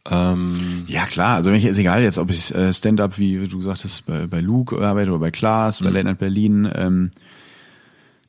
Ähm, 0.09 0.83
ja 0.87 1.05
klar, 1.05 1.35
also 1.35 1.49
wenn 1.49 1.57
ich 1.57 1.65
ist 1.65 1.77
egal 1.77 2.03
jetzt, 2.03 2.17
ob 2.17 2.29
ich 2.29 2.53
äh, 2.53 2.73
Stand-up, 2.73 3.17
wie 3.17 3.47
du 3.47 3.61
sagtest, 3.61 4.05
bei, 4.05 4.27
bei 4.27 4.41
Luke 4.41 4.77
arbeite 4.85 5.11
oder 5.11 5.19
bei 5.19 5.31
Klaas, 5.31 5.79
bei 5.79 5.91
mhm. 5.91 6.07
Night 6.07 6.19
Berlin, 6.19 6.69
ähm, 6.75 7.11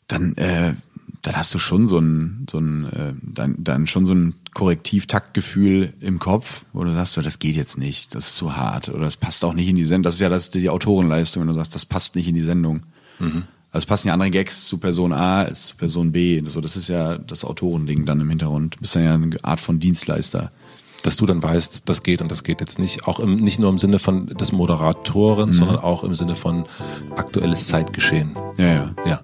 dann, 0.09 0.37
äh, 0.37 0.75
dann 1.23 1.37
hast 1.37 1.55
du 1.55 1.59
schon 1.59 1.87
so 1.87 1.99
ein, 1.99 2.47
so 2.51 2.59
ein, 2.59 2.85
äh, 2.93 3.15
dann, 3.23 3.57
dann 3.59 3.87
schon 3.87 4.05
so 4.05 4.15
ein 4.15 4.35
Korrektiv-Taktgefühl 4.53 5.95
im 6.01 6.19
Kopf, 6.19 6.67
wo 6.73 6.85
du 6.85 6.93
sagst, 6.95 7.15
so, 7.15 7.23
das 7.23 7.39
geht 7.39 7.57
jetzt 7.57 7.79
nicht, 7.79 8.15
das 8.15 8.29
ist 8.29 8.37
zu 8.37 8.57
hart 8.57 8.89
oder 8.89 9.05
das 9.05 9.17
passt 9.17 9.45
auch 9.45 9.55
nicht 9.55 9.69
in 9.69 9.77
die 9.77 9.85
Sendung. 9.85 10.05
Das 10.05 10.17
ist 10.17 10.21
ja 10.21 10.29
das, 10.29 10.51
die 10.51 10.69
Autorenleistung, 10.69 11.43
wenn 11.43 11.49
du 11.49 11.55
sagst, 11.55 11.75
das 11.75 11.87
passt 11.87 12.15
nicht 12.15 12.29
in 12.29 12.35
die 12.35 12.43
Sendung. 12.43 12.83
Mhm. 13.19 13.45
Also 13.73 13.89
passen 13.89 14.07
ja 14.07 14.15
andere 14.15 14.31
Gags 14.31 14.67
zu 14.67 14.79
Person 14.79 15.13
A 15.13 15.43
als 15.43 15.67
zu 15.67 15.77
Person 15.77 16.13
B. 16.13 16.41
So, 16.47 16.61
das 16.61 16.77
ist 16.77 16.89
ja 16.89 17.19
das 17.19 17.45
Autorending 17.45 18.05
dann 18.05 18.21
im 18.21 18.29
Hintergrund. 18.29 18.77
Du 18.77 18.81
bist 18.81 18.95
dann 18.95 19.03
ja 19.03 19.15
eine 19.15 19.37
Art 19.43 19.61
von 19.61 19.81
Dienstleister 19.81 20.53
dass 21.05 21.19
du 21.19 21.27
dann 21.27 21.43
weißt, 21.43 21.83
das 21.85 22.03
geht 22.03 22.23
und 22.23 22.31
das 22.31 22.45
geht 22.45 22.61
jetzt 22.61 22.79
nicht. 22.79 23.07
Auch 23.07 23.21
im, 23.21 23.37
nicht 23.37 23.59
nur 23.59 23.69
im 23.69 23.79
Sinne 23.79 23.99
von 23.99 24.27
des 24.27 24.53
Moderatoren, 24.53 25.51
mhm. 25.51 25.53
sondern 25.53 25.77
auch 25.77 26.03
im 26.03 26.15
Sinne 26.15 26.35
von 26.35 26.65
aktuelles 27.15 27.69
Zeitgeschehen. 27.69 28.35
Ja, 28.57 28.67
ja. 28.67 28.95
Ja. 29.05 29.21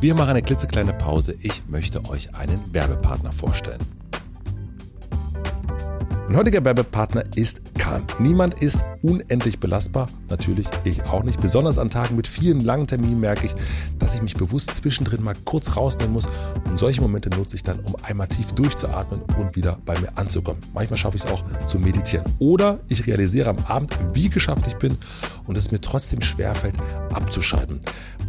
Wir 0.00 0.14
machen 0.14 0.30
eine 0.30 0.42
klitzekleine 0.42 0.92
Pause. 0.92 1.34
Ich 1.40 1.66
möchte 1.66 2.04
euch 2.08 2.32
einen 2.32 2.60
Werbepartner 2.72 3.32
vorstellen. 3.32 3.80
Mein 6.28 6.36
heutiger 6.36 6.64
Werbepartner 6.64 7.24
ist 7.34 7.74
Kahn. 7.74 8.04
Niemand 8.20 8.62
ist 8.62 8.84
unendlich 9.02 9.60
belastbar, 9.60 10.08
natürlich 10.28 10.66
ich 10.84 11.02
auch 11.04 11.22
nicht. 11.22 11.40
Besonders 11.40 11.78
an 11.78 11.90
Tagen 11.90 12.16
mit 12.16 12.26
vielen 12.26 12.60
langen 12.60 12.86
Terminen 12.86 13.20
merke 13.20 13.46
ich, 13.46 13.54
dass 13.98 14.14
ich 14.14 14.22
mich 14.22 14.34
bewusst 14.34 14.72
zwischendrin 14.72 15.22
mal 15.22 15.36
kurz 15.44 15.76
rausnehmen 15.76 16.12
muss. 16.12 16.28
Und 16.64 16.78
solche 16.78 17.00
Momente 17.00 17.30
nutze 17.30 17.56
ich 17.56 17.64
dann, 17.64 17.80
um 17.80 17.96
einmal 18.02 18.28
tief 18.28 18.52
durchzuatmen 18.52 19.20
und 19.38 19.56
wieder 19.56 19.78
bei 19.84 19.98
mir 19.98 20.16
anzukommen. 20.16 20.62
Manchmal 20.74 20.96
schaffe 20.96 21.16
ich 21.16 21.24
es 21.24 21.30
auch 21.30 21.42
zu 21.66 21.78
meditieren. 21.78 22.26
Oder 22.38 22.80
ich 22.88 23.06
realisiere 23.06 23.50
am 23.50 23.58
Abend, 23.66 23.92
wie 24.12 24.28
geschafft 24.28 24.66
ich 24.66 24.76
bin 24.76 24.98
und 25.46 25.56
es 25.56 25.70
mir 25.70 25.80
trotzdem 25.80 26.20
schwerfällt, 26.20 26.74
abzuschalten. 27.12 27.80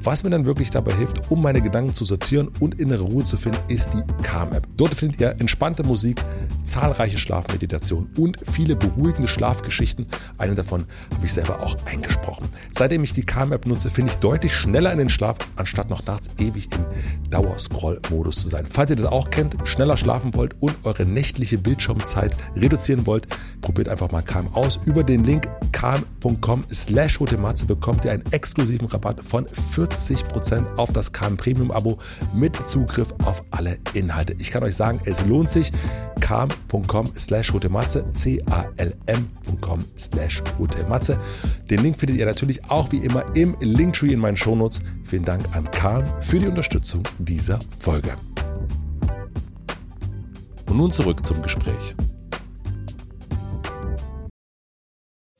Was 0.01 0.23
mir 0.23 0.29
dann 0.29 0.45
wirklich 0.45 0.71
dabei 0.71 0.93
hilft, 0.93 1.29
um 1.29 1.41
meine 1.41 1.61
Gedanken 1.61 1.93
zu 1.93 2.05
sortieren 2.05 2.49
und 2.59 2.79
innere 2.79 3.03
Ruhe 3.03 3.25
zu 3.25 3.35
finden, 3.35 3.59
ist 3.67 3.93
die 3.93 4.03
Calm-App. 4.23 4.65
Dort 4.77 4.95
findet 4.95 5.19
ihr 5.19 5.35
entspannte 5.39 5.83
Musik, 5.83 6.23
zahlreiche 6.63 7.17
Schlafmeditationen 7.17 8.09
und 8.15 8.37
viele 8.49 8.75
beruhigende 8.77 9.27
Schlafgeschichten. 9.27 10.07
Eine 10.37 10.55
davon 10.59 10.85
habe 11.13 11.25
ich 11.25 11.33
selber 11.33 11.61
auch 11.61 11.75
eingesprochen. 11.85 12.49
Seitdem 12.71 13.03
ich 13.03 13.13
die 13.13 13.25
Calm-App 13.25 13.65
nutze, 13.65 13.89
finde 13.89 14.11
ich 14.11 14.17
deutlich 14.17 14.53
schneller 14.53 14.91
in 14.91 14.99
den 14.99 15.09
Schlaf, 15.09 15.37
anstatt 15.55 15.89
noch 15.89 16.05
nachts 16.05 16.29
ewig 16.37 16.69
im 16.73 16.85
Dauerscroll-Modus 17.29 18.41
zu 18.41 18.49
sein. 18.49 18.65
Falls 18.69 18.91
ihr 18.91 18.95
das 18.95 19.05
auch 19.05 19.29
kennt, 19.29 19.55
schneller 19.63 19.97
schlafen 19.97 20.35
wollt 20.35 20.55
und 20.59 20.75
eure 20.83 21.05
nächtliche 21.05 21.57
Bildschirmzeit 21.57 22.35
reduzieren 22.55 23.05
wollt, 23.07 23.27
probiert 23.61 23.89
einfach 23.89 24.11
mal 24.11 24.21
Calm 24.21 24.53
aus. 24.53 24.79
Über 24.85 25.03
den 25.03 25.23
Link 25.23 25.49
calm.com 25.71 26.65
slash 26.69 27.19
bekommt 27.67 28.05
ihr 28.05 28.11
einen 28.11 28.31
exklusiven 28.31 28.87
Rabatt 28.87 29.21
von 29.21 29.45
40% 29.47 30.75
auf 30.75 30.91
das 30.93 31.11
Calm 31.11 31.37
Premium 31.37 31.71
Abo 31.71 31.99
mit 32.33 32.55
Zugriff 32.67 33.13
auf 33.23 33.43
alle 33.51 33.77
Inhalte. 33.93 34.35
Ich 34.39 34.51
kann 34.51 34.63
euch 34.63 34.75
sagen, 34.75 34.99
es 35.05 35.25
lohnt 35.25 35.49
sich. 35.49 35.71
calm.com 36.19 37.11
slash 37.15 37.53
c-a-l-m.com 38.13 39.85
slash 39.97 40.43
Den 41.69 41.83
Link 41.83 41.97
findet 41.97 42.17
ihr 42.17 42.25
natürlich 42.25 42.69
auch 42.69 42.91
wie 42.91 42.97
immer 42.97 43.25
im 43.35 43.55
Linktree 43.59 44.13
in 44.13 44.19
meinen 44.19 44.37
Shownotes. 44.37 44.81
Vielen 45.05 45.25
Dank 45.25 45.55
an 45.55 45.69
Calm 45.71 46.05
für 46.19 46.39
die 46.39 46.47
Unterstützung 46.47 47.03
dieser 47.17 47.59
Folge. 47.77 48.13
Und 50.67 50.77
nun 50.77 50.91
zurück 50.91 51.25
zum 51.25 51.41
Gespräch. 51.41 51.95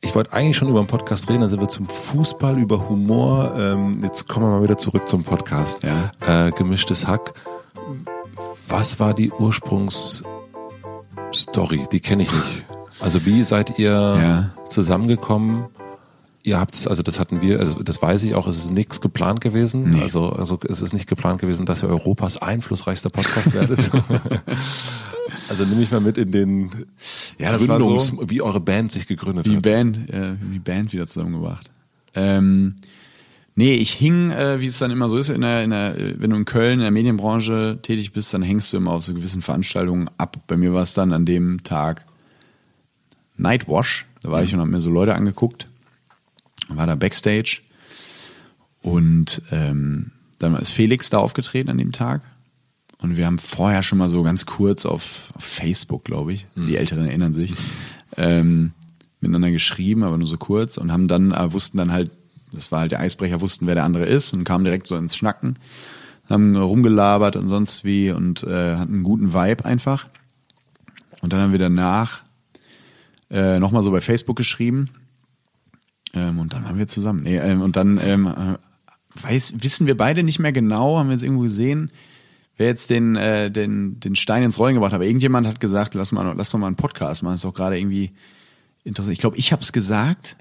Ich 0.09 0.15
wollte 0.15 0.33
eigentlich 0.33 0.57
schon 0.57 0.67
über 0.69 0.81
den 0.81 0.87
Podcast 0.87 1.29
reden, 1.29 1.41
dann 1.41 1.51
sind 1.51 1.61
wir 1.61 1.67
zum 1.67 1.87
Fußball, 1.87 2.57
über 2.57 2.89
Humor. 2.89 3.53
Ähm, 3.55 3.99
jetzt 4.01 4.27
kommen 4.27 4.47
wir 4.47 4.57
mal 4.57 4.63
wieder 4.63 4.77
zurück 4.77 5.07
zum 5.07 5.23
Podcast. 5.23 5.83
Ja. 5.83 6.47
Äh, 6.47 6.51
gemischtes 6.51 7.05
Hack. 7.05 7.35
Was 8.67 8.99
war 8.99 9.13
die 9.13 9.31
Ursprungsstory? 9.31 11.85
Die 11.91 11.99
kenne 11.99 12.23
ich 12.23 12.31
nicht. 12.31 12.65
Also 12.99 13.25
wie 13.25 13.43
seid 13.43 13.79
ihr 13.79 13.91
ja. 13.91 14.51
zusammengekommen? 14.67 15.65
Ihr 16.43 16.59
habt 16.59 16.87
also 16.87 17.03
das 17.03 17.19
hatten 17.19 17.41
wir, 17.41 17.59
also 17.59 17.83
das 17.83 18.01
weiß 18.01 18.23
ich 18.23 18.33
auch, 18.35 18.47
es 18.47 18.57
ist 18.57 18.71
nichts 18.71 19.01
geplant 19.01 19.41
gewesen. 19.41 19.89
Nee. 19.89 20.01
Also, 20.01 20.29
also 20.29 20.57
es 20.67 20.81
ist 20.81 20.93
nicht 20.93 21.07
geplant 21.07 21.41
gewesen, 21.41 21.65
dass 21.65 21.83
ihr 21.83 21.89
Europas 21.89 22.37
einflussreichster 22.37 23.09
Podcast 23.09 23.53
werdet. 23.53 23.89
Also 25.47 25.65
nehme 25.65 25.81
ich 25.81 25.91
mal 25.91 25.99
mit 25.99 26.17
in 26.17 26.31
den 26.31 26.69
ja, 27.37 27.51
das 27.51 27.65
Gründungs, 27.65 28.11
war 28.11 28.19
so, 28.21 28.29
wie 28.29 28.41
eure 28.41 28.59
Band 28.59 28.91
sich 28.91 29.07
gegründet 29.07 29.47
wie 29.47 29.55
hat. 29.55 29.63
Band, 29.63 30.09
äh, 30.09 30.33
wie 30.41 30.59
Band 30.59 30.93
wieder 30.93 31.07
zusammengebracht. 31.07 31.69
Ähm, 32.13 32.75
nee, 33.55 33.73
ich 33.73 33.91
hing, 33.93 34.31
äh, 34.31 34.59
wie 34.61 34.67
es 34.67 34.79
dann 34.79 34.91
immer 34.91 35.09
so 35.09 35.17
ist, 35.17 35.29
in 35.29 35.41
der, 35.41 35.63
in 35.63 35.71
der, 35.71 35.95
wenn 36.17 36.29
du 36.31 36.35
in 36.35 36.45
Köln 36.45 36.73
in 36.73 36.79
der 36.81 36.91
Medienbranche 36.91 37.79
tätig 37.81 38.11
bist, 38.11 38.33
dann 38.33 38.41
hängst 38.41 38.73
du 38.73 38.77
immer 38.77 38.91
auf 38.91 39.03
so 39.03 39.13
gewissen 39.13 39.41
Veranstaltungen 39.41 40.09
ab. 40.17 40.37
Bei 40.47 40.57
mir 40.57 40.73
war 40.73 40.83
es 40.83 40.93
dann 40.93 41.13
an 41.13 41.25
dem 41.25 41.63
Tag 41.63 42.05
Nightwash. 43.39 44.05
Da 44.21 44.31
war 44.31 44.43
ich 44.43 44.53
und 44.53 44.59
habe 44.59 44.69
mir 44.69 44.81
so 44.81 44.89
Leute 44.89 45.15
angeguckt. 45.15 45.69
War 46.67 46.87
da 46.87 46.95
Backstage. 46.95 47.61
Und 48.81 49.41
ähm, 49.51 50.11
dann 50.37 50.55
ist 50.55 50.71
Felix 50.71 51.09
da 51.09 51.17
aufgetreten 51.17 51.69
an 51.69 51.77
dem 51.77 51.91
Tag. 51.91 52.21
Und 52.99 53.17
wir 53.17 53.25
haben 53.25 53.39
vorher 53.39 53.81
schon 53.81 53.97
mal 53.97 54.09
so 54.09 54.23
ganz 54.23 54.45
kurz 54.45 54.85
auf, 54.85 55.31
auf 55.33 55.43
Facebook, 55.43 56.03
glaube 56.03 56.33
ich, 56.33 56.47
die 56.55 56.61
mhm. 56.61 56.75
Älteren 56.75 57.05
erinnern 57.05 57.33
sich, 57.33 57.53
ähm, 58.17 58.73
miteinander 59.21 59.51
geschrieben, 59.51 60.03
aber 60.03 60.17
nur 60.17 60.27
so 60.27 60.37
kurz 60.37 60.77
und 60.77 60.91
haben 60.91 61.07
dann, 61.07 61.31
äh, 61.31 61.51
wussten 61.53 61.77
dann 61.77 61.91
halt 61.91 62.11
das 62.51 62.71
war 62.71 62.81
halt 62.81 62.91
der 62.91 62.99
Eisbrecher, 62.99 63.41
wussten, 63.41 63.67
wer 63.67 63.75
der 63.75 63.83
andere 63.83 64.05
ist 64.05 64.33
und 64.33 64.43
kamen 64.43 64.63
direkt 64.63 64.87
so 64.87 64.95
ins 64.95 65.15
Schnacken, 65.15 65.55
haben 66.29 66.55
rumgelabert 66.55 67.35
und 67.35 67.49
sonst 67.49 67.83
wie 67.83 68.11
und 68.11 68.43
äh, 68.43 68.75
hatten 68.75 68.93
einen 68.93 69.03
guten 69.03 69.33
Vibe 69.33 69.65
einfach. 69.65 70.07
Und 71.21 71.33
dann 71.33 71.41
haben 71.41 71.51
wir 71.51 71.59
danach 71.59 72.23
äh, 73.31 73.59
nochmal 73.59 73.83
so 73.83 73.91
bei 73.91 74.01
Facebook 74.01 74.35
geschrieben 74.37 74.89
ähm, 76.13 76.39
und 76.39 76.53
dann 76.53 76.63
waren 76.65 76.77
wir 76.77 76.87
zusammen. 76.87 77.23
Nee, 77.23 77.37
ähm, 77.37 77.61
und 77.61 77.75
dann 77.75 77.99
ähm, 78.03 78.27
äh, 78.27 78.57
weiß, 79.21 79.55
wissen 79.59 79.87
wir 79.87 79.95
beide 79.97 80.23
nicht 80.23 80.39
mehr 80.39 80.51
genau, 80.51 80.97
haben 80.97 81.09
wir 81.09 81.13
jetzt 81.13 81.23
irgendwo 81.23 81.43
gesehen, 81.43 81.91
wer 82.57 82.67
jetzt 82.67 82.89
den, 82.89 83.15
äh, 83.15 83.51
den, 83.51 83.99
den 83.99 84.15
Stein 84.15 84.43
ins 84.43 84.57
Rollen 84.59 84.73
gebracht 84.75 84.91
hat. 84.91 84.97
Aber 84.97 85.05
irgendjemand 85.05 85.45
hat 85.47 85.59
gesagt, 85.59 85.93
lass, 85.93 86.11
mal, 86.11 86.33
lass 86.35 86.51
doch 86.51 86.59
mal 86.59 86.67
einen 86.67 86.75
Podcast 86.75 87.23
machen. 87.23 87.33
Das 87.33 87.41
ist 87.41 87.45
doch 87.45 87.53
gerade 87.53 87.79
irgendwie 87.79 88.11
interessant. 88.83 89.13
Ich 89.13 89.19
glaube, 89.19 89.37
ich 89.37 89.51
habe 89.51 89.61
es 89.61 89.71
gesagt. 89.71 90.35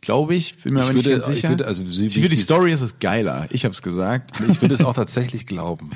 Glaube 0.00 0.34
ich, 0.34 0.56
bin 0.58 0.74
mir 0.74 0.80
Ich 0.80 0.86
aber 0.86 0.94
nicht 0.94 1.04
würde- 1.06 1.16
ganz 1.20 1.28
ich 1.28 1.34
sicher. 1.36 1.48
würde- 1.50 1.66
also, 1.66 1.84
ich 1.84 2.12
finde, 2.12 2.28
die 2.28 2.34
Story 2.36 2.72
ist 2.72 2.80
es 2.80 2.98
geiler. 2.98 3.46
Ich 3.50 3.64
habe 3.64 3.72
es 3.72 3.82
gesagt. 3.82 4.32
Ich 4.48 4.60
würde 4.60 4.74
es 4.74 4.80
auch 4.82 4.94
tatsächlich 4.94 5.46
glauben. 5.46 5.90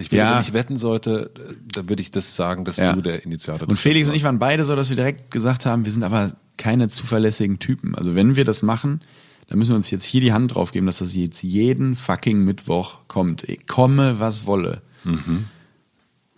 Ich 0.00 0.10
würde, 0.10 0.18
Ja. 0.22 0.34
wenn 0.34 0.40
ich 0.42 0.52
wetten 0.52 0.76
sollte, 0.76 1.30
dann 1.74 1.88
würde 1.88 2.00
ich 2.02 2.10
das 2.10 2.34
sagen, 2.36 2.64
dass 2.64 2.76
Ja. 2.78 2.92
du 2.94 3.00
der 3.02 3.24
Initiator 3.24 3.68
Und 3.68 3.76
Felix 3.76 4.08
und 4.08 4.14
ich 4.14 4.24
waren 4.24 4.38
beide 4.38 4.64
so, 4.64 4.74
dass 4.74 4.88
wir 4.88 4.96
direkt 4.96 5.30
gesagt 5.30 5.66
haben, 5.66 5.84
wir 5.84 5.92
sind 5.92 6.02
aber 6.02 6.32
keine 6.56 6.88
zuverlässigen 6.88 7.58
Typen. 7.58 7.94
Also 7.94 8.14
wenn 8.14 8.36
wir 8.36 8.44
das 8.44 8.62
machen, 8.62 9.00
dann 9.48 9.58
müssen 9.58 9.70
wir 9.72 9.76
uns 9.76 9.90
jetzt 9.90 10.04
hier 10.04 10.20
die 10.20 10.32
Hand 10.32 10.54
drauf 10.54 10.72
geben, 10.72 10.86
dass 10.86 10.98
das 10.98 11.14
jetzt 11.14 11.42
jeden 11.42 11.96
fucking 11.96 12.44
Mittwoch 12.44 13.00
kommt. 13.08 13.48
Eh, 13.48 13.56
Komme, 13.66 14.18
was 14.20 14.46
wolle. 14.46 14.80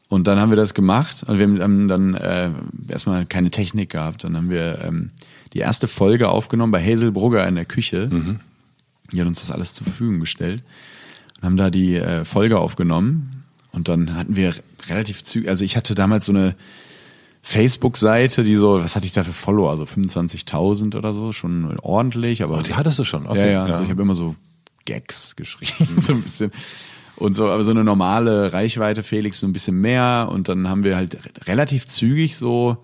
Und 0.09 0.27
dann 0.27 0.39
haben 0.39 0.51
wir 0.51 0.57
das 0.57 0.75
gemacht 0.75 1.23
und 1.27 1.39
wir 1.39 1.63
haben 1.63 1.89
dann 1.89 2.15
äh, 2.15 2.51
erstmal 2.89 3.25
keine 3.27 3.51
Technik 3.51 3.91
gehabt. 3.91 4.25
Dann 4.25 4.37
haben 4.37 4.51
wir 4.51 4.79
ähm, 4.85 5.11
die 5.55 5.59
erste 5.59 5.89
Folge 5.89 6.29
aufgenommen 6.29 6.71
bei 6.73 6.85
Hazel 6.85 7.13
Brugger 7.13 7.47
in 7.49 7.55
der 7.55 7.65
Küche. 7.65 8.09
Die 9.13 9.21
hat 9.21 9.27
uns 9.27 9.41
das 9.41 9.51
alles 9.51 9.75
zur 9.75 9.85
Verfügung 9.87 10.21
gestellt 10.21 10.63
und 11.39 11.45
haben 11.45 11.57
da 11.57 11.71
die 11.71 11.97
äh, 11.97 12.25
Folge 12.25 12.59
aufgenommen. 12.59 13.42
Und 13.73 13.89
dann 13.89 14.15
hatten 14.17 14.37
wir 14.37 14.55
relativ 14.89 15.25
zügig, 15.25 15.49
also 15.49 15.65
ich 15.65 15.77
hatte 15.77 15.95
damals 15.95 16.27
so 16.27 16.33
eine 16.33 16.55
Facebook-Seite, 17.43 18.45
die 18.45 18.55
so, 18.55 18.81
was 18.81 18.95
hatte 18.97 19.07
ich 19.07 19.13
da 19.13 19.25
für 19.25 19.33
Follower? 19.33 19.77
So 19.77 19.85
25.000 19.85 20.97
oder 20.97 21.13
so, 21.15 21.33
schon 21.33 21.77
ordentlich, 21.81 22.43
aber. 22.43 22.59
Oh, 22.59 22.63
die 22.63 22.75
hattest 22.75 22.99
du 22.99 23.05
schon, 23.05 23.25
Ja, 23.25 23.31
okay, 23.31 23.41
ja, 23.41 23.51
ja. 23.51 23.65
Also 23.65 23.83
ich 23.83 23.91
habe 23.91 24.03
immer 24.03 24.15
so 24.15 24.37
Gags 24.85 25.35
geschrieben, 25.37 26.01
so 26.01 26.13
ein 26.13 26.23
bisschen. 26.23 26.53
Und 27.17 27.35
so, 27.35 27.47
aber 27.47 27.63
so 27.65 27.71
eine 27.71 27.85
normale 27.85 28.53
Reichweite, 28.53 29.03
Felix, 29.03 29.41
so 29.41 29.47
ein 29.47 29.53
bisschen 29.53 29.81
mehr. 29.81 30.29
Und 30.31 30.49
dann 30.49 30.69
haben 30.69 30.83
wir 30.85 30.97
halt 30.97 31.15
re- 31.15 31.47
relativ 31.47 31.87
zügig 31.87 32.37
so, 32.37 32.79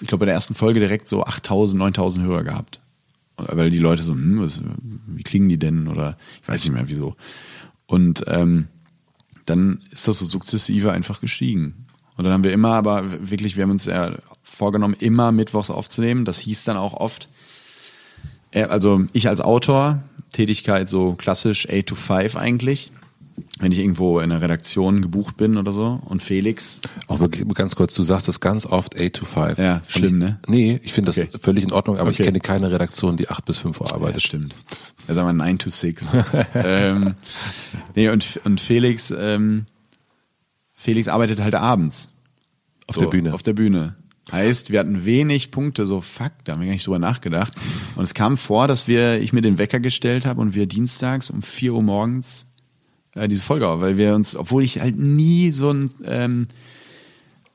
ich 0.00 0.06
glaube 0.08 0.20
bei 0.22 0.26
der 0.26 0.34
ersten 0.34 0.54
Folge 0.54 0.80
direkt 0.80 1.08
so 1.08 1.24
8.000, 1.24 1.76
9.000 1.76 2.22
Hörer 2.22 2.44
gehabt. 2.44 2.80
Weil 3.36 3.70
die 3.70 3.78
Leute 3.78 4.02
so, 4.02 4.12
hm, 4.12 4.40
was, 4.40 4.62
wie 5.06 5.22
klingen 5.22 5.48
die 5.48 5.58
denn? 5.58 5.88
Oder 5.88 6.16
ich 6.42 6.48
weiß 6.48 6.64
nicht 6.64 6.72
mehr 6.74 6.88
wieso. 6.88 7.14
Und 7.86 8.24
ähm, 8.28 8.68
dann 9.46 9.80
ist 9.90 10.08
das 10.08 10.18
so 10.18 10.24
sukzessive 10.24 10.92
einfach 10.92 11.20
gestiegen. 11.20 11.86
Und 12.16 12.24
dann 12.24 12.32
haben 12.32 12.44
wir 12.44 12.52
immer, 12.52 12.74
aber 12.74 13.30
wirklich, 13.30 13.56
wir 13.56 13.64
haben 13.64 13.70
uns 13.70 13.86
ja 13.86 14.16
vorgenommen, 14.42 14.94
immer 14.98 15.32
mittwochs 15.32 15.70
aufzunehmen. 15.70 16.24
Das 16.24 16.38
hieß 16.38 16.64
dann 16.64 16.76
auch 16.76 16.94
oft, 16.94 17.28
äh, 18.52 18.64
also 18.64 19.04
ich 19.12 19.28
als 19.28 19.40
Autor, 19.40 20.02
Tätigkeit 20.32 20.88
so 20.88 21.14
klassisch 21.14 21.68
8 21.68 21.86
to 21.86 21.94
5 21.94 22.36
eigentlich, 22.36 22.92
wenn 23.60 23.72
ich 23.72 23.78
irgendwo 23.78 24.18
in 24.18 24.30
einer 24.30 24.40
Redaktion 24.42 25.02
gebucht 25.02 25.36
bin 25.36 25.56
oder 25.56 25.72
so. 25.72 26.00
Und 26.04 26.22
Felix, 26.22 26.80
Auch 27.06 27.20
wirklich 27.20 27.46
ganz 27.54 27.76
kurz, 27.76 27.94
du 27.94 28.02
sagst 28.02 28.28
das 28.28 28.40
ganz 28.40 28.66
oft 28.66 28.98
8 28.98 29.12
to 29.12 29.24
5. 29.24 29.58
Ja, 29.58 29.82
schlimm, 29.88 30.14
ich, 30.14 30.18
ne? 30.18 30.40
Nee, 30.48 30.80
ich 30.82 30.92
finde 30.92 31.12
das 31.12 31.18
Okay. 31.18 31.38
völlig 31.40 31.64
in 31.64 31.72
Ordnung, 31.72 31.96
aber 31.98 32.10
Okay. 32.10 32.22
ich 32.22 32.26
kenne 32.26 32.40
keine 32.40 32.70
Redaktion, 32.70 33.16
die 33.16 33.28
8 33.28 33.44
bis 33.44 33.58
5 33.58 33.80
Uhr 33.80 33.86
ja, 33.88 33.94
arbeitet. 33.94 34.16
das 34.16 34.22
stimmt. 34.24 34.54
Ja, 35.08 35.14
sagen 35.14 35.28
wir 35.28 35.32
9 35.32 35.58
to 35.58 35.70
6. 35.70 36.04
ähm, 36.54 37.14
nee, 37.94 38.08
und, 38.08 38.40
und 38.44 38.60
Felix, 38.60 39.12
ähm, 39.16 39.66
Felix 40.74 41.08
arbeitet 41.08 41.40
halt 41.40 41.54
abends. 41.54 42.10
Auf 42.86 42.96
So, 42.96 43.02
der 43.02 43.08
Bühne. 43.08 43.34
Auf 43.34 43.42
der 43.42 43.52
Bühne. 43.52 43.96
Heißt, 44.30 44.70
wir 44.70 44.78
hatten 44.80 45.04
wenig 45.04 45.50
Punkte, 45.50 45.84
so 45.86 46.00
fuck, 46.00 46.32
da 46.44 46.52
haben 46.52 46.60
wir 46.60 46.66
gar 46.66 46.72
nicht 46.74 46.86
drüber 46.86 46.98
nachgedacht. 46.98 47.52
Und 47.96 48.04
es 48.04 48.14
kam 48.14 48.36
vor, 48.38 48.66
dass 48.68 48.86
wir, 48.88 49.20
ich 49.20 49.32
mir 49.32 49.42
den 49.42 49.58
Wecker 49.58 49.80
gestellt 49.80 50.26
habe 50.26 50.40
und 50.40 50.54
wir 50.54 50.66
dienstags 50.66 51.28
um 51.30 51.42
4 51.42 51.74
Uhr 51.74 51.82
morgens 51.82 52.46
äh, 53.14 53.28
diese 53.28 53.42
Folge 53.42 53.68
auf, 53.68 53.80
weil 53.80 53.96
wir 53.96 54.14
uns, 54.14 54.36
obwohl 54.36 54.62
ich 54.62 54.80
halt 54.80 54.98
nie 54.98 55.52
so 55.52 55.70
ein 55.70 55.90
ähm, 56.04 56.46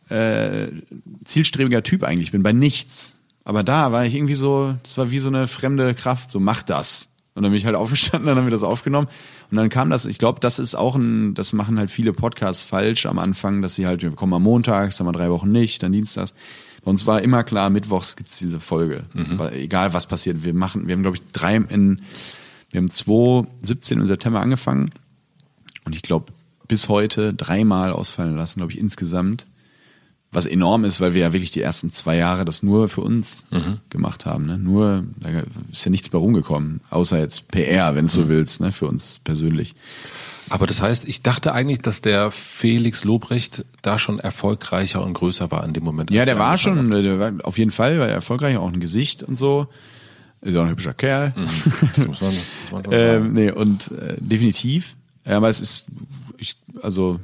äh, 0.10 0.68
zielstrebiger 1.26 1.84
Typ 1.84 2.04
eigentlich 2.04 2.32
bin, 2.32 2.44
bei 2.44 2.54
nichts. 2.54 3.14
Aber 3.44 3.64
da 3.64 3.92
war 3.92 4.06
ich 4.06 4.14
irgendwie 4.14 4.36
so, 4.36 4.76
das 4.84 4.98
war 4.98 5.12
wie 5.12 5.20
so 5.20 5.30
eine 5.30 5.48
fremde 5.48 5.94
Kraft, 5.94 6.32
so 6.32 6.40
mach 6.40 6.64
das. 6.64 7.08
Und 7.34 7.44
dann 7.44 7.52
bin 7.52 7.60
ich 7.60 7.66
halt 7.66 7.76
aufgestanden, 7.78 8.28
dann 8.28 8.38
haben 8.38 8.46
wir 8.46 8.52
das 8.52 8.64
aufgenommen. 8.64 9.08
Und 9.50 9.58
dann 9.58 9.70
kam 9.70 9.90
das, 9.90 10.06
ich 10.06 10.18
glaube, 10.18 10.40
das 10.40 10.60
ist 10.60 10.76
auch 10.76 10.96
ein, 10.96 11.34
das 11.34 11.54
machen 11.54 11.80
halt 11.80 11.90
viele 11.90 12.14
Podcasts 12.14 12.62
falsch 12.62 13.06
am 13.06 13.20
Anfang, 13.20 13.62
dass 13.62 13.76
sie 13.76 13.86
halt, 13.86 14.02
wir 14.02 14.12
kommen 14.12 14.34
am 14.34 14.44
Montag, 14.44 14.94
sagen 14.94 15.08
wir 15.08 15.14
drei 15.14 15.30
Wochen 15.30 15.52
nicht, 15.52 15.82
dann 15.82 15.92
Dienstags. 15.92 16.34
Bei 16.84 16.92
uns 16.92 17.06
war 17.06 17.22
immer 17.22 17.44
klar, 17.44 17.70
mittwochs 17.70 18.16
gibt's 18.16 18.38
diese 18.38 18.60
Folge. 18.60 19.06
Aber 19.32 19.54
egal 19.54 19.94
was 19.94 20.08
passiert, 20.08 20.44
wir 20.44 20.54
machen, 20.54 20.88
wir 20.88 20.94
haben, 20.94 21.02
glaube 21.02 21.18
ich, 21.18 21.24
drei 21.32 21.56
in, 21.56 22.02
wir 22.70 22.80
haben 22.80 22.90
2017 22.90 24.00
im 24.00 24.06
September 24.06 24.42
angefangen 24.42 24.92
und 25.88 25.96
ich 25.96 26.02
glaube, 26.02 26.34
bis 26.68 26.90
heute 26.90 27.34
dreimal 27.34 27.92
ausfallen 27.92 28.36
lassen, 28.36 28.60
glaube 28.60 28.74
ich, 28.74 28.78
insgesamt. 28.78 29.48
Was 30.32 30.46
enorm 30.46 30.84
ist, 30.84 31.00
weil 31.00 31.14
wir 31.14 31.22
ja 31.22 31.34
wirklich 31.34 31.52
die 31.52 31.62
ersten 31.62 31.90
zwei 31.90 32.18
Jahre 32.18 32.44
das 32.44 32.62
nur 32.62 32.90
für 32.90 33.00
uns 33.00 33.46
gemacht 33.90 34.26
haben. 34.26 34.46
Ne? 34.46 34.58
Nur, 34.58 35.06
da 35.22 35.30
ist 35.72 35.86
ja 35.86 35.90
nichts 35.90 36.10
bei 36.10 36.18
rumgekommen, 36.18 36.82
außer 36.90 37.18
jetzt 37.18 37.48
PR, 37.48 37.96
wenn 37.96 38.06
du 38.06 38.12
so 38.12 38.28
willst, 38.28 38.60
ne? 38.60 38.74
für 38.74 38.88
uns 38.88 39.22
persönlich. 39.24 39.74
Aber 40.50 40.68
das 40.68 40.82
heißt, 40.82 41.08
ich 41.08 41.24
dachte 41.24 41.54
eigentlich, 41.54 41.80
dass 41.80 42.02
der 42.02 42.32
Felix 42.32 43.06
Lobrecht 43.06 43.64
da 43.82 43.98
schon 43.98 44.20
erfolgreicher 44.20 45.02
und 45.02 45.14
größer 45.14 45.50
war 45.50 45.64
in 45.64 45.72
dem 45.72 45.86
Moment. 45.86 46.12
Ja, 46.12 46.26
der 46.26 46.36
er 46.36 46.40
war 46.40 46.58
schon, 46.58 46.92
der 46.92 47.20
war 47.20 47.32
auf 47.44 47.58
jeden 47.58 47.72
Fall, 47.72 47.98
war 47.98 48.08
er 48.08 48.14
erfolgreich, 48.14 48.58
auch 48.58 48.72
ein 48.72 48.82
Gesicht 48.82 49.24
und 49.24 49.38
so. 49.38 49.68
Ist 50.42 50.56
auch 50.58 50.64
ein 50.64 50.70
hübscher 50.70 50.94
Kerl. 50.94 51.34
hat. 51.36 51.98
Das 51.98 52.06
muss 52.06 52.22
man, 52.22 52.32
das 52.32 52.72
muss 52.72 52.84
man 52.84 52.86
Ähm, 52.92 53.34
nee, 53.34 53.50
und 53.50 53.92
äh, 53.92 54.18
definitiv. 54.20 54.97
Ja, 55.28 55.38
aber 55.38 55.50
es 55.50 55.60
ist, 55.60 55.88
ich, 56.38 56.56
also 56.82 57.20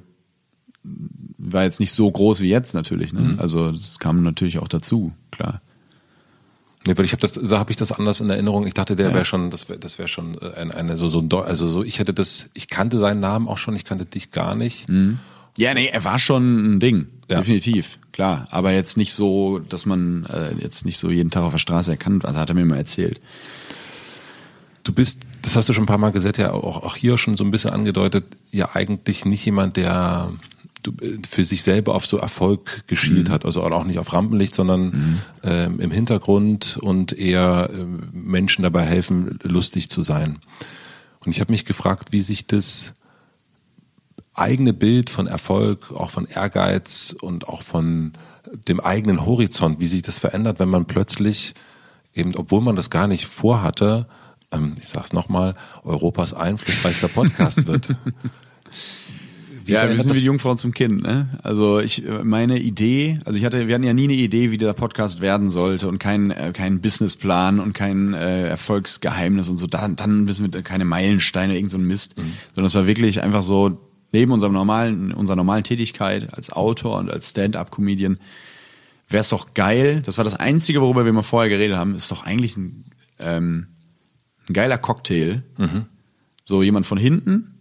war 1.38 1.64
jetzt 1.64 1.80
nicht 1.80 1.94
so 1.94 2.10
groß 2.12 2.42
wie 2.42 2.50
jetzt 2.50 2.74
natürlich. 2.74 3.14
Ne? 3.14 3.36
Also 3.38 3.72
das 3.72 4.00
kam 4.00 4.24
natürlich 4.24 4.60
auch 4.60 4.68
dazu, 4.68 5.14
klar. 5.32 5.62
Nee, 6.86 6.98
weil 6.98 7.06
ich 7.06 7.14
habe 7.14 7.22
das, 7.22 7.32
da 7.34 7.60
habe 7.60 7.72
ich 7.72 7.78
das 7.78 7.94
anders 7.94 8.20
in 8.20 8.30
Erinnerung. 8.30 8.68
Ich 8.68 8.74
dachte, 8.74 8.98
der 8.98 9.10
Ja. 9.10 9.14
wäre 9.14 9.24
schon, 9.26 9.50
das 9.50 9.70
wäre, 9.70 9.80
das 9.80 9.98
wäre 9.98 10.10
schon 10.10 10.38
äh, 10.42 10.54
eine, 10.56 10.74
eine 10.76 10.98
so 10.98 11.08
so 11.08 11.20
ein, 11.20 11.32
also 11.32 11.66
so. 11.68 11.82
Ich 11.84 12.00
hätte 12.00 12.14
das, 12.14 12.50
ich 12.54 12.68
kannte 12.68 12.98
seinen 13.00 13.22
Namen 13.22 13.48
auch 13.48 13.58
schon, 13.58 13.74
ich 13.76 13.86
kannte 13.86 14.06
dich 14.06 14.32
gar 14.32 14.54
nicht. 14.56 14.88
Ja, 15.58 15.74
nee, 15.74 15.88
er 15.88 16.04
war 16.04 16.20
schon 16.20 16.76
ein 16.76 16.80
Ding, 16.82 17.08
Ja. 17.30 17.38
definitiv, 17.38 18.00
klar. 18.12 18.48
Aber 18.52 18.74
jetzt 18.74 18.98
nicht 18.98 19.14
so, 19.14 19.60
dass 19.60 19.86
man 19.86 20.26
äh, 20.26 20.56
jetzt 20.62 20.86
nicht 20.86 20.98
so 20.98 21.10
jeden 21.10 21.30
Tag 21.32 21.44
auf 21.44 21.54
der 21.54 21.60
Straße 21.60 21.92
erkannt, 21.92 22.26
also 22.26 22.38
hat 22.38 22.50
er 22.50 22.56
mir 22.56 22.66
mal 22.66 22.76
erzählt. 22.78 23.22
Du 24.84 24.92
bist, 24.92 25.22
das 25.44 25.58
hast 25.58 25.70
du 25.70 25.74
schon 25.74 25.84
ein 25.84 25.88
paar 25.88 25.98
Mal 25.98 26.12
gesagt, 26.12 26.38
ja 26.38 26.52
auch, 26.52 26.84
auch 26.84 26.96
hier 26.96 27.18
schon 27.18 27.38
so 27.38 27.44
ein 27.44 27.52
bisschen 27.52 27.72
angedeutet, 27.72 28.24
ja 28.52 28.70
eigentlich 28.74 29.26
nicht 29.26 29.46
jemand, 29.46 29.76
der 29.76 30.32
äh, 30.86 31.18
für 31.30 31.44
sich 31.44 31.62
selber 31.64 31.94
auf 31.96 32.08
so 32.08 32.18
Erfolg 32.18 32.88
geschielt 32.88 33.30
hat, 33.30 33.46
also 33.46 33.62
auch 33.62 33.84
nicht 33.84 34.00
auf 34.00 34.14
Rampenlicht, 34.14 34.56
sondern 34.56 35.22
ähm, 35.44 35.80
im 35.80 35.92
Hintergrund 35.92 36.78
und 36.78 37.12
eher 37.14 37.70
ähm, 37.74 38.10
Menschen 38.14 38.64
dabei 38.64 38.86
helfen, 38.86 39.38
lustig 39.44 39.90
zu 39.90 40.02
sein. 40.02 40.40
Und 41.26 41.32
ich 41.32 41.42
habe 41.42 41.52
mich 41.52 41.66
gefragt, 41.66 42.10
wie 42.12 42.22
sich 42.22 42.48
das 42.48 42.94
eigene 44.34 44.74
Bild 44.74 45.10
von 45.10 45.28
Erfolg, 45.28 45.92
auch 45.92 46.10
von 46.10 46.26
Ehrgeiz 46.26 47.16
und 47.20 47.50
auch 47.50 47.64
von 47.64 48.14
dem 48.68 48.80
eigenen 48.80 49.26
Horizont, 49.26 49.80
wie 49.82 49.88
sich 49.88 50.02
das 50.04 50.20
verändert, 50.20 50.60
wenn 50.60 50.70
man 50.70 50.86
plötzlich 50.86 51.54
eben, 52.16 52.34
obwohl 52.36 52.62
man 52.62 52.76
das 52.76 52.90
gar 52.90 53.08
nicht 53.08 53.26
vorhatte, 53.26 54.08
ähm, 54.54 54.76
ich 54.80 54.88
sag's 54.88 55.14
nochmal, 55.14 55.56
Europas 55.84 56.34
einflussreichster 56.34 57.08
Podcast 57.08 57.66
wird. 57.68 57.90
Wie 59.66 59.72
ja, 59.72 59.84
wir 59.90 59.98
sind 59.98 60.10
das- 60.10 60.18
wie 60.18 60.20
die 60.20 60.26
Jungfrau 60.26 60.56
zum 60.56 60.74
Kind, 60.74 61.04
ne? 61.04 61.40
Also 61.42 61.80
ich, 61.80 62.04
meine 62.24 62.60
Idee, 62.60 63.18
also 63.24 63.40
ich 63.40 63.46
hatte, 63.46 63.68
wir 63.68 63.74
hatten 63.76 63.86
ja 63.86 63.94
nie 63.94 64.04
eine 64.06 64.14
Idee, 64.14 64.52
wie 64.52 64.58
dieser 64.58 64.74
Podcast 64.74 65.22
werden 65.22 65.50
sollte 65.50 65.88
und 65.88 66.00
kein, 66.00 66.32
äh, 66.32 66.52
kein 66.54 66.82
Businessplan 66.82 67.62
und 67.62 67.72
kein 67.72 68.14
äh, 68.14 68.48
Erfolgsgeheimnis 68.50 69.48
und 69.48 69.56
so. 69.56 69.68
Dann, 69.68 69.96
dann 69.96 70.28
wissen 70.28 70.54
wir 70.54 70.62
keine 70.64 70.84
Meilensteine, 70.84 71.56
irgend 71.56 71.70
so 71.72 71.78
ein 71.78 71.88
Mist. 71.88 72.16
Sondern 72.56 72.66
es 72.66 72.76
war 72.76 72.88
wirklich 72.88 73.24
einfach 73.24 73.42
so, 73.44 73.78
neben 74.12 74.34
unserem 74.34 74.52
normalen, 74.52 75.14
unserer 75.14 75.38
normalen 75.38 75.64
Tätigkeit 75.64 76.34
als 76.34 76.52
Autor 76.52 76.98
und 77.00 77.10
als 77.10 77.30
Stand-up-Comedian, 77.30 78.20
wäre 79.08 79.22
es 79.22 79.30
doch 79.30 79.54
geil, 79.54 80.02
das 80.06 80.18
war 80.18 80.26
das 80.26 80.36
Einzige, 80.36 80.82
worüber 80.82 81.06
wir 81.06 81.14
mal 81.14 81.22
vorher 81.24 81.50
geredet 81.50 81.78
haben, 81.78 81.96
ist 81.96 82.12
doch 82.12 82.26
eigentlich 82.26 82.58
ein, 82.58 82.84
ähm, 83.20 83.68
ein 84.50 84.54
geiler 84.54 84.78
Cocktail. 84.78 85.44
So 86.44 86.62
jemand 86.64 86.86
von 86.86 86.98
hinten, 86.98 87.54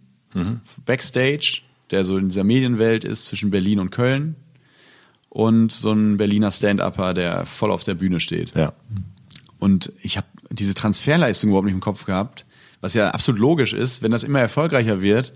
Backstage, 0.85 1.61
der 1.91 2.05
so 2.05 2.17
in 2.17 2.29
dieser 2.29 2.43
Medienwelt 2.43 3.03
ist 3.03 3.25
zwischen 3.25 3.51
Berlin 3.51 3.79
und 3.79 3.91
Köln 3.91 4.35
und 5.29 5.71
so 5.71 5.91
ein 5.91 6.17
Berliner 6.17 6.51
Stand-Upper, 6.51 7.13
der 7.13 7.45
voll 7.45 7.71
auf 7.71 7.83
der 7.83 7.93
Bühne 7.93 8.19
steht. 8.19 8.55
Ja. 8.55 8.73
Und 9.59 9.93
ich 10.01 10.17
habe 10.17 10.27
diese 10.49 10.73
Transferleistung 10.73 11.49
überhaupt 11.49 11.65
nicht 11.65 11.73
im 11.75 11.79
Kopf 11.79 12.05
gehabt, 12.05 12.45
was 12.81 12.93
ja 12.93 13.11
absolut 13.11 13.39
logisch 13.39 13.73
ist, 13.73 14.01
wenn 14.01 14.11
das 14.11 14.23
immer 14.23 14.39
erfolgreicher 14.39 15.01
wird, 15.01 15.33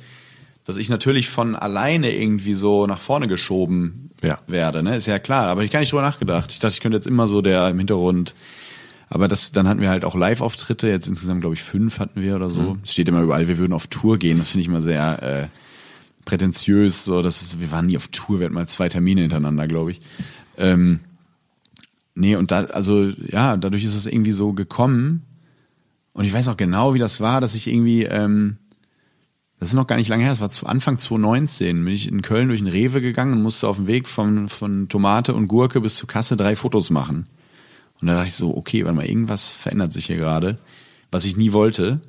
dass 0.65 0.75
ich 0.75 0.89
natürlich 0.89 1.29
von 1.29 1.55
alleine 1.55 2.13
irgendwie 2.13 2.53
so 2.55 2.87
nach 2.87 2.99
vorne 2.99 3.27
geschoben 3.27 4.09
Ja. 4.21 4.39
werde, 4.47 4.83
ne? 4.83 4.97
Ist 4.97 5.07
ja 5.07 5.17
klar, 5.17 5.47
aber 5.47 5.63
ich 5.63 5.71
gar 5.71 5.79
nicht 5.79 5.93
drüber 5.93 6.01
nachgedacht. 6.01 6.51
Ich 6.51 6.59
dachte, 6.59 6.73
ich 6.73 6.81
könnte 6.81 6.97
jetzt 6.97 7.07
immer 7.07 7.29
so 7.29 7.41
der 7.41 7.69
im 7.69 7.77
Hintergrund 7.77 8.35
aber 9.09 9.27
das, 9.27 9.51
dann 9.51 9.67
hatten 9.67 9.79
wir 9.79 9.89
halt 9.89 10.03
auch 10.03 10.15
Live-Auftritte, 10.15 10.87
jetzt 10.87 11.07
insgesamt 11.07 11.41
glaube 11.41 11.55
ich 11.55 11.63
fünf 11.63 11.99
hatten 11.99 12.21
wir 12.21 12.35
oder 12.35 12.51
so. 12.51 12.77
Es 12.83 12.91
steht 12.91 13.07
immer 13.07 13.21
überall, 13.21 13.47
wir 13.47 13.57
würden 13.57 13.73
auf 13.73 13.87
Tour 13.87 14.17
gehen. 14.17 14.37
Das 14.37 14.51
finde 14.51 14.63
ich 14.63 14.67
immer 14.67 14.81
sehr 14.81 15.23
äh, 15.23 15.47
prätentiös. 16.25 17.05
So, 17.05 17.21
das 17.21 17.41
ist, 17.41 17.61
wir 17.61 17.71
waren 17.71 17.85
nie 17.85 17.97
auf 17.97 18.09
Tour, 18.09 18.39
wir 18.39 18.45
hatten 18.45 18.55
mal 18.55 18.67
zwei 18.67 18.89
Termine 18.89 19.21
hintereinander, 19.21 19.67
glaube 19.67 19.91
ich. 19.91 20.01
Ähm, 20.57 20.99
nee, 22.15 22.35
und 22.35 22.51
da, 22.51 22.65
also 22.65 23.05
ja, 23.05 23.55
dadurch 23.55 23.85
ist 23.85 23.95
es 23.95 24.07
irgendwie 24.07 24.33
so 24.33 24.51
gekommen. 24.51 25.23
Und 26.11 26.25
ich 26.25 26.33
weiß 26.33 26.49
auch 26.49 26.57
genau, 26.57 26.93
wie 26.93 26.99
das 26.99 27.21
war, 27.21 27.39
dass 27.39 27.55
ich 27.55 27.67
irgendwie, 27.67 28.03
ähm, 28.03 28.57
das 29.59 29.69
ist 29.69 29.75
noch 29.75 29.87
gar 29.87 29.95
nicht 29.95 30.09
lange 30.09 30.23
her, 30.23 30.31
das 30.31 30.41
war 30.41 30.51
zu 30.51 30.65
Anfang 30.65 30.99
2019, 30.99 31.85
bin 31.85 31.93
ich 31.93 32.09
in 32.09 32.21
Köln 32.21 32.49
durch 32.49 32.59
den 32.59 32.67
Rewe 32.67 33.01
gegangen 33.01 33.33
und 33.33 33.43
musste 33.43 33.67
auf 33.67 33.77
dem 33.77 33.87
Weg 33.87 34.07
von, 34.09 34.49
von 34.49 34.89
Tomate 34.89 35.33
und 35.33 35.47
Gurke 35.47 35.79
bis 35.79 35.95
zur 35.95 36.09
Kasse 36.09 36.35
drei 36.35 36.55
Fotos 36.55 36.89
machen. 36.89 37.29
Und 38.01 38.07
da 38.07 38.15
dachte 38.15 38.27
ich 38.27 38.35
so, 38.35 38.55
okay, 38.55 38.83
warte 38.83 38.95
mal, 38.95 39.05
irgendwas 39.05 39.51
verändert 39.51 39.93
sich 39.93 40.05
hier 40.05 40.17
gerade, 40.17 40.57
was 41.11 41.25
ich 41.25 41.37
nie 41.37 41.51
wollte. 41.51 42.01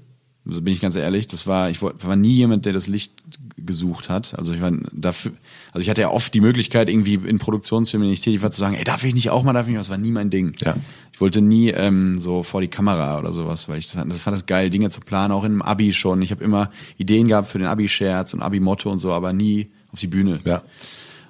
Also 0.46 0.62
bin 0.62 0.72
ich 0.72 0.80
ganz 0.80 0.96
ehrlich, 0.96 1.26
das 1.26 1.46
war, 1.46 1.68
ich 1.68 1.82
war 1.82 2.16
nie 2.16 2.32
jemand, 2.32 2.64
der 2.64 2.72
das 2.72 2.86
Licht 2.86 3.12
gesucht 3.58 4.08
hat. 4.08 4.34
Also 4.38 4.54
ich 4.54 4.62
war 4.62 4.72
dafür, 4.92 5.32
also 5.72 5.82
ich 5.82 5.90
hatte 5.90 6.00
ja 6.00 6.10
oft 6.10 6.32
die 6.32 6.40
Möglichkeit, 6.40 6.88
irgendwie 6.88 7.14
in 7.14 7.38
Produktionsfilmen, 7.38 8.08
wenn 8.08 8.12
ich 8.12 8.22
tätig 8.22 8.40
war, 8.40 8.50
zu 8.50 8.60
sagen, 8.60 8.74
ey, 8.74 8.84
darf 8.84 9.04
ich 9.04 9.14
nicht 9.14 9.28
auch 9.28 9.42
mal, 9.44 9.52
darf 9.52 9.66
ich 9.66 9.72
nicht, 9.72 9.80
das 9.80 9.90
war 9.90 9.98
nie 9.98 10.10
mein 10.10 10.30
Ding. 10.30 10.52
Ja. 10.60 10.74
Ich 11.12 11.20
wollte 11.20 11.42
nie 11.42 11.68
ähm, 11.68 12.20
so 12.20 12.42
vor 12.42 12.62
die 12.62 12.68
Kamera 12.68 13.18
oder 13.18 13.34
sowas, 13.34 13.68
weil 13.68 13.78
ich 13.78 13.92
das, 13.92 14.02
das 14.08 14.20
fand 14.20 14.36
das 14.36 14.46
geil, 14.46 14.70
Dinge 14.70 14.88
zu 14.88 15.00
planen, 15.00 15.32
auch 15.32 15.44
im 15.44 15.60
Abi 15.60 15.92
schon. 15.92 16.22
Ich 16.22 16.30
habe 16.30 16.42
immer 16.42 16.70
Ideen 16.96 17.28
gehabt 17.28 17.48
für 17.48 17.58
den 17.58 17.66
Abi-Scherz 17.66 18.32
und 18.32 18.40
Abi-Motto 18.40 18.90
und 18.90 19.00
so, 19.00 19.12
aber 19.12 19.34
nie 19.34 19.68
auf 19.92 20.00
die 20.00 20.06
Bühne. 20.06 20.38
Ja. 20.44 20.62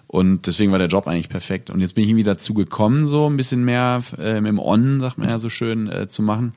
Und 0.08 0.46
deswegen 0.46 0.72
war 0.72 0.78
der 0.78 0.88
Job 0.88 1.06
eigentlich 1.06 1.28
perfekt. 1.28 1.68
Und 1.68 1.80
jetzt 1.80 1.94
bin 1.94 2.02
ich 2.02 2.10
irgendwie 2.10 2.24
dazu 2.24 2.54
gekommen, 2.54 3.06
so 3.06 3.28
ein 3.28 3.36
bisschen 3.36 3.62
mehr 3.62 4.02
ähm, 4.18 4.46
im 4.46 4.58
On, 4.58 5.00
sagt 5.00 5.18
man 5.18 5.28
ja 5.28 5.38
so 5.38 5.50
schön, 5.50 5.88
äh, 5.92 6.08
zu 6.08 6.22
machen. 6.22 6.54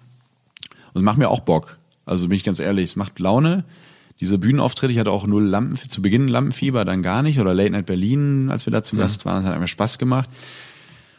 Und 0.94 1.02
es 1.02 1.04
macht 1.04 1.18
mir 1.18 1.30
auch 1.30 1.42
Bock. 1.42 1.78
Also 2.06 2.30
bin 2.30 2.38
ich 2.38 2.46
ganz 2.46 2.60
ehrlich, 2.60 2.86
es 2.86 2.96
macht 2.96 3.20
Laune. 3.20 3.66
Diese 4.22 4.38
Bühnenauftritte, 4.38 4.94
ich 4.94 5.00
hatte 5.00 5.12
auch 5.12 5.28
null 5.28 5.44
Lampen, 5.44 5.76
zu 5.76 6.02
Beginn 6.02 6.30
Lampenfieber, 6.30 6.86
dann 6.86 7.02
gar 7.02 7.24
nicht. 7.24 7.40
Oder 7.40 7.54
Late 7.54 7.72
Night 7.72 7.88
Berlin, 7.88 8.50
als 8.50 8.66
wir 8.66 8.72
da 8.72 8.84
zu 8.84 8.96
Gast 8.96 9.26
waren, 9.26 9.38
das 9.38 9.46
hat 9.46 9.54
einfach 9.54 9.68
Spaß 9.68 9.98
gemacht. 9.98 10.30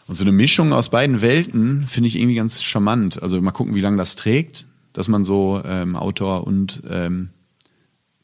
Und 0.06 0.14
so 0.14 0.24
eine 0.24 0.32
Mischung 0.32 0.72
aus 0.72 0.88
beiden 0.88 1.20
Welten 1.20 1.86
finde 1.86 2.08
ich 2.08 2.16
irgendwie 2.16 2.36
ganz 2.36 2.62
charmant. 2.62 3.22
Also 3.22 3.40
mal 3.42 3.50
gucken, 3.50 3.74
wie 3.74 3.80
lange 3.80 3.98
das 3.98 4.16
trägt, 4.16 4.66
dass 4.94 5.08
man 5.08 5.24
so 5.24 5.60
ähm, 5.64 5.96
Autor 5.96 6.46
und 6.46 6.82
ähm, 6.88 7.30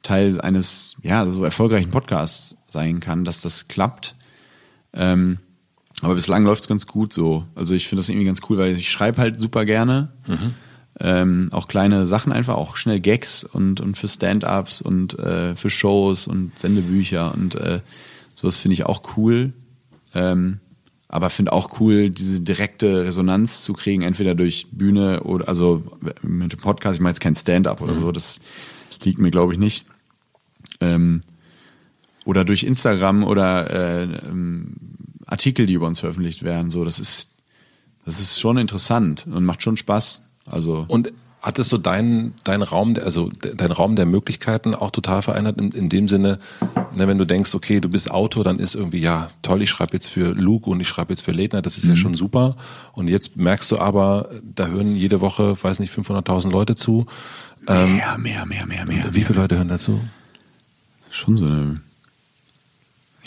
Teil 0.02 0.40
eines 0.40 0.96
ja 1.02 1.26
so 1.30 1.44
erfolgreichen 1.44 1.90
Podcasts 1.90 2.57
sein 2.70 3.00
kann, 3.00 3.24
dass 3.24 3.40
das 3.40 3.68
klappt. 3.68 4.14
Ähm, 4.92 5.38
aber 6.02 6.14
bislang 6.14 6.44
läuft's 6.44 6.68
ganz 6.68 6.86
gut 6.86 7.12
so. 7.12 7.44
Also 7.54 7.74
ich 7.74 7.88
finde 7.88 8.00
das 8.00 8.08
irgendwie 8.08 8.26
ganz 8.26 8.40
cool, 8.48 8.58
weil 8.58 8.76
ich 8.76 8.90
schreibe 8.90 9.18
halt 9.18 9.40
super 9.40 9.64
gerne. 9.64 10.12
Ähm, 11.00 11.48
auch 11.52 11.68
kleine 11.68 12.06
Sachen 12.06 12.32
einfach, 12.32 12.56
auch 12.56 12.76
schnell 12.76 13.00
Gags 13.00 13.44
und, 13.44 13.80
und 13.80 13.96
für 13.96 14.08
Stand-ups 14.08 14.80
und 14.80 15.18
äh, 15.18 15.54
für 15.54 15.70
Shows 15.70 16.26
und 16.26 16.58
Sendebücher 16.58 17.34
und 17.34 17.54
äh, 17.54 17.80
sowas 18.34 18.58
finde 18.58 18.74
ich 18.74 18.84
auch 18.84 19.16
cool. 19.16 19.52
Ähm, 20.14 20.58
aber 21.08 21.30
finde 21.30 21.52
auch 21.52 21.80
cool, 21.80 22.10
diese 22.10 22.40
direkte 22.40 23.06
Resonanz 23.06 23.62
zu 23.62 23.72
kriegen, 23.72 24.02
entweder 24.02 24.34
durch 24.34 24.66
Bühne 24.70 25.22
oder 25.22 25.48
also 25.48 25.84
mit 26.22 26.52
dem 26.52 26.60
Podcast, 26.60 26.96
ich 26.96 27.00
meine 27.00 27.12
jetzt 27.12 27.20
kein 27.20 27.34
Stand-up 27.34 27.80
oder 27.80 27.94
so, 27.94 28.12
das 28.12 28.40
liegt 29.02 29.18
mir, 29.18 29.30
glaube 29.30 29.54
ich, 29.54 29.58
nicht. 29.58 29.86
Ähm, 30.80 31.22
oder 32.28 32.44
durch 32.44 32.62
Instagram 32.62 33.24
oder 33.24 33.70
äh, 33.70 34.02
ähm, 34.28 34.74
Artikel, 35.24 35.64
die 35.64 35.72
über 35.72 35.86
uns 35.86 36.00
veröffentlicht 36.00 36.42
werden. 36.42 36.68
So, 36.68 36.84
das 36.84 36.98
ist, 36.98 37.30
das 38.04 38.20
ist 38.20 38.38
schon 38.38 38.58
interessant 38.58 39.26
und 39.26 39.46
macht 39.46 39.62
schon 39.62 39.78
Spaß. 39.78 40.20
Also 40.44 40.84
Und 40.88 41.10
hat 41.40 41.58
es 41.58 41.70
so 41.70 41.78
deinen 41.78 42.34
dein 42.44 42.60
Raum, 42.60 42.92
der, 42.92 43.04
also 43.04 43.30
de- 43.30 43.54
dein 43.56 43.70
Raum 43.72 43.96
der 43.96 44.04
Möglichkeiten 44.04 44.74
auch 44.74 44.90
total 44.90 45.22
verändert 45.22 45.58
in, 45.58 45.70
in 45.72 45.88
dem 45.88 46.06
Sinne, 46.06 46.38
ne, 46.94 47.08
wenn 47.08 47.16
du 47.16 47.24
denkst, 47.24 47.54
okay, 47.54 47.80
du 47.80 47.88
bist 47.88 48.10
Autor, 48.10 48.44
dann 48.44 48.58
ist 48.58 48.74
irgendwie, 48.74 48.98
ja, 49.00 49.30
toll, 49.40 49.62
ich 49.62 49.70
schreibe 49.70 49.94
jetzt 49.94 50.08
für 50.08 50.34
Luke 50.34 50.68
und 50.68 50.80
ich 50.80 50.88
schreibe 50.88 51.12
jetzt 51.14 51.22
für 51.22 51.32
Ledner, 51.32 51.62
das 51.62 51.78
ist 51.78 51.86
ja 51.86 51.96
schon 51.96 52.12
super. 52.12 52.56
Und 52.92 53.08
jetzt 53.08 53.38
merkst 53.38 53.70
du 53.72 53.78
aber, 53.78 54.28
da 54.54 54.66
hören 54.66 54.94
jede 54.96 55.22
Woche, 55.22 55.56
weiß 55.62 55.78
nicht, 55.78 55.94
500.000 55.94 56.50
Leute 56.50 56.74
zu. 56.74 57.06
Ähm, 57.66 57.96
mehr, 57.96 58.18
mehr, 58.18 58.44
mehr, 58.44 58.66
mehr, 58.66 58.84
mehr. 58.84 59.14
wie 59.14 59.22
viele 59.24 59.40
Leute 59.40 59.56
hören 59.56 59.68
dazu? 59.68 59.98
Schon 61.10 61.36
so 61.36 61.46
eine, 61.46 61.76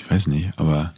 ich 0.03 0.09
weiß 0.11 0.27
nicht, 0.27 0.51
aber 0.57 0.93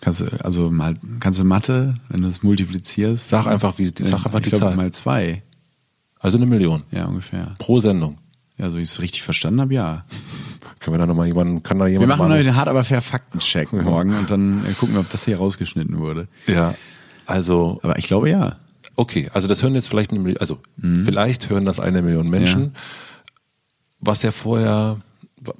kannst 0.00 0.20
du, 0.20 0.26
also 0.44 0.70
mal, 0.70 0.94
kannst 1.20 1.38
du 1.38 1.44
Mathe, 1.44 1.94
wenn 2.08 2.22
du 2.22 2.28
es 2.28 2.42
multiplizierst? 2.42 3.28
Sag 3.28 3.46
einfach, 3.46 3.78
wie, 3.78 3.92
sag 3.98 4.24
einfach 4.26 4.40
die 4.40 4.50
glaub, 4.50 4.60
Zahl. 4.62 4.76
mal 4.76 4.90
zwei. 4.92 5.42
Also 6.18 6.36
eine 6.36 6.46
Million 6.46 6.82
Ja, 6.90 7.06
ungefähr. 7.06 7.54
pro 7.58 7.80
Sendung. 7.80 8.18
Ja, 8.58 8.68
so 8.70 8.76
wie 8.76 8.82
ich 8.82 8.90
es 8.90 9.00
richtig 9.00 9.22
verstanden 9.22 9.60
habe, 9.62 9.72
ja. 9.74 10.04
Können 10.80 10.94
wir 10.94 10.98
da 10.98 11.06
nochmal 11.06 11.26
jemanden, 11.26 11.62
kann 11.62 11.78
da 11.78 11.86
Wir 11.86 11.92
jemand 11.92 12.08
machen 12.10 12.28
mal- 12.28 12.42
den 12.42 12.56
hart 12.56 12.68
aber 12.68 12.84
fair 12.84 13.00
Faktencheck 13.02 13.72
morgen 13.72 14.14
und 14.14 14.30
dann 14.30 14.64
äh, 14.66 14.72
gucken 14.72 14.94
wir, 14.94 15.00
ob 15.00 15.08
das 15.10 15.24
hier 15.24 15.38
rausgeschnitten 15.38 15.98
wurde. 15.98 16.28
Ja, 16.46 16.74
also 17.26 17.80
Aber 17.82 17.98
ich 17.98 18.06
glaube 18.06 18.28
ja. 18.30 18.56
Okay, 18.96 19.30
also 19.32 19.48
das 19.48 19.62
hören 19.62 19.74
jetzt 19.74 19.88
vielleicht 19.88 20.10
eine 20.10 20.20
Million, 20.20 20.38
also 20.40 20.58
vielleicht 21.04 21.48
hören 21.48 21.64
das 21.64 21.80
eine 21.80 22.02
Million 22.02 22.26
Menschen. 22.26 22.74
Was 24.00 24.22
ja 24.22 24.32
vorher 24.32 24.98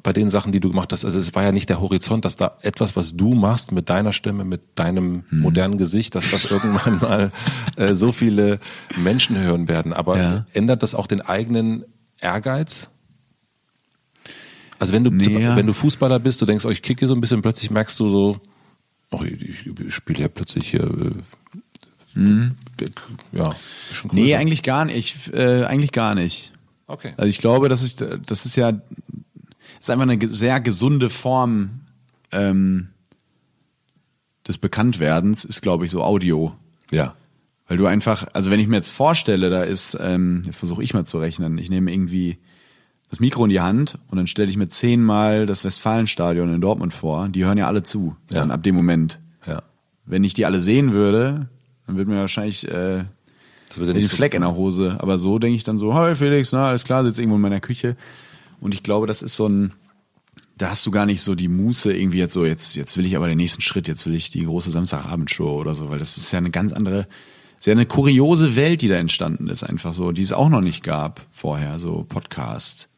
bei 0.02 0.12
den 0.12 0.28
Sachen, 0.28 0.52
die 0.52 0.60
du 0.60 0.68
gemacht 0.70 0.92
hast, 0.92 1.04
also 1.04 1.18
es 1.18 1.34
war 1.34 1.42
ja 1.42 1.52
nicht 1.52 1.68
der 1.68 1.80
Horizont, 1.80 2.24
dass 2.24 2.36
da 2.36 2.58
etwas, 2.62 2.96
was 2.96 3.16
du 3.16 3.34
machst 3.34 3.72
mit 3.72 3.88
deiner 3.88 4.12
Stimme, 4.12 4.44
mit 4.44 4.60
deinem 4.74 5.24
modernen 5.30 5.78
Gesicht, 5.78 6.14
dass 6.14 6.30
das 6.30 6.50
irgendwann 6.50 6.98
mal 7.00 7.32
äh, 7.76 7.94
so 7.94 8.12
viele 8.12 8.60
Menschen 8.98 9.38
hören 9.38 9.68
werden. 9.68 9.92
Aber 9.92 10.18
Ja. 10.18 10.44
ändert 10.52 10.82
das 10.82 10.94
auch 10.94 11.06
den 11.06 11.22
eigenen 11.22 11.84
Ehrgeiz? 12.20 12.90
Also 14.78 14.92
wenn 14.92 15.04
du 15.04 15.10
Nee, 15.10 15.40
ja. 15.42 15.56
wenn 15.56 15.66
du 15.66 15.72
Fußballer 15.72 16.18
bist, 16.18 16.40
du 16.42 16.46
denkst, 16.46 16.64
oh, 16.64 16.70
ich 16.70 16.82
kicke 16.82 17.06
so 17.06 17.14
ein 17.14 17.20
bisschen, 17.20 17.42
plötzlich 17.42 17.70
merkst 17.70 17.98
du 18.00 18.10
so, 18.10 18.40
oh, 19.10 19.22
ich, 19.24 19.66
ich 19.66 19.94
spiele 19.94 20.20
ja 20.20 20.28
plötzlich 20.28 20.70
hier 20.70 20.84
äh, 20.84 22.50
ja, 23.32 23.54
schon 23.92 24.10
Nee, 24.12 24.34
eigentlich 24.34 24.62
gar 24.62 24.84
nicht. 24.84 24.96
Ich, 25.26 25.32
äh, 25.32 25.64
eigentlich 25.64 25.92
gar 25.92 26.14
nicht. 26.14 26.52
Okay. 26.86 27.12
Also 27.16 27.28
ich 27.30 27.38
glaube, 27.38 27.68
das 27.68 27.82
ist, 27.82 28.04
das 28.26 28.46
ist 28.46 28.56
ja, 28.56 28.72
ist 29.80 29.90
einfach 29.90 30.06
eine 30.08 30.28
sehr 30.28 30.60
gesunde 30.60 31.10
Form 31.10 31.80
ähm, 32.32 32.88
des 34.46 34.58
Bekanntwerdens, 34.58 35.44
ist 35.44 35.62
glaube 35.62 35.84
ich 35.84 35.90
so 35.90 36.02
Audio. 36.02 36.54
Ja. 36.90 37.14
Weil 37.68 37.76
du 37.76 37.86
einfach, 37.86 38.26
also 38.32 38.50
wenn 38.50 38.60
ich 38.60 38.66
mir 38.66 38.76
jetzt 38.76 38.90
vorstelle, 38.90 39.48
da 39.48 39.62
ist, 39.62 39.96
ähm, 40.00 40.42
jetzt 40.44 40.56
versuche 40.56 40.82
ich 40.82 40.92
mal 40.92 41.04
zu 41.04 41.18
rechnen, 41.18 41.56
ich 41.58 41.70
nehme 41.70 41.92
irgendwie 41.92 42.38
das 43.10 43.20
Mikro 43.20 43.44
in 43.44 43.50
die 43.50 43.60
Hand 43.60 43.98
und 44.08 44.18
dann 44.18 44.26
stelle 44.26 44.50
ich 44.50 44.56
mir 44.56 44.68
zehnmal 44.68 45.46
das 45.46 45.64
Westfalenstadion 45.64 46.52
in 46.52 46.60
Dortmund 46.60 46.92
vor. 46.94 47.28
Die 47.28 47.44
hören 47.44 47.58
ja 47.58 47.66
alle 47.66 47.82
zu. 47.82 48.16
Ja. 48.32 48.44
Ab 48.44 48.62
dem 48.62 48.74
Moment. 48.74 49.18
Ja. 49.46 49.62
Wenn 50.04 50.24
ich 50.24 50.34
die 50.34 50.46
alle 50.46 50.60
sehen 50.60 50.92
würde, 50.92 51.48
dann 51.86 51.96
würde 51.96 52.10
mir 52.10 52.18
wahrscheinlich 52.18 52.68
äh, 52.68 53.04
den 53.76 53.96
nicht 53.96 54.08
so- 54.08 54.16
Fleck 54.16 54.34
in 54.34 54.42
der 54.42 54.54
Hose. 54.54 54.96
Aber 54.98 55.18
so 55.18 55.38
denke 55.38 55.56
ich 55.56 55.64
dann 55.64 55.78
so, 55.78 55.94
hi 55.94 56.14
Felix, 56.14 56.52
na 56.52 56.66
alles 56.68 56.84
klar, 56.84 57.04
sitzt 57.04 57.18
irgendwo 57.18 57.36
in 57.36 57.42
meiner 57.42 57.60
Küche. 57.60 57.96
Und 58.60 58.74
ich 58.74 58.82
glaube, 58.82 59.06
das 59.06 59.22
ist 59.22 59.34
so 59.34 59.48
ein, 59.48 59.72
da 60.58 60.70
hast 60.70 60.84
du 60.84 60.90
gar 60.90 61.06
nicht 61.06 61.22
so 61.22 61.34
die 61.34 61.48
Muße 61.48 61.92
irgendwie 61.92 62.18
jetzt 62.18 62.34
so, 62.34 62.44
jetzt, 62.44 62.76
jetzt 62.76 62.96
will 62.96 63.06
ich 63.06 63.16
aber 63.16 63.28
den 63.28 63.38
nächsten 63.38 63.62
Schritt, 63.62 63.88
jetzt 63.88 64.06
will 64.06 64.14
ich 64.14 64.30
die 64.30 64.44
große 64.44 64.70
Samstagabendshow 64.70 65.58
oder 65.58 65.74
so, 65.74 65.88
weil 65.88 65.98
das 65.98 66.16
ist 66.16 66.30
ja 66.32 66.38
eine 66.38 66.50
ganz 66.50 66.72
andere, 66.72 67.06
sehr 67.58 67.72
eine 67.72 67.86
kuriose 67.86 68.56
Welt, 68.56 68.82
die 68.82 68.88
da 68.88 68.96
entstanden 68.96 69.48
ist, 69.48 69.62
einfach 69.62 69.94
so, 69.94 70.12
die 70.12 70.22
es 70.22 70.32
auch 70.32 70.50
noch 70.50 70.60
nicht 70.60 70.82
gab 70.82 71.26
vorher, 71.30 71.78
so 71.78 72.04
Podcast. 72.06 72.89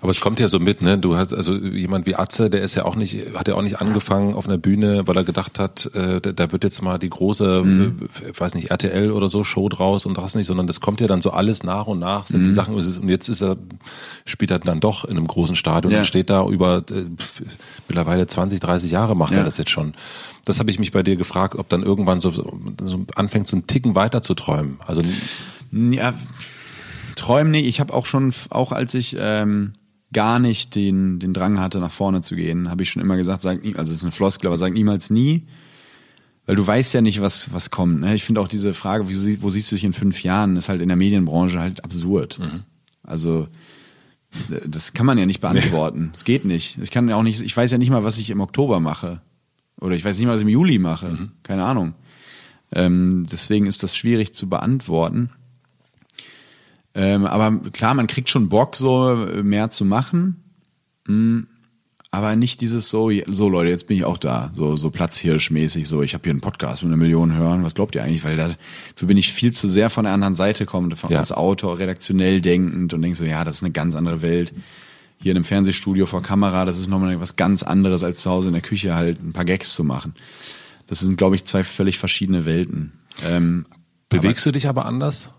Aber 0.00 0.10
es 0.12 0.20
kommt 0.20 0.38
ja 0.38 0.46
so 0.46 0.60
mit, 0.60 0.80
ne? 0.80 0.96
Du 0.96 1.16
hast 1.16 1.32
also 1.34 1.56
jemand 1.56 2.06
wie 2.06 2.14
Atze, 2.14 2.50
der 2.50 2.62
ist 2.62 2.76
ja 2.76 2.84
auch 2.84 2.94
nicht, 2.94 3.34
hat 3.34 3.48
ja 3.48 3.54
auch 3.56 3.62
nicht 3.62 3.80
angefangen 3.80 4.34
auf 4.34 4.46
einer 4.46 4.56
Bühne, 4.56 5.08
weil 5.08 5.16
er 5.16 5.24
gedacht 5.24 5.58
hat, 5.58 5.90
äh, 5.92 6.20
da, 6.20 6.30
da 6.30 6.52
wird 6.52 6.62
jetzt 6.62 6.80
mal 6.82 6.98
die 6.98 7.10
große, 7.10 7.90
äh, 8.24 8.38
weiß 8.38 8.54
nicht, 8.54 8.70
RTL 8.70 9.10
oder 9.10 9.28
so 9.28 9.42
Show 9.42 9.68
draus 9.68 10.06
und 10.06 10.16
das 10.16 10.36
nicht, 10.36 10.46
sondern 10.46 10.68
das 10.68 10.80
kommt 10.80 11.00
ja 11.00 11.08
dann 11.08 11.20
so 11.20 11.32
alles 11.32 11.64
nach 11.64 11.88
und 11.88 11.98
nach, 11.98 12.28
sind 12.28 12.44
die 12.44 12.52
Sachen, 12.52 12.76
und 12.76 13.08
jetzt 13.08 13.28
ist 13.28 13.42
er, 13.42 13.56
spielt 14.24 14.52
er 14.52 14.60
dann 14.60 14.78
doch 14.78 15.04
in 15.04 15.16
einem 15.16 15.26
großen 15.26 15.56
Stadion 15.56 15.92
Ja. 15.92 15.98
und 16.00 16.04
steht 16.04 16.30
da 16.30 16.46
über 16.46 16.78
äh, 16.90 17.04
mittlerweile 17.88 18.28
20, 18.28 18.60
30 18.60 18.92
Jahre 18.92 19.16
macht 19.16 19.32
Ja. 19.32 19.38
er 19.38 19.44
das 19.44 19.58
jetzt 19.58 19.70
schon. 19.70 19.94
Das 20.44 20.60
habe 20.60 20.70
ich 20.70 20.78
mich 20.78 20.92
bei 20.92 21.02
dir 21.02 21.16
gefragt, 21.16 21.56
ob 21.56 21.68
dann 21.68 21.82
irgendwann 21.82 22.20
so, 22.20 22.30
so 22.30 23.04
anfängt, 23.16 23.48
so 23.48 23.56
einen 23.56 23.66
Ticken 23.66 23.96
weiter 23.96 24.22
zu 24.22 24.34
träumen. 24.34 24.78
Also 24.86 25.02
Ja, 25.72 26.14
träumen 27.16 27.50
nicht. 27.50 27.66
Ich 27.66 27.80
habe 27.80 27.92
auch 27.92 28.06
schon, 28.06 28.32
auch 28.50 28.70
als 28.70 28.94
ich 28.94 29.16
ähm, 29.18 29.72
gar 30.12 30.38
nicht 30.38 30.74
den, 30.74 31.18
den 31.18 31.34
Drang 31.34 31.60
hatte, 31.60 31.80
nach 31.80 31.92
vorne 31.92 32.22
zu 32.22 32.34
gehen, 32.34 32.70
habe 32.70 32.82
ich 32.82 32.90
schon 32.90 33.02
immer 33.02 33.16
gesagt, 33.16 33.42
sag 33.42 33.62
nie, 33.62 33.76
also 33.76 33.92
es 33.92 33.98
ist 33.98 34.04
eine 34.04 34.12
Floskel, 34.12 34.46
aber 34.46 34.58
sag 34.58 34.72
niemals 34.72 35.10
nie. 35.10 35.46
weil 36.46 36.56
du 36.56 36.66
weißt 36.66 36.94
ja 36.94 37.02
nicht, 37.02 37.20
was, 37.20 37.52
was 37.52 37.70
kommt. 37.70 38.00
Ne? 38.00 38.14
Ich 38.14 38.24
finde 38.24 38.40
auch 38.40 38.48
diese 38.48 38.72
Frage, 38.72 39.08
wie, 39.10 39.42
wo 39.42 39.50
siehst 39.50 39.70
du 39.70 39.76
dich 39.76 39.84
in 39.84 39.92
fünf 39.92 40.22
Jahren, 40.22 40.56
ist 40.56 40.70
halt 40.70 40.80
in 40.80 40.88
der 40.88 40.96
Medienbranche 40.96 41.60
halt 41.60 41.84
absurd. 41.84 42.38
Also 43.02 43.48
äh, 44.50 44.66
das 44.66 44.94
kann 44.94 45.04
man 45.04 45.18
ja 45.18 45.26
nicht 45.26 45.40
beantworten. 45.40 46.10
Es 46.14 46.24
geht 46.24 46.46
nicht. 46.46 46.78
Ich 46.82 46.90
kann 46.90 47.08
ja 47.08 47.16
auch 47.16 47.22
nicht, 47.22 47.42
ich 47.42 47.54
weiß 47.54 47.70
ja 47.70 47.78
nicht 47.78 47.90
mal, 47.90 48.02
was 48.02 48.18
ich 48.18 48.30
im 48.30 48.40
Oktober 48.40 48.80
mache. 48.80 49.20
Oder 49.80 49.94
ich 49.94 50.04
weiß 50.04 50.16
nicht 50.16 50.26
mal, 50.26 50.32
was 50.32 50.40
ich 50.40 50.46
im 50.46 50.52
Juli 50.52 50.78
mache. 50.78 51.28
Keine 51.42 51.64
Ahnung. 51.64 51.94
Ähm, 52.72 53.26
deswegen 53.30 53.66
ist 53.66 53.82
das 53.82 53.96
schwierig 53.96 54.34
zu 54.34 54.48
beantworten. 54.48 55.30
Ähm, 56.94 57.26
aber 57.26 57.70
klar, 57.70 57.94
man 57.94 58.06
kriegt 58.06 58.28
schon 58.28 58.48
Bock, 58.48 58.76
so 58.76 59.10
äh, 59.10 59.42
mehr 59.42 59.70
zu 59.70 59.84
machen. 59.84 60.42
Mm, 61.06 61.40
aber 62.10 62.36
nicht 62.36 62.62
dieses 62.62 62.88
so, 62.88 63.10
so 63.26 63.48
Leute, 63.50 63.68
jetzt 63.70 63.86
bin 63.86 63.98
ich 63.98 64.04
auch 64.04 64.16
da, 64.16 64.50
so, 64.54 64.76
so 64.76 64.90
Platzhirschmäßig, 64.90 65.86
so 65.86 66.02
ich 66.02 66.14
habe 66.14 66.24
hier 66.24 66.30
einen 66.30 66.40
Podcast 66.40 66.82
mit 66.82 66.88
einer 66.90 66.96
Million 66.96 67.34
Hören, 67.34 67.64
was 67.64 67.74
glaubt 67.74 67.94
ihr 67.94 68.02
eigentlich? 68.02 68.24
Weil 68.24 68.36
dafür 68.36 69.08
bin 69.08 69.18
ich 69.18 69.32
viel 69.32 69.52
zu 69.52 69.68
sehr 69.68 69.90
von 69.90 70.04
der 70.04 70.14
anderen 70.14 70.34
Seite 70.34 70.64
kommend, 70.64 70.98
von, 70.98 71.10
Ja. 71.10 71.18
als 71.18 71.32
Autor, 71.32 71.78
redaktionell 71.78 72.40
denkend 72.40 72.94
und 72.94 73.02
denk 73.02 73.16
so, 73.16 73.24
ja, 73.24 73.44
das 73.44 73.56
ist 73.56 73.62
eine 73.62 73.72
ganz 73.72 73.94
andere 73.94 74.22
Welt. 74.22 74.54
Hier 75.20 75.32
in 75.32 75.36
einem 75.36 75.44
Fernsehstudio 75.44 76.06
vor 76.06 76.22
Kamera, 76.22 76.64
das 76.64 76.78
ist 76.78 76.88
nochmal 76.88 77.20
was 77.20 77.36
ganz 77.36 77.62
anderes 77.62 78.02
als 78.04 78.20
zu 78.20 78.30
Hause 78.30 78.48
in 78.48 78.54
der 78.54 78.62
Küche 78.62 78.94
halt 78.94 79.22
ein 79.22 79.32
paar 79.32 79.44
Gags 79.44 79.74
zu 79.74 79.84
machen. 79.84 80.14
Das 80.86 81.00
sind, 81.00 81.18
glaube 81.18 81.34
ich, 81.36 81.44
zwei 81.44 81.62
völlig 81.64 81.98
verschiedene 81.98 82.46
Welten. 82.46 82.92
Ähm, 83.22 83.66
Bewegst 84.08 84.46
du 84.46 84.52
dich 84.52 84.66
aber 84.66 84.86
anders? 84.86 85.30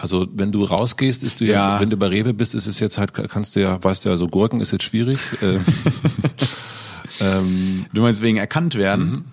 Also 0.00 0.26
wenn 0.34 0.50
du 0.50 0.64
rausgehst, 0.64 1.22
ist 1.22 1.40
du 1.40 1.44
ja, 1.44 1.74
Ja. 1.74 1.80
wenn 1.80 1.90
du 1.90 1.96
bei 1.96 2.06
Rewe 2.06 2.32
bist, 2.32 2.54
ist 2.54 2.66
es 2.66 2.80
jetzt 2.80 2.96
halt, 2.98 3.12
kannst 3.12 3.54
du 3.54 3.60
ja, 3.60 3.82
weißt 3.82 4.04
du 4.04 4.08
ja, 4.08 4.16
so 4.16 4.28
Gurken 4.28 4.60
ist 4.60 4.72
jetzt 4.72 4.84
schwierig. 4.84 5.18
Ähm, 5.42 5.64
ähm, 7.20 7.86
du 7.92 8.02
meinst 8.02 8.22
wegen 8.22 8.38
erkannt 8.38 8.74
werden? 8.76 9.26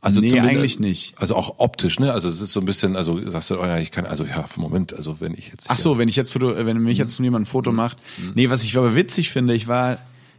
also 0.00 0.20
Nee, 0.20 0.38
eigentlich 0.38 0.78
nicht. 0.80 1.14
Also 1.16 1.34
auch 1.34 1.54
optisch, 1.58 1.98
ne? 1.98 2.12
Also 2.12 2.28
es 2.28 2.42
ist 2.42 2.52
so 2.52 2.60
ein 2.60 2.66
bisschen, 2.66 2.96
also 2.96 3.20
sagst 3.30 3.50
du, 3.50 3.58
oh 3.58 3.64
ja, 3.64 3.78
ich 3.78 3.90
kann, 3.90 4.04
also 4.04 4.24
ja, 4.24 4.44
Moment, 4.56 4.92
also 4.92 5.20
wenn 5.20 5.32
ich 5.32 5.48
jetzt 5.48 5.70
Ach 5.70 5.78
so, 5.78 5.96
wenn 5.96 6.08
ich 6.08 6.16
jetzt 6.16 6.32
Foto, 6.32 6.54
wenn 6.56 6.76
mich 6.78 6.98
jetzt 6.98 7.18
jemand 7.20 7.44
ein 7.44 7.46
Foto 7.46 7.72
macht. 7.72 7.96
Nee, 8.34 8.50
was 8.50 8.64
ich 8.64 8.76
aber 8.76 8.94
witzig 8.94 9.30
finde, 9.30 9.54
ich 9.54 9.66
war 9.66 9.98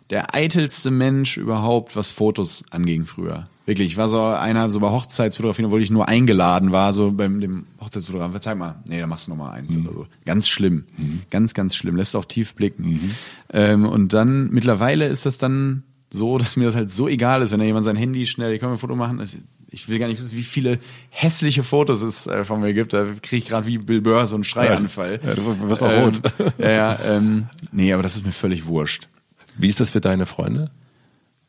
der 0.09 0.35
eitelste 0.35 0.91
Mensch 0.91 1.37
überhaupt, 1.37 1.95
was 1.95 2.11
Fotos 2.11 2.63
anging 2.69 3.05
früher. 3.05 3.47
Wirklich, 3.65 3.87
ich 3.87 3.97
war 3.97 4.07
so 4.09 4.21
einer, 4.21 4.69
so 4.69 4.79
bei 4.79 4.91
Hochzeitsfotografien, 4.91 5.65
obwohl 5.65 5.81
ich 5.81 5.89
nur 5.89 6.07
eingeladen 6.07 6.71
war, 6.71 6.93
so 6.93 7.11
beim 7.11 7.41
dem 7.41 7.65
Hochzeitsfotografen, 7.81 8.39
zeig 8.39 8.57
mal, 8.59 8.75
nee, 8.87 8.99
da 8.99 9.07
machst 9.07 9.25
du 9.25 9.31
noch 9.31 9.37
mal 9.37 9.51
eins 9.53 9.75
oder 9.77 9.91
so. 9.91 10.07
Ganz 10.25 10.47
schlimm. 10.47 10.85
Ganz, 11.31 11.55
ganz 11.55 11.75
schlimm. 11.75 11.95
Lässt 11.95 12.15
auch 12.15 12.25
tief 12.25 12.53
blicken. 12.53 13.15
Ähm, 13.51 13.85
und 13.87 14.13
dann, 14.13 14.51
mittlerweile 14.51 15.07
ist 15.07 15.25
das 15.25 15.39
dann 15.39 15.81
so, 16.11 16.37
dass 16.37 16.55
mir 16.57 16.65
das 16.65 16.75
halt 16.75 16.93
so 16.93 17.07
egal 17.07 17.41
ist, 17.41 17.51
wenn 17.51 17.59
da 17.59 17.65
jemand 17.65 17.85
sein 17.85 17.95
Handy 17.95 18.27
schnell, 18.27 18.53
ich 18.53 18.59
kann 18.59 18.69
mir 18.69 18.75
ein 18.75 18.79
Foto 18.79 18.95
machen, 18.95 19.19
ich- 19.21 19.39
ich 19.71 19.89
will 19.89 19.97
gar 19.99 20.07
nicht 20.07 20.19
wissen, 20.19 20.31
wie 20.31 20.43
viele 20.43 20.77
hässliche 21.09 21.63
Fotos 21.63 22.01
es 22.03 22.27
äh, 22.27 22.45
von 22.45 22.61
mir 22.61 22.73
gibt. 22.73 22.93
Da 22.93 23.05
kriege 23.21 23.37
ich 23.43 23.45
gerade 23.49 23.65
wie 23.65 23.79
Bill 23.79 23.99
Burr 23.99 24.25
so 24.27 24.35
einen 24.35 24.43
Schreianfall. 24.45 25.19
Ja, 25.25 25.33
du 25.33 25.67
wirst 25.67 25.81
auch 25.83 25.91
ähm, 25.91 26.03
rot. 26.05 26.21
Ja, 26.59 26.69
ja, 26.69 26.99
ähm, 27.03 27.47
nee, 27.73 27.91
aber 27.91 28.03
das 28.03 28.15
ist 28.15 28.25
mir 28.25 28.31
völlig 28.31 28.67
wurscht. 28.67 29.09
Wie 29.57 29.67
ist 29.67 29.79
das 29.79 29.89
für 29.89 30.01
deine 30.01 30.25
Freunde? 30.25 30.71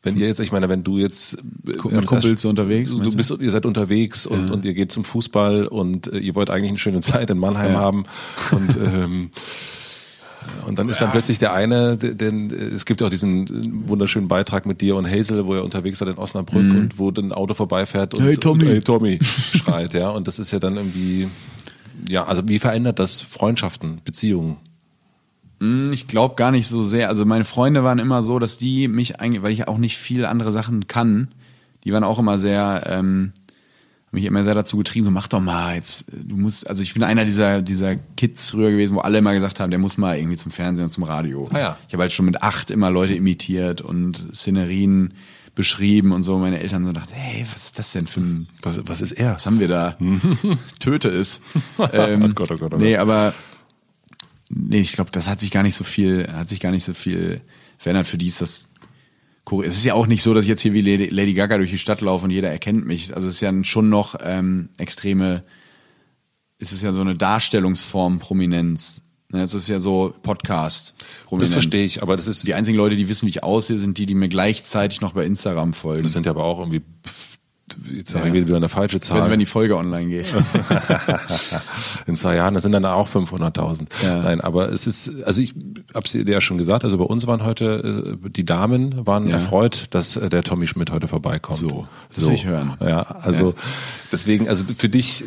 Wenn 0.03 0.15
ihr 0.15 0.27
jetzt, 0.27 0.39
ich 0.39 0.51
meine, 0.51 0.69
wenn 0.69 0.83
du 0.83 0.97
jetzt 0.99 1.37
Mit 1.63 1.79
Kumpels 1.79 2.43
ja- 2.43 2.49
unterwegs, 2.49 2.91
du, 2.91 2.99
bist, 3.15 3.31
ihr 3.39 3.51
seid 3.51 3.65
unterwegs 3.65 4.25
und, 4.25 4.51
und 4.51 4.63
ihr 4.63 4.73
geht 4.73 4.91
zum 4.91 5.03
Fußball 5.03 5.65
und 5.67 6.13
äh, 6.13 6.19
ihr 6.19 6.35
wollt 6.35 6.49
eigentlich 6.49 6.69
eine 6.69 6.77
schöne 6.77 7.01
Zeit 7.01 7.29
in 7.29 7.37
Mannheim 7.37 7.73
Ja. 7.73 7.79
haben 7.79 8.05
und 8.51 8.77
ähm, 8.81 9.31
und 10.65 10.79
dann 10.79 10.87
ist 10.87 11.01
dann 11.01 11.11
plötzlich 11.11 11.39
der 11.39 11.51
eine, 11.53 11.97
denn 11.97 12.49
es 12.51 12.85
gibt 12.85 13.01
ja 13.01 13.07
auch 13.07 13.11
diesen 13.11 13.47
äh, 13.47 13.89
wunderschönen 13.89 14.29
Beitrag 14.29 14.65
mit 14.65 14.79
dir 14.79 14.95
und 14.95 15.05
Hazel, 15.09 15.45
wo 15.45 15.55
ihr 15.55 15.63
unterwegs 15.63 15.99
seid 15.99 16.07
in 16.07 16.17
Osnabrück 16.17 16.61
und 16.73 16.99
wo 16.99 17.11
dann 17.11 17.25
ein 17.25 17.31
Auto 17.33 17.53
vorbeifährt 17.53 18.13
und, 18.13 18.21
Mhm. 18.21 18.25
Hey, 18.27 18.37
Tommy. 18.37 18.63
und 18.63 18.69
hey 18.69 18.79
Tommy 18.79 19.19
schreit, 19.21 19.93
ja. 19.93 20.09
Und 20.11 20.27
das 20.27 20.39
ist 20.39 20.51
ja 20.51 20.59
dann 20.59 20.77
irgendwie, 20.77 21.27
ja, 22.07 22.23
also 22.25 22.43
wie 22.47 22.59
verändert 22.59 22.99
das 22.99 23.19
Freundschaften, 23.19 23.97
Beziehungen? 24.05 24.55
Hm, 25.59 25.91
Ich 25.93 26.07
glaube 26.07 26.35
gar 26.35 26.51
nicht 26.51 26.67
so 26.67 26.81
sehr. 26.81 27.09
Also 27.09 27.25
meine 27.25 27.45
Freunde 27.45 27.83
waren 27.83 27.99
immer 27.99 28.23
so, 28.23 28.39
dass 28.39 28.57
die 28.57 28.87
mich 28.87 29.19
eigentlich, 29.19 29.41
weil 29.43 29.51
ich 29.51 29.67
auch 29.67 29.77
nicht 29.77 29.97
viel 29.97 30.25
andere 30.25 30.51
Sachen 30.51 30.87
kann, 30.87 31.29
die 31.83 31.93
waren 31.93 32.03
auch 32.03 32.19
immer 32.19 32.37
sehr, 32.39 32.83
ähm, 32.87 33.31
haben 34.07 34.15
mich 34.15 34.25
immer 34.25 34.43
sehr 34.43 34.55
dazu 34.55 34.77
getrieben, 34.77 35.03
so 35.05 35.11
mach 35.11 35.27
doch 35.27 35.39
mal 35.41 35.75
jetzt, 35.75 36.05
du 36.11 36.37
musst, 36.37 36.67
also 36.67 36.81
ich 36.83 36.93
bin 36.93 37.03
einer 37.03 37.25
dieser, 37.25 37.61
dieser 37.61 37.95
Kids 37.95 38.51
früher 38.51 38.71
gewesen, 38.71 38.95
wo 38.95 38.99
alle 38.99 39.17
immer 39.19 39.33
gesagt 39.33 39.59
haben, 39.59 39.69
der 39.69 39.79
muss 39.79 39.97
mal 39.97 40.17
irgendwie 40.17 40.37
zum 40.37 40.51
Fernsehen 40.51 40.85
und 40.85 40.91
zum 40.91 41.03
Radio. 41.03 41.49
Ah 41.53 41.59
ja. 41.59 41.77
Ich 41.87 41.93
habe 41.93 42.03
halt 42.03 42.13
schon 42.13 42.25
mit 42.25 42.41
acht 42.41 42.71
immer 42.71 42.89
Leute 42.91 43.13
imitiert 43.15 43.81
und 43.81 44.27
Szenerien 44.33 45.13
beschrieben 45.55 46.11
und 46.11 46.23
so. 46.23 46.37
Meine 46.37 46.59
Eltern 46.59 46.85
so 46.85 46.91
dachten, 46.91 47.13
hey, 47.13 47.45
was 47.51 47.65
ist 47.65 47.79
das 47.79 47.91
denn 47.91 48.05
für 48.07 48.19
ein 48.21 48.47
Was, 48.61 48.79
was 48.87 49.01
ist 49.01 49.13
er? 49.13 49.35
was 49.35 49.45
haben 49.45 49.59
wir 49.59 49.67
da? 49.67 49.95
Töte 50.79 51.09
es. 51.09 51.41
Ähm, 51.93 52.23
Oh 52.23 52.33
Gott, 52.33 52.51
oh 52.51 52.57
Gott, 52.57 52.73
oh 52.73 52.77
nee, 52.77 52.91
Gott. 52.93 52.99
aber 53.01 53.33
nee, 54.49 54.79
ich 54.79 54.93
glaube, 54.93 55.11
das 55.11 55.27
hat 55.27 55.39
sich 55.39 55.51
gar 55.51 55.63
nicht 55.63 55.75
so 55.75 55.83
viel, 55.83 56.27
hat 56.31 56.49
sich 56.49 56.59
gar 56.59 56.71
nicht 56.71 56.83
so 56.83 56.93
viel 56.93 57.41
verändert. 57.77 58.07
Für 58.07 58.17
die 58.17 58.27
ist 58.27 58.41
das 58.41 58.69
cool. 59.51 59.65
Es 59.65 59.77
ist 59.77 59.85
ja 59.85 59.93
auch 59.93 60.07
nicht 60.07 60.23
so, 60.23 60.33
dass 60.33 60.45
ich 60.45 60.49
jetzt 60.49 60.61
hier 60.61 60.73
wie 60.73 60.81
Lady, 60.81 61.33
Gaga 61.33 61.57
durch 61.57 61.71
die 61.71 61.77
Stadt 61.77 62.01
laufe 62.01 62.25
und 62.25 62.31
jeder 62.31 62.49
erkennt 62.49 62.85
mich. 62.85 63.15
Also 63.15 63.27
es 63.27 63.35
ist 63.35 63.41
ja 63.41 63.53
schon 63.63 63.89
noch 63.89 64.15
ähm, 64.21 64.69
extreme, 64.77 65.43
es 66.59 66.71
ist 66.71 66.81
ja 66.81 66.91
so 66.91 67.01
eine 67.01 67.15
Darstellungsform 67.15 68.19
Prominenz. 68.19 69.01
Ne, 69.29 69.41
Es 69.41 69.53
ist 69.53 69.67
ja 69.67 69.79
so 69.79 70.13
Podcast. 70.23 70.93
Das 71.29 71.51
verstehe 71.51 71.83
ich, 71.83 72.01
aber 72.01 72.15
das 72.15 72.27
ist, 72.27 72.47
Die 72.47 72.53
einzigen 72.53 72.77
Leute, 72.77 72.95
die 72.95 73.09
wissen, 73.09 73.25
wie 73.25 73.31
ich 73.31 73.43
aussehe, 73.43 73.77
sind 73.77 73.97
die, 73.97 74.05
die 74.05 74.15
mir 74.15 74.29
gleichzeitig 74.29 75.01
noch 75.01 75.13
bei 75.13 75.25
Instagram 75.25 75.73
folgen. 75.73 76.03
das 76.03 76.13
sind 76.13 76.25
ja 76.25 76.31
aber 76.31 76.45
auch 76.45 76.59
irgendwie, 76.59 76.81
jetzt 77.93 78.11
sage 78.11 78.27
Ja. 78.29 78.33
ich 78.35 78.47
wieder 78.47 78.55
eine 78.57 78.69
falsche 78.69 78.99
Zahl. 78.99 79.29
wenn 79.29 79.39
die 79.39 79.45
Folge 79.45 79.75
online 79.77 80.07
geht. 80.09 80.33
In 82.05 82.15
zwei 82.15 82.35
Jahren, 82.35 82.53
das 82.53 82.63
sind 82.63 82.71
dann 82.71 82.85
auch 82.85 83.09
500.000. 83.09 83.87
Ja. 84.03 84.21
Nein, 84.23 84.41
aber 84.41 84.69
es 84.71 84.87
ist, 84.87 85.23
also 85.23 85.41
ich 85.41 85.53
hab's 85.93 86.11
dir 86.11 86.23
ja 86.27 86.41
schon 86.41 86.57
gesagt, 86.57 86.83
also 86.83 86.97
bei 86.97 87.03
uns 87.03 87.27
waren 87.27 87.43
heute, 87.43 88.17
äh, 88.23 88.29
die 88.29 88.45
Damen 88.45 89.05
waren 89.05 89.27
Ja. 89.27 89.35
erfreut, 89.35 89.87
dass 89.91 90.15
äh, 90.15 90.29
der 90.29 90.43
Tommy 90.43 90.67
Schmidt 90.67 90.91
heute 90.91 91.07
vorbeikommt. 91.07 91.57
So, 91.59 91.87
das 92.13 92.25
will 92.25 92.33
ich 92.33 92.45
hören. 92.45 92.75
Ja, 92.81 93.01
also 93.01 93.53
deswegen, 94.11 94.47
also 94.47 94.63
für 94.75 94.89
dich, 94.89 95.23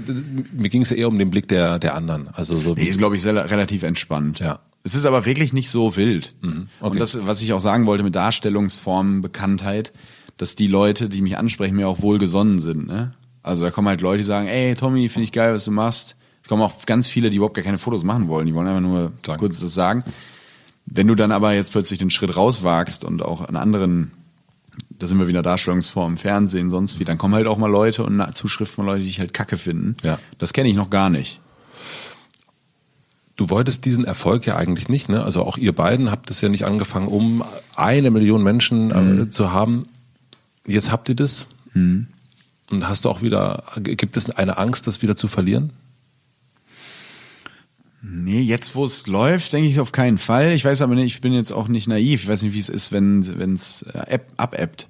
mir 0.53 0.69
ging 0.69 0.83
es 0.83 0.91
ja 0.91 0.97
eher 0.97 1.09
um 1.09 1.19
den 1.19 1.31
Blick 1.31 1.49
der, 1.49 1.79
der 1.79 1.97
anderen. 1.97 2.29
Also 2.33 2.59
so 2.59 2.75
Nee, 2.75 2.85
ist, 2.85 2.99
glaube 2.99 3.17
ich, 3.17 3.25
relativ 3.27 3.83
entspannt. 3.83 4.39
Ja. 4.39 4.61
Es 4.83 4.95
ist 4.95 5.05
aber 5.05 5.27
wirklich 5.27 5.53
nicht 5.53 5.69
so 5.69 5.95
wild. 5.97 6.33
okay. 6.43 6.57
Und 6.81 6.99
das, 7.01 7.27
was 7.27 7.43
ich 7.43 7.53
auch 7.53 7.61
sagen 7.61 7.85
wollte 7.85 8.03
mit 8.03 8.15
Darstellungsformen, 8.15 9.21
Bekanntheit, 9.21 9.93
dass 10.41 10.57
die 10.57 10.69
Leute, 10.69 11.11
die 11.11 11.21
mich 11.21 11.37
ansprechen, 11.37 11.77
mir 11.77 11.87
auch 11.87 12.01
wohlgesonnen 12.01 12.61
sind. 12.61 12.87
Ne? 12.87 13.12
Also 13.43 13.62
da 13.62 13.71
kommen 13.71 13.89
halt 13.89 14.01
Leute, 14.01 14.19
die 14.19 14.25
sagen, 14.25 14.49
ey 14.49 14.75
Tommy, 14.75 15.11
finde 15.11 15.25
ich 15.25 15.33
geil, 15.33 15.53
was 15.53 15.67
du 15.67 15.71
machst. 15.71 16.17
Es 16.43 16.49
kommen 16.49 16.62
auch 16.62 16.87
ganz 16.87 17.09
viele, 17.09 17.29
die 17.29 17.37
überhaupt 17.37 17.57
gar 17.57 17.62
keine 17.62 17.77
Fotos 17.77 18.05
machen 18.05 18.27
wollen. 18.29 18.47
Die 18.47 18.55
wollen 18.55 18.67
einfach 18.67 18.81
nur 18.81 19.12
Sagen. 19.25 19.39
kurz 19.39 19.61
das 19.61 19.75
sagen. 19.75 20.03
Wenn 20.87 21.07
du 21.07 21.15
dann 21.15 21.31
aber 21.31 21.53
jetzt 21.53 21.73
plötzlich 21.73 21.99
den 21.99 22.09
Schritt 22.09 22.35
rauswagst 22.35 23.05
und 23.05 23.23
auch 23.23 23.47
an 23.47 23.55
anderen, 23.55 24.12
da 24.89 25.07
sind 25.07 25.19
wir 25.19 25.29
wieder 25.29 25.43
Darstellungsformen, 25.43 26.17
Fernsehen, 26.17 26.71
sonst 26.71 26.99
wie, 26.99 27.05
dann 27.05 27.19
kommen 27.19 27.35
halt 27.35 27.47
auch 27.47 27.59
mal 27.59 27.71
Leute 27.71 28.03
und 28.03 28.19
eine 28.19 28.33
Zuschrift 28.33 28.73
von 28.73 28.87
Leuten, 28.87 29.03
die 29.03 29.11
ich 29.11 29.21
halt 29.21 29.35
kacke 29.35 29.59
finden. 29.59 29.99
Ja. 30.03 30.19
Das 30.39 30.55
kenne 30.55 30.71
ich 30.71 30.75
noch 30.75 30.89
gar 30.89 31.11
nicht. 31.11 31.39
Du 33.37 33.51
wolltest 33.51 33.85
diesen 33.85 34.07
Erfolg 34.07 34.47
ja 34.47 34.57
eigentlich 34.57 34.89
nicht, 34.89 35.11
ne? 35.11 35.23
Also 35.23 35.43
auch 35.45 35.59
ihr 35.59 35.75
beiden 35.75 36.11
habt 36.11 36.31
es 36.31 36.41
ja 36.41 36.49
nicht 36.49 36.65
angefangen, 36.65 37.09
um 37.09 37.45
eine 37.77 38.11
Million 38.11 38.43
Menschen 38.43 38.91
äh, 39.21 39.29
zu 39.29 39.53
haben. 39.53 39.85
Jetzt 40.66 40.91
habt 40.93 41.09
ihr 41.09 41.15
das. 41.15 41.47
Und 41.74 42.09
hast 42.73 43.05
du 43.05 43.11
auch 43.11 43.23
wieder, 43.23 43.65
gibt 43.82 44.16
es 44.16 44.31
eine 44.31 44.59
Angst, 44.59 44.87
das 44.87 45.03
wieder 45.03 45.16
zu 45.16 45.28
verlieren? 45.28 45.73
Nee, 48.03 48.41
jetzt 48.41 48.74
wo 48.74 48.85
es 48.85 49.07
läuft, 49.07 49.53
denke 49.53 49.69
ich 49.69 49.78
auf 49.78 49.93
keinen 49.93 50.19
Fall. 50.19 50.53
Ich 50.53 50.65
weiß 50.65 50.81
aber 50.81 50.95
nicht, 50.95 51.15
ich 51.15 51.20
bin 51.20 51.32
jetzt 51.32 51.53
auch 51.53 51.69
nicht 51.69 51.87
naiv. 51.87 52.23
Ich 52.23 52.28
weiß 52.28 52.43
nicht, 52.43 52.55
wie 52.55 52.59
es 52.59 52.69
ist, 52.70 52.93
wenn 52.93 53.55
es 53.55 53.85
abebbt. 54.37 54.89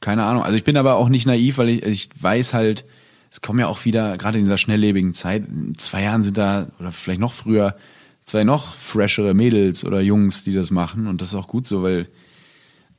Keine 0.00 0.24
Ahnung. 0.24 0.42
Also 0.42 0.56
ich 0.56 0.64
bin 0.64 0.76
aber 0.76 0.96
auch 0.96 1.08
nicht 1.08 1.26
naiv, 1.26 1.58
weil 1.58 1.68
ich, 1.70 1.82
ich 1.84 2.10
weiß 2.20 2.52
halt, 2.54 2.86
es 3.30 3.40
kommen 3.40 3.60
ja 3.60 3.68
auch 3.68 3.84
wieder, 3.84 4.18
gerade 4.18 4.38
in 4.38 4.44
dieser 4.44 4.58
schnelllebigen 4.58 5.14
Zeit, 5.14 5.46
in 5.46 5.78
zwei 5.78 6.02
Jahren 6.02 6.22
sind 6.22 6.36
da, 6.36 6.68
oder 6.78 6.90
vielleicht 6.90 7.20
noch 7.20 7.32
früher, 7.32 7.76
zwei 8.24 8.44
noch 8.44 8.74
freshere 8.76 9.34
Mädels 9.34 9.84
oder 9.84 10.00
Jungs, 10.00 10.42
die 10.42 10.52
das 10.52 10.70
machen. 10.70 11.06
Und 11.06 11.22
das 11.22 11.28
ist 11.28 11.34
auch 11.34 11.48
gut 11.48 11.66
so, 11.66 11.82
weil 11.82 12.08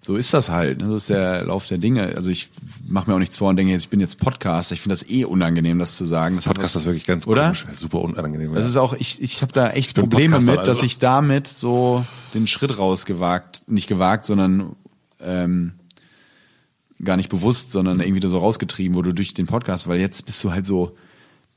so 0.04 0.16
ist 0.16 0.34
das 0.34 0.50
halt. 0.50 0.80
Ne? 0.80 0.88
So 0.88 0.96
ist 0.96 1.10
der 1.10 1.44
Lauf 1.44 1.68
der 1.68 1.78
Dinge. 1.78 2.16
Also 2.16 2.30
ich 2.32 2.50
mache 2.90 3.10
mir 3.10 3.16
auch 3.16 3.20
nichts 3.20 3.38
vor 3.38 3.50
und 3.50 3.56
denke, 3.56 3.72
jetzt, 3.72 3.84
ich 3.84 3.90
bin 3.90 4.00
jetzt 4.00 4.18
Podcaster. 4.18 4.74
Ich 4.74 4.82
finde 4.82 4.94
das 4.94 5.08
eh 5.08 5.26
unangenehm, 5.26 5.78
das 5.78 5.96
zu 5.96 6.06
sagen. 6.06 6.38
Das 6.38 6.46
Podcast 6.46 6.76
was- 6.76 6.82
ist 6.82 6.86
wirklich 6.88 7.06
ganz 7.06 7.28
oder? 7.28 7.44
komisch, 7.44 7.66
super 7.74 8.00
unangenehm. 8.00 8.54
Das 8.56 8.64
ja. 8.64 8.70
ist 8.70 8.78
auch, 8.78 8.94
ich, 8.94 9.22
ich 9.22 9.44
habe 9.44 9.52
da 9.52 9.70
echt 9.70 9.94
Probleme 9.94 10.38
Podcaster, 10.38 10.52
mit, 10.52 10.62
dass 10.62 10.70
also. 10.70 10.86
ich 10.86 10.98
damit 10.98 11.48
so 11.48 12.04
den 12.34 12.48
Schritt 12.48 12.80
rausgewagt, 12.80 13.64
nicht 13.68 13.88
gewagt, 13.88 14.26
sondern 14.26 14.76
ähm, 15.20 15.74
gar 17.04 17.16
nicht 17.16 17.30
bewusst, 17.30 17.72
sondern 17.72 18.00
irgendwie 18.00 18.28
so 18.28 18.40
rausgetrieben 18.40 18.96
wurde 18.96 19.14
durch 19.14 19.36
den 19.36 19.46
Podcast, 19.46 19.88
weil 19.88 20.00
jetzt 20.00 20.26
bist 20.26 20.44
du 20.44 20.52
halt 20.52 20.66
so 20.66 20.98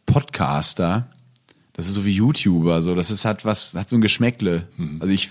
Podcaster. 0.04 1.08
Das 1.72 1.86
ist 1.86 1.94
so 1.94 2.04
wie 2.04 2.12
YouTuber, 2.12 2.82
so 2.82 2.94
das 2.94 3.10
ist 3.10 3.24
hat 3.24 3.46
was, 3.46 3.74
hat 3.74 3.88
so 3.88 3.96
ein 3.96 4.02
Geschmäckle. 4.02 4.68
Also 5.00 5.12
ich, 5.12 5.30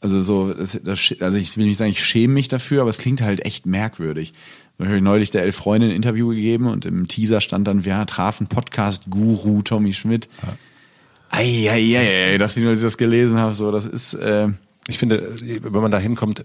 also 0.00 0.22
so, 0.22 0.54
das, 0.54 0.78
das, 0.82 1.14
also 1.20 1.36
ich 1.36 1.56
will 1.56 1.66
nicht 1.66 1.76
sagen, 1.76 1.90
ich 1.90 2.04
schäme 2.04 2.34
mich 2.34 2.48
dafür, 2.48 2.80
aber 2.80 2.90
es 2.90 2.98
klingt 2.98 3.20
halt 3.20 3.44
echt 3.44 3.66
merkwürdig, 3.66 4.32
Da 4.78 4.86
habe 4.86 4.96
ich 4.96 5.02
neulich 5.02 5.30
der 5.30 5.42
Elf 5.42 5.56
Freunde 5.56 5.88
ein 5.88 5.92
Interview 5.92 6.28
gegeben 6.28 6.68
und 6.68 6.86
im 6.86 7.06
Teaser 7.06 7.40
stand 7.40 7.68
dann, 7.68 7.84
wir 7.84 8.06
trafen 8.06 8.46
Podcast-Guru 8.46 9.62
Tommy 9.62 9.92
Schmidt. 9.92 10.28
Ja. 10.42 10.56
Eieiei, 11.32 12.38
dachte 12.38 12.58
ich 12.58 12.62
nur, 12.62 12.70
als 12.70 12.80
ich 12.80 12.84
das 12.86 12.96
gelesen 12.96 13.38
habe, 13.38 13.54
so, 13.54 13.70
das 13.70 13.84
ist, 13.84 14.14
äh, 14.14 14.48
ich 14.88 14.98
finde, 14.98 15.34
wenn 15.62 15.82
man 15.82 15.90
da 15.90 15.98
hinkommt, 15.98 16.44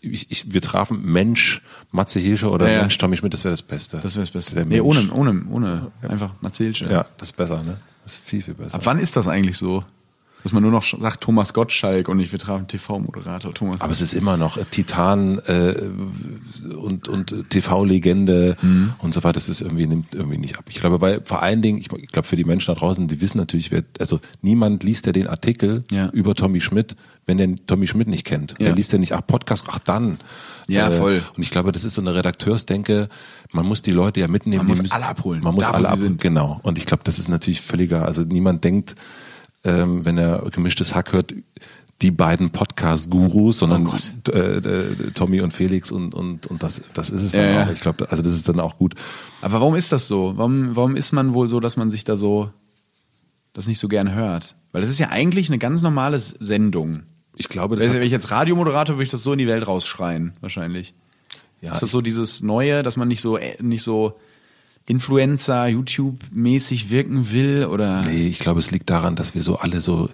ich, 0.00 0.30
ich, 0.30 0.52
wir 0.52 0.62
trafen 0.62 1.04
Mensch, 1.04 1.60
Matze 1.90 2.18
Hirscher 2.18 2.50
oder 2.50 2.70
ja, 2.70 2.80
Mensch 2.80 2.96
Tommy 2.96 3.16
Schmidt, 3.16 3.34
das 3.34 3.44
wäre 3.44 3.52
das 3.52 3.62
Beste. 3.62 4.00
Das 4.00 4.14
wäre 4.14 4.24
das 4.24 4.32
Beste. 4.32 4.56
Wär 4.56 4.64
nee, 4.64 4.80
ohne, 4.80 5.12
ohne, 5.12 5.44
ohne, 5.50 5.92
einfach 6.08 6.30
Matze 6.40 6.64
Hirscher. 6.64 6.90
Ja, 6.90 7.06
das 7.18 7.28
ist 7.28 7.36
besser, 7.36 7.62
ne? 7.62 7.78
Das 8.04 8.14
ist 8.14 8.24
viel, 8.24 8.42
viel 8.42 8.54
besser. 8.54 8.74
Ab 8.76 8.82
wann 8.84 8.98
ist 8.98 9.16
das 9.16 9.28
eigentlich 9.28 9.58
so? 9.58 9.84
Dass 10.42 10.52
man 10.52 10.62
nur 10.62 10.72
noch 10.72 10.82
sagt 10.84 11.20
Thomas 11.20 11.52
Gottschalk 11.52 12.08
und 12.08 12.16
nicht 12.16 12.32
wir 12.32 12.38
trafen 12.38 12.66
TV-Moderator 12.66 13.54
Thomas. 13.54 13.80
Aber 13.80 13.92
es 13.92 14.00
ist 14.00 14.12
immer 14.12 14.36
noch 14.36 14.58
Titan 14.70 15.38
äh, 15.46 15.74
und, 16.74 17.08
und 17.08 17.48
TV-Legende 17.48 18.56
mhm. 18.60 18.94
und 18.98 19.14
so 19.14 19.22
weiter. 19.22 19.34
Das 19.34 19.48
ist 19.48 19.60
irgendwie 19.60 19.86
nimmt 19.86 20.14
irgendwie 20.14 20.38
nicht 20.38 20.58
ab. 20.58 20.64
Ich 20.68 20.80
glaube, 20.80 21.00
weil 21.00 21.20
vor 21.22 21.42
allen 21.42 21.62
Dingen, 21.62 21.78
ich, 21.78 21.92
ich 21.92 22.08
glaube 22.08 22.26
für 22.26 22.36
die 22.36 22.44
Menschen 22.44 22.74
da 22.74 22.80
draußen, 22.80 23.06
die 23.06 23.20
wissen 23.20 23.38
natürlich, 23.38 23.70
wer, 23.70 23.84
also 24.00 24.20
niemand 24.40 24.82
liest 24.82 25.06
ja 25.06 25.12
den 25.12 25.28
Artikel 25.28 25.84
ja. 25.90 26.08
über 26.08 26.34
Tommy 26.34 26.60
Schmidt, 26.60 26.96
wenn 27.26 27.38
der 27.38 27.54
Tommy 27.66 27.86
Schmidt 27.86 28.08
nicht 28.08 28.24
kennt. 28.24 28.52
Ja. 28.52 28.66
Der 28.66 28.74
liest 28.74 28.92
ja 28.92 28.98
nicht, 28.98 29.12
ach 29.12 29.24
Podcast, 29.26 29.64
ach 29.68 29.78
dann. 29.78 30.18
Ja, 30.66 30.88
äh, 30.88 30.92
voll. 30.92 31.22
Und 31.36 31.42
ich 31.42 31.50
glaube, 31.50 31.72
das 31.72 31.84
ist 31.84 31.94
so 31.94 32.00
eine 32.00 32.14
Redakteursdenke. 32.14 33.08
Man 33.52 33.66
muss 33.66 33.82
die 33.82 33.92
Leute 33.92 34.20
ja 34.20 34.28
mitnehmen. 34.28 34.66
Man 34.66 34.76
muss 34.76 34.90
alle 34.90 35.06
abholen. 35.06 35.42
Man 35.42 35.54
muss 35.54 35.64
da, 35.64 35.72
alle 35.72 35.88
abholen. 35.88 36.16
Genau. 36.16 36.60
Und 36.62 36.78
ich 36.78 36.86
glaube, 36.86 37.04
das 37.04 37.18
ist 37.18 37.28
natürlich 37.28 37.60
völliger. 37.60 38.04
Also 38.06 38.22
niemand 38.22 38.64
denkt 38.64 38.96
ähm, 39.64 40.04
wenn 40.04 40.18
er 40.18 40.48
gemischtes 40.50 40.94
Hack 40.94 41.12
hört, 41.12 41.34
die 42.02 42.10
beiden 42.10 42.50
Podcast-Gurus, 42.50 43.58
sondern 43.58 43.86
oh 43.86 44.30
äh, 44.32 44.56
äh, 44.56 45.10
Tommy 45.14 45.40
und 45.40 45.52
Felix 45.52 45.92
und 45.92 46.14
und 46.14 46.48
und 46.48 46.62
das 46.62 46.82
das 46.92 47.10
ist 47.10 47.22
es 47.22 47.32
dann 47.32 47.54
ja, 47.54 47.64
auch. 47.64 47.70
Ich 47.70 47.80
glaube, 47.80 48.10
also 48.10 48.22
das 48.22 48.34
ist 48.34 48.48
dann 48.48 48.58
auch 48.58 48.76
gut. 48.76 48.94
Aber 49.40 49.60
warum 49.60 49.76
ist 49.76 49.92
das 49.92 50.08
so? 50.08 50.36
Warum 50.36 50.74
warum 50.74 50.96
ist 50.96 51.12
man 51.12 51.32
wohl 51.32 51.48
so, 51.48 51.60
dass 51.60 51.76
man 51.76 51.90
sich 51.90 52.02
da 52.02 52.16
so 52.16 52.50
das 53.52 53.68
nicht 53.68 53.78
so 53.78 53.86
gern 53.86 54.12
hört? 54.14 54.56
Weil 54.72 54.80
das 54.80 54.90
ist 54.90 54.98
ja 54.98 55.10
eigentlich 55.10 55.48
eine 55.48 55.58
ganz 55.58 55.82
normale 55.82 56.18
Sendung. 56.18 57.04
Ich 57.36 57.48
glaube, 57.48 57.76
das 57.76 57.92
wenn 57.92 58.02
ich 58.02 58.10
jetzt 58.10 58.30
Radiomoderator 58.30 58.96
würde 58.96 59.04
ich 59.04 59.10
das 59.10 59.22
so 59.22 59.32
in 59.32 59.38
die 59.38 59.46
Welt 59.46 59.66
rausschreien, 59.66 60.32
wahrscheinlich. 60.40 60.94
Ja, 61.60 61.70
ist 61.70 61.82
das 61.82 61.92
so 61.92 62.00
dieses 62.00 62.42
Neue, 62.42 62.82
dass 62.82 62.96
man 62.96 63.06
nicht 63.06 63.20
so 63.20 63.36
äh, 63.36 63.56
nicht 63.62 63.84
so 63.84 64.18
Influencer, 64.86 65.68
YouTube-mäßig 65.68 66.90
wirken 66.90 67.30
will 67.30 67.66
oder? 67.66 68.02
Nee, 68.02 68.26
ich 68.26 68.40
glaube, 68.40 68.58
es 68.58 68.70
liegt 68.70 68.90
daran, 68.90 69.14
dass 69.14 69.34
wir 69.34 69.42
so 69.42 69.56
alle 69.56 69.80
so, 69.80 70.10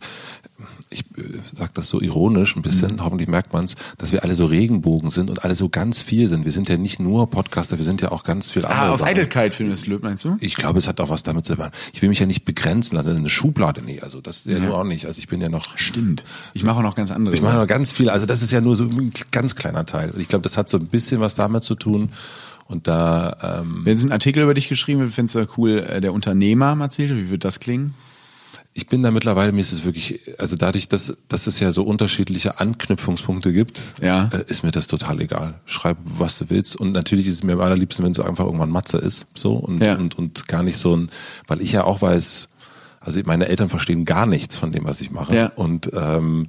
ich 0.91 1.01
äh, 1.17 1.41
sage 1.55 1.71
das 1.73 1.89
so 1.89 2.03
ironisch 2.03 2.55
ein 2.55 2.61
bisschen, 2.61 2.97
mhm. 2.97 3.05
hoffentlich 3.05 3.29
merkt 3.29 3.55
man 3.55 3.65
es, 3.65 3.77
dass 3.97 4.13
wir 4.13 4.25
alle 4.25 4.35
so 4.35 4.45
Regenbogen 4.45 5.11
sind 5.11 5.31
und 5.31 5.43
alle 5.43 5.55
so 5.55 5.71
ganz 5.71 6.03
viel 6.03 6.29
sind. 6.29 6.45
Wir 6.45 6.53
sind 6.53 6.69
ja 6.69 6.77
nicht 6.77 7.01
nur 7.01 7.31
Podcaster, 7.31 7.79
wir 7.79 7.85
sind 7.85 8.03
ja 8.03 8.13
auch 8.13 8.25
ganz 8.25 8.53
viel 8.53 8.67
andere. 8.67 8.83
Ah, 8.83 8.91
aus 8.91 9.01
Sachen. 9.01 9.11
Eitelkeit 9.11 9.55
findest 9.55 9.87
du, 9.87 9.99
meinst 10.03 10.25
du? 10.25 10.37
Ich 10.41 10.57
glaube, 10.57 10.79
es 10.79 10.87
hat 10.87 11.01
auch 11.01 11.09
was 11.09 11.23
damit 11.23 11.47
zu 11.47 11.55
tun. 11.55 11.69
Ich 11.95 12.03
will 12.03 12.11
mich 12.11 12.19
ja 12.19 12.27
nicht 12.27 12.45
begrenzen 12.45 12.97
lassen, 12.97 13.17
eine 13.17 13.31
Schublade, 13.31 13.81
nee, 13.81 14.01
also 14.01 14.21
das 14.21 14.45
ja, 14.45 14.59
ja 14.59 14.61
nur 14.61 14.77
auch 14.77 14.85
nicht. 14.85 15.07
Also 15.07 15.19
ich 15.19 15.29
bin 15.29 15.41
ja 15.41 15.49
noch. 15.49 15.79
Stimmt. 15.79 16.25
Ich 16.53 16.63
mache 16.63 16.79
auch 16.79 16.83
noch 16.83 16.95
ganz 16.95 17.11
andere. 17.11 17.35
Ich 17.35 17.41
mache 17.41 17.57
noch 17.57 17.67
ganz 17.67 17.91
viel, 17.91 18.11
also 18.11 18.27
das 18.27 18.43
ist 18.43 18.53
ja 18.53 18.61
nur 18.61 18.77
so 18.77 18.85
ein 18.85 19.13
ganz 19.31 19.57
kleiner 19.57 19.87
Teil. 19.87 20.13
Ich 20.19 20.29
glaube, 20.29 20.43
das 20.43 20.59
hat 20.59 20.69
so 20.69 20.77
ein 20.77 20.89
bisschen 20.89 21.23
was 21.23 21.37
damit 21.37 21.63
zu 21.63 21.75
tun. 21.75 22.11
Und 22.69 22.87
da. 22.87 23.63
Ähm, 23.63 23.81
Wenn 23.85 23.97
es 23.97 24.03
einen 24.03 24.13
Artikel 24.13 24.43
über 24.43 24.55
dich 24.55 24.69
geschrieben 24.69 25.01
wird, 25.01 25.13
findest 25.13 25.35
du 25.35 25.47
cool, 25.57 25.79
äh, 25.81 26.01
der 26.01 26.13
Unternehmer 26.13 26.77
erzählt, 26.81 27.11
wie 27.11 27.31
wird 27.31 27.45
das 27.45 27.61
klingen? 27.61 27.95
Ich 28.75 28.87
bin 28.87 29.03
da 29.03 29.11
mittlerweile, 29.11 29.51
mir 29.51 29.63
ist 29.63 29.73
es 29.73 29.85
wirklich, 29.85 30.21
also 30.39 30.55
dadurch, 30.55 30.87
dass, 30.87 31.17
dass 31.27 31.47
es 31.49 31.59
ja 31.59 31.73
so 31.73 31.83
unterschiedliche 31.83 32.61
Anknüpfungspunkte 32.61 33.53
gibt, 33.53 33.83
ja. 34.01 34.29
äh, 34.33 34.45
ist 34.47 34.63
mir 34.63 34.71
das 34.71 34.87
total 34.87 35.21
egal. 35.21 35.55
Schreib, 35.65 35.97
was 36.05 36.39
du 36.39 36.51
willst. 36.51 36.77
Und 36.77 36.93
natürlich 36.93 37.27
ist 37.27 37.35
es 37.35 37.43
mir 37.43 37.55
am 37.55 37.61
allerliebsten, 37.61 38.05
wenn 38.05 38.13
es 38.13 38.21
einfach 38.21 38.45
irgendwann 38.45 38.71
Matze 38.71 38.99
ist. 38.99 39.27
So 39.35 39.55
und, 39.55 39.83
ja. 39.83 39.97
und, 39.97 40.17
und 40.17 40.47
gar 40.47 40.63
nicht 40.63 40.77
so 40.77 40.95
ein, 40.95 41.11
weil 41.49 41.63
ich 41.63 41.73
ja 41.73 41.85
auch 41.85 42.03
weiß, 42.03 42.49
also 43.01 43.21
meine 43.25 43.49
Eltern 43.49 43.71
verstehen 43.71 44.05
gar 44.05 44.27
nichts 44.27 44.59
von 44.59 44.73
dem, 44.73 44.85
was 44.85 45.01
ich 45.01 45.11
mache. 45.11 45.35
Ja. 45.35 45.47
Und, 45.57 45.91
ähm, 45.95 46.49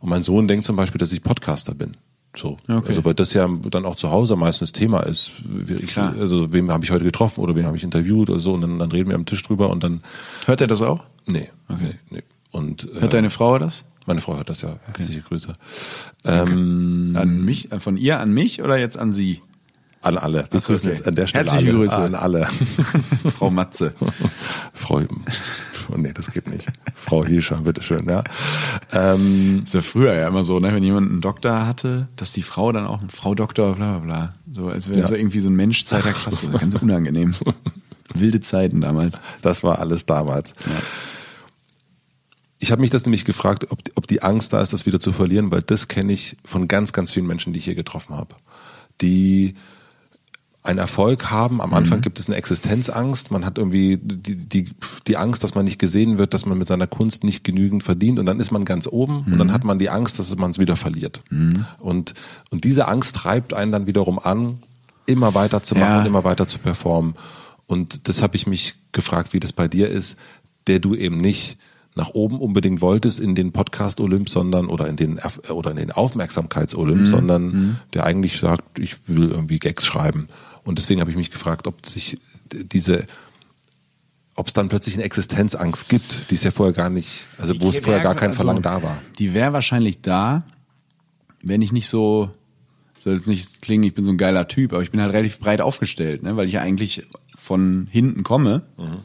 und 0.00 0.08
mein 0.08 0.22
Sohn 0.22 0.48
denkt 0.48 0.64
zum 0.64 0.76
Beispiel, 0.76 0.98
dass 0.98 1.12
ich 1.12 1.22
Podcaster 1.22 1.74
bin. 1.74 1.96
So. 2.38 2.56
Okay. 2.68 2.88
Also 2.88 3.04
weil 3.04 3.14
das 3.14 3.32
ja 3.32 3.48
dann 3.70 3.84
auch 3.84 3.96
zu 3.96 4.10
Hause 4.10 4.36
meistens 4.36 4.72
Thema 4.72 5.00
ist. 5.00 5.32
Klar. 5.88 6.14
Also 6.18 6.52
wem 6.52 6.70
habe 6.70 6.84
ich 6.84 6.90
heute 6.90 7.04
getroffen 7.04 7.40
oder 7.40 7.56
wen 7.56 7.66
habe 7.66 7.76
ich 7.76 7.82
interviewt 7.82 8.30
oder 8.30 8.40
so 8.40 8.52
und 8.52 8.60
dann, 8.60 8.78
dann 8.78 8.92
reden 8.92 9.08
wir 9.08 9.16
am 9.16 9.26
Tisch 9.26 9.42
drüber 9.42 9.70
und 9.70 9.82
dann. 9.82 10.02
Hört 10.46 10.60
er 10.60 10.66
das 10.66 10.82
auch? 10.82 11.04
Nee. 11.26 11.50
Okay. 11.68 11.94
Nee, 12.10 12.18
nee. 12.18 12.22
Und, 12.50 12.88
hört 12.94 13.04
äh, 13.04 13.08
deine 13.08 13.30
Frau 13.30 13.58
das? 13.58 13.84
Meine 14.06 14.20
Frau 14.20 14.36
hört 14.36 14.48
das 14.48 14.62
ja. 14.62 14.76
Herzliche 14.86 15.20
okay. 15.20 15.28
Grüße. 15.28 15.52
Okay. 16.24 16.52
Ähm, 16.52 17.14
an 17.14 17.44
mich, 17.44 17.68
von 17.78 17.96
ihr 17.96 18.20
an 18.20 18.32
mich 18.32 18.62
oder 18.62 18.78
jetzt 18.78 18.96
an 18.96 19.12
sie? 19.12 19.42
An 20.00 20.16
alle. 20.16 20.46
Wir 20.50 20.60
grüßen 20.60 20.76
okay. 20.76 20.88
jetzt 20.88 21.06
an 21.06 21.14
der 21.14 21.26
Stelle 21.26 21.44
Herzliche 21.44 21.70
alle. 21.70 21.78
Grüße 21.78 21.98
an 21.98 22.14
alle. 22.14 22.46
Frau 23.36 23.50
Matze. 23.50 23.94
Frau, 24.72 25.02
oh 25.92 25.96
nee, 25.96 26.12
das 26.12 26.30
geht 26.32 26.48
nicht. 26.48 26.68
Frau 26.94 27.24
Hirscher, 27.24 27.56
bitteschön, 27.56 28.08
ja. 28.08 28.24
Ähm, 28.92 29.62
das 29.64 29.74
war 29.74 29.82
früher 29.82 30.14
ja 30.14 30.28
immer 30.28 30.44
so, 30.44 30.60
ne, 30.60 30.74
wenn 30.74 30.84
jemand 30.84 31.10
einen 31.10 31.20
Doktor 31.20 31.66
hatte, 31.66 32.08
dass 32.16 32.32
die 32.32 32.42
Frau 32.42 32.72
dann 32.72 32.86
auch, 32.86 33.00
Frau 33.08 33.34
Doktor, 33.34 33.74
bla 33.74 33.98
bla 33.98 34.04
bla. 34.04 34.34
So, 34.52 34.68
als 34.68 34.88
wäre 34.88 35.00
ja. 35.00 35.06
so 35.06 35.14
irgendwie 35.14 35.40
so 35.40 35.48
ein 35.48 35.56
Mensch 35.56 35.84
zweiter 35.84 36.12
Klasse. 36.12 36.48
Ganz 36.50 36.74
unangenehm. 36.74 37.34
Wilde 38.14 38.40
Zeiten 38.40 38.80
damals. 38.80 39.14
Das 39.42 39.62
war 39.62 39.78
alles 39.78 40.06
damals. 40.06 40.54
Ja. 40.64 40.76
Ich 42.58 42.72
habe 42.72 42.80
mich 42.80 42.90
das 42.90 43.04
nämlich 43.04 43.24
gefragt, 43.24 43.66
ob, 43.70 43.78
ob 43.94 44.06
die 44.06 44.22
Angst 44.22 44.52
da 44.52 44.60
ist, 44.60 44.72
das 44.72 44.86
wieder 44.86 44.98
zu 44.98 45.12
verlieren, 45.12 45.50
weil 45.50 45.62
das 45.62 45.88
kenne 45.88 46.12
ich 46.12 46.36
von 46.44 46.66
ganz, 46.66 46.92
ganz 46.92 47.12
vielen 47.12 47.26
Menschen, 47.26 47.52
die 47.52 47.58
ich 47.58 47.66
hier 47.66 47.74
getroffen 47.74 48.16
habe 48.16 48.34
die 49.00 49.54
einen 50.62 50.78
Erfolg 50.78 51.30
haben. 51.30 51.60
Am 51.60 51.72
Anfang 51.72 51.98
mhm. 51.98 52.02
gibt 52.02 52.18
es 52.18 52.28
eine 52.28 52.36
Existenzangst. 52.36 53.30
Man 53.30 53.46
hat 53.46 53.58
irgendwie 53.58 53.96
die, 53.96 54.36
die, 54.36 54.70
die 55.06 55.16
Angst, 55.16 55.44
dass 55.44 55.54
man 55.54 55.64
nicht 55.64 55.78
gesehen 55.78 56.18
wird, 56.18 56.34
dass 56.34 56.46
man 56.46 56.58
mit 56.58 56.66
seiner 56.66 56.86
Kunst 56.86 57.24
nicht 57.24 57.44
genügend 57.44 57.82
verdient. 57.84 58.18
Und 58.18 58.26
dann 58.26 58.40
ist 58.40 58.50
man 58.50 58.64
ganz 58.64 58.86
oben 58.86 59.24
mhm. 59.26 59.32
und 59.32 59.38
dann 59.38 59.46
mhm. 59.48 59.52
hat 59.52 59.64
man 59.64 59.78
die 59.78 59.88
Angst, 59.88 60.18
dass 60.18 60.36
man 60.36 60.50
es 60.50 60.58
wieder 60.58 60.76
verliert. 60.76 61.22
Mhm. 61.30 61.64
Und, 61.78 62.14
und 62.50 62.64
diese 62.64 62.88
Angst 62.88 63.16
treibt 63.16 63.54
einen 63.54 63.72
dann 63.72 63.86
wiederum 63.86 64.18
an, 64.18 64.58
immer 65.06 65.34
weiter 65.34 65.62
zu 65.62 65.74
machen, 65.74 66.00
ja. 66.00 66.06
immer 66.06 66.24
weiter 66.24 66.46
zu 66.46 66.58
performen. 66.58 67.14
Und 67.66 68.08
das 68.08 68.22
habe 68.22 68.36
ich 68.36 68.46
mich 68.46 68.74
gefragt, 68.92 69.32
wie 69.32 69.40
das 69.40 69.52
bei 69.52 69.68
dir 69.68 69.88
ist, 69.88 70.16
der 70.66 70.80
du 70.80 70.94
eben 70.94 71.18
nicht 71.18 71.56
nach 71.98 72.10
oben 72.10 72.38
unbedingt 72.38 72.80
wolltest 72.80 73.20
in 73.20 73.34
den 73.34 73.52
Podcast 73.52 74.00
Olymp, 74.00 74.30
sondern 74.30 74.66
oder 74.66 74.88
in 74.88 74.96
den 74.96 75.20
oder 75.50 75.72
in 75.72 75.76
den 75.76 75.92
Aufmerksamkeits 75.92 76.74
Olymp, 76.74 77.00
mhm. 77.00 77.06
sondern 77.06 77.42
mhm. 77.42 77.76
der 77.92 78.04
eigentlich 78.04 78.38
sagt, 78.38 78.78
ich 78.78 78.96
will 79.06 79.30
irgendwie 79.30 79.58
Gags 79.58 79.84
schreiben. 79.84 80.28
Und 80.64 80.78
deswegen 80.78 81.00
habe 81.00 81.10
ich 81.10 81.16
mich 81.16 81.30
gefragt, 81.30 81.66
ob 81.66 81.84
sich 81.84 82.18
diese 82.52 83.06
ob 84.36 84.46
es 84.46 84.52
dann 84.52 84.68
plötzlich 84.68 84.94
eine 84.94 85.02
Existenzangst 85.02 85.88
gibt, 85.88 86.30
die 86.30 86.36
es 86.36 86.44
ja 86.44 86.52
vorher 86.52 86.72
gar 86.72 86.90
nicht, 86.90 87.26
also 87.38 87.54
die 87.54 87.60
wo 87.60 87.70
es 87.70 87.80
vorher 87.80 88.00
gar 88.00 88.14
kein 88.14 88.28
also, 88.28 88.38
Verlangen 88.38 88.62
da 88.62 88.80
war. 88.84 89.02
Die 89.18 89.34
wäre 89.34 89.52
wahrscheinlich 89.52 90.00
da, 90.00 90.44
wenn 91.42 91.60
ich 91.60 91.72
nicht 91.72 91.88
so, 91.88 92.30
soll 93.00 93.14
jetzt 93.14 93.26
nicht 93.26 93.62
klingen, 93.62 93.82
ich 93.82 93.94
bin 93.94 94.04
so 94.04 94.12
ein 94.12 94.16
geiler 94.16 94.46
Typ, 94.46 94.72
aber 94.72 94.82
ich 94.84 94.92
bin 94.92 95.02
halt 95.02 95.12
relativ 95.12 95.40
breit 95.40 95.60
aufgestellt, 95.60 96.22
ne, 96.22 96.36
weil 96.36 96.46
ich 96.46 96.52
ja 96.52 96.60
eigentlich 96.60 97.02
von 97.34 97.88
hinten 97.90 98.22
komme, 98.22 98.62
mhm. 98.76 98.98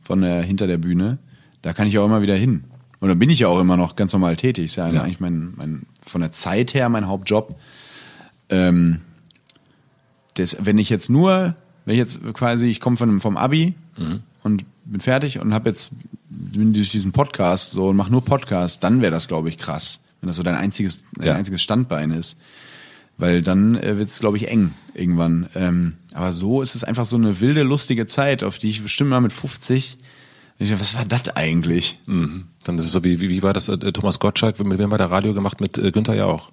von 0.00 0.22
der, 0.22 0.42
hinter 0.42 0.66
der 0.66 0.78
Bühne 0.78 1.18
da 1.62 1.72
kann 1.72 1.86
ich 1.86 1.98
auch 1.98 2.06
immer 2.06 2.22
wieder 2.22 2.34
hin. 2.34 2.64
Und 3.00 3.08
dann 3.08 3.18
bin 3.18 3.30
ich 3.30 3.40
ja 3.40 3.48
auch 3.48 3.60
immer 3.60 3.76
noch 3.76 3.96
ganz 3.96 4.12
normal 4.12 4.36
tätig. 4.36 4.66
Ist 4.66 4.76
ja, 4.76 4.88
ja. 4.88 5.02
eigentlich 5.02 5.20
mein, 5.20 5.54
mein, 5.56 5.86
von 6.02 6.20
der 6.20 6.32
Zeit 6.32 6.74
her 6.74 6.88
mein 6.88 7.08
Hauptjob. 7.08 7.58
Ähm, 8.50 9.00
das, 10.34 10.56
wenn 10.60 10.78
ich 10.78 10.90
jetzt 10.90 11.08
nur, 11.08 11.54
wenn 11.84 11.94
ich 11.94 11.98
jetzt 11.98 12.20
quasi, 12.34 12.66
ich 12.66 12.80
komme 12.80 12.96
vom, 12.96 13.20
vom 13.20 13.36
Abi 13.36 13.74
mhm. 13.96 14.20
und 14.42 14.64
bin 14.84 15.00
fertig 15.00 15.40
und 15.40 15.54
habe 15.54 15.70
jetzt 15.70 15.92
bin 16.28 16.72
durch 16.72 16.90
diesen 16.90 17.12
Podcast 17.12 17.72
so 17.72 17.88
und 17.88 17.96
mache 17.96 18.10
nur 18.10 18.24
Podcast, 18.24 18.84
dann 18.84 19.00
wäre 19.00 19.10
das, 19.10 19.28
glaube 19.28 19.48
ich, 19.48 19.58
krass, 19.58 20.00
wenn 20.20 20.28
das 20.28 20.36
so 20.36 20.42
dein 20.42 20.54
einziges, 20.54 21.02
dein 21.16 21.28
ja. 21.28 21.34
einziges 21.34 21.62
Standbein 21.62 22.10
ist. 22.10 22.38
Weil 23.16 23.42
dann 23.42 23.76
äh, 23.76 23.98
wird 23.98 24.10
es, 24.10 24.20
glaube 24.20 24.38
ich, 24.38 24.48
eng 24.48 24.72
irgendwann. 24.94 25.48
Ähm, 25.54 25.94
aber 26.14 26.32
so 26.32 26.62
ist 26.62 26.74
es 26.74 26.84
einfach 26.84 27.04
so 27.04 27.16
eine 27.16 27.40
wilde, 27.40 27.62
lustige 27.62 28.06
Zeit, 28.06 28.42
auf 28.42 28.58
die 28.58 28.70
ich 28.70 28.82
bestimmt 28.82 29.10
mal 29.10 29.20
mit 29.20 29.32
50 29.32 29.98
ich 30.60 30.78
was 30.78 30.94
war 30.94 31.04
das 31.04 31.36
eigentlich? 31.36 31.98
Mhm. 32.06 32.44
Dann 32.64 32.78
ist 32.78 32.84
es 32.84 32.92
so 32.92 33.02
wie, 33.02 33.20
wie, 33.20 33.30
wie 33.30 33.42
war 33.42 33.54
das, 33.54 33.68
äh, 33.68 33.78
Thomas 33.78 34.18
Gottschalk, 34.18 34.62
mit 34.62 34.78
wem 34.78 34.90
war 34.90 34.98
der 34.98 35.10
Radio 35.10 35.32
gemacht? 35.32 35.60
Mit 35.60 35.78
äh, 35.78 35.90
Günther 35.90 36.14
ja 36.14 36.26
auch. 36.26 36.52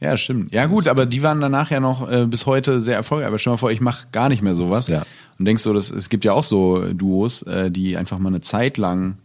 Ja, 0.00 0.16
stimmt. 0.16 0.52
Ja 0.52 0.66
gut, 0.66 0.88
aber 0.88 1.06
die 1.06 1.22
waren 1.22 1.40
danach 1.40 1.70
ja 1.70 1.78
noch 1.78 2.10
äh, 2.10 2.26
bis 2.26 2.46
heute 2.46 2.80
sehr 2.80 2.96
erfolgreich. 2.96 3.28
Aber 3.28 3.38
stell 3.38 3.50
dir 3.50 3.54
mal 3.54 3.58
vor, 3.58 3.70
ich 3.70 3.80
mache 3.80 4.08
gar 4.10 4.28
nicht 4.28 4.42
mehr 4.42 4.54
sowas. 4.54 4.88
Ja. 4.88 5.04
Und 5.38 5.44
denkst 5.44 5.62
so, 5.62 5.72
dass, 5.72 5.90
es 5.90 6.08
gibt 6.08 6.24
ja 6.24 6.32
auch 6.32 6.44
so 6.44 6.92
Duos, 6.92 7.42
äh, 7.42 7.70
die 7.70 7.96
einfach 7.96 8.18
mal 8.18 8.28
eine 8.28 8.40
Zeit 8.40 8.78
lang 8.78 9.18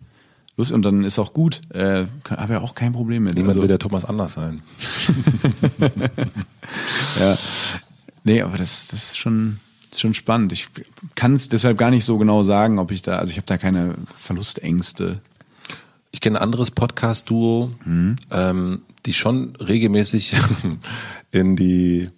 lustig 0.56 0.76
und 0.76 0.84
dann 0.84 1.04
ist 1.04 1.20
auch 1.20 1.34
gut. 1.34 1.62
Äh, 1.74 2.06
habe 2.30 2.54
ja 2.54 2.62
auch 2.62 2.76
kein 2.76 2.94
Problem 2.94 3.24
mit. 3.24 3.36
Niemand 3.36 3.50
also, 3.50 3.62
will 3.62 3.68
der 3.68 3.80
Thomas 3.80 4.06
anders 4.06 4.34
sein. 4.34 4.62
ja. 7.20 7.38
Nee, 8.24 8.42
aber 8.42 8.58
das, 8.58 8.88
das 8.88 9.10
ist 9.10 9.18
schon 9.18 9.60
ist 9.98 10.02
schon 10.02 10.14
spannend. 10.14 10.54
Ich 10.54 10.68
kann 11.16 11.34
es 11.34 11.50
deshalb 11.50 11.78
gar 11.78 11.90
nicht 11.90 12.06
so 12.06 12.18
genau 12.18 12.44
sagen, 12.44 12.78
ob 12.80 12.92
ich 12.92 13.02
da, 13.02 13.18
also 13.18 13.32
ich 13.32 13.38
habe 13.38 13.48
da 13.48 13.58
keine 13.58 13.96
Verlustängste. 14.16 15.22
Ich 16.12 16.22
kenne 16.22 16.40
ein 16.40 16.44
anderes 16.44 16.72
Podcast-Duo, 16.72 17.72
mhm. 17.84 18.16
ähm, 18.32 18.82
die 19.06 19.14
schon 19.14 19.56
regelmäßig 19.56 20.36
in 21.32 21.56
die 21.56 22.10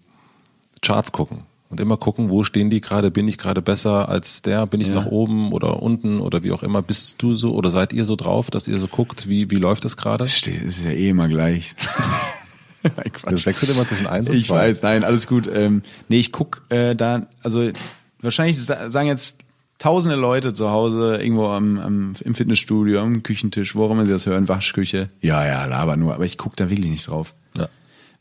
Charts 0.82 1.12
gucken. 1.12 1.44
Und 1.70 1.80
immer 1.80 1.98
gucken, 1.98 2.30
wo 2.30 2.44
stehen 2.44 2.72
die 2.72 2.82
gerade? 2.82 3.12
Bin 3.12 3.28
ich 3.28 3.38
gerade 3.38 3.62
besser 3.62 4.10
als 4.10 4.42
der? 4.42 4.66
Bin 4.66 4.82
ich 4.82 4.88
Ja. 4.88 4.96
nach 4.96 5.06
oben 5.06 5.54
oder 5.54 5.84
unten 5.84 6.20
oder 6.20 6.44
wie 6.44 6.52
auch 6.52 6.64
immer? 6.64 6.82
Bist 6.82 7.22
du 7.22 7.36
so 7.36 7.54
oder 7.54 7.70
seid 7.70 7.94
ihr 7.94 8.06
so 8.06 8.16
drauf, 8.16 8.50
dass 8.50 8.68
ihr 8.68 8.80
so 8.80 8.88
guckt, 8.88 9.30
wie, 9.30 9.52
wie 9.52 9.56
läuft 9.56 9.86
das 9.86 9.96
gerade? 9.96 10.24
Ist 10.24 10.48
ja 10.84 10.90
eh 10.90 11.10
immer 11.10 11.28
gleich. 11.28 11.76
Nein, 12.84 13.12
Quatsch. 13.12 13.32
Das 13.34 13.46
wechselt 13.46 13.72
immer 13.72 13.86
zwischen 13.86 14.08
eins 14.08 14.30
und 14.30 14.36
Ich 14.36 14.48
zwei. 14.48 14.70
weiß, 14.70 14.82
nein, 14.82 15.04
alles 15.04 15.28
gut. 15.28 15.50
Ähm, 15.54 15.82
nee, 16.08 16.20
ich 16.20 16.32
guck 16.32 16.62
äh, 16.70 16.96
da, 16.96 17.28
also 17.44 17.70
wahrscheinlich 18.22 18.64
sa- 18.64 18.90
sagen 18.90 19.08
jetzt 19.08 19.40
tausende 19.78 20.16
Leute 20.18 20.54
zu 20.54 20.70
Hause 20.70 21.18
irgendwo 21.22 21.48
am, 21.48 21.80
am, 21.80 22.14
im 22.24 22.36
Fitnessstudio, 22.36 23.00
am 23.02 23.24
Küchentisch, 23.24 23.76
wo 23.76 23.86
auch 23.86 23.92
immer 23.92 24.06
sie 24.06 24.12
das 24.12 24.26
hören, 24.26 24.48
Waschküche. 24.48 25.10
Ja, 25.22 25.46
ja, 25.46 25.66
laber 25.66 25.96
nur, 25.98 26.14
aber 26.14 26.26
ich 26.26 26.38
guck 26.38 26.56
da 26.56 26.70
wirklich 26.70 26.90
nicht 26.92 27.08
drauf. 27.08 27.34
Ja. 27.58 27.70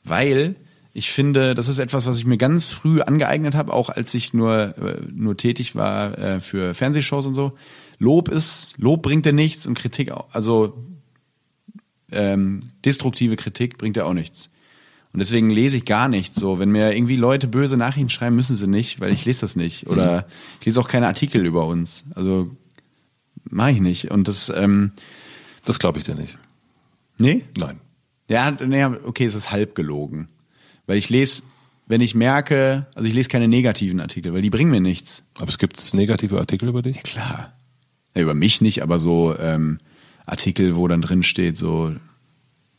Weil 0.04 0.54
ich 0.94 1.10
finde, 1.12 1.54
das 1.54 1.68
ist 1.68 1.78
etwas, 1.78 2.06
was 2.06 2.18
ich 2.18 2.26
mir 2.26 2.38
ganz 2.38 2.68
früh 2.68 3.00
angeeignet 3.00 3.54
habe, 3.54 3.72
auch 3.72 3.88
als 3.90 4.14
ich 4.14 4.34
nur, 4.34 4.74
äh, 4.78 4.96
nur 5.12 5.36
tätig 5.36 5.74
war 5.76 6.16
äh, 6.18 6.40
für 6.40 6.74
Fernsehshows 6.74 7.26
und 7.26 7.34
so. 7.34 7.52
Lob 7.98 8.28
ist, 8.28 8.74
Lob 8.78 9.02
bringt 9.02 9.26
dir 9.26 9.32
nichts 9.32 9.66
und 9.66 9.74
Kritik 9.78 10.10
auch. 10.12 10.26
Also 10.32 10.76
ähm, 12.12 12.70
destruktive 12.84 13.36
Kritik 13.36 13.78
bringt 13.78 13.96
ja 13.96 14.04
auch 14.04 14.14
nichts. 14.14 14.50
Und 15.12 15.20
deswegen 15.20 15.48
lese 15.50 15.78
ich 15.78 15.84
gar 15.86 16.08
nichts 16.08 16.38
so. 16.38 16.58
Wenn 16.58 16.70
mir 16.70 16.94
irgendwie 16.94 17.16
Leute 17.16 17.48
böse 17.48 17.76
Nachrichten 17.76 18.10
schreiben, 18.10 18.36
müssen 18.36 18.56
sie 18.56 18.66
nicht, 18.66 19.00
weil 19.00 19.12
ich 19.12 19.24
lese 19.24 19.40
das 19.40 19.56
nicht. 19.56 19.86
Oder 19.86 20.26
ich 20.60 20.66
lese 20.66 20.80
auch 20.80 20.88
keine 20.88 21.06
Artikel 21.06 21.46
über 21.46 21.66
uns. 21.66 22.04
Also 22.14 22.50
mache 23.48 23.70
ich 23.72 23.80
nicht. 23.80 24.10
Und 24.10 24.28
das, 24.28 24.52
ähm, 24.54 24.92
Das 25.64 25.78
glaube 25.78 25.98
ich 25.98 26.04
dir 26.04 26.14
nicht. 26.14 26.38
nee? 27.18 27.44
Nein. 27.56 27.80
Ja, 28.28 28.50
naja, 28.50 28.94
okay, 29.04 29.24
es 29.24 29.34
ist 29.34 29.50
halb 29.50 29.74
gelogen. 29.74 30.26
Weil 30.86 30.98
ich 30.98 31.08
lese, 31.08 31.42
wenn 31.86 32.02
ich 32.02 32.14
merke, 32.14 32.86
also 32.94 33.08
ich 33.08 33.14
lese 33.14 33.30
keine 33.30 33.48
negativen 33.48 34.00
Artikel, 34.00 34.34
weil 34.34 34.42
die 34.42 34.50
bringen 34.50 34.70
mir 34.70 34.82
nichts. 34.82 35.24
Aber 35.38 35.48
es 35.48 35.56
gibt 35.56 35.94
negative 35.94 36.38
Artikel 36.38 36.68
über 36.68 36.82
dich? 36.82 37.02
Klar. 37.02 37.54
Ja, 38.14 38.20
über 38.22 38.34
mich 38.34 38.60
nicht, 38.60 38.82
aber 38.82 38.98
so 38.98 39.34
ähm, 39.38 39.78
Artikel, 40.28 40.76
wo 40.76 40.88
dann 40.88 41.02
drin 41.02 41.22
steht, 41.22 41.56
so 41.56 41.92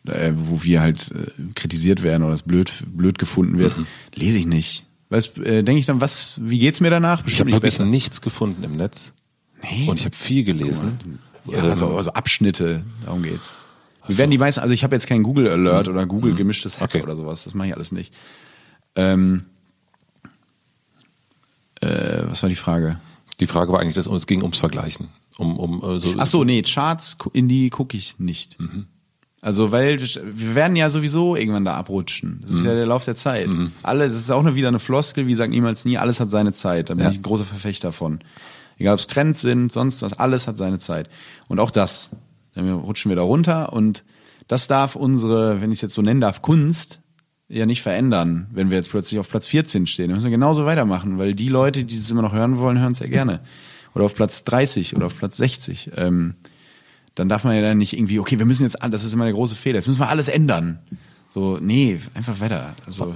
äh, 0.08 0.32
wo 0.36 0.64
wir 0.64 0.82
halt 0.82 1.12
äh, 1.12 1.32
kritisiert 1.56 2.04
werden 2.04 2.24
oder 2.24 2.34
es 2.34 2.44
blöd 2.44 2.84
blöd 2.88 3.20
gefunden 3.20 3.58
wird, 3.58 3.76
lese 4.16 4.38
ich 4.38 4.46
nicht. 4.46 4.86
Weißt, 5.10 5.38
äh, 5.40 5.64
denke 5.64 5.80
ich 5.80 5.86
dann, 5.88 6.02
was, 6.02 6.40
wie 6.42 6.60
geht's 6.60 6.82
mir 6.82 6.90
danach? 6.92 7.26
Ich 7.26 7.40
habe 7.40 7.52
wirklich 7.52 7.74
besser. 7.74 7.86
nichts 7.86 8.22
gefunden 8.22 8.64
im 8.64 8.78
Netz. 8.78 9.12
Nee. 9.64 9.88
Und 9.90 10.00
ich 10.00 10.06
habe 10.06 10.16
viel 10.16 10.44
gelesen. 10.44 11.00
Ja, 11.46 11.64
also, 11.64 11.96
also 11.96 12.14
Abschnitte, 12.14 12.84
darum 13.04 13.24
geht's. 13.24 13.54
Wir 14.08 14.18
werden 14.20 14.32
die 14.32 14.38
meisten, 14.38 14.62
also 14.62 14.74
ich 14.74 14.84
habe 14.84 14.96
jetzt 14.96 15.08
keinen 15.08 15.24
Google 15.24 15.48
Alert 15.48 15.88
oder 15.88 16.06
Google 16.06 16.36
gemischtes 16.36 16.80
Hack 16.80 16.96
Okay. 16.96 17.04
oder 17.04 17.16
sowas, 17.16 17.44
das 17.44 17.54
mache 17.54 17.68
ich 17.70 17.76
alles 17.76 17.92
nicht. 17.92 18.14
Ähm, 18.96 19.46
äh, 21.82 22.24
was 22.26 22.42
war 22.42 22.50
die 22.50 22.56
Frage? 22.56 23.00
Die 23.40 23.48
Frage 23.48 23.72
war 23.72 23.80
eigentlich, 23.80 23.96
dass 23.96 24.08
es 24.08 24.28
ging 24.28 24.42
ums 24.42 24.60
Vergleichen. 24.60 25.10
Um, 25.40 25.58
um 25.58 25.82
äh, 25.84 26.00
so, 26.00 26.14
Ach 26.18 26.28
so, 26.28 26.44
nee, 26.44 26.62
Charts, 26.62 27.18
in 27.34 27.48
die 27.48 27.70
gucke 27.70 27.96
ich 27.98 28.20
nicht. 28.20 28.58
Also, 29.42 29.72
weil 29.72 30.00
wir 30.02 30.54
werden 30.56 30.76
ja 30.76 30.90
sowieso 30.90 31.36
irgendwann 31.36 31.64
da 31.66 31.76
abrutschen. 31.76 32.42
Das 32.44 32.52
ist 32.52 32.66
ja 32.66 32.74
der 32.74 32.86
Lauf 32.86 33.06
der 33.06 33.16
Zeit. 33.16 33.48
Alle, 33.84 34.08
das 34.08 34.18
ist 34.18 34.32
auch 34.32 34.44
nur 34.44 34.56
wieder 34.56 34.68
eine 34.68 34.80
Floskel, 34.80 35.28
wie 35.28 35.36
sagt 35.36 35.52
niemals 35.52 35.86
nie, 35.86 35.98
alles 35.98 36.20
hat 36.20 36.30
seine 36.30 36.52
Zeit. 36.54 36.90
Da 36.90 36.96
bin 36.96 37.06
Ja. 37.06 37.12
ich 37.12 37.18
ein 37.20 37.24
großer 37.24 37.46
Verfechter 37.46 37.92
von. 37.94 38.20
Egal 38.78 38.94
ob 38.94 39.00
es 39.00 39.08
Trends 39.08 39.42
sind, 39.42 39.72
sonst 39.72 40.02
was, 40.02 40.14
alles 40.14 40.48
hat 40.48 40.58
seine 40.58 40.80
Zeit. 40.80 41.10
Und 41.48 41.60
auch 41.60 41.72
das. 41.72 42.10
Dann 42.54 42.70
rutschen 42.74 43.10
wir 43.10 43.16
da 43.16 43.22
runter 43.22 43.72
und 43.74 44.04
das 44.48 44.68
darf 44.68 44.96
unsere, 44.96 45.62
wenn 45.62 45.72
ich 45.72 45.78
es 45.78 45.82
jetzt 45.84 45.94
so 45.94 46.02
nennen 46.02 46.20
darf, 46.22 46.42
Kunst 46.42 47.02
ja 47.48 47.66
nicht 47.66 47.82
verändern, 47.82 48.48
wenn 48.52 48.70
wir 48.70 48.78
jetzt 48.78 48.90
plötzlich 48.90 49.20
auf 49.20 49.30
Platz 49.30 49.48
14 49.48 49.88
stehen. 49.88 50.08
Dann 50.10 50.16
müssen 50.16 50.26
wir 50.26 50.32
genauso 50.32 50.66
weitermachen, 50.66 51.18
weil 51.18 51.34
die 51.34 51.50
Leute, 51.50 51.84
die 51.84 51.96
es 51.96 52.10
immer 52.12 52.22
noch 52.22 52.34
hören 52.34 52.58
wollen, 52.58 52.80
hören 52.80 52.92
es 52.92 53.00
ja 53.00 53.08
gerne. 53.08 53.40
Oder 53.96 54.06
auf 54.06 54.16
Platz 54.16 54.44
30 54.44 54.96
oder 54.96 55.08
auf 55.08 55.18
Platz 55.18 55.38
60. 55.38 55.92
Ähm, 55.96 56.36
dann 57.16 57.28
darf 57.30 57.44
man 57.44 57.56
ja 57.56 57.62
dann 57.62 57.78
nicht 57.80 57.94
irgendwie, 57.94 58.20
okay, 58.20 58.40
wir 58.40 58.46
müssen 58.46 58.64
jetzt, 58.64 58.82
an- 58.82 58.92
das 58.92 59.04
ist 59.04 59.14
immer 59.14 59.26
der 59.26 59.34
große 59.34 59.56
Fehler, 59.56 59.76
jetzt 59.76 59.88
müssen 59.88 60.00
wir 60.00 60.10
alles 60.10 60.28
ändern. 60.28 60.80
So, 61.34 61.58
nee, 61.62 62.00
einfach 62.14 62.40
weiter. 62.40 62.74
Also, 62.86 63.16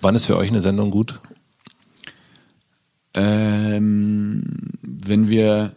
Wann 0.00 0.14
ist 0.14 0.26
für 0.26 0.36
euch 0.36 0.50
eine 0.50 0.60
Sendung 0.62 0.90
gut? 0.90 1.20
ähm, 3.14 4.42
wenn 4.82 5.28
wir 5.28 5.72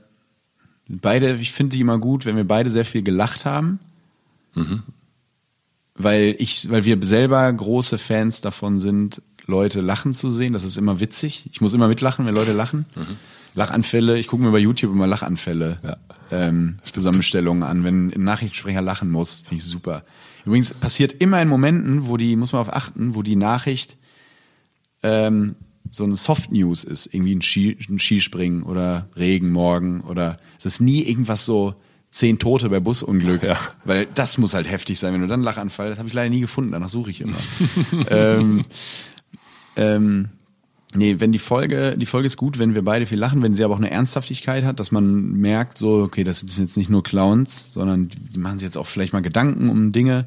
beide, 0.88 1.36
ich 1.36 1.52
finde 1.52 1.76
die 1.76 1.82
immer 1.82 1.99
gut, 1.99 2.26
wenn 2.26 2.36
wir 2.36 2.48
beide 2.48 2.70
sehr 2.70 2.86
viel 2.86 3.03
gelacht 3.03 3.45
haben. 3.45 3.80
Weil 5.95 6.36
ich, 6.40 6.70
weil 6.70 6.86
wir 6.86 6.98
selber 7.02 7.52
große 7.52 7.98
Fans 7.98 8.40
davon 8.41 8.80
sind, 8.80 9.22
Leute 9.48 9.82
lachen 9.82 10.14
zu 10.14 10.32
sehen. 10.32 10.53
Das 10.53 10.64
ist 10.64 10.78
immer 10.78 10.99
witzig. 11.02 11.49
Ich 11.52 11.60
muss 11.62 11.74
immer 11.74 11.88
mitlachen, 11.90 12.26
wenn 12.26 12.36
Leute 12.36 12.53
lachen. 12.53 12.86
Lachanfälle, 13.56 14.18
ich 14.19 14.27
gucke 14.27 14.44
mir 14.44 14.52
bei 14.52 14.60
YouTube 14.60 14.91
immer 14.91 15.07
Lachanfälle, 15.07 15.80
Ja. 15.84 15.98
ähm, 16.32 16.80
Zusammenstellungen 16.91 17.64
an, 17.64 17.84
wenn 17.84 18.11
ein 18.14 18.23
Nachrichtensprecher 18.23 18.82
lachen 18.82 19.10
muss, 19.11 19.40
finde 19.41 19.56
ich 19.56 19.64
super. 19.64 20.03
Übrigens 20.45 20.73
passiert 20.73 21.14
immer 21.22 21.41
in 21.41 21.48
Momenten, 21.48 22.06
wo 22.07 22.18
die, 22.18 22.36
muss 22.36 22.52
man 22.52 22.61
auf 22.61 22.73
achten, 22.73 23.15
wo 23.15 23.23
die 23.23 23.36
Nachricht 23.36 23.98
ähm, 25.03 25.56
so 25.91 26.03
eine 26.03 26.15
Soft 26.15 26.52
News 26.52 26.84
ist, 26.84 27.07
irgendwie 27.14 27.36
ein, 27.36 27.41
Ski, 27.41 27.77
ein 27.90 27.99
Skispringen 27.99 28.64
oder 28.64 29.07
Regen 29.15 29.52
morgen 29.52 30.02
oder 30.02 30.38
es 30.60 30.65
ist 30.65 30.82
nie 30.82 31.03
irgendwas 31.03 31.45
so 31.45 31.76
zehn 32.11 32.40
Tote 32.40 32.69
bei 32.69 32.80
Busunglück, 32.80 33.44
Ja. 33.44 33.57
weil 33.86 34.06
das 34.14 34.38
muss 34.38 34.53
halt 34.53 34.69
heftig 34.69 34.99
sein, 34.99 35.14
wenn 35.14 35.22
du 35.22 35.27
dann 35.27 35.41
Lachanfall, 35.41 35.90
das 35.90 35.98
habe 35.99 36.07
ich 36.07 36.14
leider 36.14 36.30
nie 36.30 36.40
gefunden, 36.41 36.72
danach 36.72 36.90
suche 36.90 37.11
ich 37.11 37.22
immer. 37.22 37.38
ähm, 38.10 38.61
ähm, 39.76 40.30
nee, 40.95 41.19
wenn 41.19 41.31
die 41.31 41.39
Folge, 41.39 41.95
die 41.97 42.05
Folge 42.05 42.27
ist 42.27 42.38
gut, 42.38 42.57
wenn 42.57 42.76
wir 42.76 42.84
beide 42.84 43.05
viel 43.05 43.19
lachen, 43.19 43.41
wenn 43.41 43.55
sie 43.55 43.63
aber 43.63 43.73
auch 43.73 43.80
eine 43.80 43.91
Ernsthaftigkeit 43.91 44.63
hat, 44.63 44.80
dass 44.80 44.91
man 44.91 45.34
merkt, 45.34 45.77
so, 45.77 46.01
okay, 46.01 46.23
das 46.23 46.39
sind 46.39 46.65
jetzt 46.65 46.77
nicht 46.77 46.89
nur 46.89 47.03
Clowns, 47.03 47.73
sondern 47.73 48.09
die 48.09 48.39
machen 48.39 48.59
sich 48.59 48.65
jetzt 48.65 48.77
auch 48.77 48.88
vielleicht 48.88 49.13
mal 49.13 49.22
Gedanken 49.22 49.69
um 49.69 49.91
Dinge. 49.91 50.26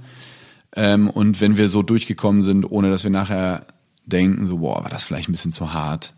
Ähm, 0.74 1.09
und 1.09 1.40
wenn 1.40 1.57
wir 1.57 1.69
so 1.69 1.82
durchgekommen 1.82 2.43
sind, 2.43 2.65
ohne 2.65 2.90
dass 2.90 3.05
wir 3.05 3.11
nachher 3.11 3.66
denken, 4.07 4.47
so, 4.47 4.59
boah, 4.59 4.82
war 4.82 4.90
das 4.90 5.05
vielleicht 5.05 5.28
ein 5.28 5.32
bisschen 5.32 5.53
zu 5.53 5.73
hart. 5.73 6.15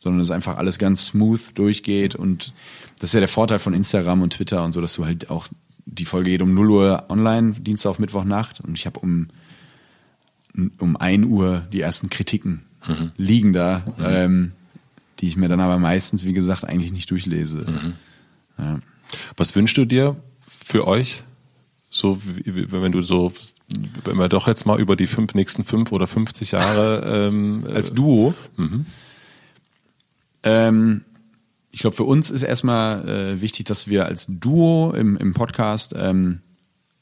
Sondern 0.00 0.18
dass 0.18 0.30
einfach 0.30 0.56
alles 0.56 0.78
ganz 0.78 1.06
smooth 1.06 1.52
durchgeht 1.54 2.16
und 2.16 2.52
das 2.98 3.10
ist 3.10 3.14
ja 3.14 3.20
der 3.20 3.28
Vorteil 3.28 3.60
von 3.60 3.72
Instagram 3.72 4.22
und 4.22 4.32
Twitter 4.32 4.64
und 4.64 4.72
so, 4.72 4.80
dass 4.80 4.94
du 4.94 5.04
halt 5.04 5.30
auch, 5.30 5.46
die 5.86 6.04
Folge 6.04 6.30
geht 6.30 6.42
um 6.42 6.54
0 6.54 6.70
Uhr 6.70 7.04
online, 7.08 7.52
Dienstag 7.52 7.90
auf 7.90 7.98
Mittwochnacht 8.00 8.60
und 8.60 8.76
ich 8.76 8.86
habe 8.86 8.98
um 8.98 9.28
um 10.78 10.96
1 10.96 11.26
Uhr 11.26 11.66
die 11.72 11.80
ersten 11.80 12.10
Kritiken 12.10 12.62
liegen 13.16 13.52
da, 13.52 13.84
ähm, 14.02 14.52
die 15.18 15.28
ich 15.28 15.36
mir 15.36 15.48
dann 15.48 15.60
aber 15.60 15.78
meistens, 15.78 16.24
wie 16.24 16.32
gesagt, 16.32 16.64
eigentlich 16.64 16.92
nicht 16.92 17.10
durchlese. 17.10 17.66
Ja. 18.58 18.80
Was 19.36 19.54
wünschst 19.54 19.76
du 19.76 19.84
dir 19.84 20.16
für 20.40 20.86
euch? 20.86 21.22
So, 21.90 22.18
wenn 22.24 22.92
du 22.92 23.02
so, 23.02 23.32
wenn 24.04 24.16
wir 24.16 24.28
doch 24.28 24.48
jetzt 24.48 24.64
mal 24.64 24.80
über 24.80 24.96
die 24.96 25.06
fünf, 25.06 25.34
nächsten 25.34 25.64
fünf 25.64 25.92
oder 25.92 26.06
50 26.06 26.52
Jahre 26.52 27.28
ähm, 27.28 27.66
Als 27.72 27.92
Duo. 27.92 28.34
Ähm, 30.42 31.04
ich 31.70 31.80
glaube, 31.80 31.96
für 31.96 32.04
uns 32.04 32.30
ist 32.30 32.42
erstmal 32.42 33.08
äh, 33.08 33.40
wichtig, 33.40 33.66
dass 33.66 33.88
wir 33.88 34.06
als 34.06 34.26
Duo 34.28 34.92
im, 34.92 35.16
im 35.16 35.34
Podcast 35.34 35.94
ähm, 35.96 36.40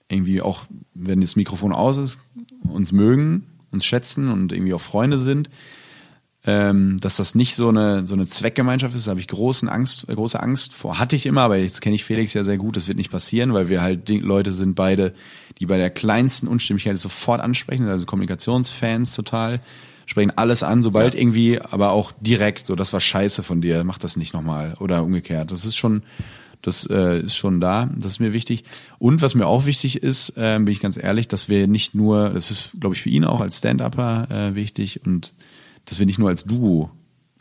irgendwie 0.08 0.42
auch, 0.42 0.64
wenn 0.94 1.20
das 1.20 1.36
Mikrofon 1.36 1.72
aus 1.72 1.96
ist, 1.96 2.18
uns 2.62 2.92
mögen, 2.92 3.46
uns 3.72 3.84
schätzen 3.84 4.30
und 4.30 4.52
irgendwie 4.52 4.74
auch 4.74 4.80
Freunde 4.80 5.18
sind. 5.18 5.50
Ähm, 6.46 6.96
dass 7.02 7.16
das 7.16 7.34
nicht 7.34 7.54
so 7.54 7.68
eine, 7.68 8.06
so 8.06 8.14
eine 8.14 8.26
Zweckgemeinschaft 8.26 8.94
ist, 8.94 9.06
da 9.06 9.10
habe 9.10 9.20
ich 9.20 9.28
großen 9.28 9.68
Angst, 9.68 10.08
äh, 10.08 10.14
große 10.14 10.42
Angst 10.42 10.72
vor. 10.72 10.98
Hatte 10.98 11.14
ich 11.14 11.26
immer, 11.26 11.42
aber 11.42 11.58
jetzt 11.58 11.82
kenne 11.82 11.94
ich 11.94 12.04
Felix 12.04 12.32
ja 12.32 12.44
sehr 12.44 12.56
gut, 12.56 12.76
das 12.76 12.88
wird 12.88 12.96
nicht 12.96 13.10
passieren, 13.10 13.52
weil 13.52 13.68
wir 13.68 13.82
halt 13.82 14.08
Leute 14.08 14.54
sind 14.54 14.74
beide, 14.74 15.12
die 15.58 15.66
bei 15.66 15.76
der 15.76 15.90
kleinsten 15.90 16.48
Unstimmigkeit 16.48 16.98
sofort 16.98 17.42
ansprechen, 17.42 17.88
also 17.88 18.06
Kommunikationsfans 18.06 19.14
total, 19.14 19.60
sprechen 20.06 20.32
alles 20.34 20.62
an, 20.62 20.82
sobald 20.82 21.14
irgendwie, 21.14 21.60
aber 21.60 21.90
auch 21.90 22.12
direkt, 22.20 22.64
so, 22.64 22.74
das 22.74 22.94
war 22.94 23.00
scheiße 23.00 23.42
von 23.42 23.60
dir, 23.60 23.84
mach 23.84 23.98
das 23.98 24.16
nicht 24.16 24.32
nochmal 24.32 24.74
oder 24.80 25.04
umgekehrt. 25.04 25.52
Das 25.52 25.66
ist 25.66 25.76
schon, 25.76 26.02
das 26.62 26.86
äh, 26.86 27.20
ist 27.20 27.36
schon 27.36 27.60
da, 27.60 27.90
das 27.96 28.12
ist 28.12 28.20
mir 28.20 28.32
wichtig. 28.32 28.64
Und 28.98 29.22
was 29.22 29.34
mir 29.34 29.46
auch 29.46 29.66
wichtig 29.66 30.02
ist, 30.02 30.36
äh, 30.36 30.58
bin 30.58 30.68
ich 30.68 30.80
ganz 30.80 30.96
ehrlich, 30.96 31.28
dass 31.28 31.48
wir 31.48 31.66
nicht 31.66 31.94
nur, 31.94 32.30
das 32.30 32.50
ist, 32.50 32.70
glaube 32.78 32.94
ich, 32.94 33.02
für 33.02 33.08
ihn 33.08 33.24
auch 33.24 33.40
als 33.40 33.58
Stand-Upper 33.58 34.28
äh, 34.30 34.54
wichtig 34.54 35.04
und 35.04 35.34
dass 35.86 35.98
wir 35.98 36.06
nicht 36.06 36.18
nur 36.18 36.28
als 36.28 36.44
Duo 36.44 36.90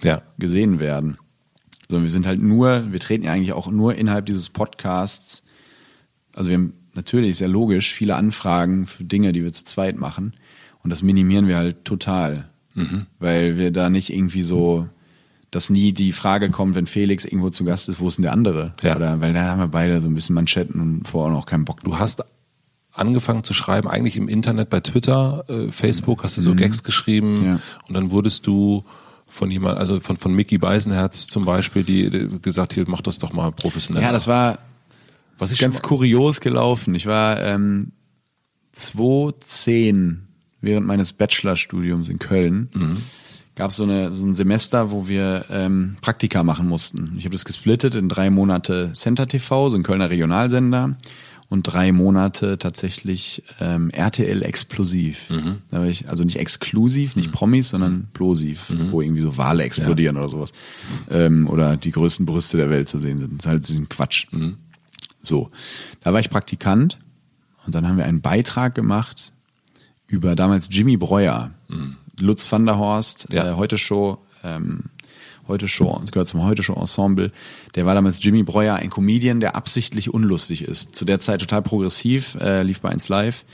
ja, 0.01 0.21
gesehen 0.37 0.79
werden, 0.79 1.17
sondern 1.89 2.05
wir 2.05 2.11
sind 2.11 2.25
halt 2.25 2.41
nur, 2.41 2.91
wir 2.91 2.99
treten 2.99 3.25
ja 3.25 3.33
eigentlich 3.33 3.53
auch 3.53 3.69
nur 3.69 3.95
innerhalb 3.95 4.25
dieses 4.25 4.49
Podcasts. 4.49 5.43
Also 6.33 6.49
wir 6.49 6.57
haben 6.57 6.73
natürlich, 6.93 7.39
ja 7.39 7.47
logisch, 7.47 7.93
viele 7.93 8.15
Anfragen 8.15 8.87
für 8.87 9.03
Dinge, 9.03 9.33
die 9.33 9.43
wir 9.43 9.51
zu 9.51 9.65
zweit 9.65 9.97
machen. 9.97 10.33
Und 10.83 10.91
das 10.91 11.03
minimieren 11.03 11.47
wir 11.47 11.57
halt 11.57 11.83
total. 11.83 12.49
Weil 13.19 13.57
wir 13.57 13.71
da 13.71 13.89
nicht 13.89 14.13
irgendwie 14.13 14.43
so, 14.43 14.87
dass 15.51 15.69
nie 15.69 15.93
die 15.93 16.11
Frage 16.11 16.49
kommt, 16.49 16.75
wenn 16.75 16.85
Felix 16.87 17.25
irgendwo 17.25 17.49
zu 17.49 17.63
Gast 17.65 17.89
ist, 17.89 17.99
wo 17.99 18.07
ist 18.07 18.17
denn 18.17 18.23
der 18.23 18.33
andere? 18.33 18.73
Ja. 18.83 18.95
Oder 18.95 19.19
weil 19.21 19.33
da 19.33 19.45
haben 19.45 19.59
wir 19.59 19.67
beide 19.67 19.99
so 20.01 20.07
ein 20.07 20.13
bisschen 20.13 20.35
Manschetten 20.35 20.79
und 20.79 21.07
vorher 21.07 21.33
noch 21.33 21.45
keinen 21.45 21.65
Bock. 21.65 21.81
du 21.83 21.97
hast 21.97 22.23
angefangen 22.93 23.43
zu 23.43 23.53
schreiben, 23.53 23.87
eigentlich 23.87 24.17
im 24.17 24.27
Internet, 24.27 24.69
bei 24.69 24.79
Twitter, 24.81 25.45
äh, 25.47 25.71
Facebook 25.71 26.23
hast 26.23 26.37
du 26.37 26.41
so 26.41 26.53
Gags 26.55 26.83
geschrieben 26.83 27.43
Ja. 27.45 27.59
und 27.87 27.93
dann 27.93 28.11
wurdest 28.11 28.45
du 28.47 28.83
von 29.27 29.49
jemand, 29.51 29.77
also 29.77 29.99
von, 29.99 30.17
von 30.17 30.33
Mickey 30.33 30.57
Beisenherz 30.57 31.27
zum 31.27 31.45
Beispiel, 31.45 31.83
die, 31.83 32.09
die 32.09 32.41
gesagt, 32.41 32.73
hier, 32.73 32.83
mach 32.87 33.01
das 33.01 33.19
doch 33.19 33.31
mal 33.31 33.51
professionell. 33.51 34.03
Ja, 34.03 34.11
das 34.11 34.27
war 34.27 34.57
was 35.37 35.51
ist 35.53 35.59
ganz 35.59 35.81
kurios 35.81 36.41
gelaufen. 36.41 36.93
Ich 36.95 37.05
war 37.05 37.39
ähm, 37.41 37.93
2010 38.73 40.27
während 40.61 40.85
meines 40.85 41.13
Bachelorstudiums 41.13 42.09
in 42.09 42.19
Köln. 42.19 42.69
Mhm. 42.73 42.97
Gab 43.59 43.73
so 43.73 43.83
eine 43.83 44.13
so 44.13 44.25
ein 44.25 44.33
Semester, 44.33 44.89
wo 44.89 45.09
wir 45.09 45.43
ähm, 45.51 45.97
Praktika 45.99 46.43
machen 46.43 46.65
mussten. 46.65 47.15
Ich 47.17 47.25
habe 47.25 47.33
das 47.33 47.43
gesplittet 47.43 47.93
in 47.93 48.07
drei 48.07 48.29
Monate 48.29 48.93
Center 48.93 49.27
TV, 49.27 49.69
so 49.69 49.75
ein 49.75 49.83
Kölner 49.83 50.09
Regionalsender 50.09 50.95
und 51.49 51.63
drei 51.63 51.91
Monate 51.91 52.57
tatsächlich 52.57 53.43
ähm, 53.59 53.89
RTL 53.89 54.43
explosiv. 54.43 55.29
Mhm. 55.29 55.57
Da 55.71 55.79
war 55.79 55.87
ich, 55.87 56.07
also 56.07 56.23
nicht 56.23 56.37
exklusiv, 56.37 57.17
nicht 57.17 57.31
mhm. 57.31 57.33
Promis, 57.33 57.67
sondern 57.67 58.07
plosiv, 58.13 58.69
mhm. 58.69 58.93
wo 58.93 59.01
irgendwie 59.01 59.23
so 59.23 59.35
Wale 59.35 59.63
explodieren 59.63 60.15
ja. 60.15 60.21
oder 60.21 60.31
sowas. 60.31 60.53
Ähm, 61.09 61.49
oder 61.49 61.75
die 61.75 61.91
größten 61.91 62.25
Brüste 62.25 62.55
der 62.55 62.69
Welt 62.69 62.87
zu 62.87 62.99
sehen 62.99 63.19
sind. 63.19 63.39
Das 63.39 63.45
ist 63.45 63.49
halt 63.49 63.67
diesen 63.67 63.89
Quatsch. 63.89 64.27
Mhm. 64.31 64.55
So, 65.19 65.49
da 65.99 66.13
war 66.13 66.21
ich 66.21 66.29
Praktikant 66.29 66.97
und 67.65 67.75
dann 67.75 67.85
haben 67.85 67.97
wir 67.97 68.05
einen 68.05 68.21
Beitrag 68.21 68.73
gemacht 68.73 69.33
über 70.07 70.37
damals 70.37 70.69
Jimmy 70.71 70.95
Breuer, 70.95 71.51
mhm. 71.67 71.97
Lutz 72.21 72.51
van 72.51 72.65
der 72.65 72.77
Horst, 72.77 73.27
ja. 73.31 73.51
äh, 73.51 73.55
Heute 73.55 73.77
Show, 73.77 74.19
ähm, 74.43 74.85
Heute 75.47 75.67
Show, 75.67 75.99
es 76.03 76.11
gehört 76.11 76.27
zum 76.27 76.43
Heute 76.43 76.61
Show 76.61 76.73
Ensemble. 76.79 77.31
Der 77.73 77.85
war 77.87 77.95
damals 77.95 78.23
Jimmy 78.23 78.43
Breuer, 78.43 78.75
ein 78.75 78.91
Comedian, 78.91 79.39
der 79.39 79.55
absichtlich 79.55 80.13
unlustig 80.13 80.61
ist. 80.61 80.95
Zu 80.95 81.05
der 81.05 81.19
Zeit 81.19 81.39
total 81.39 81.63
progressiv, 81.63 82.35
äh, 82.39 82.61
lief 82.61 82.81
bei 82.81 82.89
1 82.89 83.09
Live. 83.09 83.45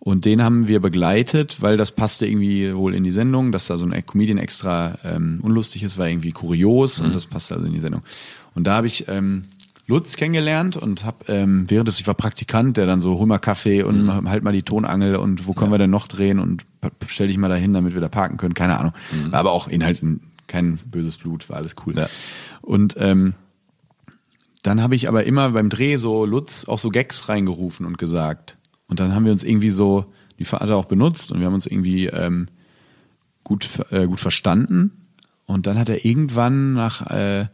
Und 0.00 0.24
den 0.24 0.42
haben 0.42 0.66
wir 0.66 0.80
begleitet, 0.80 1.60
weil 1.60 1.76
das 1.76 1.92
passte 1.92 2.26
irgendwie 2.26 2.74
wohl 2.74 2.94
in 2.94 3.04
die 3.04 3.12
Sendung, 3.12 3.52
dass 3.52 3.66
da 3.66 3.76
so 3.76 3.86
ein 3.86 4.06
Comedian 4.06 4.38
extra 4.38 4.98
ähm, 5.04 5.38
unlustig 5.42 5.82
ist, 5.82 5.98
war 5.98 6.08
irgendwie 6.08 6.32
kurios 6.32 6.98
mhm. 6.98 7.06
und 7.06 7.14
das 7.14 7.26
passte 7.26 7.54
also 7.54 7.66
in 7.66 7.74
die 7.74 7.80
Sendung. 7.80 8.02
Und 8.54 8.64
da 8.64 8.76
habe 8.76 8.86
ich 8.86 9.06
ähm, 9.08 9.44
Lutz 9.90 10.16
kennengelernt 10.16 10.76
und 10.76 11.04
habe 11.04 11.24
ähm, 11.26 11.64
während 11.68 11.88
des 11.88 12.00
ich 12.00 12.06
war 12.06 12.14
Praktikant, 12.14 12.76
der 12.76 12.86
dann 12.86 13.00
so 13.00 13.18
hol 13.18 13.26
mal 13.26 13.38
Kaffee 13.38 13.82
und 13.82 14.04
mhm. 14.04 14.30
halt 14.30 14.44
mal 14.44 14.52
die 14.52 14.62
Tonangel 14.62 15.16
und 15.16 15.46
wo 15.46 15.52
können 15.52 15.70
ja. 15.72 15.74
wir 15.74 15.78
denn 15.78 15.90
noch 15.90 16.06
drehen 16.06 16.38
und 16.38 16.64
stell 17.08 17.26
dich 17.26 17.36
mal 17.36 17.48
dahin, 17.48 17.74
damit 17.74 17.94
wir 17.94 18.00
da 18.00 18.08
parken 18.08 18.36
können, 18.36 18.54
keine 18.54 18.78
Ahnung. 18.78 18.92
Mhm. 19.12 19.32
War 19.32 19.40
aber 19.40 19.52
auch 19.52 19.68
Inhalt 19.68 20.00
kein 20.46 20.78
böses 20.86 21.16
Blut, 21.16 21.48
war 21.48 21.56
alles 21.56 21.74
cool. 21.84 21.96
Ja. 21.96 22.08
Und 22.62 22.94
ähm, 22.98 23.34
dann 24.62 24.82
habe 24.82 24.94
ich 24.94 25.08
aber 25.08 25.24
immer 25.24 25.50
beim 25.50 25.70
Dreh 25.70 25.96
so 25.96 26.24
Lutz 26.24 26.66
auch 26.66 26.78
so 26.78 26.90
Gags 26.90 27.28
reingerufen 27.28 27.84
und 27.84 27.98
gesagt. 27.98 28.56
Und 28.86 29.00
dann 29.00 29.14
haben 29.14 29.24
wir 29.24 29.32
uns 29.32 29.42
irgendwie 29.42 29.70
so, 29.70 30.06
die 30.38 30.44
hat 30.44 30.68
er 30.68 30.76
auch 30.76 30.86
benutzt 30.86 31.32
und 31.32 31.40
wir 31.40 31.46
haben 31.46 31.54
uns 31.54 31.66
irgendwie 31.66 32.06
ähm, 32.06 32.48
gut, 33.44 33.68
äh, 33.90 34.06
gut 34.06 34.20
verstanden. 34.20 34.92
Und 35.46 35.66
dann 35.66 35.78
hat 35.78 35.88
er 35.88 36.04
irgendwann 36.04 36.74
nach, 36.74 37.10
äh, 37.10 37.46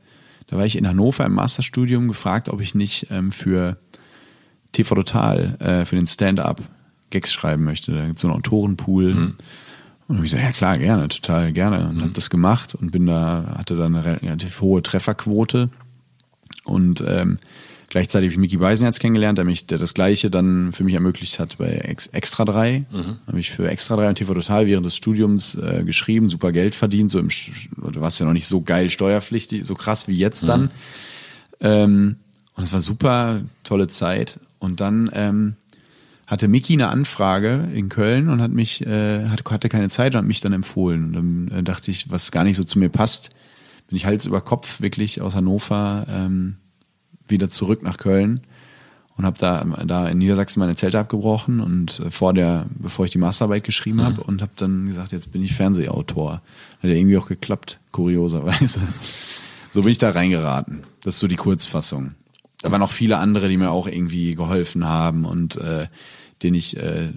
da 0.47 0.56
war 0.56 0.66
ich 0.66 0.77
in 0.77 0.86
Hannover 0.86 1.24
im 1.24 1.35
Masterstudium 1.35 2.09
gefragt, 2.09 2.48
ob 2.48 2.60
ich 2.60 2.74
nicht 2.74 3.09
ähm, 3.10 3.32
für 3.32 3.78
TV 4.73 4.94
Total, 4.94 5.56
äh, 5.60 5.85
für 5.85 5.97
den 5.97 6.06
Stand-up 6.06 6.62
Gags 7.10 7.32
schreiben 7.32 7.64
möchte. 7.64 7.93
Da 7.93 8.05
gibt 8.05 8.16
es 8.16 8.23
so 8.23 8.28
einen 8.28 8.36
Autorenpool. 8.36 9.14
Mhm. 9.14 9.35
Und 10.09 10.24
ich 10.24 10.31
so, 10.31 10.36
ja 10.36 10.52
klar, 10.52 10.78
gerne, 10.78 11.09
total 11.09 11.52
gerne. 11.52 11.89
Und 11.89 11.97
mhm. 11.97 12.02
habe 12.02 12.12
das 12.12 12.31
gemacht 12.31 12.74
und 12.74 12.93
bin 12.93 13.06
da, 13.06 13.56
hatte 13.59 13.77
da 13.77 13.86
eine 13.86 14.05
relativ 14.05 14.60
hohe 14.60 14.82
Trefferquote. 14.82 15.70
Und 16.64 17.02
ähm, 17.06 17.39
gleichzeitig 17.88 18.28
habe 18.28 18.32
ich 18.32 18.38
Mickey 18.38 18.56
Beisenherz 18.56 18.98
kennengelernt, 18.98 19.38
der 19.38 19.44
mich, 19.44 19.66
der 19.66 19.78
das 19.78 19.94
Gleiche 19.94 20.30
dann 20.30 20.72
für 20.72 20.84
mich 20.84 20.94
ermöglicht 20.94 21.38
hat 21.38 21.58
bei 21.58 21.96
Extra 22.12 22.44
3. 22.44 22.86
Mhm. 22.90 23.16
Habe 23.26 23.40
ich 23.40 23.50
für 23.50 23.68
Extra 23.68 23.96
3 23.96 24.08
und 24.10 24.14
TV 24.16 24.34
Total 24.34 24.66
während 24.66 24.86
des 24.86 24.96
Studiums 24.96 25.54
äh, 25.54 25.82
geschrieben, 25.84 26.28
super 26.28 26.52
Geld 26.52 26.74
verdient, 26.74 27.10
so 27.10 27.18
im, 27.18 27.28
du 27.28 28.00
warst 28.00 28.20
ja 28.20 28.26
noch 28.26 28.32
nicht 28.32 28.46
so 28.46 28.62
geil 28.62 28.90
steuerpflichtig, 28.90 29.64
so 29.64 29.74
krass 29.74 30.08
wie 30.08 30.16
jetzt 30.16 30.48
dann. 30.48 30.62
Mhm. 30.62 30.70
Ähm, 31.60 32.16
und 32.54 32.64
es 32.64 32.72
war 32.72 32.80
super 32.80 33.42
tolle 33.64 33.86
Zeit. 33.88 34.40
Und 34.58 34.80
dann 34.80 35.10
ähm, 35.12 35.56
hatte 36.26 36.48
Miki 36.48 36.72
eine 36.72 36.88
Anfrage 36.88 37.68
in 37.72 37.88
Köln 37.88 38.28
und 38.28 38.40
hat 38.40 38.50
mich, 38.50 38.84
äh, 38.84 39.28
hatte 39.28 39.68
keine 39.68 39.90
Zeit 39.90 40.14
und 40.14 40.18
hat 40.18 40.26
mich 40.26 40.40
dann 40.40 40.52
empfohlen. 40.52 41.04
Und 41.04 41.12
dann 41.12 41.58
äh, 41.58 41.62
dachte 41.62 41.90
ich, 41.90 42.10
was 42.10 42.30
gar 42.30 42.44
nicht 42.44 42.56
so 42.56 42.64
zu 42.64 42.78
mir 42.78 42.88
passt, 42.88 43.30
bin 43.88 43.96
ich 43.96 44.06
Hals 44.06 44.26
über 44.26 44.40
Kopf 44.40 44.80
wirklich 44.80 45.20
aus 45.20 45.34
Hannover 45.34 46.06
ähm, 46.08 46.56
wieder 47.28 47.48
zurück 47.50 47.82
nach 47.82 47.98
Köln 47.98 48.40
und 49.16 49.24
habe 49.24 49.38
da 49.38 49.64
da 49.84 50.08
in 50.08 50.18
Niedersachsen 50.18 50.60
meine 50.60 50.76
Zelte 50.76 50.98
abgebrochen 50.98 51.60
und 51.60 52.00
äh, 52.00 52.10
vor 52.10 52.34
der 52.34 52.66
bevor 52.70 53.04
ich 53.04 53.12
die 53.12 53.18
Masterarbeit 53.18 53.64
geschrieben 53.64 53.98
mhm. 53.98 54.04
habe 54.04 54.22
und 54.22 54.42
habe 54.42 54.52
dann 54.56 54.86
gesagt 54.86 55.12
jetzt 55.12 55.32
bin 55.32 55.42
ich 55.42 55.54
Fernsehautor 55.54 56.42
hat 56.82 56.90
ja 56.90 56.96
irgendwie 56.96 57.18
auch 57.18 57.28
geklappt 57.28 57.80
kurioserweise 57.92 58.80
so 59.72 59.82
bin 59.82 59.92
ich 59.92 59.98
da 59.98 60.10
reingeraten 60.10 60.82
das 61.02 61.14
ist 61.14 61.20
so 61.20 61.28
die 61.28 61.36
Kurzfassung 61.36 62.14
da 62.62 62.70
waren 62.70 62.82
auch 62.82 62.92
viele 62.92 63.18
andere 63.18 63.48
die 63.48 63.56
mir 63.56 63.70
auch 63.70 63.86
irgendwie 63.86 64.34
geholfen 64.34 64.86
haben 64.86 65.24
und 65.24 65.56
äh, 65.56 65.86
den 66.42 66.54
ich, 66.54 66.76
äh, 66.76 67.10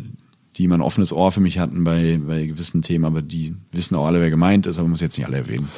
die 0.57 0.65
immer 0.65 0.77
ein 0.77 0.81
offenes 0.81 1.14
Ohr 1.14 1.31
für 1.31 1.40
mich 1.40 1.60
hatten 1.60 1.84
bei, 1.84 2.19
bei 2.26 2.45
gewissen 2.45 2.81
Themen, 2.81 3.06
aber 3.06 3.22
die 3.22 3.56
wissen 3.72 3.95
auch 3.95 4.06
alle, 4.06 4.19
wer 4.19 4.30
gemeint 4.30 4.65
ist, 4.65 4.80
aber 4.80 4.88
muss 4.88 5.02
jetzt 5.02 5.18
nicht 5.18 5.27
alle 5.27 5.38
erwähnen. 5.38 5.69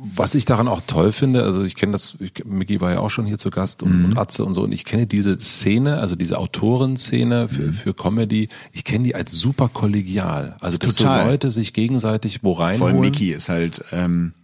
Was 0.00 0.36
ich 0.36 0.44
daran 0.44 0.68
auch 0.68 0.80
toll 0.86 1.10
finde, 1.10 1.42
also 1.42 1.64
ich 1.64 1.74
kenne 1.74 1.90
das, 1.92 2.18
ich, 2.20 2.44
Micky 2.44 2.80
war 2.80 2.92
ja 2.92 3.00
auch 3.00 3.10
schon 3.10 3.26
hier 3.26 3.36
zu 3.36 3.50
Gast 3.50 3.82
und, 3.82 3.98
mhm. 3.98 4.04
und 4.04 4.18
Atze 4.18 4.44
und 4.44 4.54
so, 4.54 4.62
und 4.62 4.70
ich 4.70 4.84
kenne 4.84 5.06
diese 5.06 5.36
Szene, 5.40 5.98
also 5.98 6.14
diese 6.14 6.38
Autorenszene 6.38 7.48
für, 7.48 7.62
mhm. 7.62 7.72
für 7.72 7.94
Comedy, 7.94 8.48
ich 8.72 8.84
kenne 8.84 9.04
die 9.04 9.16
als 9.16 9.32
super 9.32 9.68
kollegial. 9.68 10.56
Also 10.60 10.78
dass 10.78 10.94
Total. 10.94 11.24
so 11.24 11.30
Leute 11.30 11.50
sich 11.50 11.72
gegenseitig 11.72 12.44
wo 12.44 12.52
reinholen. 12.52 12.78
Vor 12.78 12.88
allem 12.88 13.00
Micky 13.00 13.32
ist 13.32 13.48
halt, 13.48 13.84
ähm, 13.90 14.34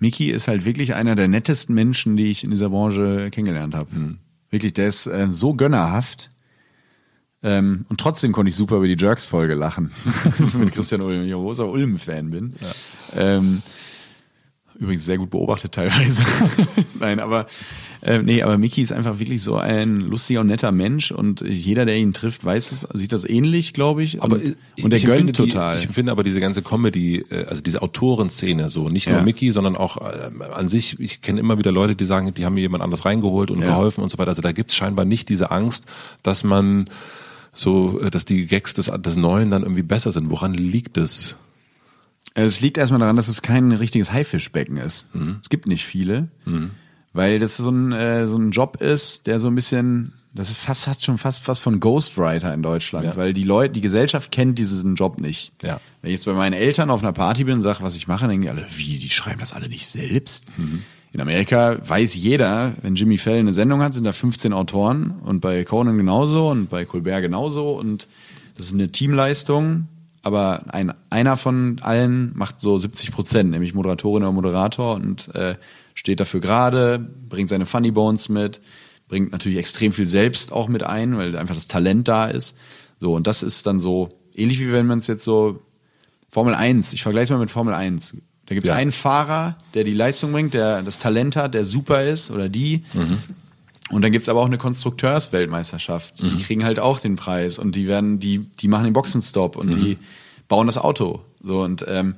Micky 0.00 0.30
ist 0.30 0.48
halt 0.48 0.64
wirklich 0.64 0.94
einer 0.94 1.14
der 1.14 1.28
nettesten 1.28 1.76
Menschen, 1.76 2.16
die 2.16 2.32
ich 2.32 2.42
in 2.42 2.50
dieser 2.50 2.70
Branche 2.70 3.30
kennengelernt 3.30 3.76
habe. 3.76 3.94
Mhm. 3.94 4.18
Wirklich, 4.50 4.74
der 4.74 4.88
ist 4.88 5.06
äh, 5.06 5.28
so 5.30 5.54
gönnerhaft. 5.54 6.30
Ähm, 7.44 7.86
und 7.88 8.00
trotzdem 8.00 8.32
konnte 8.32 8.50
ich 8.50 8.56
super 8.56 8.76
über 8.76 8.88
die 8.88 8.96
Jerks-Folge 8.98 9.54
lachen. 9.54 9.92
mit 10.58 10.72
Christian 10.72 11.02
Ulm, 11.02 11.24
ich 11.24 11.32
großer 11.32 11.68
Ulm-Fan 11.68 12.30
bin. 12.30 12.54
Ja. 12.60 13.36
Ähm, 13.36 13.62
übrigens 14.82 15.04
sehr 15.04 15.18
gut 15.18 15.30
beobachtet 15.30 15.72
teilweise. 15.72 16.22
Nein, 16.98 17.20
aber 17.20 17.46
äh, 18.02 18.20
nee, 18.20 18.42
aber 18.42 18.58
Mickey 18.58 18.82
ist 18.82 18.92
einfach 18.92 19.20
wirklich 19.20 19.42
so 19.42 19.56
ein 19.56 20.00
lustiger 20.00 20.40
und 20.40 20.48
netter 20.48 20.72
Mensch 20.72 21.12
und 21.12 21.40
jeder, 21.40 21.84
der 21.84 21.96
ihn 21.96 22.12
trifft, 22.12 22.44
weiß 22.44 22.72
es, 22.72 22.80
sieht 22.92 23.12
das 23.12 23.28
ähnlich, 23.28 23.74
glaube 23.74 24.02
ich. 24.02 24.20
Aber 24.20 24.36
und, 24.36 24.56
ich, 24.74 24.84
und 24.84 24.92
er 24.92 24.98
gönnt 24.98 25.36
total. 25.36 25.78
Die, 25.78 25.84
ich 25.84 25.90
finde 25.90 26.10
aber 26.10 26.24
diese 26.24 26.40
ganze 26.40 26.62
Comedy, 26.62 27.24
äh, 27.30 27.44
also 27.44 27.62
diese 27.62 27.80
Autorenszene 27.80 28.70
so, 28.70 28.88
nicht 28.88 29.08
nur 29.08 29.18
ja. 29.18 29.22
Mickey, 29.22 29.52
sondern 29.52 29.76
auch 29.76 29.98
äh, 29.98 30.30
an 30.52 30.68
sich, 30.68 30.98
ich 30.98 31.20
kenne 31.20 31.38
immer 31.38 31.58
wieder 31.58 31.70
Leute, 31.70 31.94
die 31.94 32.04
sagen, 32.04 32.34
die 32.34 32.44
haben 32.44 32.54
mir 32.54 32.62
jemand 32.62 32.82
anders 32.82 33.04
reingeholt 33.04 33.52
und 33.52 33.60
ja. 33.60 33.68
geholfen 33.68 34.02
und 34.02 34.10
so 34.10 34.18
weiter. 34.18 34.30
Also 34.30 34.42
da 34.42 34.50
gibt's 34.50 34.74
scheinbar 34.74 35.04
nicht 35.04 35.28
diese 35.28 35.52
Angst, 35.52 35.84
dass 36.24 36.42
man 36.42 36.86
so, 37.52 38.00
äh, 38.00 38.10
dass 38.10 38.24
die 38.24 38.46
Gags 38.46 38.74
des, 38.74 38.86
des 38.86 39.14
Neuen 39.16 39.52
dann 39.52 39.62
irgendwie 39.62 39.82
besser 39.82 40.10
sind. 40.10 40.28
Woran 40.28 40.54
liegt 40.54 40.96
es? 40.96 41.36
Äh, 42.34 42.44
es 42.44 42.60
liegt 42.60 42.78
erstmal 42.78 43.00
daran, 43.00 43.16
dass 43.16 43.28
es 43.28 43.42
kein 43.42 43.72
richtiges 43.72 44.12
Haifischbecken 44.12 44.76
ist. 44.76 45.06
Mhm. 45.14 45.38
Es 45.42 45.48
gibt 45.48 45.66
nicht 45.66 45.84
viele, 45.84 46.28
mhm. 46.44 46.70
weil 47.12 47.38
das 47.38 47.56
so 47.56 47.70
ein, 47.70 47.92
äh, 47.92 48.28
so 48.28 48.36
ein 48.38 48.50
Job 48.50 48.80
ist, 48.80 49.26
der 49.26 49.40
so 49.40 49.48
ein 49.48 49.54
bisschen, 49.54 50.12
das 50.34 50.50
ist 50.50 50.58
fast, 50.58 50.84
fast 50.84 51.04
schon 51.04 51.18
fast, 51.18 51.44
fast 51.44 51.62
von 51.62 51.80
Ghostwriter 51.80 52.52
in 52.54 52.62
Deutschland, 52.62 53.04
ja. 53.04 53.16
weil 53.16 53.34
die 53.34 53.44
Leute, 53.44 53.74
die 53.74 53.80
Gesellschaft 53.80 54.30
kennt 54.30 54.58
diesen 54.58 54.94
Job 54.94 55.20
nicht. 55.20 55.52
Ja. 55.62 55.80
Wenn 56.00 56.10
ich 56.10 56.18
jetzt 56.18 56.24
bei 56.24 56.32
meinen 56.32 56.54
Eltern 56.54 56.90
auf 56.90 57.02
einer 57.02 57.12
Party 57.12 57.44
bin 57.44 57.54
und 57.54 57.62
sage, 57.62 57.82
was 57.82 57.96
ich 57.96 58.08
mache, 58.08 58.26
denken 58.26 58.42
die 58.42 58.48
alle, 58.48 58.66
wie, 58.76 58.98
die 58.98 59.10
schreiben 59.10 59.40
das 59.40 59.52
alle 59.52 59.68
nicht 59.68 59.86
selbst? 59.86 60.46
Mhm. 60.56 60.82
In 61.12 61.20
Amerika 61.20 61.76
weiß 61.86 62.14
jeder, 62.14 62.72
wenn 62.80 62.94
Jimmy 62.94 63.18
Fallon 63.18 63.40
eine 63.40 63.52
Sendung 63.52 63.82
hat, 63.82 63.92
sind 63.92 64.04
da 64.04 64.12
15 64.12 64.54
Autoren 64.54 65.10
und 65.24 65.40
bei 65.40 65.62
Conan 65.64 65.98
genauso 65.98 66.48
und 66.48 66.70
bei 66.70 66.86
Colbert 66.86 67.20
genauso 67.20 67.78
und 67.78 68.08
das 68.56 68.66
ist 68.66 68.74
eine 68.74 68.90
Teamleistung, 68.90 69.88
aber 70.22 70.62
ein, 70.68 70.92
einer 71.10 71.36
von 71.36 71.78
allen 71.82 72.32
macht 72.34 72.60
so 72.60 72.78
70 72.78 73.12
Prozent, 73.12 73.50
nämlich 73.50 73.74
Moderatorin 73.74 74.22
oder 74.22 74.32
Moderator 74.32 74.94
und 74.94 75.34
äh, 75.34 75.56
steht 75.94 76.20
dafür 76.20 76.40
gerade, 76.40 76.98
bringt 76.98 77.48
seine 77.48 77.66
Funny 77.66 77.90
Bones 77.90 78.28
mit, 78.28 78.60
bringt 79.08 79.32
natürlich 79.32 79.58
extrem 79.58 79.92
viel 79.92 80.06
selbst 80.06 80.52
auch 80.52 80.68
mit 80.68 80.84
ein, 80.84 81.16
weil 81.18 81.36
einfach 81.36 81.54
das 81.54 81.68
Talent 81.68 82.08
da 82.08 82.26
ist. 82.26 82.56
So, 83.00 83.14
und 83.14 83.26
das 83.26 83.42
ist 83.42 83.66
dann 83.66 83.80
so, 83.80 84.08
ähnlich 84.34 84.60
wie 84.60 84.72
wenn 84.72 84.86
man 84.86 85.00
es 85.00 85.08
jetzt 85.08 85.24
so 85.24 85.60
Formel 86.30 86.54
1, 86.54 86.92
ich 86.92 87.02
vergleiche 87.02 87.24
es 87.24 87.30
mal 87.30 87.38
mit 87.38 87.50
Formel 87.50 87.74
1. 87.74 88.16
Da 88.46 88.54
gibt 88.54 88.64
es 88.64 88.68
ja. 88.68 88.74
einen 88.74 88.92
Fahrer, 88.92 89.58
der 89.74 89.84
die 89.84 89.92
Leistung 89.92 90.32
bringt, 90.32 90.54
der 90.54 90.82
das 90.82 90.98
Talent 90.98 91.36
hat, 91.36 91.54
der 91.54 91.64
super 91.64 92.04
ist 92.04 92.30
oder 92.30 92.48
die. 92.48 92.84
Mhm. 92.94 93.18
Und 93.90 94.02
dann 94.02 94.12
gibt's 94.12 94.28
aber 94.28 94.40
auch 94.40 94.46
eine 94.46 94.58
Konstrukteursweltmeisterschaft. 94.58 96.22
Mhm. 96.22 96.28
Die 96.28 96.42
kriegen 96.42 96.64
halt 96.64 96.78
auch 96.78 96.98
den 96.98 97.16
Preis 97.16 97.58
und 97.58 97.76
die 97.76 97.86
werden, 97.86 98.18
die, 98.20 98.38
die 98.38 98.68
machen 98.68 98.84
den 98.84 98.92
Boxenstopp 98.92 99.56
und 99.56 99.68
mhm. 99.68 99.84
die 99.84 99.98
bauen 100.48 100.66
das 100.66 100.78
Auto. 100.78 101.24
So 101.42 101.62
und 101.62 101.84
ähm, 101.88 102.14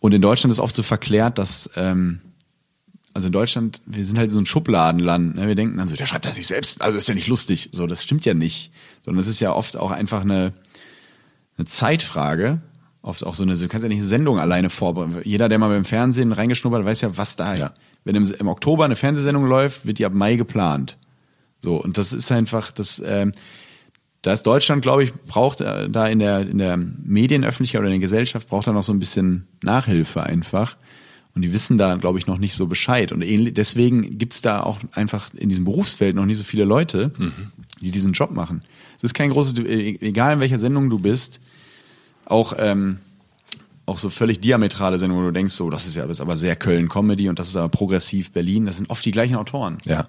und 0.00 0.14
in 0.14 0.22
Deutschland 0.22 0.52
ist 0.52 0.60
oft 0.60 0.76
so 0.76 0.82
verklärt, 0.82 1.38
dass 1.38 1.70
ähm, 1.74 2.20
also 3.14 3.26
in 3.26 3.32
Deutschland, 3.32 3.82
wir 3.84 4.04
sind 4.04 4.16
halt 4.16 4.30
so 4.30 4.38
ein 4.38 4.46
Schubladenland. 4.46 5.34
Ne? 5.34 5.48
Wir 5.48 5.56
denken 5.56 5.76
dann 5.76 5.88
so, 5.88 5.96
der 5.96 6.06
schreibt 6.06 6.24
das 6.24 6.36
sich 6.36 6.46
selbst, 6.46 6.80
also 6.80 6.96
ist 6.96 7.08
ja 7.08 7.14
nicht 7.14 7.26
lustig. 7.26 7.70
So, 7.72 7.88
das 7.88 8.04
stimmt 8.04 8.24
ja 8.24 8.32
nicht. 8.32 8.70
Sondern 9.04 9.20
es 9.20 9.26
ist 9.26 9.40
ja 9.40 9.52
oft 9.52 9.76
auch 9.76 9.90
einfach 9.90 10.20
eine, 10.20 10.52
eine 11.56 11.66
Zeitfrage 11.66 12.60
auf 13.02 13.22
auch 13.22 13.34
so 13.34 13.42
eine, 13.42 13.56
du 13.56 13.68
kannst 13.68 13.82
ja 13.82 13.88
nicht 13.88 13.98
eine 13.98 14.06
Sendung 14.06 14.38
alleine 14.38 14.70
vorbereiten. 14.70 15.20
Jeder, 15.24 15.48
der 15.48 15.58
mal 15.58 15.68
beim 15.68 15.84
Fernsehen 15.84 16.32
reingeschnuppert, 16.32 16.84
weiß 16.84 17.00
ja, 17.00 17.16
was 17.16 17.36
da, 17.36 17.54
Ja. 17.54 17.72
Wenn 18.08 18.14
im, 18.14 18.24
im 18.24 18.48
Oktober 18.48 18.86
eine 18.86 18.96
Fernsehsendung 18.96 19.44
läuft, 19.44 19.84
wird 19.84 19.98
die 19.98 20.06
ab 20.06 20.14
Mai 20.14 20.36
geplant. 20.36 20.96
So, 21.60 21.76
und 21.76 21.98
das 21.98 22.14
ist 22.14 22.32
einfach, 22.32 22.70
das, 22.70 23.02
ähm, 23.04 23.32
da 24.22 24.32
ist 24.32 24.44
Deutschland, 24.44 24.80
glaube 24.80 25.04
ich, 25.04 25.12
braucht 25.12 25.60
äh, 25.60 25.90
da 25.90 26.06
in 26.06 26.18
der, 26.18 26.40
in 26.40 26.56
der 26.56 26.78
Medienöffentlichkeit 26.78 27.80
oder 27.80 27.88
in 27.88 28.00
der 28.00 28.06
Gesellschaft 28.06 28.48
braucht 28.48 28.66
da 28.66 28.72
noch 28.72 28.82
so 28.82 28.94
ein 28.94 28.98
bisschen 28.98 29.46
Nachhilfe 29.62 30.22
einfach. 30.22 30.78
Und 31.34 31.42
die 31.42 31.52
wissen 31.52 31.76
da, 31.76 31.96
glaube 31.96 32.18
ich, 32.18 32.26
noch 32.26 32.38
nicht 32.38 32.54
so 32.54 32.66
Bescheid. 32.66 33.12
Und 33.12 33.20
ähnlich, 33.20 33.52
deswegen 33.52 34.16
gibt's 34.16 34.40
da 34.40 34.62
auch 34.62 34.80
einfach 34.92 35.28
in 35.34 35.50
diesem 35.50 35.66
Berufsfeld 35.66 36.16
noch 36.16 36.24
nicht 36.24 36.38
so 36.38 36.44
viele 36.44 36.64
Leute, 36.64 37.12
die 37.82 37.90
diesen 37.90 38.14
Job 38.14 38.30
machen. 38.30 38.62
Es 38.96 39.04
ist 39.04 39.14
kein 39.14 39.28
großes, 39.28 39.58
e- 39.58 39.98
egal 40.00 40.32
in 40.32 40.40
welcher 40.40 40.58
Sendung 40.58 40.88
du 40.88 40.98
bist, 40.98 41.40
auch, 42.24 42.54
ähm, 42.58 43.00
auch 43.88 43.98
so 43.98 44.10
völlig 44.10 44.40
diametrale 44.40 44.98
Sendungen, 44.98 45.24
wo 45.24 45.28
du 45.28 45.32
denkst, 45.32 45.54
so, 45.54 45.70
das 45.70 45.86
ist 45.86 45.96
ja 45.96 46.06
jetzt 46.06 46.20
aber 46.20 46.36
sehr 46.36 46.56
Köln-Comedy 46.56 47.28
und 47.28 47.38
das 47.38 47.48
ist 47.48 47.56
aber 47.56 47.68
progressiv 47.68 48.32
Berlin, 48.32 48.66
das 48.66 48.76
sind 48.76 48.90
oft 48.90 49.04
die 49.04 49.10
gleichen 49.10 49.36
Autoren. 49.36 49.78
Ja. 49.84 50.08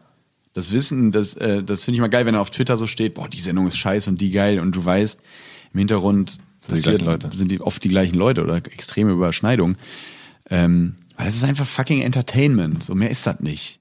Das 0.53 0.71
Wissen, 0.71 1.11
das, 1.11 1.35
äh, 1.35 1.63
das 1.63 1.85
finde 1.85 1.95
ich 1.95 2.01
mal 2.01 2.09
geil, 2.09 2.25
wenn 2.25 2.35
er 2.35 2.41
auf 2.41 2.51
Twitter 2.51 2.75
so 2.75 2.87
steht, 2.87 3.15
boah, 3.15 3.29
die 3.29 3.39
Sendung 3.39 3.67
ist 3.67 3.77
scheiße 3.77 4.09
und 4.09 4.19
die 4.19 4.31
geil 4.31 4.59
und 4.59 4.75
du 4.75 4.83
weißt, 4.83 5.21
im 5.73 5.77
Hintergrund 5.77 6.39
Sind 6.67 6.99
die 6.99 7.05
Leute. 7.05 7.29
sind 7.33 7.51
die 7.51 7.61
oft 7.61 7.83
die 7.83 7.89
gleichen 7.89 8.15
Leute 8.15 8.43
oder 8.43 8.57
extreme 8.57 9.11
Überschneidungen. 9.11 9.77
Ähm, 10.49 10.95
weil 11.15 11.27
das 11.27 11.35
ist 11.35 11.43
einfach 11.43 11.65
fucking 11.65 12.01
Entertainment. 12.01 12.83
So 12.83 12.95
mehr 12.95 13.09
ist 13.09 13.25
das 13.27 13.39
nicht. 13.39 13.79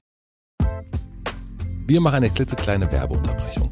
Wir 1.87 2.01
machen 2.01 2.17
eine 2.17 2.29
klitzekleine 2.29 2.91
Werbeunterbrechung. 2.91 3.71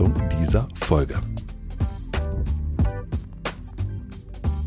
dieser 0.39 0.67
Folge. 0.75 1.21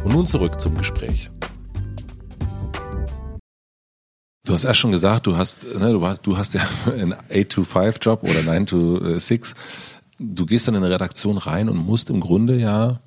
Und 0.05 0.12
nun 0.12 0.27
zurück 0.27 0.61
zum 0.61 0.77
Gespräch. 0.77 1.31
Du 4.47 4.52
hast 4.52 4.65
erst 4.65 4.78
schon 4.78 4.93
gesagt, 4.93 5.27
du 5.27 5.36
hast, 5.36 5.65
ne, 5.78 5.93
du 5.93 6.06
hast, 6.06 6.27
du 6.27 6.36
hast 6.36 6.52
ja 6.55 6.61
einen 6.86 7.15
8-to-5-Job 7.15 8.23
oder 8.23 8.40
9-to-6. 8.40 9.55
Du 10.19 10.44
gehst 10.44 10.69
dann 10.69 10.74
in 10.74 10.85
eine 10.85 10.93
Redaktion 10.93 11.39
rein 11.39 11.69
und 11.69 11.78
musst 11.78 12.11
im 12.11 12.20
Grunde 12.20 12.59
ja 12.59 13.01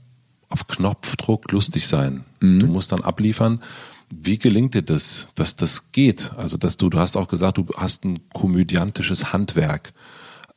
auf 0.50 0.68
Knopfdruck 0.68 1.52
lustig 1.52 1.88
sein. 1.88 2.24
Du 2.40 2.66
musst 2.68 2.92
dann 2.92 3.04
abliefern. 3.04 3.62
Wie 4.10 4.38
gelingt 4.38 4.74
dir 4.74 4.82
das, 4.82 5.28
dass 5.36 5.56
das 5.56 5.92
geht? 5.92 6.32
Also, 6.38 6.58
dass 6.58 6.78
du, 6.78 6.90
du 6.90 6.98
hast 6.98 7.18
auch 7.18 7.28
gesagt, 7.28 7.58
du 7.58 7.66
hast 7.76 8.06
ein 8.06 8.20
komödiantisches 8.30 9.34
Handwerk. 9.34 9.94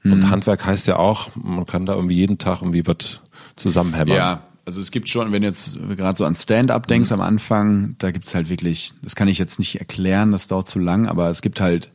Und 0.02 0.31
Handwerk 0.31 0.64
heißt 0.64 0.86
ja 0.86 0.97
auch, 0.97 1.28
man 1.36 1.66
kann 1.66 1.85
da 1.86 1.94
irgendwie 1.94 2.16
jeden 2.16 2.39
Tag 2.39 2.62
irgendwie 2.62 2.86
was 2.86 3.20
zusammenhämmern. 3.56 4.16
Ja, 4.16 4.44
also 4.64 4.81
es 4.81 4.90
gibt 4.90 5.09
schon, 5.09 5.32
wenn 5.32 5.43
du 5.43 5.48
jetzt 5.48 5.78
gerade 5.97 6.16
so 6.16 6.24
an 6.24 6.35
Stand-up 6.36 6.86
denkst 6.86 7.12
am 7.12 7.20
Anfang, 7.20 7.97
da 7.98 8.10
gibt's 8.10 8.35
halt 8.35 8.48
wirklich, 8.48 8.93
das 9.02 9.14
kann 9.14 9.28
ich 9.28 9.39
jetzt 9.39 9.59
nicht 9.59 9.78
erklären, 9.78 10.32
das 10.32 10.48
dauert 10.48 10.68
zu 10.68 10.78
lang, 10.78 11.06
aber 11.06 11.28
es 11.28 11.43
gibt 11.43 11.60
halt 11.60 11.90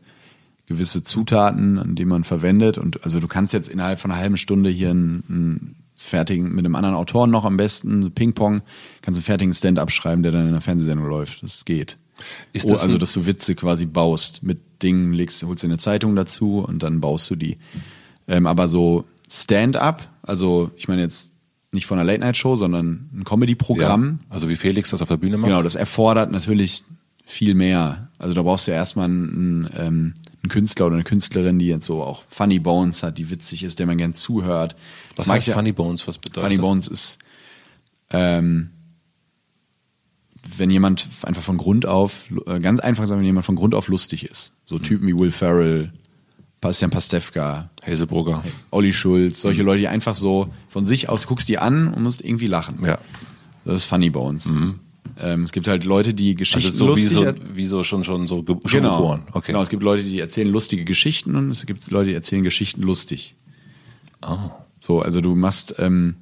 gewisse 0.67 1.03
Zutaten, 1.03 1.79
an 1.79 1.95
die 1.95 2.05
man 2.05 2.23
verwendet 2.23 2.77
und 2.77 3.03
also 3.03 3.19
du 3.19 3.27
kannst 3.27 3.53
jetzt 3.53 3.69
innerhalb 3.69 3.99
von 3.99 4.11
einer 4.11 4.19
halben 4.19 4.37
Stunde 4.37 4.69
hier 4.69 4.91
einen, 4.91 5.23
einen 5.29 5.75
fertigen, 5.95 6.49
mit 6.53 6.65
einem 6.65 6.75
anderen 6.75 6.95
Autoren 6.95 7.31
noch 7.31 7.45
am 7.45 7.57
besten, 7.57 8.03
so 8.03 8.09
Ping-Pong, 8.09 8.61
kannst 9.01 9.19
einen 9.19 9.25
fertigen 9.25 9.53
Stand-up 9.53 9.91
schreiben, 9.91 10.23
der 10.23 10.31
dann 10.31 10.41
in 10.41 10.49
einer 10.49 10.61
Fernsehsendung 10.61 11.07
läuft. 11.07 11.43
Das 11.43 11.65
geht. 11.65 11.97
Ist 12.53 12.65
oh, 12.65 12.71
das 12.71 12.83
also, 12.83 12.95
ein- 12.95 12.99
dass 12.99 13.13
du 13.13 13.25
Witze 13.25 13.55
quasi 13.55 13.85
baust 13.85 14.43
mit 14.43 14.59
Dingen, 14.81 15.13
legst, 15.13 15.43
holst 15.43 15.63
dir 15.63 15.67
eine 15.67 15.77
Zeitung 15.77 16.15
dazu 16.15 16.59
und 16.59 16.83
dann 16.83 16.99
baust 16.99 17.29
du 17.29 17.35
die. 17.35 17.57
Ähm, 18.27 18.47
aber 18.47 18.67
so 18.67 19.05
Stand-up, 19.29 20.03
also 20.23 20.71
ich 20.77 20.87
meine 20.87 21.01
jetzt 21.01 21.35
nicht 21.71 21.85
von 21.85 21.99
einer 21.99 22.05
Late-Night-Show, 22.09 22.55
sondern 22.55 23.09
ein 23.13 23.23
Comedy-Programm, 23.23 24.19
Ja. 24.21 24.33
Also 24.33 24.49
wie 24.49 24.55
Felix 24.55 24.91
das 24.91 25.01
auf 25.01 25.09
der 25.09 25.17
Bühne 25.17 25.37
macht. 25.37 25.49
Genau, 25.49 25.61
das 25.61 25.75
erfordert 25.75 26.31
natürlich 26.31 26.83
viel 27.25 27.55
mehr. 27.55 28.09
Also 28.17 28.33
da 28.33 28.43
brauchst 28.43 28.67
du 28.67 28.71
ja 28.71 28.77
erstmal 28.77 29.05
einen, 29.05 29.69
ähm, 29.75 30.13
einen 30.41 30.49
Künstler 30.49 30.87
oder 30.87 30.95
eine 30.95 31.03
Künstlerin, 31.03 31.59
die 31.59 31.67
jetzt 31.67 31.85
so 31.85 32.03
auch 32.03 32.23
Funny 32.29 32.59
Bones 32.59 33.03
hat, 33.03 33.17
die 33.17 33.29
witzig 33.29 33.63
ist, 33.63 33.79
der 33.79 33.87
man 33.87 33.97
gern 33.97 34.13
zuhört. 34.13 34.75
Was 35.15 35.27
mag 35.27 35.37
heißt 35.37 35.49
Funny 35.49 35.71
Bones? 35.71 36.07
Was 36.07 36.17
bedeutet 36.17 36.43
Funny 36.43 36.57
das? 36.57 36.65
Bones 36.65 36.87
ist, 36.87 37.17
ähm, 38.11 38.69
wenn 40.57 40.69
jemand 40.69 41.07
einfach 41.23 41.41
von 41.41 41.57
Grund 41.57 41.85
auf, 41.87 42.27
äh, 42.45 42.59
ganz 42.59 42.79
einfach 42.79 43.07
sagen, 43.07 43.19
wenn 43.19 43.25
jemand 43.25 43.45
von 43.45 43.55
Grund 43.55 43.73
auf 43.73 43.87
lustig 43.87 44.29
ist. 44.29 44.53
So 44.65 44.77
Typen 44.77 45.07
wie 45.07 45.17
Will 45.17 45.31
Ferrell, 45.31 45.91
Bastian 46.61 46.89
Pastewka, 46.91 47.69
Hazelbrugger. 47.85 48.43
Olli 48.71 48.91
Schulz, 48.93 49.41
solche 49.41 49.61
Mhm. 49.61 49.65
Leute, 49.67 49.79
die 49.81 49.87
einfach 49.87 50.15
so 50.15 50.49
von 50.67 50.85
sich 50.85 51.09
aus, 51.09 51.27
guckst 51.27 51.47
die 51.47 51.57
an 51.59 51.93
und 51.93 52.01
musst 52.03 52.23
irgendwie 52.23 52.47
lachen. 52.47 52.83
Ja. 52.83 52.97
Das 53.65 53.75
ist 53.75 53.83
Funny 53.85 54.09
Bones. 54.09 54.49
Ähm, 55.21 55.43
es 55.43 55.51
gibt 55.51 55.67
halt 55.67 55.83
Leute, 55.85 56.13
die 56.13 56.35
Geschichten 56.35 56.67
Also 56.67 56.77
so 56.77 56.85
wie 56.85 56.89
lustig 56.89 57.11
so, 57.11 57.23
er- 57.23 57.35
wie 57.55 57.65
so 57.65 57.83
schon, 57.83 58.03
schon 58.03 58.27
so 58.27 58.43
ge 58.43 58.55
schon 58.65 58.81
genau. 58.81 58.97
geboren. 58.97 59.21
Okay. 59.31 59.51
Genau, 59.51 59.61
es 59.61 59.69
gibt 59.69 59.83
Leute, 59.83 60.03
die 60.03 60.19
erzählen 60.19 60.49
lustige 60.51 60.83
Geschichten 60.85 61.35
und 61.35 61.49
es 61.51 61.65
gibt 61.65 61.89
Leute, 61.91 62.09
die 62.09 62.15
erzählen 62.15 62.43
Geschichten 62.43 62.81
lustig. 62.81 63.35
Oh. 64.21 64.37
So, 64.79 65.01
also 65.01 65.21
du 65.21 65.35
machst, 65.35 65.75
ähm, 65.77 66.15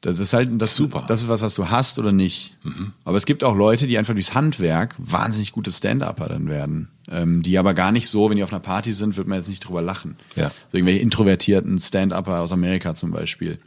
das 0.00 0.18
ist 0.18 0.32
halt, 0.32 0.48
das, 0.60 0.76
Super. 0.76 1.02
Mhm. 1.02 1.06
das 1.08 1.22
ist 1.22 1.28
was, 1.28 1.42
was 1.42 1.54
du 1.54 1.68
hast 1.68 1.98
oder 1.98 2.12
nicht. 2.12 2.56
Aber 3.04 3.18
es 3.18 3.26
gibt 3.26 3.44
auch 3.44 3.54
Leute, 3.54 3.86
die 3.86 3.98
einfach 3.98 4.14
durchs 4.14 4.34
Handwerk 4.34 4.94
wahnsinnig 4.98 5.52
gute 5.52 5.70
Stand-Upper 5.70 6.28
dann 6.28 6.48
werden. 6.48 6.88
Ähm, 7.10 7.42
die 7.42 7.58
aber 7.58 7.74
gar 7.74 7.92
nicht 7.92 8.08
so, 8.08 8.30
wenn 8.30 8.36
die 8.36 8.42
auf 8.42 8.52
einer 8.52 8.60
Party 8.60 8.92
sind, 8.94 9.16
wird 9.16 9.28
man 9.28 9.36
jetzt 9.36 9.48
nicht 9.48 9.60
drüber 9.60 9.82
lachen. 9.82 10.16
Ja. 10.36 10.52
So 10.70 10.78
irgendwelche 10.78 11.02
introvertierten 11.02 11.78
Stand-Upper 11.78 12.40
aus 12.40 12.52
Amerika 12.52 12.94
zum 12.94 13.10
Beispiel. 13.10 13.58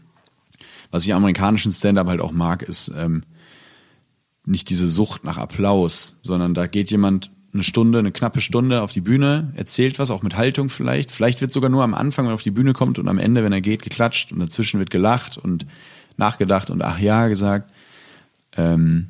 Was 0.89 1.05
ich 1.05 1.13
am 1.13 1.17
amerikanischen 1.17 1.71
Stand-Up 1.71 2.07
halt 2.07 2.21
auch 2.21 2.31
mag, 2.31 2.63
ist 2.63 2.91
ähm, 2.97 3.23
nicht 4.45 4.69
diese 4.69 4.87
Sucht 4.87 5.23
nach 5.23 5.37
Applaus, 5.37 6.17
sondern 6.23 6.53
da 6.53 6.65
geht 6.67 6.89
jemand 6.89 7.31
eine 7.53 7.63
Stunde, 7.63 7.99
eine 7.99 8.11
knappe 8.11 8.41
Stunde 8.41 8.81
auf 8.81 8.91
die 8.91 9.01
Bühne, 9.01 9.53
erzählt 9.55 9.99
was, 9.99 10.09
auch 10.09 10.23
mit 10.23 10.35
Haltung 10.35 10.69
vielleicht. 10.69 11.11
Vielleicht 11.11 11.41
wird 11.41 11.51
sogar 11.51 11.69
nur 11.69 11.83
am 11.83 11.93
Anfang, 11.93 12.25
wenn 12.25 12.31
er 12.31 12.35
auf 12.35 12.43
die 12.43 12.51
Bühne 12.51 12.73
kommt 12.73 12.97
und 12.97 13.07
am 13.07 13.19
Ende, 13.19 13.43
wenn 13.43 13.53
er 13.53 13.61
geht, 13.61 13.83
geklatscht 13.83 14.31
und 14.31 14.39
dazwischen 14.39 14.79
wird 14.79 14.89
gelacht 14.89 15.37
und 15.37 15.67
nachgedacht 16.17 16.69
und 16.69 16.81
ach 16.83 16.99
ja 16.99 17.27
gesagt. 17.27 17.71
Ähm, 18.55 19.07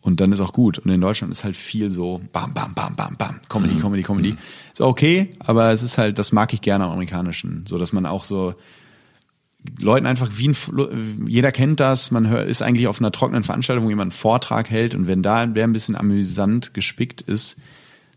und 0.00 0.20
dann 0.20 0.30
ist 0.30 0.40
auch 0.40 0.52
gut. 0.52 0.78
Und 0.78 0.90
in 0.90 1.00
Deutschland 1.00 1.32
ist 1.32 1.42
halt 1.42 1.56
viel 1.56 1.90
so 1.90 2.20
bam, 2.32 2.54
bam, 2.54 2.74
bam, 2.74 2.94
bam, 2.94 3.16
bam, 3.16 3.40
Comedy, 3.48 3.74
Comedy, 3.80 4.04
Comedy. 4.04 4.36
Ist 4.72 4.80
okay, 4.80 5.30
aber 5.40 5.72
es 5.72 5.82
ist 5.82 5.98
halt, 5.98 6.18
das 6.18 6.30
mag 6.30 6.52
ich 6.52 6.60
gerne 6.60 6.84
am 6.84 6.92
Amerikanischen. 6.92 7.64
So, 7.66 7.76
dass 7.76 7.92
man 7.92 8.06
auch 8.06 8.24
so 8.24 8.54
Leuten 9.80 10.06
einfach 10.06 10.30
wie 10.36 10.48
ein, 10.50 11.26
jeder 11.26 11.50
kennt 11.50 11.80
das, 11.80 12.12
man 12.12 12.28
hört, 12.28 12.48
ist 12.48 12.62
eigentlich 12.62 12.86
auf 12.86 13.00
einer 13.00 13.10
trockenen 13.10 13.42
Veranstaltung, 13.42 13.84
wo 13.84 13.88
jemand 13.88 14.12
einen 14.12 14.18
Vortrag 14.18 14.70
hält 14.70 14.94
und 14.94 15.08
wenn 15.08 15.22
da 15.22 15.54
wer 15.54 15.64
ein 15.64 15.72
bisschen 15.72 15.96
amüsant 15.96 16.72
gespickt 16.72 17.20
ist, 17.22 17.56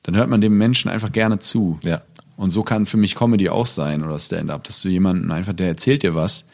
dann 0.03 0.15
hört 0.15 0.29
man 0.29 0.41
dem 0.41 0.57
Menschen 0.57 0.89
einfach 0.91 1.11
gerne 1.11 1.39
zu. 1.39 1.79
Ja. 1.83 2.03
Und 2.37 2.51
so 2.51 2.63
kann 2.63 2.85
für 2.85 2.97
mich 2.97 3.15
Comedy 3.15 3.49
auch 3.49 3.65
sein 3.65 4.03
oder 4.03 4.17
Stand-up, 4.17 4.63
dass 4.63 4.81
du 4.81 4.89
jemanden 4.89 5.31
einfach, 5.31 5.53
der 5.53 5.67
erzählt 5.67 6.03
dir 6.03 6.15
was 6.15 6.45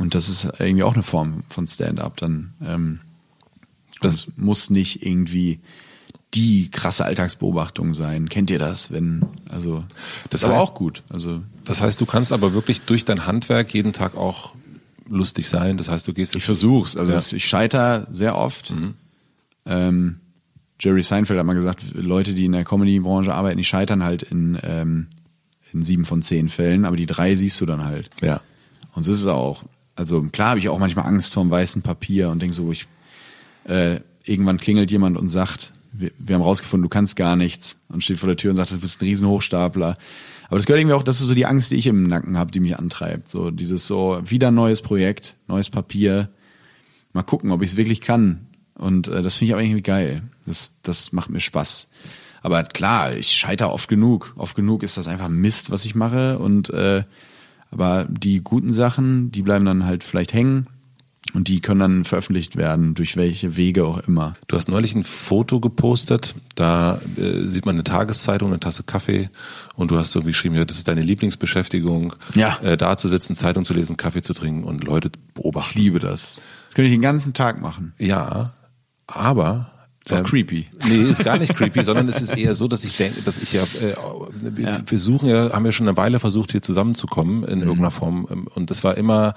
und 0.00 0.14
das 0.16 0.28
ist 0.28 0.48
irgendwie 0.58 0.82
auch 0.82 0.94
eine 0.94 1.02
Form 1.04 1.44
von 1.48 1.66
Stand-up. 1.68 2.16
Dann 2.16 2.54
ähm, 2.64 3.00
das 4.00 4.28
muss 4.36 4.70
nicht 4.70 5.04
irgendwie 5.06 5.60
die 6.34 6.70
krasse 6.70 7.04
Alltagsbeobachtung 7.04 7.92
sein. 7.94 8.28
Kennt 8.28 8.50
ihr 8.50 8.58
das? 8.58 8.90
Wenn 8.92 9.24
also 9.48 9.80
das, 10.24 10.30
Das 10.30 10.40
ist 10.40 10.44
aber 10.46 10.56
heißt- 10.56 10.60
auch 10.62 10.74
gut. 10.74 11.02
Also 11.08 11.42
Das 11.64 11.80
heißt, 11.82 12.00
du 12.00 12.06
kannst 12.06 12.32
aber 12.32 12.52
wirklich 12.54 12.80
durch 12.82 13.04
dein 13.04 13.26
Handwerk 13.26 13.72
jeden 13.74 13.92
Tag 13.92 14.16
auch 14.16 14.54
lustig 15.08 15.48
sein. 15.48 15.76
Das 15.76 15.88
heißt, 15.88 16.06
du 16.06 16.12
gehst 16.12 16.34
Ich 16.36 16.44
versuch's. 16.44 16.96
Also 16.96 17.10
Ja. 17.10 17.16
das, 17.16 17.32
ich 17.32 17.44
scheiter 17.46 18.06
sehr 18.12 18.36
oft. 18.36 18.72
Ähm, 19.66 20.20
Jerry 20.78 21.02
Seinfeld 21.02 21.38
hat 21.38 21.44
mal 21.46 21.54
gesagt, 21.54 21.84
Leute, 21.94 22.32
die 22.32 22.46
in 22.46 22.52
der 22.52 22.64
Comedy-Branche 22.64 23.34
arbeiten, 23.34 23.58
die 23.58 23.64
scheitern 23.64 24.02
halt 24.02 24.22
in, 24.22 24.58
ähm, 24.62 25.08
in 25.72 25.82
sieben 25.82 26.04
von 26.04 26.22
zehn 26.22 26.48
Fällen, 26.48 26.84
aber 26.84 26.96
die 26.96 27.06
drei 27.06 27.34
siehst 27.36 27.60
du 27.60 27.66
dann 27.66 27.84
halt. 27.84 28.08
Ja. 28.22 28.40
Und 28.94 29.02
so 29.02 29.12
ist 29.12 29.20
es 29.20 29.26
auch. 29.26 29.64
Also 30.00 30.22
klar 30.22 30.48
habe 30.50 30.58
ich 30.58 30.70
auch 30.70 30.78
manchmal 30.78 31.04
Angst 31.04 31.34
vorm 31.34 31.50
weißen 31.50 31.82
Papier 31.82 32.30
und 32.30 32.40
denke 32.40 32.54
so, 32.54 32.72
ich 32.72 32.86
äh, 33.64 34.00
irgendwann 34.24 34.56
klingelt 34.56 34.90
jemand 34.90 35.18
und 35.18 35.28
sagt, 35.28 35.74
wir, 35.92 36.10
wir 36.18 36.36
haben 36.36 36.42
rausgefunden, 36.42 36.84
du 36.84 36.88
kannst 36.88 37.16
gar 37.16 37.36
nichts 37.36 37.78
und 37.90 38.02
steht 38.02 38.18
vor 38.18 38.26
der 38.26 38.38
Tür 38.38 38.52
und 38.52 38.56
sagt, 38.56 38.72
du 38.72 38.78
bist 38.78 39.02
ein 39.02 39.04
Riesenhochstapler. 39.04 39.98
Aber 40.48 40.56
das 40.56 40.64
gehört 40.64 40.80
irgendwie 40.80 40.94
auch, 40.94 41.02
das 41.02 41.20
ist 41.20 41.26
so 41.26 41.34
die 41.34 41.44
Angst, 41.44 41.70
die 41.70 41.76
ich 41.76 41.86
im 41.86 42.04
Nacken 42.04 42.38
habe, 42.38 42.50
die 42.50 42.60
mich 42.60 42.78
antreibt. 42.78 43.28
So 43.28 43.50
dieses 43.50 43.86
so, 43.86 44.22
wieder 44.24 44.50
neues 44.50 44.80
Projekt, 44.80 45.36
neues 45.48 45.68
Papier. 45.68 46.30
Mal 47.12 47.22
gucken, 47.22 47.52
ob 47.52 47.60
ich 47.60 47.72
es 47.72 47.76
wirklich 47.76 48.00
kann. 48.00 48.46
Und 48.76 49.08
äh, 49.08 49.20
das 49.20 49.36
finde 49.36 49.50
ich 49.50 49.52
aber 49.52 49.62
irgendwie 49.62 49.82
geil. 49.82 50.22
Das, 50.46 50.80
das 50.80 51.12
macht 51.12 51.28
mir 51.28 51.40
Spaß. 51.40 51.88
Aber 52.40 52.62
klar, 52.62 53.12
ich 53.12 53.32
scheitere 53.32 53.70
oft 53.70 53.90
genug. 53.90 54.32
Oft 54.38 54.56
genug 54.56 54.82
ist 54.82 54.96
das 54.96 55.08
einfach 55.08 55.28
Mist, 55.28 55.70
was 55.70 55.84
ich 55.84 55.94
mache. 55.94 56.38
Und 56.38 56.70
äh, 56.70 57.02
aber 57.70 58.06
die 58.08 58.42
guten 58.42 58.72
Sachen, 58.72 59.30
die 59.32 59.42
bleiben 59.42 59.64
dann 59.64 59.84
halt 59.86 60.04
vielleicht 60.04 60.32
hängen 60.32 60.66
und 61.34 61.46
die 61.46 61.60
können 61.60 61.78
dann 61.80 62.04
veröffentlicht 62.04 62.56
werden, 62.56 62.94
durch 62.94 63.16
welche 63.16 63.56
Wege 63.56 63.84
auch 63.84 63.98
immer. 63.98 64.34
Du 64.48 64.56
hast 64.56 64.68
neulich 64.68 64.94
ein 64.96 65.04
Foto 65.04 65.60
gepostet, 65.60 66.34
da 66.56 67.00
äh, 67.16 67.44
sieht 67.44 67.66
man 67.66 67.76
eine 67.76 67.84
Tageszeitung, 67.84 68.48
eine 68.50 68.58
Tasse 68.58 68.82
Kaffee 68.82 69.30
und 69.76 69.90
du 69.92 69.98
hast 69.98 70.10
so 70.10 70.20
geschrieben, 70.22 70.56
ja, 70.56 70.64
das 70.64 70.78
ist 70.78 70.88
deine 70.88 71.02
Lieblingsbeschäftigung, 71.02 72.14
Ja. 72.34 72.58
äh, 72.62 72.76
da 72.76 72.96
zu 72.96 73.08
sitzen, 73.08 73.36
Zeitung 73.36 73.64
zu 73.64 73.74
lesen, 73.74 73.96
Kaffee 73.96 74.22
zu 74.22 74.34
trinken 74.34 74.64
und 74.64 74.82
Leute 74.84 75.10
Ich 75.14 75.34
beobachten. 75.34 75.78
liebe 75.78 76.00
das. 76.00 76.40
Das 76.68 76.74
könnte 76.74 76.88
ich 76.88 76.94
den 76.94 77.02
ganzen 77.02 77.32
Tag 77.34 77.60
machen. 77.60 77.92
Ja, 77.98 78.52
aber 79.06 79.70
Ist 80.10 80.14
auch 80.14 80.18
ähm, 80.18 80.24
creepy. 80.24 80.66
Nee, 80.88 81.10
ist 81.10 81.24
gar 81.24 81.38
nicht 81.38 81.54
creepy, 81.54 81.84
sondern 81.84 82.08
es 82.08 82.20
ist 82.20 82.36
eher 82.36 82.54
so, 82.54 82.68
dass 82.68 82.84
ich 82.84 82.96
denke, 82.96 83.22
dass 83.22 83.38
ich 83.38 83.52
ja, 83.52 83.62
äh, 83.62 83.94
wir, 84.40 84.64
Ja. 84.64 84.78
wir 84.86 84.98
suchen 84.98 85.28
ja, 85.28 85.52
haben 85.52 85.64
ja 85.66 85.72
schon 85.72 85.88
eine 85.88 85.96
Weile 85.96 86.18
versucht, 86.18 86.52
hier 86.52 86.62
zusammenzukommen 86.62 87.44
in 87.44 87.60
irgendeiner 87.60 87.90
Form. 87.90 88.26
ähm, 88.30 88.46
Und 88.54 88.70
das 88.70 88.82
war 88.84 88.96
immer, 88.96 89.34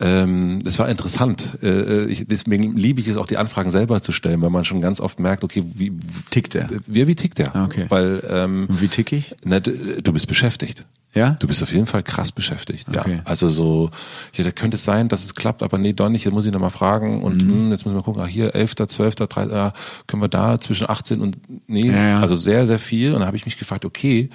ähm, 0.00 0.60
das 0.62 0.78
war 0.78 0.88
interessant. 0.88 1.58
Äh, 1.62 2.06
ich, 2.06 2.26
deswegen 2.26 2.76
liebe 2.76 3.00
ich 3.00 3.08
es 3.08 3.16
auch, 3.16 3.26
die 3.26 3.36
Anfragen 3.36 3.70
selber 3.70 4.00
zu 4.00 4.12
stellen, 4.12 4.40
weil 4.42 4.50
man 4.50 4.64
schon 4.64 4.80
ganz 4.80 5.00
oft 5.00 5.20
merkt, 5.20 5.44
okay, 5.44 5.64
wie 5.74 5.92
Tickt 6.30 6.54
der? 6.54 6.66
Wie, 6.86 7.06
wie 7.06 7.14
tickt 7.14 7.38
der? 7.38 7.54
Ah, 7.56 7.64
okay. 7.64 7.86
Weil 7.88 8.22
ähm, 8.28 8.66
wie 8.70 8.88
tick 8.88 9.12
ich? 9.12 9.34
na, 9.44 9.60
du, 9.60 10.02
du 10.02 10.12
bist 10.12 10.26
beschäftigt. 10.26 10.86
Ja? 11.16 11.30
Du 11.40 11.46
bist 11.48 11.62
auf 11.62 11.72
jeden 11.72 11.86
Fall 11.86 12.02
krass 12.04 12.30
beschäftigt. 12.30 12.88
Okay. 12.88 13.16
Ja. 13.16 13.20
Also 13.24 13.48
so, 13.48 13.90
ja, 14.34 14.44
da 14.44 14.50
könnte 14.52 14.76
es 14.76 14.84
sein, 14.84 15.08
dass 15.08 15.24
es 15.24 15.34
klappt, 15.34 15.62
aber 15.62 15.78
nee, 15.78 15.92
doch 15.94 16.08
nicht. 16.10 16.24
Jetzt 16.24 16.34
muss 16.34 16.46
ich 16.46 16.52
noch 16.52 16.60
mal 16.60 16.70
fragen 16.70 17.22
und 17.22 17.44
Mhm. 17.44 17.50
hm, 17.52 17.70
jetzt 17.72 17.84
müssen 17.86 17.96
wir 17.96 18.02
gucken. 18.02 18.22
Ah, 18.22 18.26
hier 18.26 18.54
11., 18.54 18.74
12., 18.86 19.14
13. 19.16 19.52
Ah, 19.52 19.72
können 20.06 20.22
wir 20.22 20.28
da 20.28 20.58
zwischen 20.60 20.88
18 20.88 21.20
und 21.20 21.38
nee, 21.66 21.88
Ja, 21.88 22.08
ja. 22.08 22.18
also 22.20 22.36
sehr, 22.36 22.66
sehr 22.66 22.78
viel. 22.78 23.14
Und 23.14 23.20
da 23.20 23.26
habe 23.26 23.36
ich 23.36 23.46
mich 23.46 23.58
gefragt, 23.58 23.84
okay, 23.84 24.30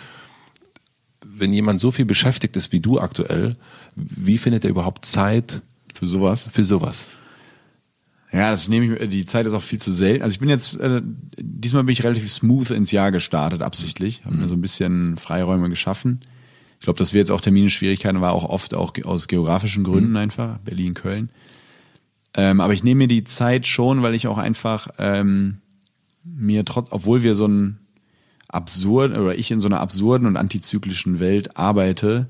wenn 1.23 1.53
jemand 1.53 1.79
so 1.79 1.91
viel 1.91 2.05
beschäftigt 2.05 2.55
ist 2.55 2.71
wie 2.71 2.79
du 2.79 2.99
aktuell, 2.99 3.55
wie 3.95 4.37
findet 4.37 4.63
er 4.63 4.69
überhaupt 4.69 5.05
Zeit 5.05 5.61
Für 5.93 6.07
sowas? 6.07 6.49
für 6.51 6.65
sowas? 6.65 7.09
Ja, 8.33 8.49
das 8.51 8.69
nehme 8.69 8.95
ich, 8.97 9.09
die 9.09 9.25
Zeit 9.25 9.45
ist 9.45 9.53
auch 9.53 9.61
viel 9.61 9.79
zu 9.81 9.91
selten. 9.91 10.23
Also 10.23 10.33
ich 10.33 10.39
bin 10.39 10.47
jetzt, 10.49 10.79
äh, 10.79 11.01
diesmal 11.37 11.83
bin 11.83 11.91
ich 11.93 12.03
relativ 12.03 12.31
smooth 12.31 12.69
ins 12.71 12.91
Jahr 12.91 13.11
gestartet, 13.11 13.61
absichtlich. 13.61 14.23
Habe 14.23 14.35
mir 14.37 14.47
so 14.47 14.55
ein 14.55 14.61
bisschen 14.61 15.17
Freiräume 15.17 15.67
geschaffen. 15.69 16.21
Ich 16.81 16.85
glaube, 16.85 16.97
dass 16.97 17.13
wir 17.13 17.19
jetzt 17.19 17.29
auch 17.29 17.41
Terminschwierigkeiten 17.41 18.21
war 18.21 18.33
auch 18.33 18.43
oft 18.43 18.73
auch 18.73 18.91
aus 19.03 19.27
geografischen 19.27 19.83
Gründen 19.83 20.17
einfach, 20.17 20.57
Berlin, 20.57 20.95
Köln. 20.95 21.29
Ähm, 22.33 22.59
aber 22.59 22.73
ich 22.73 22.83
nehme 22.83 23.03
mir 23.03 23.07
die 23.07 23.23
Zeit 23.23 23.67
schon, 23.67 24.01
weil 24.01 24.15
ich 24.15 24.25
auch 24.25 24.39
einfach 24.39 24.87
ähm, 24.97 25.59
mir 26.23 26.65
trotz, 26.65 26.87
obwohl 26.89 27.21
wir 27.21 27.35
so 27.35 27.47
ein 27.47 27.77
absurd 28.47 29.15
oder 29.15 29.35
ich 29.35 29.51
in 29.51 29.59
so 29.59 29.67
einer 29.67 29.79
absurden 29.79 30.25
und 30.25 30.37
antizyklischen 30.37 31.19
Welt 31.19 31.55
arbeite, 31.55 32.29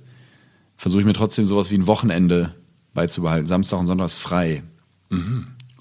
versuche 0.76 1.00
ich 1.00 1.08
mir 1.08 1.14
trotzdem 1.14 1.46
sowas 1.46 1.72
wie 1.72 1.76
ein 1.76 1.88
Wochenende 1.88 2.54
beizubehalten. 2.94 3.48
Samstag 3.48 3.80
und 3.80 3.88
Sonntag 3.88 4.08
ist 4.08 4.16
frei. 4.16 4.64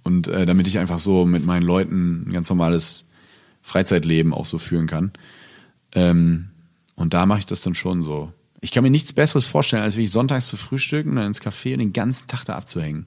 Und 0.05 0.29
äh, 0.29 0.47
damit 0.47 0.69
ich 0.69 0.79
einfach 0.79 1.01
so 1.01 1.27
mit 1.27 1.45
meinen 1.45 1.65
Leuten 1.65 2.29
ein 2.29 2.33
ganz 2.33 2.49
normales 2.49 3.05
Freizeitleben 3.63 4.33
auch 4.33 4.45
so 4.45 4.59
führen 4.59 4.87
kann. 4.87 5.11
Ähm, 5.91 6.51
und 6.95 7.15
da 7.15 7.27
mache 7.27 7.41
ich 7.41 7.47
das 7.47 7.63
dann 7.63 7.75
schon 7.75 8.05
so. 8.05 8.33
Ich 8.61 8.73
kann 8.73 8.83
mir 8.83 8.91
nichts 8.91 9.13
Besseres 9.13 9.47
vorstellen, 9.47 9.83
als 9.83 9.97
wirklich 9.97 10.11
sonntags 10.11 10.49
zu 10.49 10.57
frühstücken, 10.57 11.17
dann 11.17 11.27
ins 11.27 11.41
Café 11.41 11.73
und 11.73 11.79
den 11.79 11.93
ganzen 11.93 12.27
Tag 12.27 12.45
da 12.45 12.57
abzuhängen. 12.57 13.07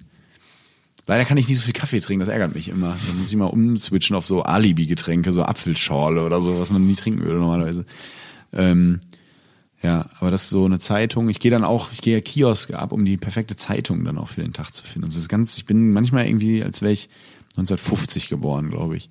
Leider 1.05 1.25
kann 1.25 1.37
ich 1.37 1.47
nicht 1.47 1.57
so 1.57 1.63
viel 1.63 1.73
Kaffee 1.73 1.99
trinken, 1.99 2.21
das 2.21 2.29
ärgert 2.29 2.55
mich 2.55 2.69
immer. 2.69 2.95
Da 3.07 3.13
muss 3.13 3.29
ich 3.29 3.35
mal 3.35 3.45
umswitchen 3.45 4.15
auf 4.15 4.25
so 4.25 4.43
Alibi-Getränke, 4.43 5.33
so 5.33 5.43
Apfelschorle 5.43 6.25
oder 6.25 6.41
so, 6.41 6.59
was 6.59 6.71
man 6.71 6.87
nie 6.87 6.95
trinken 6.95 7.23
würde 7.23 7.39
normalerweise. 7.39 7.85
Ähm, 8.53 9.01
ja, 9.81 10.05
aber 10.19 10.31
das 10.31 10.43
ist 10.43 10.49
so 10.49 10.63
eine 10.63 10.79
Zeitung. 10.79 11.27
Ich 11.27 11.41
gehe 11.41 11.51
dann 11.51 11.65
auch, 11.65 11.91
ich 11.91 11.99
gehe 11.99 12.15
ja 12.15 12.21
Kioske 12.21 12.79
ab, 12.79 12.93
um 12.93 13.03
die 13.03 13.17
perfekte 13.17 13.57
Zeitung 13.57 14.05
dann 14.05 14.17
auch 14.17 14.29
für 14.29 14.41
den 14.41 14.53
Tag 14.53 14.73
zu 14.73 14.85
finden. 14.85 15.05
Also 15.05 15.17
das 15.17 15.23
ist 15.23 15.29
ganz, 15.29 15.57
ich 15.57 15.65
bin 15.65 15.91
manchmal 15.91 16.25
irgendwie, 16.25 16.63
als 16.63 16.81
wäre 16.81 16.93
ich 16.93 17.09
1950 17.57 18.29
geboren, 18.29 18.69
glaube 18.69 18.95
ich. 18.95 19.09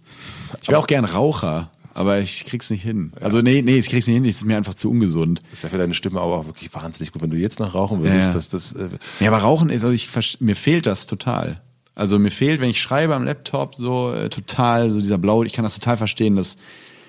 Ich 0.63 0.69
wäre 0.69 0.81
auch 0.81 0.87
gern 0.87 1.05
Raucher, 1.05 1.71
aber 1.95 2.21
ich 2.21 2.47
krieg's 2.47 2.71
nicht 2.71 2.83
hin. 2.83 3.13
Also 3.21 3.43
nee, 3.43 3.63
nee, 3.63 3.77
ich 3.77 3.89
krieg's 3.91 4.07
nicht 4.07 4.17
hin, 4.17 4.25
das 4.25 4.37
ist 4.37 4.45
mir 4.45 4.57
einfach 4.57 4.75
zu 4.75 4.91
ungesund. 4.91 5.43
Das 5.51 5.63
wäre 5.63 5.71
für 5.71 5.79
deine 5.79 5.95
Stimme 5.95 6.21
aber 6.21 6.37
auch 6.37 6.47
wirklich 6.47 6.73
wahnsinnig 6.75 7.13
gut, 7.13 7.23
wenn 7.23 7.31
du 7.31 7.37
jetzt 7.37 7.61
noch 7.61 7.75
rauchen 7.75 8.01
würdest. 8.01 8.21
Ja, 8.21 8.27
ja. 8.27 8.33
dass 8.33 8.49
das, 8.49 8.73
äh, 8.73 8.89
Ja, 9.21 9.29
aber 9.29 9.39
Rauchen 9.39 9.69
ist, 9.71 9.85
also 9.85 9.95
ich, 9.95 10.41
mir 10.41 10.57
fehlt 10.57 10.87
das 10.87 11.07
total. 11.07 11.61
Also 11.95 12.19
mir 12.19 12.31
fehlt, 12.31 12.61
wenn 12.61 12.71
ich 12.71 12.81
schreibe 12.81 13.15
am 13.15 13.25
Laptop, 13.25 13.75
so 13.75 14.13
äh, 14.13 14.31
total, 14.31 14.91
so 14.91 15.01
dieser 15.01 15.19
Blau, 15.19 15.43
ich 15.43 15.53
kann 15.53 15.65
das 15.65 15.75
total 15.75 15.99
verstehen, 15.99 16.37
dass 16.37 16.57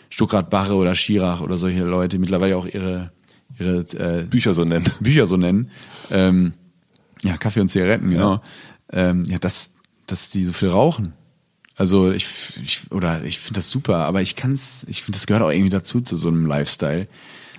Stuckrad 0.09 0.49
Barre 0.49 0.75
oder 0.75 0.93
Schirach 0.95 1.41
oder 1.41 1.57
solche 1.57 1.83
Leute 1.83 2.19
mittlerweile 2.19 2.57
auch 2.57 2.65
ihre, 2.65 3.11
ihre 3.57 3.79
äh, 3.97 4.23
Bücher 4.23 4.53
so 4.53 4.65
nennen. 4.65 4.85
Bücher 4.99 5.25
so 5.25 5.37
nennen. 5.37 5.71
Ähm, 6.11 6.53
ja, 7.21 7.37
Kaffee 7.37 7.61
und 7.61 7.69
Zigaretten, 7.69 8.09
genau. 8.09 8.41
Ja, 8.91 9.09
ähm, 9.09 9.23
ja 9.25 9.39
dass, 9.39 9.71
dass 10.07 10.29
die 10.29 10.43
so 10.43 10.51
viel 10.51 10.69
rauchen. 10.69 11.13
Also 11.75 12.11
ich, 12.11 12.27
ich 12.63 12.81
oder 12.91 13.23
ich 13.23 13.39
finde 13.39 13.55
das 13.59 13.69
super, 13.69 13.97
aber 14.05 14.21
ich 14.21 14.35
kann's, 14.35 14.85
ich 14.87 15.01
finde, 15.03 15.17
das 15.17 15.25
gehört 15.25 15.43
auch 15.43 15.49
irgendwie 15.51 15.69
dazu 15.71 16.01
zu 16.01 16.15
so 16.15 16.27
einem 16.27 16.45
Lifestyle. 16.45 17.07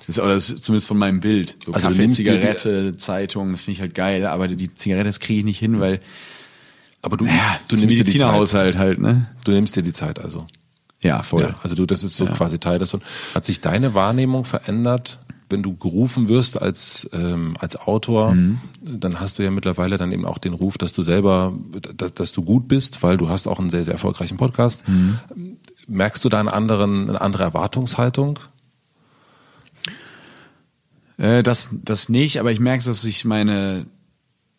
Das, 0.07 0.21
oder 0.21 0.35
das 0.35 0.51
ist 0.51 0.63
zumindest 0.65 0.87
von 0.87 0.99
meinem 0.99 1.21
Bild. 1.21 1.57
So 1.65 1.73
Also 1.73 1.89
Kaffee, 1.89 2.03
dir 2.03 2.09
die- 2.09 2.15
Zigarette, 2.15 2.97
Zeitung, 2.97 3.51
das 3.53 3.63
finde 3.63 3.73
ich 3.73 3.81
halt 3.81 3.95
geil, 3.95 4.27
aber 4.27 4.49
die 4.49 4.75
Zigarette, 4.75 5.09
das 5.09 5.19
kriege 5.19 5.41
ich 5.41 5.45
nicht 5.45 5.59
hin, 5.59 5.81
weil 5.81 6.01
Aber 7.03 7.17
du, 7.17 7.25
ja, 7.27 7.59
du 7.69 7.77
nimmst 7.77 7.99
dir 7.99 8.05
die 8.05 8.19
Zeit. 8.19 8.77
Halt, 8.79 8.99
ne? 9.01 9.29
Du 9.45 9.51
nimmst 9.53 9.75
dir 9.77 9.83
die 9.83 9.93
Zeit 9.93 10.19
also. 10.21 10.47
Ja, 11.01 11.23
voll. 11.23 11.43
Ja, 11.43 11.55
also 11.63 11.75
du, 11.75 11.85
das 11.85 12.03
ist 12.03 12.17
so 12.17 12.25
quasi 12.27 12.59
Teil 12.59 12.79
des. 12.79 12.97
Hat 13.35 13.45
sich 13.45 13.61
deine 13.61 13.93
Wahrnehmung 13.95 14.45
verändert, 14.45 15.19
wenn 15.51 15.63
du 15.63 15.77
gerufen 15.77 16.29
wirst 16.29 16.61
als 16.61 17.09
ähm, 17.13 17.55
als 17.59 17.77
Autor? 17.77 18.35
Dann 18.83 19.21
hast 19.21 19.39
du 19.39 19.43
ja 19.43 19.51
mittlerweile 19.51 19.97
dann 19.97 20.13
eben 20.13 20.25
auch 20.25 20.39
den 20.39 20.55
Ruf, 20.55 20.79
dass 20.79 20.93
du 20.93 21.03
selber, 21.03 21.53
dass, 21.97 22.15
dass 22.15 22.33
du 22.33 22.43
gut 22.43 22.69
bist, 22.69 23.03
weil 23.03 23.17
du 23.17 23.29
hast 23.29 23.47
auch 23.47 23.59
einen 23.59 23.71
sehr 23.71 23.85
sehr 23.85 23.95
erfolgreichen 23.95 24.37
Podcast. 24.37 24.85
Merkst 25.89 26.25
du 26.25 26.29
da 26.29 26.41
einen 26.41 26.49
anderen, 26.49 27.09
eine 27.09 27.21
andere 27.21 27.43
Erwartungshaltung? 27.43 28.39
Äh, 31.17 31.43
das, 31.43 31.69
das 31.73 32.09
nicht, 32.09 32.41
aber 32.41 32.53
ich 32.53 32.61
merke, 32.61 32.85
dass 32.85 33.03
sich 33.03 33.25
meine 33.25 33.87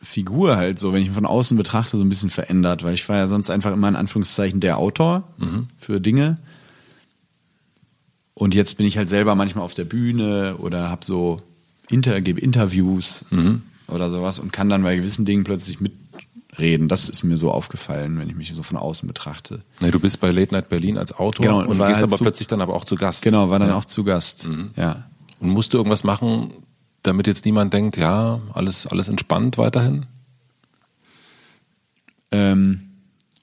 Figur 0.02 0.56
halt 0.56 0.80
so, 0.80 0.94
wenn 0.94 1.02
ich 1.02 1.08
ihn 1.08 1.14
von 1.14 1.26
außen 1.26 1.58
betrachte, 1.58 1.98
so 1.98 2.04
ein 2.04 2.10
bisschen 2.10 2.30
verändert, 2.30 2.84
weil 2.84 2.94
ich 2.94 3.08
war 3.10 3.18
ja 3.18 3.28
sonst 3.28 3.50
einfach 3.50 3.74
immer 3.74 3.90
in 3.90 3.96
Anführungszeichen 3.96 4.60
der 4.60 4.78
Autor 4.78 5.24
für 5.80 6.00
Dinge. 6.00 6.36
Und 8.36 8.54
jetzt 8.54 8.78
bin 8.78 8.86
ich 8.86 8.98
halt 8.98 9.10
selber 9.10 9.34
manchmal 9.36 9.64
auf 9.66 9.74
der 9.74 9.86
Bühne 9.86 10.58
oder 10.60 10.90
hab 10.90 11.04
so 11.04 11.42
Inter 11.90 12.20
gebe 12.22 12.40
Interviews 12.42 13.26
oder 13.88 14.10
sowas 14.10 14.40
und 14.40 14.52
kann 14.54 14.70
dann 14.70 14.84
bei 14.84 14.96
gewissen 14.98 15.24
Dingen 15.26 15.44
plötzlich 15.46 15.80
mitreden. 15.80 16.88
Das 16.90 17.08
ist 17.08 17.24
mir 17.24 17.38
so 17.38 17.50
aufgefallen, 17.52 18.20
wenn 18.20 18.30
ich 18.30 18.36
mich 18.36 18.54
so 18.54 18.62
von 18.62 18.78
außen 18.78 19.08
betrachte. 19.08 19.62
Nee, 19.80 19.92
du 19.92 20.00
bist 20.00 20.20
bei 20.20 20.32
Late 20.32 20.54
Night 20.54 20.68
Berlin 20.70 20.98
als 20.98 21.14
Autor 21.14 21.46
Genau, 21.46 21.60
und, 21.60 21.68
und 21.68 21.78
gehst 21.78 21.94
halt 21.96 22.04
aber 22.04 22.18
plötzlich 22.18 22.48
dann 22.50 22.60
aber 22.62 22.74
auch 22.76 22.84
zu 22.84 22.96
Gast. 22.98 23.22
Genau, 23.22 23.50
war 23.50 23.60
dann 23.60 23.70
Ja. 23.70 23.76
auch 23.76 23.86
zu 23.86 24.04
Gast. 24.04 24.48
Ja. 24.76 25.06
Und 25.40 25.50
musst 25.50 25.74
du 25.74 25.78
irgendwas 25.78 26.04
machen, 26.04 26.52
damit 27.04 27.28
jetzt 27.28 27.46
niemand 27.46 27.72
denkt, 27.74 27.96
ja, 27.98 28.42
alles 28.54 28.86
alles 28.88 29.08
entspannt 29.08 29.58
weiterhin? 29.58 30.08
Ähm, 32.32 32.82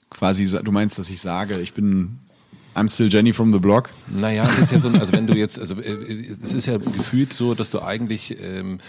quasi, 0.09 0.45
du 0.63 0.71
meinst, 0.71 0.99
dass 0.99 1.09
ich 1.09 1.21
sage, 1.21 1.59
ich 1.61 1.73
bin 1.73 2.19
I'm 2.75 2.87
still 2.87 3.09
Jenny 3.09 3.33
from 3.33 3.53
the 3.53 3.59
block. 3.59 3.89
Naja, 4.07 4.43
es 4.49 4.59
ist 4.59 4.71
ja 4.71 4.79
so, 4.79 4.89
also 4.89 5.13
wenn 5.13 5.27
du 5.27 5.35
jetzt, 5.35 5.59
also 5.59 5.75
äh, 5.75 6.25
es 6.43 6.53
ist 6.53 6.65
ja 6.65 6.77
gefühlt 6.77 7.33
so, 7.33 7.53
dass 7.53 7.69
du 7.69 7.81
eigentlich 7.81 8.37
ähm, 8.41 8.79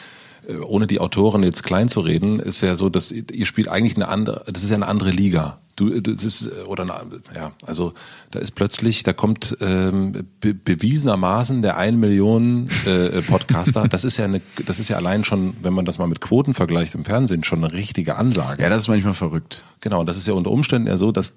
äh, 0.49 0.57
ohne 0.57 0.87
die 0.87 1.01
Autoren 1.01 1.43
jetzt 1.43 1.63
klein 1.63 1.89
zu 1.89 2.01
reden, 2.01 2.41
ist 2.41 2.61
ja 2.61 2.77
so, 2.77 2.89
dass 2.89 3.11
ihr 3.11 3.47
spielt 3.47 3.69
eigentlich 3.69 3.97
eine 3.97 4.09
andere, 4.09 4.45
das 4.51 4.63
ist 4.63 4.71
ja 4.71 4.77
eine 4.77 4.89
andere 4.89 5.11
Liga. 5.11 5.59
Du, 5.77 6.01
das 6.01 6.23
ist 6.23 6.53
oder 6.67 6.85
eine, 6.85 6.93
ja, 7.35 7.51
also 7.67 7.95
da 8.31 8.39
ist 8.39 8.53
plötzlich, 8.53 9.03
da 9.03 9.13
kommt 9.13 9.57
ähm, 9.61 10.29
be 10.39 10.55
bewiesenermaßen 10.55 11.63
der 11.63 11.77
ein 11.77 11.99
Million 11.99 12.69
äh, 12.87 13.23
Podcaster. 13.23 13.89
das 13.89 14.05
ist 14.05 14.17
ja 14.17 14.27
eine, 14.27 14.41
das 14.67 14.79
ist 14.79 14.89
ja 14.89 14.97
allein 14.97 15.25
schon, 15.25 15.57
wenn 15.63 15.75
man 15.75 15.85
das 15.85 15.99
mal 15.99 16.07
mit 16.07 16.21
Quoten 16.21 16.55
vergleicht 16.55 16.95
im 16.95 17.05
Fernsehen, 17.05 17.43
schon 17.43 17.65
eine 17.65 17.73
richtige 17.73 18.17
Ansage. 18.17 18.63
Ja, 18.63 18.69
das 18.69 18.83
ist 18.83 18.89
manchmal 18.89 19.15
verrückt. 19.15 19.65
Genau, 19.81 20.01
und 20.01 20.07
das 20.07 20.17
ist 20.17 20.29
ja 20.29 20.35
unter 20.35 20.53
Umständen 20.53 20.87
ja 20.87 20.97
so, 20.97 21.11
dass 21.11 21.35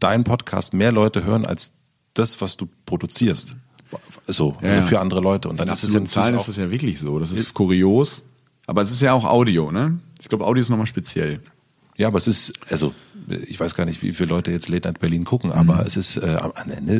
dein 0.00 0.24
Podcast 0.24 0.74
mehr 0.74 0.92
Leute 0.92 1.24
hören 1.24 1.46
als 1.46 1.72
das, 2.14 2.40
was 2.40 2.56
du 2.56 2.68
produzierst. 2.86 3.56
So, 4.26 4.56
Ja, 4.60 4.68
also 4.68 4.80
ja. 4.80 4.86
für 4.86 5.00
andere 5.00 5.20
Leute. 5.20 5.48
Und 5.48 5.58
dann 5.58 5.68
In 5.68 5.74
ist 5.74 5.84
es 5.84 5.92
ja 5.94 6.04
Zahlen 6.06 6.34
ist 6.34 6.48
das 6.48 6.56
ja 6.56 6.70
wirklich 6.70 6.98
so. 6.98 7.18
Das 7.18 7.32
ist 7.32 7.54
kurios. 7.54 8.24
Aber 8.66 8.82
es 8.82 8.90
ist 8.90 9.00
ja 9.00 9.12
auch 9.12 9.24
Audio, 9.24 9.70
ne? 9.70 9.98
Ich 10.20 10.28
glaube, 10.28 10.44
Audio 10.44 10.60
ist 10.60 10.70
nochmal 10.70 10.86
speziell. 10.88 11.40
Ja, 11.96 12.08
aber 12.08 12.18
es 12.18 12.26
ist, 12.26 12.52
also 12.70 12.92
ich 13.46 13.58
weiß 13.58 13.74
gar 13.74 13.84
nicht, 13.86 14.02
wie 14.02 14.12
viele 14.12 14.28
Leute 14.28 14.50
jetzt 14.50 14.68
Late 14.68 14.88
Night 14.88 15.00
Berlin 15.00 15.24
gucken, 15.24 15.50
aber 15.52 15.76
Mhm. 15.76 15.80
es 15.86 15.96
ist 15.96 16.16
äh, 16.18 16.36
am 16.42 16.70
Ende, 16.70 16.96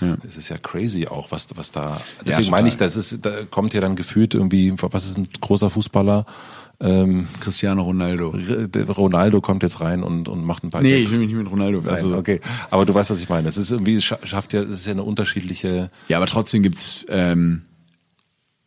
äh, 0.00 0.16
es 0.26 0.36
ist 0.36 0.48
ja 0.48 0.58
crazy 0.58 1.06
auch, 1.06 1.30
was 1.30 1.46
was 1.54 1.70
da. 1.70 2.00
Deswegen 2.26 2.46
total. 2.46 2.50
meine 2.50 2.68
ich, 2.68 2.76
das 2.78 2.96
ist, 2.96 3.18
da 3.22 3.44
kommt 3.44 3.74
ja 3.74 3.80
dann 3.80 3.94
gefühlt 3.94 4.34
irgendwie, 4.34 4.72
was 4.76 5.06
ist 5.06 5.18
ein 5.18 5.28
großer 5.40 5.70
Fußballer? 5.70 6.26
Ähm, 6.84 7.28
Cristiano 7.40 7.82
Ronaldo. 7.82 8.34
Ronaldo 8.88 9.40
kommt 9.40 9.62
jetzt 9.62 9.80
rein 9.80 10.02
und 10.02 10.28
und 10.28 10.44
macht 10.44 10.64
ein 10.64 10.70
paar. 10.70 10.82
Nee, 10.82 10.90
Gags. 10.90 11.02
ich 11.04 11.10
will 11.12 11.18
mich 11.20 11.28
nicht 11.28 11.36
mit 11.38 11.50
Ronaldo. 11.50 11.80
Nein, 11.80 11.90
Also, 11.90 12.16
okay, 12.16 12.40
aber 12.70 12.84
du 12.84 12.92
weißt, 12.92 13.10
was 13.10 13.20
ich 13.20 13.28
meine. 13.28 13.48
Es 13.48 13.56
ist 13.56 13.70
irgendwie, 13.70 13.94
es 13.94 14.04
schafft 14.04 14.52
ja, 14.52 14.62
es 14.62 14.70
ist 14.80 14.86
ja 14.86 14.92
eine 14.92 15.04
unterschiedliche. 15.04 15.90
Ja, 16.08 16.16
aber 16.16 16.26
trotzdem 16.26 16.62
gibt's, 16.64 17.06
ähm, 17.08 17.62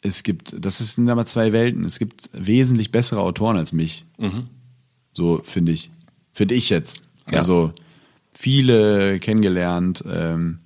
es 0.01 0.23
gibt, 0.23 0.55
das 0.57 0.79
ist- 0.79 0.95
sind 0.95 1.09
aber 1.09 1.25
zwei 1.25 1.51
Welten. 1.51 1.83
Es 1.83 1.99
gibt 1.99 2.29
wesentlich 2.31 2.91
bessere 2.91 3.19
Autoren 3.21 3.57
als 3.57 3.73
mich. 3.73 4.05
So 5.13 5.41
finde 5.43 5.71
ich. 5.73 5.89
Finde 6.31 6.55
ich 6.55 6.69
jetzt. 6.69 7.01
Ja. 7.31 7.39
Also 7.39 7.73
viele 8.31 9.19
kennengelernt, 9.19 10.03
ähm, 10.09 10.59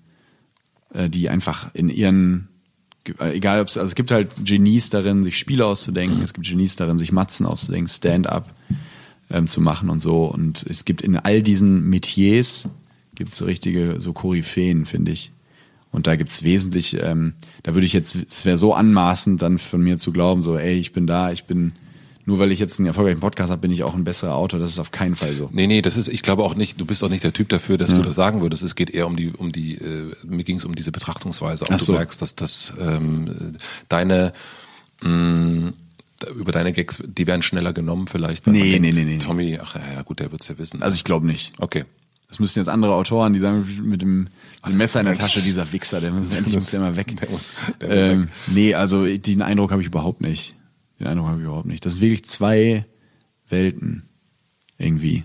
äh, 0.94 1.10
die 1.10 1.30
einfach 1.30 1.74
in 1.74 1.90
ihren, 1.90 2.49
egal 3.20 3.62
ob 3.62 3.68
es, 3.68 3.78
also 3.78 3.90
es 3.90 3.96
gibt 3.96 4.12
halt 4.12 4.30
Genies 4.44 4.90
darin, 4.90 5.24
sich 5.24 5.38
Spiele 5.38 5.66
auszudenken, 5.66 6.22
es 6.24 6.34
gibt 6.34 6.48
Genies 6.48 6.76
darin, 6.76 7.00
sich 7.00 7.12
Matzen 7.12 7.46
auszudenken, 7.46 7.90
Stand-up 7.90 8.50
ähm, 9.30 9.48
zu 9.48 9.62
machen 9.62 9.90
und 9.90 10.02
so. 10.02 10.26
Und 10.26 10.66
es 10.70 10.86
gibt 10.86 11.02
in 11.02 11.18
all 11.18 11.42
diesen 11.42 11.90
Metiers 11.90 12.70
gibt 13.16 13.32
es 13.32 13.38
so 13.38 13.46
richtige, 13.46 14.00
so 14.00 14.14
Koryphäen, 14.14 14.86
finde 14.86 15.12
ich. 15.12 15.32
Und 15.92 16.08
da 16.08 16.16
gibt's 16.16 16.44
wesentlich, 16.44 16.98
ähm, 17.02 17.34
da 17.64 17.74
würde 17.74 17.86
ich 17.86 17.94
jetzt, 17.94 18.18
es 18.34 18.46
wäre 18.46 18.58
so 18.58 18.74
anmaßend, 18.74 19.42
dann 19.42 19.60
von 19.60 19.82
mir 19.82 19.98
zu 19.98 20.12
glauben, 20.12 20.42
so, 20.42 20.58
ey, 20.58 20.76
ich 20.76 20.94
bin 20.94 21.06
da, 21.06 21.32
ich 21.32 21.44
bin, 21.44 21.74
nur 22.30 22.38
weil 22.40 22.52
ich 22.52 22.60
jetzt 22.60 22.80
einen 22.80 22.86
erfolgreichen 22.86 23.20
Podcast 23.20 23.50
habe, 23.50 23.60
bin 23.60 23.72
ich 23.72 23.82
auch 23.84 23.96
ein 23.96 24.04
besserer 24.04 24.36
Autor. 24.36 24.60
Das 24.60 24.70
ist 24.72 24.78
auf 24.80 24.92
keinen 24.92 25.16
Fall 25.16 25.34
so. 25.34 25.50
Nee, 25.52 25.66
nee, 25.66 25.82
das 25.82 25.98
ist, 25.98 26.08
ich 26.08 26.22
glaube 26.22 26.44
auch 26.44 26.54
nicht, 26.54 26.80
du 26.80 26.86
bist 26.86 27.04
auch 27.04 27.10
nicht 27.10 27.24
der 27.24 27.34
Typ 27.34 27.50
dafür, 27.50 27.78
dass 27.80 27.96
du 27.96 28.04
das 28.04 28.16
sagen 28.16 28.42
würdest. 28.42 28.62
Es 28.62 28.76
geht 28.76 28.92
eher 28.92 29.08
um 29.08 29.16
die, 29.16 29.32
um 29.32 29.52
die, 29.52 29.74
äh, 29.76 30.14
mir 30.24 30.44
ging 30.44 30.58
es 30.58 30.64
um 30.66 30.76
diese 30.76 30.92
Betrachtungsweise. 30.92 31.66
Auch 31.66 31.70
Ach 31.72 31.80
du 31.80 31.86
so. 31.86 31.92
merkst, 31.94 32.22
dass 32.22 32.36
das 32.36 32.72
ähm, 32.80 33.56
deine 33.90 34.32
mh, 35.04 35.74
da- 36.20 36.32
über 36.32 36.52
deine 36.52 36.74
Gags, 36.74 37.02
die 37.06 37.28
werden 37.28 37.42
schneller 37.42 37.74
genommen 37.74 38.08
vielleicht. 38.08 38.46
weil 38.46 38.54
man 38.54 38.62
Nee, 38.62 38.72
denkt, 38.80 38.82
nee, 38.82 38.92
nee, 38.92 39.06
nee, 39.06 39.12
nee. 39.14 39.18
Tommy, 39.18 39.60
ach 39.62 39.76
ja, 39.76 39.82
ja 39.96 40.02
gut, 40.04 40.20
der 40.20 40.32
wird's 40.32 40.48
ja 40.48 40.58
wissen. 40.58 40.82
Also 40.82 40.96
ich 40.96 41.04
glaube 41.04 41.26
nicht. 41.26 41.54
okay. 41.60 41.86
Das 42.28 42.38
müssten 42.38 42.60
jetzt 42.60 42.68
andere 42.70 42.94
Autoren, 42.94 43.34
die 43.34 43.40
sagen, 43.40 43.66
mit 43.82 44.04
dem, 44.04 44.20
mit 44.20 44.32
dem 44.68 44.78
Messer 44.78 45.00
in 45.00 45.08
der 45.08 45.16
Tasche, 45.16 45.42
dieser 45.42 45.72
Wichser, 45.72 46.00
der 46.00 46.12
muss 46.12 46.32
endlich 46.38 46.56
muss 46.60 46.70
der 46.70 46.80
mal 46.80 46.96
weg. 46.96 47.16
Der 47.20 47.28
muss- 47.32 47.54
der 47.82 47.90
ähm, 47.90 48.22
weg. 48.24 48.30
Nee, 48.46 48.74
also 48.76 49.06
den 49.08 49.42
Eindruck 49.42 49.72
habe 49.72 49.82
ich 49.82 49.88
überhaupt 49.88 50.22
nicht. 50.22 50.56
Den 51.00 51.08
Eindruck 51.08 51.28
habe 51.28 51.40
ich 51.40 51.46
überhaupt 51.46 51.66
nicht. 51.66 51.86
Das 51.86 51.94
sind 51.94 52.02
wirklich 52.02 52.26
zwei 52.26 52.86
Welten. 53.48 54.04
Irgendwie. 54.78 55.24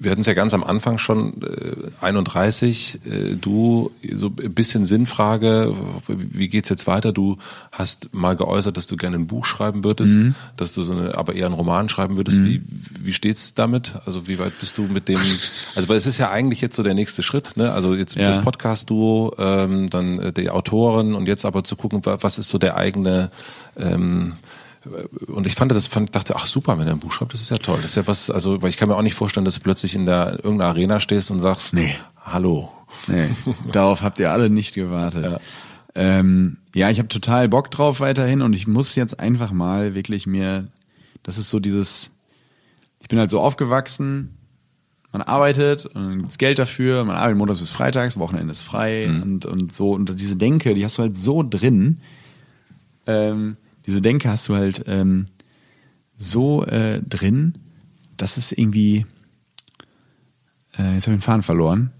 Wir 0.00 0.12
hatten 0.12 0.20
es 0.20 0.28
ja 0.28 0.34
ganz 0.34 0.54
am 0.54 0.62
Anfang 0.62 0.96
schon, 0.98 1.42
äh, 1.42 2.04
31, 2.04 3.00
äh, 3.04 3.34
du, 3.34 3.90
so 4.16 4.26
ein 4.28 4.54
bisschen 4.54 4.84
Sinnfrage, 4.84 5.74
wie 6.06 6.48
geht's 6.48 6.68
jetzt 6.68 6.86
weiter? 6.86 7.10
Du 7.12 7.38
hast 7.72 8.14
mal 8.14 8.36
geäußert, 8.36 8.76
dass 8.76 8.86
du 8.86 8.96
gerne 8.96 9.16
ein 9.16 9.26
Buch 9.26 9.44
schreiben 9.44 9.82
würdest, 9.82 10.18
Mhm. 10.20 10.34
dass 10.56 10.72
du 10.72 10.82
so 10.84 10.92
eine, 10.92 11.18
aber 11.18 11.34
eher 11.34 11.46
einen 11.46 11.56
Roman 11.56 11.88
schreiben 11.88 12.16
würdest. 12.16 12.44
Wie, 12.44 12.62
wie 13.02 13.12
steht's 13.12 13.54
damit? 13.54 13.94
Also 14.06 14.28
wie 14.28 14.38
weit 14.38 14.52
bist 14.60 14.78
du 14.78 14.82
mit 14.82 15.08
dem, 15.08 15.18
also 15.74 15.88
weil 15.88 15.96
es 15.96 16.06
ist 16.06 16.18
ja 16.18 16.30
eigentlich 16.30 16.60
jetzt 16.60 16.76
so 16.76 16.84
der 16.84 16.94
nächste 16.94 17.24
Schritt, 17.24 17.56
ne? 17.56 17.72
Also 17.72 17.96
jetzt 17.96 18.14
Ja. 18.14 18.28
das 18.28 18.40
Podcast-Duo, 18.44 19.34
ähm, 19.38 19.90
dann 19.90 20.20
äh, 20.20 20.32
die 20.32 20.48
Autoren 20.50 21.16
und 21.16 21.26
jetzt 21.26 21.44
aber 21.44 21.64
zu 21.64 21.74
gucken, 21.74 22.06
wa- 22.06 22.18
was 22.20 22.38
ist 22.38 22.50
so 22.50 22.58
der 22.58 22.76
eigene, 22.76 23.32
ähm, 23.76 24.34
und 25.26 25.46
ich 25.46 25.54
fand 25.54 25.72
das, 25.72 25.86
fand, 25.86 26.14
dachte, 26.14 26.34
ach 26.36 26.46
super, 26.46 26.78
wenn 26.78 26.86
er 26.86 26.94
ein 26.94 27.00
Buch 27.00 27.12
schreibt, 27.12 27.32
das 27.34 27.40
ist 27.40 27.50
ja 27.50 27.58
toll. 27.58 27.76
Das 27.76 27.92
ist 27.92 27.96
ja 27.96 28.06
was, 28.06 28.30
also, 28.30 28.62
weil 28.62 28.70
ich 28.70 28.76
kann 28.76 28.88
mir 28.88 28.96
auch 28.96 29.02
nicht 29.02 29.14
vorstellen, 29.14 29.44
dass 29.44 29.54
du 29.54 29.60
plötzlich 29.60 29.94
in 29.94 30.06
der 30.06 30.40
irgendeiner 30.42 30.70
Arena 30.70 31.00
stehst 31.00 31.30
und 31.30 31.40
sagst, 31.40 31.74
Nee. 31.74 31.96
hallo. 32.24 32.72
Nee, 33.06 33.28
darauf 33.72 34.02
habt 34.02 34.18
ihr 34.18 34.30
alle 34.30 34.50
nicht 34.50 34.74
gewartet. 34.74 35.24
Ja, 35.24 35.40
ähm, 35.94 36.58
ja 36.74 36.90
ich 36.90 36.98
habe 36.98 37.08
total 37.08 37.48
Bock 37.48 37.70
drauf 37.70 38.00
weiterhin 38.00 38.42
und 38.42 38.52
ich 38.54 38.66
muss 38.66 38.94
jetzt 38.94 39.20
einfach 39.20 39.52
mal 39.52 39.94
wirklich 39.94 40.26
mir, 40.26 40.68
das 41.22 41.38
ist 41.38 41.50
so 41.50 41.60
dieses, 41.60 42.10
ich 43.00 43.08
bin 43.08 43.18
halt 43.18 43.30
so 43.30 43.40
aufgewachsen, 43.40 44.34
man 45.12 45.22
arbeitet 45.22 45.86
und 45.86 45.94
dann 45.94 46.18
gibt's 46.18 46.38
Geld 46.38 46.58
dafür, 46.58 47.04
man 47.04 47.16
arbeitet 47.16 47.38
montags 47.38 47.60
bis 47.60 47.70
freitags, 47.70 48.18
Wochenende 48.18 48.52
ist 48.52 48.62
frei 48.62 49.08
und, 49.08 49.46
und 49.46 49.72
so. 49.72 49.92
Und 49.92 50.20
diese 50.20 50.36
Denke, 50.36 50.74
die 50.74 50.84
hast 50.84 50.98
du 50.98 51.02
halt 51.02 51.16
so 51.16 51.42
drin, 51.42 52.00
ähm, 53.06 53.56
diese 53.88 54.02
Denke 54.02 54.28
hast 54.28 54.46
du 54.50 54.54
halt 54.54 54.84
ähm, 54.86 55.24
so 56.18 56.62
äh, 56.66 57.00
drin, 57.00 57.54
dass 58.18 58.36
es 58.36 58.52
irgendwie, 58.52 59.06
äh, 60.78 60.92
jetzt 60.92 61.06
habe 61.06 61.14
ich 61.14 61.20
den 61.20 61.22
Faden 61.22 61.42
verloren. 61.42 61.90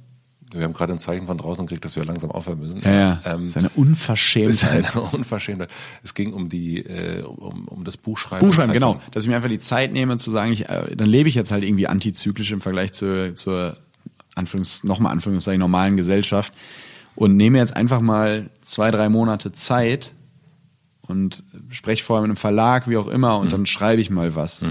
Wir 0.52 0.64
haben 0.64 0.74
gerade 0.74 0.92
ein 0.92 0.98
Zeichen 0.98 1.26
von 1.26 1.38
draußen 1.38 1.64
gekriegt, 1.64 1.86
dass 1.86 1.96
wir 1.96 2.04
langsam 2.04 2.30
aufhören 2.30 2.58
müssen. 2.58 2.82
Ja, 2.82 2.90
ja. 2.90 3.20
Ähm, 3.24 3.46
das 3.46 3.48
ist 3.48 3.56
eine 3.56 3.68
das 3.68 3.72
ist 3.72 3.76
Unverschämtheit. 3.78 4.96
eine 4.96 5.02
Unverschämtheit. 5.12 5.70
Es 6.02 6.12
ging 6.12 6.34
um 6.34 6.50
die, 6.50 6.80
äh, 6.80 7.22
um, 7.22 7.66
um 7.68 7.84
das 7.84 7.96
Buchschreiben. 7.96 8.46
Buchschreiben, 8.46 8.74
genau. 8.74 9.00
Dass 9.12 9.24
ich 9.24 9.30
mir 9.30 9.36
einfach 9.36 9.48
die 9.48 9.58
Zeit 9.58 9.94
nehme 9.94 10.18
zu 10.18 10.30
sagen, 10.30 10.52
ich, 10.52 10.68
äh, 10.68 10.94
dann 10.94 11.08
lebe 11.08 11.30
ich 11.30 11.34
jetzt 11.34 11.50
halt 11.50 11.64
irgendwie 11.64 11.86
antizyklisch 11.86 12.52
im 12.52 12.60
Vergleich 12.60 12.92
zur, 12.92 13.34
zur 13.34 13.78
Anführungs, 14.34 14.84
nochmal 14.84 15.12
Anführungszeichen, 15.12 15.58
normalen 15.58 15.96
Gesellschaft 15.96 16.52
und 17.14 17.36
nehme 17.36 17.56
jetzt 17.56 17.74
einfach 17.74 18.02
mal 18.02 18.50
zwei, 18.60 18.90
drei 18.90 19.08
Monate 19.08 19.52
Zeit 19.52 20.12
und 21.08 21.42
spreche 21.70 22.04
vorher 22.04 22.22
mit 22.22 22.28
einem 22.30 22.36
Verlag, 22.36 22.88
wie 22.88 22.96
auch 22.96 23.06
immer, 23.08 23.38
und 23.38 23.52
dann 23.52 23.66
schreibe 23.66 24.00
ich 24.00 24.10
mal 24.10 24.34
was. 24.34 24.62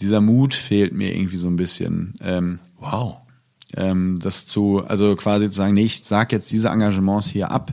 Dieser 0.00 0.20
Mut 0.20 0.54
fehlt 0.54 0.92
mir 0.92 1.14
irgendwie 1.14 1.36
so 1.38 1.48
ein 1.48 1.56
bisschen. 1.56 2.14
Ähm, 2.20 2.58
Wow. 2.78 3.16
ähm, 3.74 4.18
das 4.20 4.46
zu, 4.46 4.84
also 4.86 5.16
quasi 5.16 5.46
zu 5.46 5.56
sagen, 5.56 5.74
nee, 5.74 5.84
ich 5.84 6.04
sag 6.04 6.30
jetzt 6.32 6.52
diese 6.52 6.68
Engagements 6.68 7.26
hier 7.28 7.50
ab, 7.50 7.72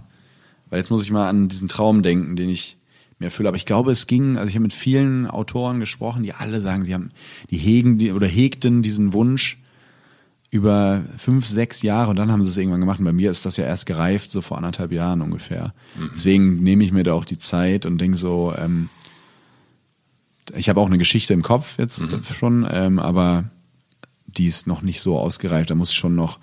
weil 0.70 0.80
jetzt 0.80 0.90
muss 0.90 1.04
ich 1.04 1.12
mal 1.12 1.28
an 1.30 1.50
diesen 1.50 1.68
Traum 1.68 2.02
denken, 2.04 2.36
den 2.38 2.50
ich 2.50 2.78
mir 3.20 3.26
erfülle. 3.26 3.50
Aber 3.50 3.58
ich 3.58 3.66
glaube, 3.66 3.92
es 3.92 4.08
ging, 4.08 4.38
also 4.38 4.48
ich 4.50 4.56
habe 4.56 4.64
mit 4.64 4.74
vielen 4.74 5.28
Autoren 5.28 5.80
gesprochen, 5.82 6.24
die 6.24 6.34
alle 6.34 6.62
sagen, 6.62 6.84
sie 6.86 6.94
haben, 6.94 7.10
die 7.52 7.58
hegen 7.58 7.98
die, 7.98 8.12
oder 8.14 8.26
hegten 8.28 8.82
diesen 8.82 9.12
Wunsch 9.14 9.60
über 10.54 11.02
fünf, 11.18 11.48
sechs 11.48 11.82
Jahre 11.82 12.12
und 12.12 12.16
dann 12.16 12.32
haben 12.32 12.44
sie 12.44 12.50
es 12.50 12.58
irgendwann 12.58 12.80
gemacht. 12.80 13.00
Und 13.00 13.06
bei 13.06 13.12
mir 13.14 13.32
ist 13.32 13.44
das 13.46 13.58
ja 13.58 13.66
erst 13.66 13.88
gereift, 13.88 14.30
so 14.30 14.42
vor 14.42 14.58
anderthalb 14.58 14.92
Jahren 14.92 15.22
ungefähr. 15.22 15.74
Deswegen 16.16 16.62
nehme 16.62 16.84
ich 16.84 16.92
mir 16.92 17.04
da 17.04 17.14
auch 17.14 17.26
die 17.26 17.40
Zeit 17.40 17.88
und 17.88 17.98
denke 18.00 18.18
so, 18.18 18.54
ähm, 18.56 18.90
ich 20.56 20.70
habe 20.70 20.80
auch 20.80 20.86
eine 20.86 20.98
Geschichte 21.00 21.34
im 21.34 21.42
Kopf 21.42 21.80
jetzt 21.80 22.08
schon, 22.36 22.68
ähm, 22.70 23.00
aber 23.00 23.46
die 24.28 24.46
ist 24.46 24.68
noch 24.68 24.84
nicht 24.84 25.02
so 25.02 25.18
ausgereift. 25.18 25.72
Da 25.72 25.76
muss 25.76 25.90
ich 25.90 25.98
schon 25.98 26.16
noch 26.16 26.40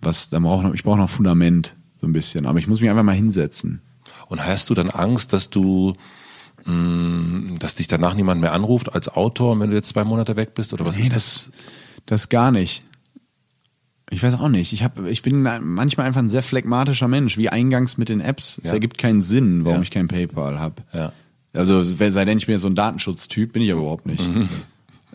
was, 0.00 0.28
da 0.30 0.38
brauche 0.38 0.72
ich 0.74 0.84
brauche 0.84 0.98
noch 0.98 1.10
Fundament 1.10 1.74
so 2.00 2.06
ein 2.06 2.12
bisschen. 2.12 2.46
Aber 2.46 2.58
ich 2.60 2.68
muss 2.68 2.80
mich 2.80 2.90
einfach 2.90 3.02
mal 3.02 3.14
hinsetzen. 3.16 3.80
Und 4.28 4.44
hast 4.44 4.70
du 4.70 4.74
dann 4.74 4.90
Angst, 4.90 5.32
dass 5.32 5.50
du, 5.50 5.94
mh, 6.64 7.58
dass 7.58 7.74
dich 7.74 7.88
danach 7.88 8.14
niemand 8.14 8.40
mehr 8.40 8.52
anruft 8.52 8.92
als 8.92 9.08
Autor, 9.08 9.58
wenn 9.58 9.70
du 9.70 9.76
jetzt 9.76 9.88
zwei 9.88 10.04
Monate 10.04 10.36
weg 10.36 10.54
bist? 10.54 10.72
Oder 10.72 10.84
was 10.86 10.96
Nee, 10.96 11.04
ist 11.04 11.14
das? 11.16 11.50
das, 11.50 11.52
das 12.06 12.28
gar 12.28 12.50
nicht. 12.52 12.84
Ich 14.10 14.22
weiß 14.22 14.34
auch 14.34 14.48
nicht. 14.48 14.72
Ich, 14.72 14.84
hab, 14.84 15.04
ich 15.06 15.22
bin 15.22 15.42
manchmal 15.42 16.06
einfach 16.06 16.20
ein 16.20 16.28
sehr 16.28 16.42
phlegmatischer 16.42 17.08
Mensch, 17.08 17.36
wie 17.36 17.48
eingangs 17.48 17.98
mit 17.98 18.08
den 18.08 18.20
Apps. 18.20 18.60
Es 18.62 18.68
Ja. 18.70 18.74
ergibt 18.74 18.98
keinen 18.98 19.20
Sinn, 19.20 19.64
warum 19.64 19.78
Ja. 19.78 19.82
ich 19.82 19.90
kein 19.90 20.06
PayPal 20.06 20.60
habe. 20.60 20.82
Ja. 20.92 21.12
Also 21.52 21.82
sei 21.82 22.24
denn, 22.24 22.38
ich 22.38 22.46
bin 22.46 22.52
ja 22.54 22.58
so 22.58 22.68
ein 22.68 22.74
Datenschutztyp, 22.74 23.52
bin 23.52 23.62
ich 23.62 23.72
aber 23.72 23.80
überhaupt 23.80 24.06
nicht. 24.06 24.26
Mhm. 24.28 24.48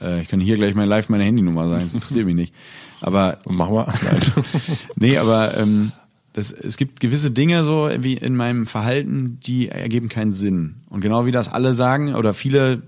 Äh, 0.02 0.22
ich 0.24 0.28
kann 0.28 0.40
hier 0.40 0.56
gleich 0.58 0.76
mal 0.76 0.86
live 0.88 1.08
meine 1.10 1.24
Handynummer 1.24 1.70
sagen, 1.70 1.84
das 1.84 1.94
interessiert 1.94 2.26
mich 2.26 2.36
nicht. 2.36 2.54
Aber 3.00 3.40
Mach 3.48 3.70
mal. 3.70 3.94
Nein. 4.04 4.20
nee, 4.98 5.18
aber 5.18 5.56
ähm, 5.58 5.92
das, 6.34 6.52
es 6.52 6.78
gibt 6.78 7.00
gewisse 7.00 7.32
Dinge 7.32 7.64
so 7.64 7.90
wie 8.00 8.16
in 8.16 8.36
meinem 8.36 8.66
Verhalten, 8.68 9.40
die 9.46 9.70
ergeben 9.70 10.10
keinen 10.10 10.32
Sinn. 10.32 10.76
Und 10.90 11.02
genau 11.02 11.26
wie 11.26 11.32
das 11.32 11.48
alle 11.50 11.74
sagen 11.76 12.16
oder 12.16 12.34
viele 12.34 12.82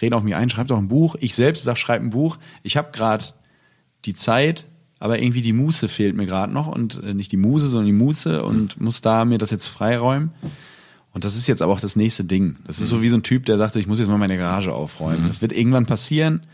reden 0.00 0.14
auf 0.14 0.22
mich 0.22 0.34
ein, 0.36 0.48
schreibt 0.48 0.70
doch 0.70 0.78
ein 0.78 0.88
Buch. 0.88 1.16
Ich 1.20 1.34
selbst 1.34 1.64
sag, 1.64 1.76
schreib 1.76 2.00
ein 2.02 2.10
Buch. 2.10 2.38
Ich 2.62 2.76
habe 2.76 2.90
gerade 2.92 3.24
die 4.06 4.14
Zeit, 4.14 4.66
aber 5.00 5.20
irgendwie 5.20 5.40
die 5.40 5.54
Muße 5.54 5.88
fehlt 5.88 6.14
mir 6.14 6.26
gerade 6.26 6.52
noch 6.52 6.68
und 6.68 7.02
äh, 7.02 7.14
nicht 7.14 7.32
die 7.32 7.38
Muse, 7.38 7.68
sondern 7.68 7.86
die 7.86 7.92
Muße 7.92 8.44
und 8.44 8.80
muss 8.80 9.00
da 9.00 9.24
mir 9.24 9.38
das 9.38 9.50
jetzt 9.50 9.66
freiräumen. 9.66 10.30
Und 11.12 11.24
das 11.24 11.34
ist 11.34 11.48
jetzt 11.48 11.62
aber 11.62 11.72
auch 11.72 11.80
das 11.80 11.96
nächste 11.96 12.22
Ding. 12.22 12.56
Das 12.66 12.80
ist 12.80 12.88
so 12.88 13.02
wie 13.02 13.08
so 13.08 13.16
ein 13.16 13.24
Typ, 13.24 13.46
der 13.46 13.58
sagt, 13.58 13.74
ich 13.76 13.88
muss 13.88 13.98
jetzt 13.98 14.08
mal 14.08 14.18
meine 14.18 14.36
Garage 14.36 14.72
aufräumen. 14.72 15.26
Das 15.26 15.42
wird 15.42 15.52
irgendwann 15.52 15.86
passieren, 15.86 16.46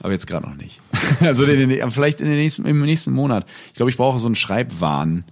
aber 0.00 0.12
jetzt 0.12 0.26
gerade 0.26 0.46
noch 0.46 0.56
nicht. 0.56 0.82
also 1.20 1.44
in 1.44 1.70
den, 1.70 1.90
vielleicht 1.90 2.20
in 2.20 2.26
den 2.26 2.36
nächsten, 2.36 2.66
im 2.66 2.80
nächsten 2.82 3.12
Monat. 3.12 3.46
Ich 3.68 3.74
glaube, 3.74 3.90
ich 3.90 3.96
brauche 3.96 4.18
so 4.18 4.26
einen 4.26 4.34
Schreibwahn. 4.34 5.24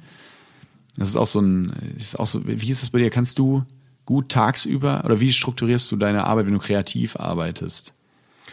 Das 0.97 1.09
ist 1.09 1.17
auch 1.17 1.27
so 1.27 1.41
ein, 1.41 1.73
ist 1.99 2.19
auch 2.19 2.29
so, 2.29 2.47
wie 2.47 2.71
ist 2.71 2.81
das 2.81 2.91
bei 2.91 3.01
dir? 3.01 3.11
Kannst 3.11 3.41
du 3.41 3.65
gut 4.07 4.29
tagsüber 4.29 5.03
oder 5.05 5.19
wie 5.21 5.33
strukturierst 5.33 5.91
du 5.91 5.97
deine 5.97 6.25
Arbeit, 6.25 6.47
wenn 6.47 6.55
du 6.55 6.61
kreativ 6.61 7.17
arbeitest? 7.17 7.93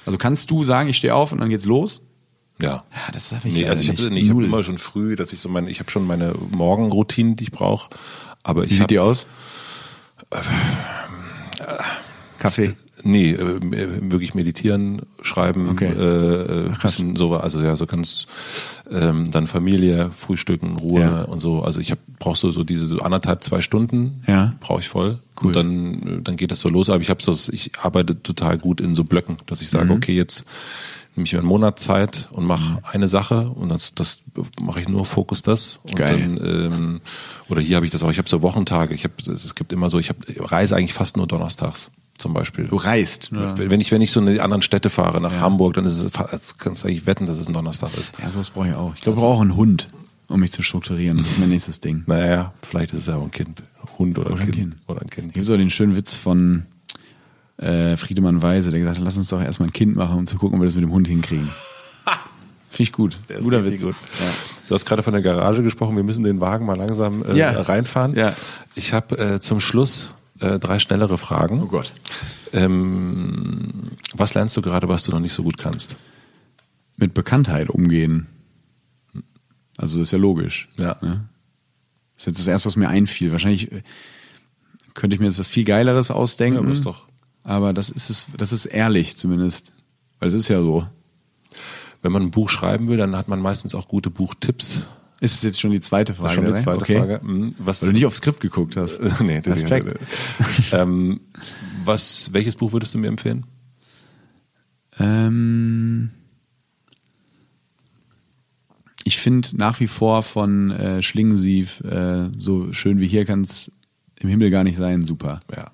Also 0.05 0.17
kannst 0.17 0.49
du 0.49 0.63
sagen, 0.63 0.89
ich 0.89 0.97
stehe 0.97 1.13
auf 1.13 1.31
und 1.31 1.37
dann 1.39 1.49
geht's 1.49 1.65
los? 1.65 2.01
Ja. 2.61 2.67
Ja, 2.69 3.11
das 3.11 3.29
darf 3.29 3.43
ich 3.45 3.53
Nee, 3.53 3.67
also 3.67 3.81
ich 3.81 3.89
habe 3.89 4.13
nee, 4.13 4.19
ich 4.21 4.29
hab 4.29 4.39
immer 4.39 4.63
schon 4.63 4.77
früh, 4.77 5.15
dass 5.15 5.33
ich 5.33 5.39
so 5.39 5.49
meine, 5.49 5.69
ich 5.69 5.79
habe 5.79 5.89
schon 5.91 6.05
meine 6.07 6.33
Morgenroutinen, 6.51 7.35
die 7.35 7.45
ich 7.45 7.51
brauche. 7.51 7.89
Aber 8.43 8.63
ich 8.65 8.71
Wie 8.71 8.75
hab, 8.75 8.81
sieht 8.81 8.89
die 8.91 8.99
aus? 8.99 9.27
Kaffee. 12.39 12.73
Nee, 13.05 13.31
äh, 13.31 13.59
wirklich 14.11 14.33
meditieren, 14.33 15.01
schreiben, 15.21 15.69
Okay. 15.69 15.87
äh, 15.91 16.67
äh, 16.67 16.71
bisschen 16.81 17.15
so, 17.17 17.35
also 17.35 17.61
ja, 17.61 17.75
so 17.75 17.85
ganz 17.85 18.27
ähm, 18.89 19.29
dann 19.31 19.47
Familie, 19.47 20.11
Frühstücken, 20.15 20.77
Ruhe 20.77 21.01
Ja. 21.01 21.21
und 21.23 21.39
so. 21.39 21.63
Also 21.63 21.79
ich 21.81 21.91
hab, 21.91 21.99
brauch 22.19 22.35
so 22.37 22.51
so 22.51 22.63
diese 22.63 22.87
so 22.87 22.99
anderthalb, 22.99 23.43
zwei 23.43 23.61
Stunden, 23.61 24.23
Ja. 24.27 24.53
brauche 24.61 24.79
ich 24.79 24.87
voll. 24.89 25.19
Cool. 25.41 25.47
Und 25.47 25.55
dann 25.55 25.93
äh, 26.19 26.21
dann 26.21 26.37
geht 26.37 26.51
das 26.51 26.59
so 26.61 26.69
los. 26.69 26.89
Aber 26.89 27.01
ich 27.01 27.09
habe 27.09 27.21
so, 27.21 27.37
ich 27.51 27.71
arbeite 27.81 28.21
total 28.21 28.57
gut 28.57 28.79
in 28.79 28.95
so 28.95 29.03
Blöcken, 29.03 29.37
dass 29.47 29.61
ich 29.61 29.67
Mhm. 29.73 29.77
sage, 29.77 29.91
okay, 29.93 30.13
jetzt 30.15 30.45
nehme 31.15 31.25
ich 31.25 31.33
mir 31.33 31.39
einen 31.39 31.47
Monat 31.47 31.79
Zeit 31.79 32.27
und 32.31 32.45
mache 32.45 32.73
Mhm. 32.73 32.79
eine 32.91 33.07
Sache 33.07 33.49
und 33.49 33.69
das, 33.69 33.93
das 33.93 34.19
mache 34.61 34.79
ich 34.79 34.89
nur 34.89 35.05
Fokus 35.05 35.41
das. 35.41 35.79
Und 35.83 35.95
Geil. 35.95 36.19
dann 36.37 36.71
ähm, 36.71 37.01
oder 37.49 37.61
hier 37.61 37.75
habe 37.75 37.85
ich 37.85 37.91
das 37.91 38.03
auch. 38.03 38.11
Ich 38.11 38.17
habe 38.17 38.29
so 38.29 38.41
Wochentage. 38.41 38.93
Ich 38.93 39.03
habe 39.03 39.13
es 39.31 39.53
gibt 39.55 39.73
immer 39.73 39.89
so. 39.89 39.99
Ich 39.99 40.09
habe 40.09 40.19
reise 40.51 40.75
eigentlich 40.75 40.93
fast 40.93 41.17
nur 41.17 41.27
donnerstags 41.27 41.91
zum 42.17 42.33
Beispiel. 42.33 42.65
Du 42.67 42.77
reist. 42.77 43.31
Ne? 43.31 43.53
Wenn 43.57 43.79
ich, 43.81 43.91
wenn 43.91 44.01
ich 44.01 44.11
so 44.11 44.19
in 44.19 44.27
die 44.27 44.39
anderen 44.41 44.61
Städte 44.61 44.89
fahre, 44.89 45.19
nach 45.19 45.39
Hamburg, 45.39 45.73
dann 45.73 45.85
ist 45.85 45.97
es, 46.01 46.13
kannst 46.57 46.83
du 46.83 46.87
eigentlich 46.87 47.05
wetten, 47.05 47.25
dass 47.25 47.37
es 47.37 47.47
ein 47.47 47.53
Donnerstag 47.53 47.93
ist. 47.97 48.13
Ja, 48.21 48.29
sowas 48.29 48.49
brauche 48.51 48.69
ich 48.69 48.75
auch. 48.75 48.93
Ich 48.95 49.01
glaube, 49.01 49.17
ich 49.17 49.21
brauche 49.21 49.35
auch 49.37 49.41
einen 49.41 49.55
Hund, 49.55 49.89
um 50.29 50.39
mich 50.39 50.51
zu 50.51 50.61
strukturieren. 50.61 51.17
Das 51.17 51.27
ist 51.27 51.39
mein 51.39 51.49
nächstes 51.49 51.79
Ding. 51.79 52.03
Naja, 52.07 52.53
vielleicht 52.61 52.91
ist 52.93 52.99
es 52.99 53.07
ja 53.07 53.15
auch 53.17 53.23
ein 53.23 53.31
Kind. 53.31 53.61
Hund 53.97 54.17
oder, 54.17 54.31
Oder 54.31 54.35
ein 54.41 54.41
ein 54.41 54.51
Kind. 54.51 54.57
Kind. 54.57 54.75
Oder 54.87 55.01
ein 55.01 55.09
Kind. 55.09 55.33
Gibt 55.33 55.49
auch 55.49 55.57
den 55.57 55.69
schönen 55.71 55.95
Witz 55.95 56.15
von 56.15 56.65
äh, 57.57 57.97
Friedemann 57.97 58.41
Weise, 58.41 58.69
der 58.71 58.79
gesagt 58.79 58.97
hat, 58.97 59.03
lass 59.05 59.17
uns 59.17 59.29
doch 59.29 59.41
erstmal 59.41 59.69
ein 59.69 59.73
Kind 59.73 59.95
machen, 59.95 60.17
um 60.17 60.27
zu 60.27 60.37
gucken, 60.37 60.55
ob 60.57 60.61
wir 60.61 60.65
das 60.65 60.75
mit 60.75 60.83
dem 60.83 60.91
Hund 60.91 61.07
hinkriegen. 61.07 61.49
Finde 62.69 62.83
ich 62.83 62.91
gut. 62.91 63.19
Guter 63.41 63.63
Witz. 63.65 63.83
Gut. 63.83 63.95
Du 64.67 64.73
hast 64.75 64.85
gerade 64.85 65.03
von 65.03 65.13
der 65.13 65.21
Garage 65.21 65.61
gesprochen, 65.61 65.95
wir 65.95 66.03
müssen 66.03 66.23
den 66.23 66.39
Wagen 66.41 66.65
mal 66.65 66.75
langsam 66.77 67.23
äh, 67.23 67.37
Ja. 67.37 67.51
reinfahren. 67.61 68.15
Ja. 68.15 68.33
Ich 68.75 68.93
habe 68.93 69.17
äh, 69.35 69.39
zum 69.39 69.59
Schluss 69.59 70.15
äh, 70.39 70.57
drei 70.57 70.79
schnellere 70.79 71.17
Fragen. 71.19 71.61
Oh 71.61 71.67
Gott. 71.67 71.93
Ähm, 72.51 73.91
was 74.15 74.33
lernst 74.33 74.57
du 74.57 74.61
gerade, 74.61 74.89
was 74.89 75.03
du 75.03 75.11
noch 75.11 75.19
nicht 75.19 75.33
so 75.33 75.43
gut 75.43 75.57
kannst? 75.59 75.95
Mit 76.97 77.13
Bekanntheit 77.13 77.69
umgehen. 77.69 78.27
Also 79.77 79.99
das 79.99 80.07
ist 80.07 80.11
ja 80.11 80.17
logisch. 80.19 80.69
Ja. 80.77 80.97
Ne? 81.01 81.27
Das 82.15 82.23
ist 82.23 82.25
jetzt 82.27 82.39
das 82.39 82.47
erste, 82.47 82.67
was 82.67 82.75
mir 82.75 82.89
einfiel. 82.89 83.31
Wahrscheinlich 83.31 83.71
äh, 83.71 83.83
könnte 84.95 85.15
ich 85.15 85.19
mir 85.19 85.27
jetzt 85.27 85.39
was 85.39 85.47
viel 85.47 85.65
Geileres 85.65 86.09
ausdenken. 86.11 86.65
Ja, 86.65 86.71
ist 86.71 86.85
doch- 86.85 87.07
Aber 87.43 87.73
das 87.73 87.89
ist 87.89 88.09
es, 88.09 88.27
das 88.37 88.51
ist 88.51 88.65
ehrlich 88.65 89.17
zumindest. 89.17 89.71
Weil 90.19 90.29
es 90.29 90.33
ist 90.33 90.47
ja 90.47 90.61
so. 90.61 90.87
Wenn 92.01 92.11
man 92.11 92.21
ein 92.21 92.31
Buch 92.31 92.49
schreiben 92.49 92.87
will, 92.87 92.97
dann 92.97 93.15
hat 93.15 93.27
man 93.27 93.39
meistens 93.39 93.75
auch 93.75 93.87
gute 93.87 94.09
Buchtipps. 94.09 94.87
Ist 95.19 95.35
es 95.35 95.43
jetzt 95.43 95.61
schon 95.61 95.71
die 95.71 95.79
zweite 95.79 96.13
Frage? 96.13 96.33
schon 96.33 96.45
die 96.45 96.51
ne? 96.51 96.61
zweite 96.61 96.81
okay. 96.81 96.97
Frage. 96.97 97.21
Mhm. 97.23 97.55
Was, 97.57 97.81
Weil 97.81 97.89
du 97.89 97.93
nicht 97.93 98.05
aufs 98.05 98.17
Skript 98.17 98.41
geguckt 98.41 98.75
hast. 98.75 98.99
nee, 99.21 99.39
das 99.39 99.61
Respekt. 99.61 99.97
ähm, 100.73 101.21
was, 101.85 102.33
welches 102.33 102.57
Buch 102.57 102.73
würdest 102.73 102.93
du 102.93 102.97
mir 102.97 103.07
empfehlen? 103.07 103.45
Ähm, 104.99 106.11
ich 109.03 109.17
finde 109.17 109.49
nach 109.53 109.79
wie 109.79 109.87
vor 109.87 110.23
von 110.23 110.71
äh, 110.71 111.01
Schlingensief 111.01 111.81
äh, 111.81 112.29
so 112.37 112.73
schön 112.73 112.99
wie 112.99 113.07
hier 113.07 113.25
kann 113.25 113.43
es 113.43 113.71
im 114.19 114.29
Himmel 114.29 114.49
gar 114.49 114.63
nicht 114.63 114.77
sein, 114.77 115.03
super. 115.03 115.39
Ja. 115.55 115.71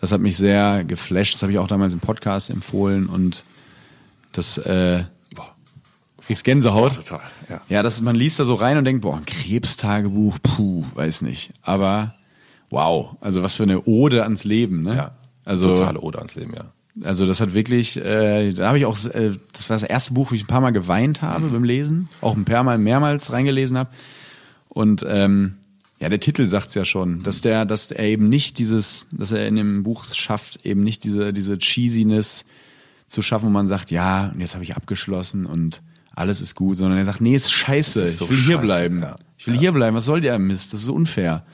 Das 0.00 0.12
hat 0.12 0.20
mich 0.20 0.36
sehr 0.36 0.84
geflasht. 0.84 1.34
Das 1.34 1.42
habe 1.42 1.52
ich 1.52 1.58
auch 1.58 1.68
damals 1.68 1.92
im 1.92 2.00
Podcast 2.00 2.50
empfohlen 2.50 3.06
und 3.06 3.44
das 4.32 4.58
äh, 4.58 5.04
Boah. 5.34 5.54
kriegst 6.26 6.44
Gänsehaut. 6.44 6.94
Total, 6.96 7.20
ja. 7.48 7.60
Ja, 7.68 7.82
das, 7.82 8.00
man 8.00 8.16
liest 8.16 8.38
da 8.38 8.44
so 8.44 8.54
rein 8.54 8.78
und 8.78 8.84
denkt, 8.84 9.02
boah, 9.02 9.16
ein 9.16 9.26
Krebstagebuch, 9.26 10.38
puh, 10.42 10.84
weiß 10.94 11.22
nicht. 11.22 11.52
Aber 11.62 12.14
wow, 12.70 13.16
also 13.20 13.42
was 13.42 13.56
für 13.56 13.64
eine 13.64 13.82
Ode 13.82 14.22
ans 14.22 14.44
Leben, 14.44 14.82
ne? 14.82 14.96
Ja. 14.96 15.10
Also 15.44 15.76
Totale 15.76 16.00
Ode 16.00 16.18
ans 16.18 16.34
Leben, 16.34 16.52
ja. 16.54 16.64
also 17.02 17.26
das 17.26 17.40
hat 17.40 17.54
wirklich, 17.54 17.96
äh, 17.96 18.52
da 18.52 18.68
habe 18.68 18.78
ich 18.78 18.86
auch, 18.86 18.96
äh, 19.06 19.32
das 19.52 19.68
war 19.68 19.74
das 19.74 19.82
erste 19.82 20.12
Buch, 20.12 20.30
wo 20.30 20.34
ich 20.34 20.44
ein 20.44 20.46
paar 20.46 20.60
Mal 20.60 20.70
geweint 20.70 21.22
habe 21.22 21.48
beim 21.48 21.64
Lesen, 21.64 22.08
auch 22.20 22.36
ein 22.36 22.44
paar 22.44 22.62
Mal 22.62 22.78
mehrmals 22.78 23.32
reingelesen 23.32 23.76
habe. 23.76 23.90
Und 24.68 25.04
ähm, 25.08 25.56
ja, 26.00 26.08
der 26.08 26.20
Titel 26.20 26.46
sagt's 26.46 26.74
ja 26.74 26.84
schon, 26.84 27.22
dass 27.22 27.42
der, 27.42 27.66
dass 27.66 27.90
er 27.90 28.04
eben 28.04 28.28
nicht 28.28 28.58
dieses, 28.58 29.06
dass 29.12 29.32
er 29.32 29.46
in 29.46 29.56
dem 29.56 29.82
Buch 29.82 30.04
schafft, 30.04 30.64
eben 30.64 30.82
nicht 30.82 31.04
diese 31.04 31.32
diese 31.32 31.58
Cheesiness 31.58 32.44
zu 33.06 33.22
schaffen, 33.22 33.46
wo 33.46 33.50
man 33.50 33.66
sagt, 33.66 33.90
ja, 33.90 34.28
und 34.28 34.40
jetzt 34.40 34.54
habe 34.54 34.64
ich 34.64 34.76
abgeschlossen 34.76 35.44
und 35.44 35.82
alles 36.14 36.40
ist 36.40 36.54
gut, 36.54 36.76
sondern 36.76 36.98
er 36.98 37.04
sagt, 37.04 37.20
nee, 37.20 37.36
ist 37.36 37.52
scheiße, 37.52 38.02
ist 38.02 38.16
so 38.16 38.24
ich 38.24 38.30
will 38.30 38.38
hier 38.38 38.58
bleiben, 38.58 39.02
ja. 39.02 39.14
ich 39.36 39.46
will 39.46 39.58
hier 39.58 39.72
bleiben, 39.72 39.96
was 39.96 40.06
soll 40.06 40.20
der 40.20 40.38
Mist, 40.38 40.72
das 40.72 40.82
ist 40.82 40.88
unfair. 40.88 41.44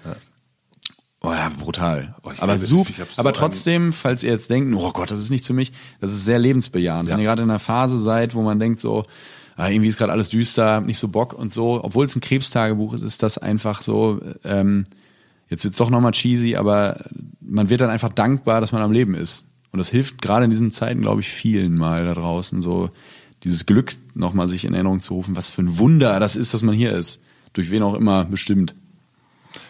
Oh 1.23 1.33
ja, 1.33 1.49
brutal. 1.49 2.15
Oh, 2.23 2.31
aber 2.39 2.59
super. 2.59 2.93
so 2.95 3.21
aber 3.21 3.33
trotzdem, 3.33 3.93
falls 3.93 4.23
ihr 4.23 4.31
jetzt 4.31 4.49
denkt, 4.49 4.73
oh 4.77 4.93
Gott, 4.93 5.11
das 5.11 5.19
ist 5.19 5.31
nicht 5.31 5.45
für 5.45 5.55
mich, 5.55 5.73
das 6.01 6.13
ist 6.13 6.25
sehr 6.25 6.39
lebensbejahend. 6.39 7.09
Ja. 7.09 7.15
Wenn 7.15 7.21
ihr 7.21 7.27
gerade 7.27 7.43
in 7.43 7.51
einer 7.51 7.59
Phase 7.59 7.99
seid, 7.99 8.35
wo 8.35 8.43
man 8.43 8.61
denkt 8.61 8.81
so, 8.81 9.03
ah, 9.57 9.69
irgendwie 9.69 9.89
ist 9.89 9.99
gerade 9.99 10.13
alles 10.13 10.29
düster, 10.29 10.81
nicht 10.81 10.99
so 10.99 11.09
Bock 11.09 11.33
und 11.33 11.53
so, 11.53 11.83
obwohl 11.83 12.05
es 12.05 12.15
ein 12.15 12.21
Krebstagebuch 12.21 12.95
ist, 12.95 13.03
ist 13.03 13.23
das 13.23 13.39
einfach 13.39 13.83
so, 13.83 14.21
ähm, 14.45 14.87
jetzt 15.49 15.65
wird's 15.65 15.79
doch 15.79 15.91
nochmal 15.91 16.13
cheesy, 16.13 16.57
aber 16.57 17.05
man 17.41 17.69
wird 17.69 17.81
dann 17.81 17.91
einfach 17.91 18.13
dankbar, 18.13 18.61
dass 18.61 18.73
man 18.73 18.83
am 18.83 18.93
Leben 18.93 19.15
ist. 19.15 19.45
Und 19.73 19.79
das 19.79 19.89
hilft 19.89 20.23
gerade 20.23 20.45
in 20.45 20.51
diesen 20.51 20.71
Zeiten, 20.71 21.01
glaube 21.01 21.21
ich, 21.21 21.29
vielen 21.29 21.75
mal 21.75 22.05
da 22.05 22.15
draußen, 22.15 22.61
so 22.61 22.91
dieses 23.45 23.67
Glück 23.67 23.93
nochmal 24.15 24.49
sich 24.49 24.65
in 24.65 24.75
Erinnerung 24.75 25.03
zu 25.03 25.15
rufen, 25.15 25.37
was 25.37 25.51
für 25.51 25.63
ein 25.63 25.79
Wunder 25.79 26.19
das 26.21 26.37
ist, 26.37 26.55
dass 26.55 26.63
man 26.63 26.75
hier 26.75 26.93
ist. 26.93 27.21
Durch 27.53 27.71
wen 27.71 27.83
auch 27.83 27.95
immer 27.95 28.25
bestimmt. 28.25 28.75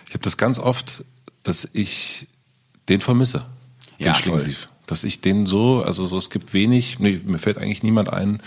Ich 0.08 0.14
habe 0.14 0.22
das 0.22 0.36
ganz 0.36 0.58
oft, 0.58 1.04
dass 1.42 1.68
ich 1.72 2.26
den 2.88 3.00
vermisse. 3.00 3.46
Den 3.98 4.06
Ja, 4.06 4.14
Schlingensief. 4.14 4.68
Dass 4.86 5.04
ich 5.04 5.20
den 5.20 5.46
so, 5.46 5.82
also 5.82 6.06
so, 6.06 6.16
es 6.16 6.30
gibt 6.30 6.54
wenig, 6.54 6.98
nee, 7.00 7.20
mir 7.24 7.38
fällt 7.38 7.58
eigentlich 7.58 7.82
niemand 7.82 8.12
ein, 8.12 8.40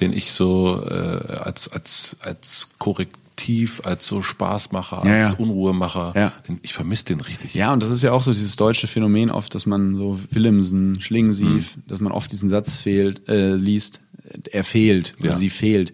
den 0.00 0.12
ich 0.12 0.32
so 0.32 0.82
äh, 0.88 0.92
als, 1.36 1.68
als, 1.68 2.16
als 2.20 2.70
Korrektiv, 2.78 3.80
als 3.84 4.06
so 4.06 4.22
Spaßmacher, 4.22 4.96
als 4.98 5.04
Ja, 5.06 5.16
ja. 5.18 5.32
Unruhemacher, 5.38 6.12
Ja. 6.16 6.32
ich 6.62 6.72
vermisse 6.74 7.06
den 7.06 7.20
richtig. 7.20 7.54
Ja, 7.54 7.72
und 7.72 7.82
das 7.82 7.90
ist 7.90 8.02
ja 8.02 8.12
auch 8.12 8.22
so 8.22 8.32
dieses 8.32 8.56
deutsche 8.56 8.86
Phänomen 8.86 9.30
oft, 9.30 9.54
dass 9.54 9.66
man 9.66 9.94
so 9.94 10.20
Willemsen, 10.30 11.00
Schlingensief, 11.00 11.76
dass 11.86 12.00
man 12.00 12.12
oft 12.12 12.30
diesen 12.32 12.48
Satz 12.48 12.76
fehlt, 12.78 13.28
äh, 13.28 13.54
liest, 13.54 14.00
er 14.50 14.64
fehlt 14.64 15.14
oder 15.20 15.34
sie 15.34 15.50
fehlt. 15.50 15.92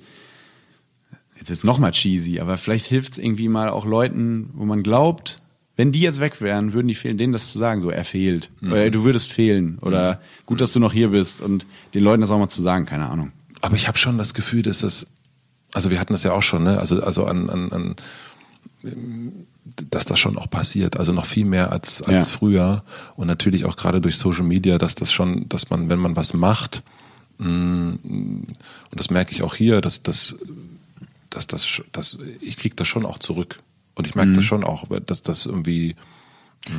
Jetzt 1.37 1.49
wird's 1.49 1.65
noch 1.65 1.79
mal 1.79 1.91
cheesy, 1.93 2.39
aber 2.41 2.57
vielleicht 2.59 2.87
hilft's 2.87 3.17
irgendwie 3.19 3.49
mal 3.49 3.71
auch 3.71 3.87
Leuten, 3.87 4.51
wo 4.55 4.65
man 4.67 4.83
glaubt, 4.83 5.41
wenn 5.77 5.91
die 5.93 6.01
jetzt 6.01 6.21
weg 6.21 6.43
wären, 6.43 6.75
würden 6.75 6.89
die 6.89 6.95
fehlen, 6.95 7.17
denen 7.17 7.33
das 7.33 7.51
zu 7.51 7.59
sagen, 7.59 7.81
so 7.81 7.89
er 7.89 8.05
fehlt. 8.05 8.51
Oder 8.63 8.91
du 8.91 9.03
würdest 9.05 9.33
fehlen. 9.33 9.79
Oder 9.81 10.21
gut, 10.45 10.61
dass 10.61 10.75
du 10.75 10.81
noch 10.81 10.93
hier 10.93 11.09
bist 11.09 11.41
und 11.41 11.65
den 11.95 12.05
Leuten 12.05 12.21
das 12.21 12.31
auch 12.31 12.39
mal 12.39 12.49
zu 12.51 12.61
sagen, 12.61 12.85
keine 12.85 13.09
Ahnung. 13.09 13.33
Aber 13.61 13.77
ich 13.77 13.89
habe 13.89 13.99
schon 13.99 14.16
das 14.19 14.35
Gefühl, 14.35 14.62
dass 14.62 14.81
das, 14.81 15.07
also 15.73 15.91
wir 15.91 16.01
hatten 16.01 16.12
das 16.15 16.23
ja 16.23 16.32
auch 16.32 16.43
schon, 16.43 16.62
ne? 16.65 16.78
Also, 16.78 17.03
also 17.03 17.24
an, 17.27 17.51
an, 17.51 17.73
an 17.73 17.97
dass 19.91 20.07
das 20.07 20.19
schon 20.19 20.39
auch 20.39 20.49
passiert, 20.49 20.97
also 20.97 21.12
noch 21.12 21.27
viel 21.27 21.45
mehr 21.45 21.70
als, 21.70 22.03
als 22.03 22.27
Ja. 22.28 22.32
früher 22.32 22.85
und 23.16 23.27
natürlich 23.27 23.65
auch 23.66 23.77
gerade 23.77 24.01
durch 24.01 24.16
Social 24.16 24.43
Media, 24.43 24.78
dass 24.78 24.95
das 24.95 25.12
schon, 25.12 25.49
dass 25.49 25.70
man, 25.70 25.89
wenn 25.91 25.99
man 25.99 26.16
was 26.16 26.32
macht, 26.35 26.82
mh, 27.39 27.99
und 28.03 28.47
das 28.97 29.11
merke 29.11 29.32
ich 29.32 29.43
auch 29.43 29.55
hier, 29.55 29.81
dass 29.81 30.03
das, 30.03 30.37
dass 31.28 31.47
das, 31.47 31.66
sch- 31.66 31.85
dass 31.93 32.19
ich 32.41 32.57
krieg 32.57 32.77
das 32.77 32.89
schon 32.89 33.05
auch 33.05 33.19
zurück 33.19 33.61
und 33.95 34.07
ich 34.07 34.15
Mhm. 34.15 34.20
merke 34.23 34.37
das 34.37 34.45
schon 34.45 34.65
auch, 34.65 34.85
dass 35.07 35.20
das 35.23 35.45
irgendwie, 35.47 35.95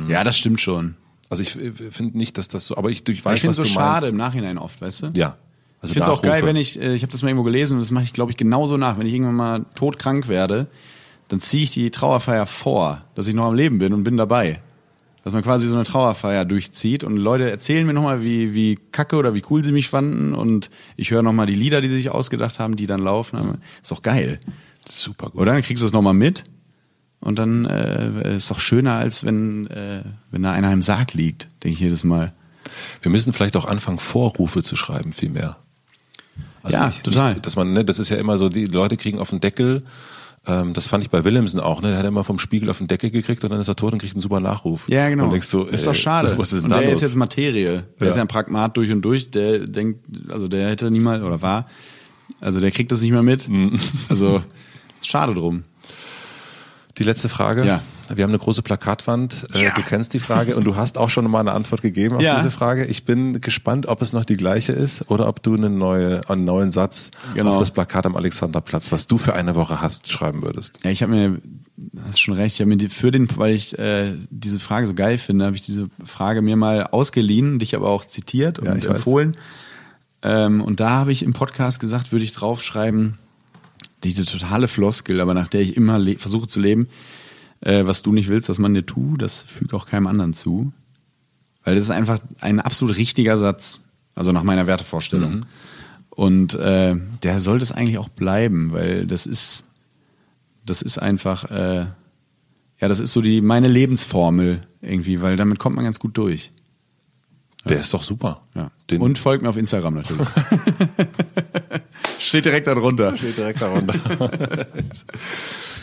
Ja, 0.08 0.24
das 0.24 0.36
stimmt 0.36 0.60
schon. 0.60 0.96
also 1.30 1.42
ich 1.42 1.50
finde 1.52 2.18
nicht, 2.18 2.36
dass 2.36 2.48
das 2.48 2.66
so, 2.66 2.76
aber 2.76 2.90
ich, 2.90 3.08
ich 3.08 3.24
weiß, 3.24 3.36
ich 3.36 3.40
finde 3.42 3.56
was 3.56 3.58
es 3.64 3.68
so 3.68 3.74
schade 3.74 3.92
meinst. 4.06 4.12
im 4.12 4.16
Nachhinein 4.16 4.58
oft, 4.58 4.80
weißt 4.80 5.02
du? 5.02 5.10
Ja, 5.14 5.36
also 5.82 5.90
ich 5.90 5.94
finde 5.94 6.10
es 6.10 6.16
auch 6.16 6.22
geil, 6.22 6.46
wenn 6.46 6.54
ich, 6.54 6.80
äh, 6.80 6.94
ich 6.94 7.02
habe 7.02 7.10
das 7.10 7.22
mal 7.22 7.28
irgendwo 7.28 7.42
gelesen 7.42 7.74
und 7.74 7.80
das 7.80 7.90
mache 7.90 8.04
ich, 8.04 8.12
glaube 8.12 8.30
ich, 8.30 8.36
genauso 8.36 8.76
nach. 8.76 8.98
Wenn 8.98 9.06
ich 9.06 9.14
irgendwann 9.14 9.34
mal 9.34 9.64
todkrank 9.74 10.28
werde, 10.28 10.68
dann 11.26 11.40
ziehe 11.40 11.64
ich 11.64 11.72
die 11.72 11.90
Trauerfeier 11.90 12.46
vor, 12.46 13.02
dass 13.16 13.26
ich 13.26 13.34
noch 13.34 13.46
am 13.46 13.54
Leben 13.54 13.78
bin 13.78 13.92
und 13.92 14.04
bin 14.04 14.16
dabei. 14.16 14.60
Dass 15.24 15.32
man 15.32 15.42
quasi 15.42 15.66
so 15.66 15.74
eine 15.74 15.84
Trauerfeier 15.84 16.44
durchzieht 16.44 17.02
und 17.02 17.16
Leute 17.16 17.50
erzählen 17.50 17.84
mir 17.84 17.94
nochmal, 17.94 18.22
wie, 18.22 18.54
wie 18.54 18.78
kacke 18.92 19.16
oder 19.16 19.34
wie 19.34 19.42
cool 19.50 19.64
sie 19.64 19.72
mich 19.72 19.88
fanden 19.88 20.34
und 20.34 20.70
ich 20.96 21.10
höre 21.10 21.22
nochmal 21.22 21.46
die 21.46 21.54
Lieder, 21.54 21.80
die 21.80 21.88
sie 21.88 21.96
sich 21.96 22.10
ausgedacht 22.10 22.60
haben, 22.60 22.76
die 22.76 22.86
dann 22.86 23.00
laufen. 23.00 23.58
Ist 23.82 23.90
doch 23.90 24.02
geil. 24.02 24.38
super 24.86 25.30
gut. 25.30 25.40
Oder? 25.40 25.52
Dann 25.52 25.62
kriegst 25.62 25.82
du 25.82 25.86
es 25.86 25.92
nochmal 25.92 26.14
mit 26.14 26.44
Und 27.18 27.40
dann 27.40 27.64
äh, 27.64 28.36
ist 28.36 28.50
doch 28.52 28.60
schöner, 28.60 28.94
als 28.94 29.24
wenn, 29.24 29.66
äh, 29.66 30.02
wenn 30.30 30.44
da 30.44 30.52
einer 30.52 30.72
im 30.72 30.82
Sarg 30.82 31.14
liegt, 31.14 31.48
denke 31.64 31.74
ich 31.74 31.80
jedes 31.80 32.04
Mal. 32.04 32.32
Wir 33.00 33.10
müssen 33.10 33.32
vielleicht 33.32 33.56
auch 33.56 33.64
anfangen, 33.64 33.98
Vorrufe 33.98 34.62
zu 34.62 34.76
schreiben, 34.76 35.12
viel 35.12 35.30
mehr. 35.30 35.56
Also 36.62 36.76
Ja, 36.76 36.86
nicht, 36.86 37.02
total. 37.04 37.32
Nicht, 37.32 37.46
dass 37.46 37.56
man, 37.56 37.72
ne, 37.72 37.84
das 37.84 37.98
ist 37.98 38.08
ja 38.08 38.16
immer 38.16 38.38
so, 38.38 38.48
die 38.48 38.66
Leute 38.66 38.96
kriegen 38.96 39.18
auf 39.18 39.30
den 39.30 39.40
Deckel, 39.40 39.82
ähm, 40.46 40.72
das 40.72 40.88
fand 40.88 41.04
ich 41.04 41.10
bei 41.10 41.22
Willemsen 41.24 41.60
auch, 41.60 41.82
ne? 41.82 41.90
Der 41.90 41.98
hat 41.98 42.04
immer 42.04 42.24
vom 42.24 42.38
Spiegel 42.40 42.68
auf 42.68 42.78
den 42.78 42.88
Deckel 42.88 43.10
gekriegt 43.10 43.44
und 43.44 43.50
dann 43.50 43.60
ist 43.60 43.68
er 43.68 43.76
tot 43.76 43.92
und 43.92 44.00
kriegt 44.00 44.14
einen 44.14 44.22
super 44.22 44.40
Nachruf. 44.40 44.88
Ja, 44.88 45.08
genau. 45.08 45.24
Und 45.24 45.30
denkst 45.32 45.50
du, 45.50 45.62
ist 45.62 45.82
ey, 45.86 45.92
doch 45.92 45.94
schade. 45.94 46.34
Was 46.36 46.52
ist 46.52 46.60
denn 46.62 46.64
und 46.64 46.70
da 46.70 46.78
der 46.80 46.86
los? 46.90 46.96
ist 46.96 47.02
jetzt 47.02 47.14
Materie. 47.16 47.84
Der 48.00 48.06
Ja. 48.06 48.10
ist 48.10 48.16
ja 48.16 48.22
ein 48.22 48.28
Pragmat 48.28 48.76
durch 48.76 48.90
und 48.90 49.02
durch. 49.02 49.30
Der 49.30 49.60
denkt, 49.60 50.04
also 50.30 50.48
der 50.48 50.68
hätte 50.68 50.90
niemals 50.90 51.22
oder 51.22 51.42
war, 51.42 51.68
also 52.40 52.60
der 52.60 52.72
kriegt 52.72 52.90
das 52.90 53.00
nicht 53.02 53.12
mehr 53.12 53.22
mit. 53.22 53.48
Mhm. 53.48 53.78
Also 54.08 54.42
schade 55.00 55.32
drum. 55.34 55.62
Die 56.98 57.04
letzte 57.04 57.28
Frage. 57.28 57.64
Ja. 57.64 57.80
Wir 58.14 58.24
haben 58.24 58.30
eine 58.30 58.38
große 58.38 58.62
Plakatwand. 58.62 59.46
Äh, 59.54 59.64
Ja. 59.64 59.74
Du 59.74 59.82
kennst 59.82 60.12
die 60.14 60.18
Frage 60.18 60.56
und 60.56 60.64
du 60.64 60.76
hast 60.76 60.98
auch 60.98 61.10
schon 61.10 61.30
mal 61.30 61.40
eine 61.40 61.52
Antwort 61.52 61.82
gegeben 61.82 62.16
auf 62.16 62.22
Ja. 62.22 62.36
diese 62.36 62.50
Frage. 62.50 62.84
Ich 62.86 63.04
bin 63.04 63.40
gespannt, 63.40 63.86
ob 63.86 64.02
es 64.02 64.12
noch 64.12 64.24
die 64.24 64.36
gleiche 64.36 64.72
ist 64.72 65.10
oder 65.10 65.28
ob 65.28 65.42
du 65.42 65.54
eine 65.54 65.70
neue, 65.70 66.28
einen 66.28 66.44
neuen 66.44 66.72
Satz 66.72 67.10
Genau. 67.34 67.52
auf 67.52 67.58
das 67.58 67.70
Plakat 67.70 68.06
am 68.06 68.16
Alexanderplatz, 68.16 68.92
was 68.92 69.06
du 69.06 69.18
für 69.18 69.34
eine 69.34 69.54
Woche 69.54 69.80
hast, 69.80 70.10
schreiben 70.10 70.42
würdest. 70.42 70.78
Ja, 70.84 70.90
ich 70.90 71.02
habe 71.02 71.12
mir, 71.12 71.40
hast 72.06 72.20
schon 72.20 72.34
recht, 72.34 72.56
ich 72.56 72.60
habe 72.60 72.68
mir 72.68 72.76
die, 72.76 72.88
für 72.88 73.10
den, 73.10 73.28
weil 73.36 73.54
ich 73.54 73.78
äh, 73.78 74.12
diese 74.30 74.60
Frage 74.60 74.86
so 74.86 74.94
geil 74.94 75.18
finde, 75.18 75.46
habe 75.46 75.56
ich 75.56 75.62
diese 75.62 75.88
Frage 76.04 76.42
mir 76.42 76.56
mal 76.56 76.84
ausgeliehen, 76.88 77.58
dich 77.58 77.74
aber 77.76 77.88
auch 77.88 78.04
zitiert 78.04 78.58
und 78.58 78.66
Ja, 78.82 78.90
empfohlen. 78.90 79.36
Ähm, 80.22 80.60
und 80.62 80.80
da 80.80 80.90
habe 80.90 81.12
ich 81.12 81.22
im 81.22 81.32
Podcast 81.32 81.80
gesagt, 81.80 82.12
würde 82.12 82.24
ich 82.24 82.32
draufschreiben, 82.32 83.18
diese 84.04 84.24
totale 84.24 84.68
Floskel, 84.68 85.20
aber 85.20 85.34
nach 85.34 85.48
der 85.48 85.60
ich 85.60 85.76
immer 85.76 86.00
versuche 86.16 86.46
zu 86.46 86.60
leben, 86.60 86.88
äh, 87.62 87.86
was 87.86 88.02
du 88.02 88.12
nicht 88.12 88.28
willst, 88.28 88.48
dass 88.48 88.58
man 88.58 88.74
dir 88.74 88.84
tut, 88.84 89.22
das 89.22 89.42
füge 89.42 89.76
auch 89.76 89.86
keinem 89.86 90.06
anderen 90.06 90.34
zu. 90.34 90.72
Weil 91.64 91.76
das 91.76 91.84
ist 91.84 91.90
einfach 91.90 92.20
ein 92.40 92.60
absolut 92.60 92.96
richtiger 92.96 93.38
Satz, 93.38 93.82
also 94.14 94.32
nach 94.32 94.42
meiner 94.42 94.66
Wertevorstellung. 94.66 95.46
Und 96.10 96.54
äh, 96.54 96.96
der 97.22 97.40
sollte 97.40 97.62
es 97.62 97.72
eigentlich 97.72 97.98
auch 97.98 98.08
bleiben, 98.08 98.72
weil 98.72 99.06
das 99.06 99.26
ist, 99.26 99.64
das 100.66 100.82
ist 100.82 100.98
einfach, 100.98 101.50
äh, 101.50 101.86
ja, 102.80 102.88
das 102.88 103.00
ist 103.00 103.12
so 103.12 103.22
die 103.22 103.40
meine 103.40 103.68
Lebensformel 103.68 104.66
irgendwie, 104.82 105.22
weil 105.22 105.36
damit 105.36 105.58
kommt 105.58 105.76
man 105.76 105.84
ganz 105.84 106.00
gut 106.00 106.18
durch. 106.18 106.50
Der 107.64 107.78
ist 107.78 107.94
doch 107.94 108.02
super. 108.02 108.42
Ja. 108.56 108.72
Den 108.90 109.00
Und 109.00 109.18
folgt 109.18 109.44
mir 109.44 109.48
auf 109.48 109.56
Instagram 109.56 109.94
natürlich. 109.94 110.26
Steht 112.18 112.44
direkt 112.44 112.66
darunter. 112.66 113.16
steht 113.16 113.36
direkt 113.36 113.60
darunter. 113.60 113.94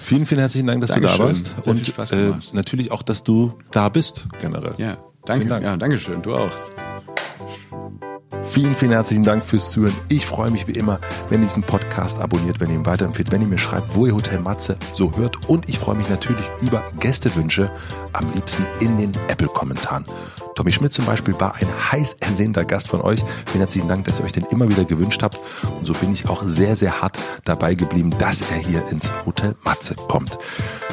vielen, 0.10 0.26
vielen 0.26 0.40
herzlichen 0.40 0.68
Dank, 0.68 0.82
dass 0.82 0.92
du 0.92 1.00
da 1.00 1.16
Dankeschön. 1.16 1.26
warst. 1.28 1.64
Sehr 1.64 1.72
und 1.72 1.78
viel 1.78 1.86
Spaß 1.86 2.12
äh, 2.14 2.32
natürlich 2.52 2.92
auch, 2.92 3.04
dass 3.04 3.24
du 3.24 3.54
da 3.72 3.90
bist, 3.90 4.26
generell. 4.42 4.74
Ja, 4.78 4.98
danke. 5.26 5.46
Vielen 5.46 5.50
Dank. 5.50 5.64
Ja, 5.64 5.78
danke 5.78 5.98
schön. 6.00 6.22
Du 6.22 6.34
auch. 6.34 6.52
Vielen, 8.44 8.76
vielen 8.76 8.92
herzlichen 8.92 9.24
Dank 9.24 9.46
fürs 9.46 9.72
Zuhören. 9.72 9.96
Ich 10.10 10.26
freue 10.26 10.52
mich 10.52 10.68
wie 10.68 10.74
immer, 10.74 11.00
wenn 11.30 11.42
ihr 11.42 11.48
diesen 11.48 11.64
Podcast 11.64 12.20
abonniert, 12.20 12.60
wenn 12.60 12.70
ihr 12.70 12.76
ihn 12.76 12.86
weiterempfehlt, 12.86 13.32
wenn 13.32 13.42
ihr 13.42 13.48
mir 13.48 13.58
schreibt, 13.58 13.96
wo 13.96 14.06
ihr 14.06 14.16
Hotel 14.16 14.40
Matze 14.40 14.78
so 14.96 15.16
hört. 15.16 15.48
Und 15.48 15.70
ich 15.70 15.80
freue 15.80 15.96
mich 15.96 16.10
natürlich 16.10 16.44
über 16.62 16.84
Gästewünsche, 17.00 17.72
am 18.14 18.32
liebsten 18.34 18.66
in 18.80 18.98
den 18.98 19.12
Apple-Kommentaren. 19.28 20.06
Tommy 20.56 20.72
Schmidt 20.72 20.94
zum 20.94 21.06
Beispiel 21.06 21.40
war 21.40 21.56
ein 21.56 21.68
heiß 21.92 22.18
ersehnter 22.20 22.66
Gast 22.66 22.90
von 22.90 23.02
euch. 23.02 23.24
Vielen 23.46 23.62
herzlichen 23.62 23.88
Dank, 23.88 24.06
dass 24.06 24.20
ihr 24.20 24.26
euch 24.26 24.34
den 24.34 24.46
immer 24.46 24.68
wieder 24.68 24.84
gewünscht 24.84 25.24
habt. 25.24 25.40
Und 25.78 25.86
so 25.86 25.94
bin 25.94 26.12
ich 26.12 26.28
auch 26.28 26.44
sehr, 26.44 26.76
sehr 26.76 27.02
hart 27.02 27.18
dabei 27.46 27.76
geblieben, 27.76 28.14
dass 28.20 28.42
er 28.42 28.58
hier 28.58 28.86
ins 28.90 29.12
Hotel 29.26 29.56
Matze 29.64 29.96
kommt. 29.96 30.38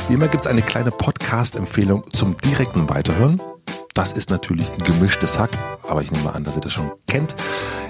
Wie 0.08 0.14
immer 0.14 0.28
gibt 0.28 0.42
es 0.42 0.46
eine 0.46 0.62
kleine 0.62 0.90
Podcast-Empfehlung 0.90 2.04
zum 2.12 2.36
direkten 2.38 2.88
Weiterhören. 2.88 3.40
Das 3.96 4.12
ist 4.12 4.28
natürlich 4.28 4.70
gemischtes 4.76 5.38
Hack, 5.38 5.52
aber 5.88 6.02
ich 6.02 6.12
nehme 6.12 6.34
an, 6.34 6.44
dass 6.44 6.54
ihr 6.54 6.60
das 6.60 6.70
schon 6.70 6.92
kennt. 7.08 7.34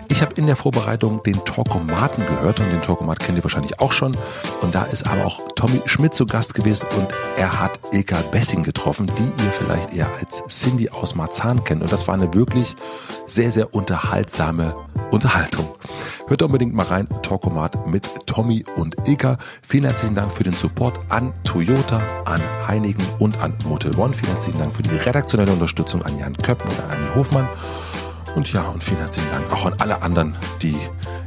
Ich 0.09 0.23
habe 0.23 0.37
in 0.37 0.47
der 0.47 0.55
Vorbereitung 0.55 1.21
den 1.25 1.45
Talkomaten 1.45 2.25
gehört 2.25 2.61
und 2.61 2.71
den 2.71 2.81
Talkomat 2.81 3.19
kennt 3.19 3.37
ihr 3.37 3.43
wahrscheinlich 3.43 3.81
auch 3.81 3.91
schon. 3.91 4.17
Und 4.63 4.73
da 4.73 4.85
ist 4.85 5.05
aber 5.05 5.25
auch 5.25 5.41
Tommy 5.57 5.83
Schmidt 5.87 6.15
zu 6.15 6.25
Gast 6.25 6.55
gewesen 6.55 6.87
und 6.97 7.09
er 7.37 7.59
hat 7.59 7.81
Ilka 7.91 8.23
Bessing 8.31 8.63
getroffen, 8.63 9.11
die 9.19 9.43
ihr 9.43 9.51
vielleicht 9.51 9.93
eher 9.93 10.09
als 10.21 10.45
Cindy 10.47 10.91
aus 10.91 11.17
Marzahn 11.17 11.65
kennt. 11.65 11.83
Und 11.83 11.93
das 11.93 12.07
war 12.07 12.15
eine 12.15 12.33
wirklich 12.35 12.77
sehr, 13.27 13.51
sehr 13.51 13.75
unterhaltsame 13.75 14.77
Unterhaltung. 15.11 15.67
Hört 16.29 16.43
unbedingt 16.43 16.75
mal 16.75 16.87
rein, 16.87 17.09
Talkomat 17.23 17.87
mit 17.87 18.09
Tommy 18.27 18.65
und 18.77 18.97
Ilka. 19.07 19.39
Vielen 19.63 19.85
herzlichen 19.85 20.17
Dank 20.17 20.33
für 20.33 20.43
den 20.43 20.55
Support 20.55 20.99
an 21.09 21.33
Toyota, 21.45 22.01
an 22.25 22.41
Heinigen 22.67 23.05
und 23.21 23.41
an 23.41 23.55
Motel 23.65 23.97
One. 23.97 24.13
Vielen 24.13 24.33
herzlichen 24.33 24.59
Dank 24.59 24.73
für 24.73 24.83
die 24.83 24.91
redaktionelle 24.91 25.53
Unterstützung 25.53 25.96
an 26.05 26.19
Jan 26.19 26.37
Köppen 26.37 26.69
und 26.69 26.81
an 26.81 26.91
Anni 26.91 27.07
Hofmann. 27.15 27.49
Und 28.35 28.53
ja, 28.53 28.63
und 28.63 28.85
vielen 28.85 28.99
herzlichen 28.99 29.31
Dank 29.31 29.51
auch 29.51 29.65
an 29.65 29.75
alle 29.79 30.03
anderen, 30.03 30.37
die 30.61 30.77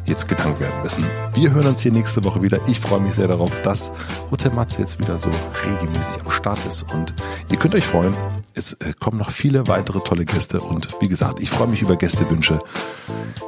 jetzt 0.05 0.27
gedankt 0.27 0.59
werden 0.59 0.81
müssen. 0.83 1.03
Wir 1.33 1.51
hören 1.51 1.67
uns 1.67 1.81
hier 1.81 1.91
nächste 1.91 2.23
Woche 2.23 2.41
wieder. 2.41 2.59
Ich 2.67 2.79
freue 2.79 2.99
mich 2.99 3.15
sehr 3.15 3.27
darauf, 3.27 3.61
dass 3.61 3.91
Hotel 4.31 4.51
Matze 4.51 4.81
jetzt 4.81 4.99
wieder 4.99 5.17
so 5.17 5.29
regelmäßig 5.65 6.21
am 6.23 6.31
Start 6.31 6.59
ist. 6.67 6.83
Und 6.93 7.13
ihr 7.49 7.57
könnt 7.57 7.75
euch 7.75 7.85
freuen, 7.85 8.13
es 8.53 8.73
äh, 8.73 8.93
kommen 8.99 9.17
noch 9.17 9.31
viele 9.31 9.67
weitere 9.67 9.99
tolle 9.99 10.25
Gäste. 10.25 10.59
Und 10.59 10.89
wie 10.99 11.07
gesagt, 11.07 11.39
ich 11.39 11.49
freue 11.49 11.67
mich 11.67 11.81
über 11.81 11.95
Gästewünsche. 11.95 12.59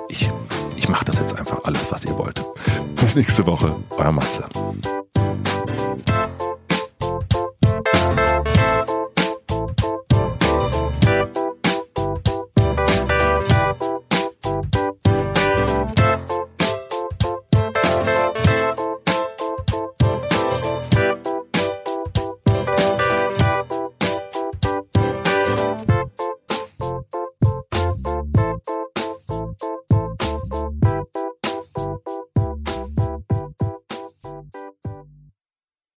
Ich, 0.07 0.29
ich 0.75 0.89
mache 0.89 1.05
das 1.05 1.19
jetzt 1.19 1.37
einfach 1.37 1.63
alles, 1.63 1.91
was 1.91 2.05
ihr 2.05 2.17
wollt. 2.17 2.43
Bis 2.95 3.15
nächste 3.15 3.45
Woche, 3.45 3.75
euer 3.97 4.11
Matze. 4.11 4.45